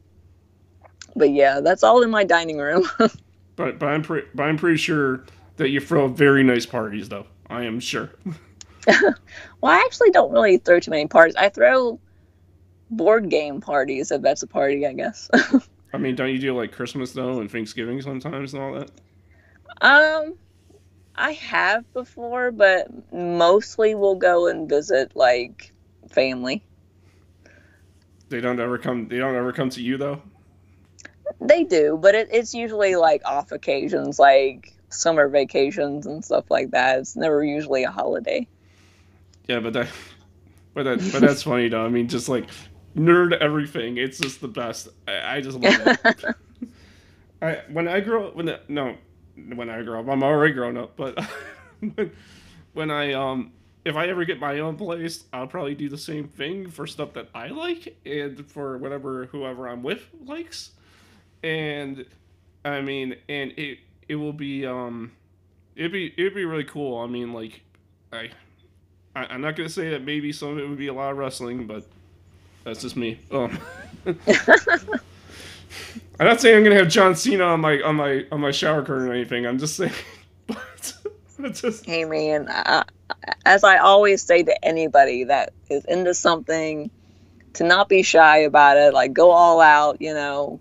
but 1.15 1.31
yeah, 1.31 1.59
that's 1.61 1.83
all 1.83 2.01
in 2.01 2.09
my 2.09 2.23
dining 2.23 2.57
room. 2.57 2.89
but 3.55 3.79
but 3.79 3.83
I'm 3.83 4.01
pre- 4.01 4.25
but 4.33 4.43
I'm 4.43 4.57
pretty 4.57 4.77
sure 4.77 5.23
that 5.57 5.69
you 5.69 5.79
throw 5.79 6.07
very 6.07 6.43
nice 6.43 6.65
parties 6.65 7.09
though. 7.09 7.27
I 7.49 7.63
am 7.63 7.79
sure. 7.79 8.09
well, 8.87 9.15
I 9.63 9.77
actually 9.85 10.11
don't 10.11 10.31
really 10.31 10.57
throw 10.57 10.79
too 10.79 10.91
many 10.91 11.07
parties. 11.07 11.35
I 11.35 11.49
throw 11.49 11.99
board 12.89 13.29
game 13.29 13.61
parties 13.61 14.11
if 14.11 14.21
that's 14.21 14.43
a 14.43 14.47
party, 14.47 14.85
I 14.87 14.93
guess. 14.93 15.29
I 15.93 15.97
mean, 15.97 16.15
don't 16.15 16.29
you 16.29 16.39
do 16.39 16.55
like 16.55 16.71
Christmas 16.71 17.11
though 17.11 17.39
and 17.39 17.51
Thanksgiving 17.51 18.01
sometimes 18.01 18.53
and 18.53 18.63
all 18.63 18.73
that? 18.73 18.91
um 19.81 20.35
I 21.15 21.33
have 21.33 21.91
before, 21.93 22.51
but 22.51 22.87
mostly 23.13 23.95
we'll 23.95 24.15
go 24.15 24.47
and 24.47 24.67
visit 24.67 25.15
like 25.15 25.71
family. 26.09 26.63
They 28.29 28.41
don't 28.41 28.59
ever 28.59 28.77
come. 28.77 29.07
They 29.07 29.17
don't 29.17 29.35
ever 29.35 29.53
come 29.53 29.69
to 29.71 29.81
you 29.81 29.97
though. 29.97 30.21
They 31.39 31.63
do, 31.63 31.97
but 32.01 32.15
it, 32.15 32.29
it's 32.31 32.53
usually 32.53 32.95
like 32.95 33.21
off 33.25 33.51
occasions, 33.51 34.17
like 34.17 34.73
summer 34.89 35.27
vacations 35.27 36.05
and 36.05 36.23
stuff 36.23 36.49
like 36.49 36.71
that. 36.71 36.99
It's 36.99 37.15
never 37.15 37.43
usually 37.43 37.83
a 37.83 37.91
holiday. 37.91 38.47
Yeah, 39.47 39.59
but 39.59 39.73
that, 39.73 39.87
but 40.73 40.83
that, 40.83 41.11
but 41.11 41.21
that's 41.21 41.43
funny 41.43 41.69
though. 41.69 41.85
I 41.85 41.89
mean, 41.89 42.07
just 42.07 42.27
like 42.27 42.45
nerd 42.95 43.37
everything. 43.39 43.97
It's 43.97 44.17
just 44.17 44.41
the 44.41 44.47
best. 44.47 44.89
I, 45.07 45.35
I 45.35 45.41
just 45.41 45.59
love 45.59 45.97
it. 46.03 46.25
I 47.41 47.61
when 47.71 47.87
I 47.87 47.99
grow 47.99 48.27
up, 48.27 48.35
when 48.35 48.45
the, 48.47 48.61
no, 48.67 48.95
when 49.35 49.69
I 49.69 49.81
grow 49.83 49.99
up, 49.99 50.07
I'm 50.09 50.23
already 50.23 50.53
grown 50.53 50.77
up. 50.77 50.95
But 50.95 51.19
when, 52.73 52.91
I 52.91 53.13
um, 53.13 53.51
if 53.85 53.95
I 53.95 54.07
ever 54.07 54.25
get 54.25 54.39
my 54.39 54.59
own 54.59 54.77
place, 54.77 55.25
I'll 55.33 55.47
probably 55.47 55.75
do 55.75 55.89
the 55.89 55.97
same 55.97 56.27
thing 56.27 56.69
for 56.69 56.87
stuff 56.87 57.13
that 57.13 57.29
I 57.33 57.47
like 57.47 57.95
and 58.05 58.45
for 58.49 58.77
whatever 58.77 59.25
whoever 59.25 59.67
I'm 59.67 59.83
with 59.83 60.07
likes. 60.25 60.71
And 61.43 62.05
I 62.63 62.81
mean, 62.81 63.15
and 63.27 63.51
it 63.57 63.79
it 64.07 64.15
will 64.15 64.33
be 64.33 64.65
um, 64.65 65.11
it'd 65.75 65.91
be 65.91 66.13
it'd 66.17 66.35
be 66.35 66.45
really 66.45 66.63
cool. 66.63 66.99
I 66.99 67.07
mean, 67.07 67.33
like 67.33 67.61
I 68.11 68.29
I, 69.15 69.25
I'm 69.25 69.41
not 69.41 69.55
gonna 69.55 69.69
say 69.69 69.89
that 69.91 70.03
maybe 70.03 70.31
some 70.31 70.49
of 70.49 70.57
it 70.59 70.67
would 70.67 70.77
be 70.77 70.87
a 70.87 70.93
lot 70.93 71.11
of 71.11 71.17
wrestling, 71.17 71.67
but 71.67 71.85
that's 72.63 72.81
just 72.81 72.95
me. 72.95 73.19
Um, 73.31 73.57
I'm 76.19 76.27
not 76.27 76.41
saying 76.41 76.57
I'm 76.57 76.63
gonna 76.63 76.75
have 76.75 76.89
John 76.89 77.15
Cena 77.15 77.45
on 77.45 77.61
my 77.61 77.81
on 77.81 77.95
my 77.95 78.25
on 78.31 78.39
my 78.39 78.51
shower 78.51 78.83
curtain 78.83 79.07
or 79.07 79.13
anything. 79.13 79.45
I'm 79.45 79.57
just 79.57 79.75
saying, 79.75 79.93
but 80.47 80.59
it's 81.39 81.61
just 81.61 81.85
Hey 81.85 82.05
man, 82.05 82.47
uh, 82.47 82.83
as 83.45 83.63
I 83.63 83.77
always 83.77 84.21
say 84.21 84.43
to 84.43 84.65
anybody 84.65 85.23
that 85.25 85.53
is 85.69 85.85
into 85.85 86.13
something, 86.13 86.91
to 87.53 87.63
not 87.63 87.89
be 87.89 88.03
shy 88.03 88.37
about 88.37 88.77
it. 88.77 88.93
Like 88.93 89.13
go 89.13 89.31
all 89.31 89.59
out. 89.59 90.01
You 90.01 90.13
know, 90.13 90.59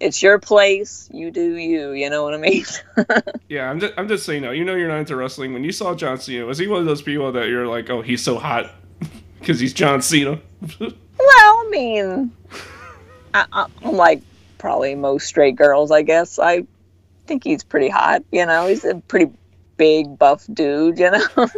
it's 0.00 0.22
your 0.22 0.38
place. 0.38 1.08
You 1.12 1.30
do 1.30 1.54
you. 1.56 1.92
You 1.92 2.10
know 2.10 2.22
what 2.22 2.34
I 2.34 2.38
mean? 2.38 2.64
yeah. 3.48 3.70
I'm 3.70 3.80
just 3.80 3.94
I'm 3.96 4.06
just 4.06 4.26
saying. 4.26 4.42
No, 4.42 4.50
you 4.50 4.64
know 4.64 4.74
you're 4.74 4.88
not 4.88 4.98
into 4.98 5.16
wrestling. 5.16 5.54
When 5.54 5.64
you 5.64 5.72
saw 5.72 5.94
John 5.94 6.18
Cena, 6.18 6.44
was 6.44 6.58
he 6.58 6.66
one 6.66 6.80
of 6.80 6.86
those 6.86 7.02
people 7.02 7.32
that 7.32 7.48
you're 7.48 7.66
like, 7.66 7.88
oh, 7.88 8.02
he's 8.02 8.22
so 8.22 8.38
hot 8.38 8.70
because 9.40 9.60
he's 9.60 9.72
John 9.72 10.02
Cena? 10.02 10.40
well, 10.78 10.90
I 11.18 11.68
mean, 11.70 12.32
I, 13.32 13.46
I, 13.50 13.66
I'm 13.82 13.96
like 13.96 14.22
probably 14.64 14.94
most 14.94 15.26
straight 15.26 15.56
girls. 15.56 15.90
I 15.90 16.00
guess 16.00 16.38
I 16.38 16.66
think 17.26 17.44
he's 17.44 17.62
pretty 17.62 17.90
hot. 17.90 18.24
You 18.32 18.46
know, 18.46 18.66
he's 18.66 18.82
a 18.82 18.94
pretty 18.94 19.30
big 19.76 20.18
buff 20.18 20.46
dude. 20.54 20.98
You 20.98 21.10
know. 21.10 21.26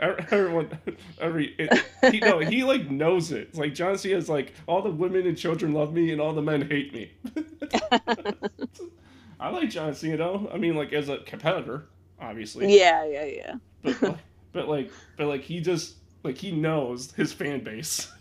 Everyone, 0.00 0.76
every 1.20 1.54
it, 1.58 1.72
he 2.10 2.18
no, 2.18 2.40
he 2.40 2.64
like 2.64 2.90
knows 2.90 3.32
it. 3.32 3.48
It's 3.48 3.58
like 3.58 3.72
John 3.72 3.96
Cena's 3.96 4.28
like 4.28 4.52
all 4.66 4.82
the 4.82 4.90
women 4.90 5.26
and 5.26 5.38
children 5.38 5.72
love 5.72 5.94
me 5.94 6.10
and 6.12 6.20
all 6.20 6.34
the 6.34 6.42
men 6.42 6.68
hate 6.68 6.92
me. 6.92 7.12
I 9.40 9.48
like 9.48 9.70
John 9.70 9.94
Cena 9.94 10.18
though. 10.18 10.50
I 10.52 10.58
mean, 10.58 10.74
like 10.74 10.92
as 10.92 11.08
a 11.08 11.18
competitor, 11.18 11.86
obviously. 12.20 12.76
yeah, 12.76 13.06
yeah, 13.06 13.24
yeah. 13.24 13.54
But 13.82 14.02
like, 14.02 14.18
but 14.52 14.68
like, 14.68 14.90
but 15.16 15.26
like 15.28 15.42
he 15.42 15.60
just 15.60 15.94
like 16.24 16.36
he 16.36 16.50
knows 16.50 17.12
his 17.12 17.32
fan 17.32 17.64
base. 17.64 18.12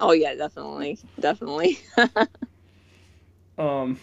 Oh 0.00 0.12
yeah, 0.12 0.34
definitely, 0.34 0.98
definitely. 1.18 1.78
Um. 3.58 3.98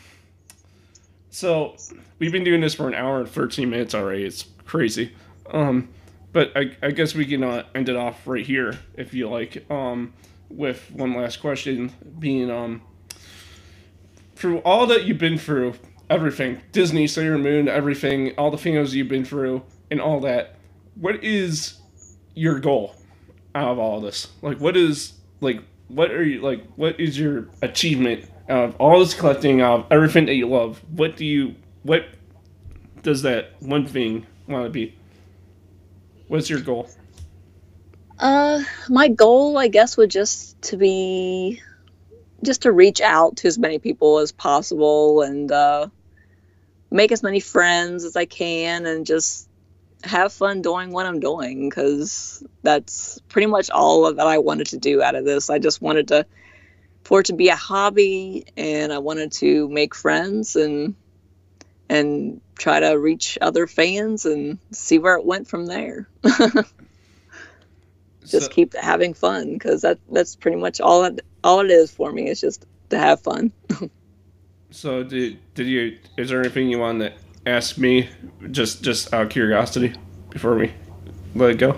So 1.29 1.75
we've 2.19 2.31
been 2.31 2.43
doing 2.43 2.61
this 2.61 2.73
for 2.73 2.87
an 2.87 2.93
hour 2.93 3.21
and 3.21 3.29
thirteen 3.29 3.69
minutes 3.69 3.95
already. 3.95 4.25
It's 4.25 4.45
crazy. 4.65 5.13
Um, 5.49 5.89
but 6.33 6.51
I, 6.55 6.75
I 6.81 6.91
guess 6.91 7.13
we 7.13 7.25
can 7.25 7.43
uh, 7.43 7.65
end 7.75 7.89
it 7.89 7.95
off 7.95 8.25
right 8.25 8.45
here 8.45 8.79
if 8.95 9.13
you 9.13 9.29
like. 9.29 9.69
Um, 9.69 10.13
with 10.49 10.91
one 10.91 11.13
last 11.13 11.41
question 11.41 11.91
being 12.19 12.49
um. 12.51 12.81
Through 14.35 14.59
all 14.59 14.87
that 14.87 15.03
you've 15.05 15.19
been 15.19 15.37
through, 15.37 15.75
everything 16.09 16.61
Disney, 16.71 17.05
Sailor 17.05 17.37
Moon, 17.37 17.67
everything, 17.67 18.33
all 18.37 18.49
the 18.49 18.57
things 18.57 18.95
you've 18.95 19.07
been 19.07 19.23
through, 19.23 19.61
and 19.91 20.01
all 20.01 20.19
that, 20.21 20.55
what 20.95 21.23
is 21.23 21.79
your 22.33 22.59
goal 22.59 22.95
out 23.53 23.69
of 23.69 23.77
all 23.77 24.01
this? 24.01 24.29
Like, 24.41 24.59
what 24.59 24.75
is 24.75 25.13
like, 25.41 25.61
what 25.89 26.09
are 26.09 26.23
you 26.23 26.41
like? 26.41 26.65
What 26.75 26.99
is 26.99 27.19
your 27.19 27.49
achievement 27.61 28.30
of 28.51 28.75
all 28.77 28.99
this 28.99 29.13
collecting, 29.13 29.61
of 29.61 29.85
everything 29.91 30.25
that 30.25 30.35
you 30.35 30.47
love? 30.47 30.81
What 30.91 31.15
do 31.15 31.25
you, 31.25 31.55
what 31.83 32.05
does 33.01 33.21
that 33.23 33.61
one 33.61 33.85
thing 33.85 34.25
want 34.47 34.65
to 34.65 34.69
be? 34.69 34.95
What's 36.27 36.49
your 36.49 36.59
goal? 36.59 36.89
Uh, 38.19 38.63
my 38.89 39.07
goal, 39.07 39.57
I 39.57 39.67
guess, 39.67 39.97
would 39.97 40.11
just 40.11 40.61
to 40.63 40.77
be, 40.77 41.61
just 42.43 42.63
to 42.63 42.71
reach 42.71 43.01
out 43.01 43.37
to 43.37 43.47
as 43.47 43.57
many 43.57 43.79
people 43.79 44.19
as 44.19 44.31
possible, 44.31 45.21
and 45.21 45.51
uh, 45.51 45.87
make 46.91 47.11
as 47.11 47.23
many 47.23 47.39
friends 47.39 48.03
as 48.03 48.15
I 48.15 48.25
can 48.25 48.85
and 48.85 49.05
just 49.05 49.47
have 50.03 50.33
fun 50.33 50.61
doing 50.61 50.91
what 50.91 51.05
I'm 51.05 51.19
doing 51.19 51.69
because 51.69 52.43
that's 52.63 53.19
pretty 53.29 53.45
much 53.45 53.69
all 53.69 54.13
that 54.13 54.27
I 54.27 54.39
wanted 54.39 54.67
to 54.67 54.77
do 54.77 55.01
out 55.01 55.15
of 55.15 55.25
this. 55.25 55.49
I 55.49 55.59
just 55.59 55.81
wanted 55.81 56.09
to 56.09 56.25
for 57.03 57.21
it 57.21 57.27
to 57.27 57.33
be 57.33 57.49
a 57.49 57.55
hobby 57.55 58.45
and 58.57 58.93
I 58.93 58.99
wanted 58.99 59.31
to 59.33 59.67
make 59.69 59.95
friends 59.95 60.55
and 60.55 60.95
and 61.89 62.39
try 62.57 62.79
to 62.79 62.93
reach 62.93 63.37
other 63.41 63.67
fans 63.67 64.25
and 64.25 64.59
see 64.71 64.97
where 64.97 65.17
it 65.17 65.25
went 65.25 65.47
from 65.47 65.65
there. 65.65 66.07
just 68.25 68.45
so, 68.45 68.47
keep 68.47 68.73
having 68.75 69.13
fun 69.13 69.53
because 69.53 69.81
that 69.81 69.99
that's 70.09 70.35
pretty 70.35 70.57
much 70.57 70.79
all 70.79 71.03
it, 71.03 71.19
all 71.43 71.59
it 71.59 71.69
is 71.71 71.91
for 71.91 72.11
me. 72.11 72.29
It's 72.29 72.41
just 72.41 72.65
to 72.91 72.97
have 72.97 73.19
fun. 73.21 73.51
so 74.71 75.03
did 75.03 75.39
did 75.53 75.67
you? 75.67 75.97
Is 76.17 76.29
there 76.29 76.39
anything 76.39 76.69
you 76.69 76.79
want 76.79 76.99
to 76.99 77.13
ask 77.45 77.77
me? 77.77 78.09
Just 78.51 78.83
just 78.83 79.13
out 79.13 79.23
of 79.23 79.29
curiosity 79.29 79.93
before 80.29 80.55
we 80.55 80.71
let 81.35 81.51
it 81.51 81.57
go. 81.57 81.77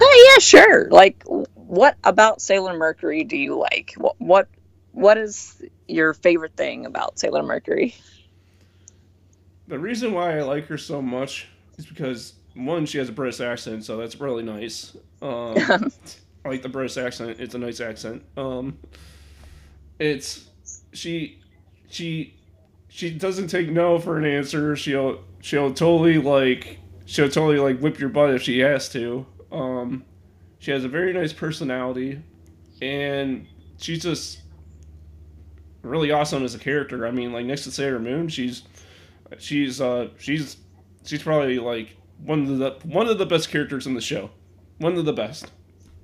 Oh 0.00 0.32
yeah, 0.34 0.40
sure. 0.40 0.88
Like, 0.90 1.22
what 1.66 1.96
about 2.04 2.40
Sailor 2.40 2.76
Mercury 2.76 3.24
do 3.24 3.36
you 3.36 3.58
like? 3.58 3.94
What 3.96 4.14
what 4.18 4.48
what 4.92 5.18
is 5.18 5.62
your 5.88 6.14
favorite 6.14 6.56
thing 6.56 6.86
about 6.86 7.18
Sailor 7.18 7.42
Mercury? 7.42 7.94
The 9.68 9.78
reason 9.78 10.12
why 10.12 10.38
I 10.38 10.42
like 10.42 10.66
her 10.66 10.78
so 10.78 11.02
much 11.02 11.48
is 11.76 11.86
because 11.86 12.34
one, 12.54 12.86
she 12.86 12.98
has 12.98 13.08
a 13.08 13.12
British 13.12 13.40
accent, 13.40 13.84
so 13.84 13.96
that's 13.96 14.18
really 14.20 14.42
nice. 14.42 14.96
Um, 15.20 15.56
I 16.44 16.48
like 16.48 16.62
the 16.62 16.68
British 16.68 16.96
accent; 16.96 17.40
it's 17.40 17.54
a 17.54 17.58
nice 17.58 17.80
accent. 17.80 18.24
Um, 18.36 18.78
it's 19.98 20.48
she 20.92 21.40
she 21.90 22.34
she 22.88 23.10
doesn't 23.10 23.48
take 23.48 23.70
no 23.70 23.98
for 23.98 24.16
an 24.16 24.24
answer. 24.24 24.76
She'll 24.76 25.22
she'll 25.40 25.74
totally 25.74 26.18
like 26.18 26.78
she'll 27.04 27.28
totally 27.28 27.58
like 27.58 27.80
whip 27.80 27.98
your 27.98 28.08
butt 28.08 28.34
if 28.34 28.42
she 28.42 28.60
has 28.60 28.88
to. 28.90 29.26
Um, 29.50 30.04
she 30.58 30.70
has 30.70 30.84
a 30.84 30.88
very 30.88 31.12
nice 31.12 31.32
personality, 31.32 32.20
and 32.80 33.46
she's 33.78 34.02
just 34.02 34.40
really 35.82 36.10
awesome 36.10 36.44
as 36.44 36.54
a 36.54 36.58
character. 36.58 37.06
I 37.06 37.10
mean, 37.10 37.32
like 37.32 37.46
next 37.46 37.64
to 37.64 37.70
Sailor 37.70 37.98
Moon, 37.98 38.28
she's 38.28 38.62
she's 39.38 39.80
uh 39.80 40.08
she's 40.18 40.56
she's 41.04 41.22
probably 41.22 41.58
like 41.58 41.96
one 42.24 42.42
of 42.42 42.58
the 42.58 42.78
one 42.84 43.08
of 43.08 43.18
the 43.18 43.26
best 43.26 43.50
characters 43.50 43.86
in 43.86 43.94
the 43.94 44.00
show, 44.00 44.30
one 44.78 44.96
of 44.96 45.04
the 45.04 45.12
best. 45.12 45.52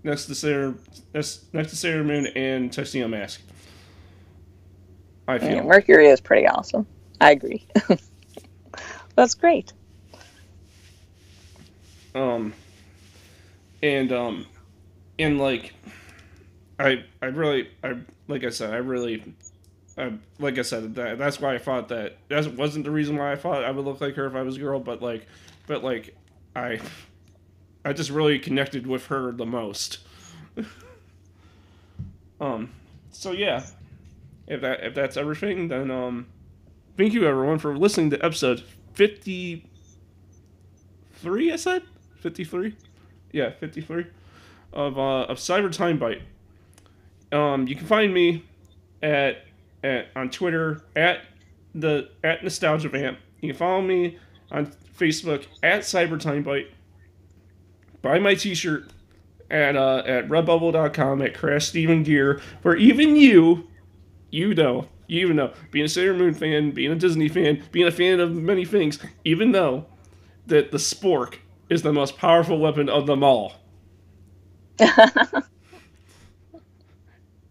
Next 0.05 0.27
to 0.27 0.35
Sailor, 0.35 0.75
next, 1.15 1.55
next 1.55 1.71
to 1.71 1.77
Sailor 1.77 2.03
Moon 2.03 2.27
and 2.35 2.73
Tuxedo 2.73 3.07
Mask. 3.07 3.41
I 5.29 5.39
feel 5.39 5.51
yeah, 5.51 5.63
Mercury 5.63 6.09
is 6.09 6.21
pretty 6.21 6.47
awesome. 6.47 6.87
I 7.21 7.31
agree. 7.31 7.67
That's 9.15 9.35
great. 9.35 9.73
Um, 12.15 12.53
and 13.83 14.13
um, 14.13 14.47
and 15.19 15.39
like, 15.39 15.75
I 16.79 17.05
I 17.21 17.27
really 17.27 17.69
I 17.83 17.97
like 18.29 18.45
I 18.45 18.51
said 18.51 18.73
I 18.73 18.79
really 18.79 19.35
I, 19.97 20.13
like 20.39 20.59
I 20.59 20.63
said, 20.63 20.95
that 20.95 21.19
that's 21.19 21.41
why 21.41 21.55
I 21.55 21.59
thought 21.59 21.89
that 21.89 22.17
that 22.29 22.55
wasn't 22.55 22.85
the 22.85 22.91
reason 22.91 23.17
why 23.17 23.33
I 23.33 23.37
thought 23.37 23.65
I 23.65 23.71
would 23.71 23.85
look 23.85 24.01
like 24.01 24.15
her 24.15 24.27
if 24.27 24.35
I 24.35 24.43
was 24.43 24.57
a 24.57 24.61
girl, 24.61 24.81
but 24.81 25.03
like, 25.03 25.27
but 25.67 25.85
like, 25.85 26.17
I, 26.57 26.81
I 27.85 27.93
just 27.93 28.11
really 28.11 28.39
connected 28.39 28.87
with 28.87 29.07
her 29.07 29.33
the 29.33 29.45
most. 29.45 29.99
um, 32.41 32.71
so 33.11 33.33
yeah, 33.33 33.65
if 34.47 34.63
that 34.63 34.83
if 34.83 34.95
that's 34.95 35.17
everything, 35.17 35.69
then 35.69 35.91
um, 35.91 36.27
thank 36.97 37.13
you 37.13 37.27
everyone 37.27 37.59
for 37.59 37.77
listening 37.77 38.11
to 38.11 38.25
episode 38.25 38.65
fifty 38.95 39.67
three. 41.17 41.53
I 41.53 41.57
said 41.57 41.83
fifty 42.17 42.45
three, 42.45 42.77
yeah, 43.33 43.51
fifty 43.51 43.81
three 43.81 44.07
of 44.73 44.99
uh 44.99 45.23
of 45.25 45.39
Cyber 45.39 45.73
Time 45.73 45.99
Bite. 45.99 46.23
Um, 47.33 47.67
you 47.67 47.75
can 47.75 47.87
find 47.87 48.13
me 48.13 48.45
at 49.03 49.45
at, 49.83 50.09
on 50.15 50.31
Twitter 50.31 50.83
at 50.95 51.23
the 51.75 52.11
at 52.23 52.43
Nostalgia 52.43 52.89
Vamp. 52.89 53.19
You 53.41 53.49
can 53.51 53.59
follow 53.59 53.83
me 53.83 54.19
on 54.51 54.73
Facebook 54.97 55.47
at 55.63 55.81
CyberTimeBite. 55.81 56.69
Buy 58.03 58.19
my 58.19 58.35
T-shirt 58.35 58.91
at 59.51 59.77
uh, 59.77 60.03
at 60.07 60.29
Redbubble.com 60.29 61.23
at 61.23 61.35
Crash 61.35 61.67
Steven 61.67 62.03
Gear, 62.03 62.41
where 62.63 62.77
even 62.77 63.17
you, 63.17 63.69
you 64.31 64.55
know, 64.55 64.89
you 65.07 65.21
even 65.21 65.37
know, 65.37 65.53
being 65.71 65.85
a 65.87 65.89
Sailor 65.89 66.15
Moon 66.15 66.35
fan, 66.35 66.71
being 66.71 66.93
a 66.93 66.97
Disney 66.97 67.29
fan, 67.29 67.63
being 67.73 67.87
a 67.87 67.93
fan 67.93 68.21
of 68.21 68.33
many 68.33 68.65
things, 68.65 68.99
even 69.25 69.53
though 69.53 69.87
that 70.47 70.71
the 70.71 70.79
spork 70.79 71.37
is 71.73 71.83
the 71.83 71.93
most 71.93 72.17
powerful 72.19 72.59
weapon 72.59 72.89
of 72.89 73.07
them 73.07 73.25
all. 73.25 73.55
that 74.79 75.47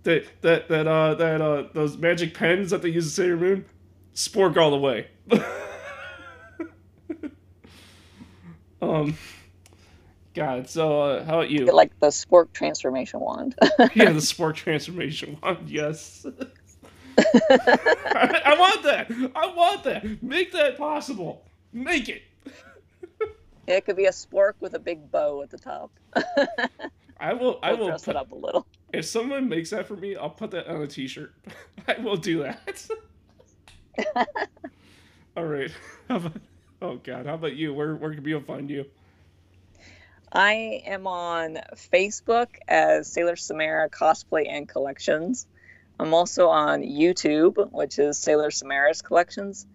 that 0.03 0.67
that 0.67 0.87
uh 0.87 1.15
that 1.15 1.41
uh 1.41 1.63
those 1.73 1.97
magic 1.97 2.33
pens 2.33 2.69
that 2.71 2.81
they 2.81 2.89
use 2.89 3.15
to 3.15 3.23
in 3.23 3.27
Sailor 3.27 3.37
Moon, 3.37 3.65
spork 4.13 4.57
all 4.57 4.71
the 4.71 4.77
way. 4.77 5.07
um, 8.81 9.17
God. 10.33 10.69
So 10.69 11.01
uh, 11.01 11.25
how 11.25 11.39
about 11.39 11.49
you? 11.49 11.65
Like 11.65 11.97
the 11.99 12.07
spork 12.07 12.53
transformation 12.53 13.19
wand. 13.19 13.55
yeah, 13.93 14.11
the 14.11 14.19
spork 14.19 14.55
transformation 14.55 15.37
wand. 15.41 15.69
Yes. 15.69 16.25
I, 17.17 18.41
I 18.45 18.55
want 18.57 18.83
that. 18.83 19.11
I 19.35 19.53
want 19.53 19.83
that. 19.83 20.23
Make 20.23 20.51
that 20.53 20.77
possible. 20.77 21.45
Make 21.73 22.09
it. 22.09 22.23
It 23.67 23.85
could 23.85 23.97
be 23.97 24.05
a 24.05 24.11
spork 24.11 24.53
with 24.59 24.73
a 24.73 24.79
big 24.79 25.11
bow 25.11 25.41
at 25.41 25.49
the 25.49 25.57
top. 25.57 25.91
I 27.19 27.33
will. 27.33 27.59
I 27.61 27.73
will 27.73 27.87
dress 27.87 28.03
put, 28.03 28.15
it 28.15 28.17
up 28.17 28.31
a 28.31 28.35
little. 28.35 28.65
If 28.91 29.05
someone 29.05 29.47
makes 29.47 29.69
that 29.69 29.87
for 29.87 29.95
me, 29.95 30.15
I'll 30.15 30.29
put 30.29 30.51
that 30.51 30.67
on 30.67 30.81
a 30.81 30.87
T-shirt. 30.87 31.33
I 31.87 31.99
will 32.01 32.17
do 32.17 32.43
that. 32.43 32.87
All 35.37 35.45
right. 35.45 35.71
About, 36.09 36.33
oh 36.81 36.95
God. 36.95 37.27
How 37.27 37.35
about 37.35 37.55
you? 37.55 37.73
Where 37.73 37.95
where 37.95 38.13
can 38.13 38.23
people 38.23 38.41
find 38.41 38.69
you? 38.69 38.85
I 40.33 40.81
am 40.85 41.07
on 41.07 41.59
Facebook 41.75 42.47
as 42.67 43.11
Sailor 43.11 43.35
Samara 43.35 43.89
Cosplay 43.89 44.47
and 44.49 44.67
Collections. 44.67 45.45
I'm 45.99 46.13
also 46.13 46.47
on 46.47 46.81
YouTube, 46.81 47.71
which 47.71 47.99
is 47.99 48.17
Sailor 48.17 48.49
Samara's 48.49 49.01
Collections, 49.01 49.67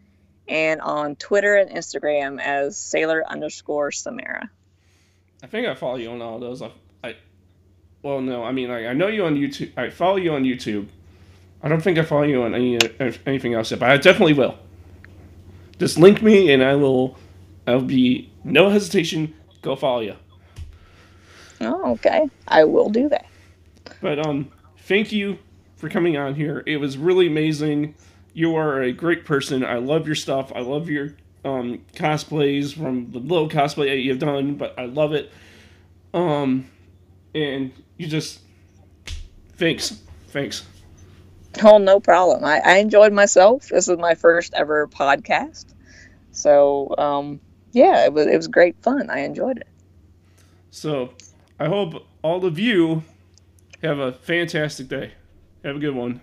and 0.48 0.80
on 0.80 1.16
Twitter 1.16 1.56
and 1.56 1.70
Instagram 1.70 2.40
as 2.40 2.76
Sailor 2.76 3.24
underscore 3.26 3.92
Samara. 3.92 4.50
I 5.42 5.46
think 5.46 5.66
I 5.66 5.74
follow 5.74 5.96
you 5.96 6.10
on 6.10 6.22
all 6.22 6.38
those. 6.38 6.62
I, 6.62 6.70
I 7.04 7.16
well, 8.02 8.20
no, 8.20 8.44
I 8.44 8.52
mean, 8.52 8.70
I, 8.70 8.88
I 8.88 8.92
know 8.92 9.08
you 9.08 9.24
on 9.24 9.36
YouTube. 9.36 9.72
I 9.76 9.90
follow 9.90 10.16
you 10.16 10.32
on 10.32 10.44
YouTube. 10.44 10.88
I 11.62 11.68
don't 11.68 11.80
think 11.80 11.98
I 11.98 12.02
follow 12.02 12.22
you 12.22 12.42
on 12.42 12.54
any 12.54 12.78
anything 13.26 13.54
else 13.54 13.70
yet, 13.70 13.80
but 13.80 13.90
I 13.90 13.96
definitely 13.96 14.34
will. 14.34 14.58
Just 15.78 15.98
link 15.98 16.22
me, 16.22 16.52
and 16.52 16.62
I 16.62 16.74
will. 16.74 17.18
I'll 17.66 17.80
be 17.80 18.30
no 18.44 18.70
hesitation. 18.70 19.34
Go 19.62 19.74
follow 19.74 20.00
you. 20.00 20.14
Oh, 21.60 21.92
okay. 21.92 22.28
I 22.46 22.64
will 22.64 22.88
do 22.88 23.08
that. 23.08 23.26
But 24.00 24.24
um, 24.24 24.50
thank 24.80 25.10
you 25.10 25.38
for 25.76 25.88
coming 25.88 26.16
on 26.16 26.34
here. 26.34 26.62
It 26.66 26.76
was 26.76 26.96
really 26.96 27.26
amazing. 27.26 27.94
You 28.36 28.54
are 28.56 28.82
a 28.82 28.92
great 28.92 29.24
person. 29.24 29.64
I 29.64 29.76
love 29.76 30.04
your 30.06 30.14
stuff. 30.14 30.52
I 30.54 30.60
love 30.60 30.90
your 30.90 31.14
um 31.42 31.80
cosplays 31.94 32.76
from 32.76 33.10
the 33.10 33.18
little 33.18 33.48
cosplay 33.48 33.86
that 33.86 34.00
you've 34.00 34.18
done, 34.18 34.56
but 34.56 34.78
I 34.78 34.84
love 34.84 35.14
it. 35.14 35.32
Um, 36.12 36.68
and 37.34 37.72
you 37.96 38.06
just 38.06 38.40
thanks, 39.54 40.02
thanks. 40.28 40.66
Oh, 41.64 41.78
no 41.78 41.98
problem. 41.98 42.44
I, 42.44 42.60
I 42.62 42.76
enjoyed 42.76 43.14
myself. 43.14 43.70
This 43.70 43.88
is 43.88 43.96
my 43.96 44.14
first 44.14 44.52
ever 44.52 44.86
podcast, 44.86 45.64
so 46.30 46.94
um, 46.98 47.40
yeah, 47.72 48.04
it 48.04 48.12
was 48.12 48.26
it 48.26 48.36
was 48.36 48.48
great 48.48 48.76
fun. 48.82 49.08
I 49.08 49.20
enjoyed 49.20 49.56
it. 49.56 49.68
So, 50.70 51.14
I 51.58 51.68
hope 51.68 52.06
all 52.20 52.44
of 52.44 52.58
you 52.58 53.02
have 53.82 53.98
a 53.98 54.12
fantastic 54.12 54.88
day. 54.88 55.12
Have 55.64 55.76
a 55.76 55.78
good 55.78 55.94
one. 55.94 56.20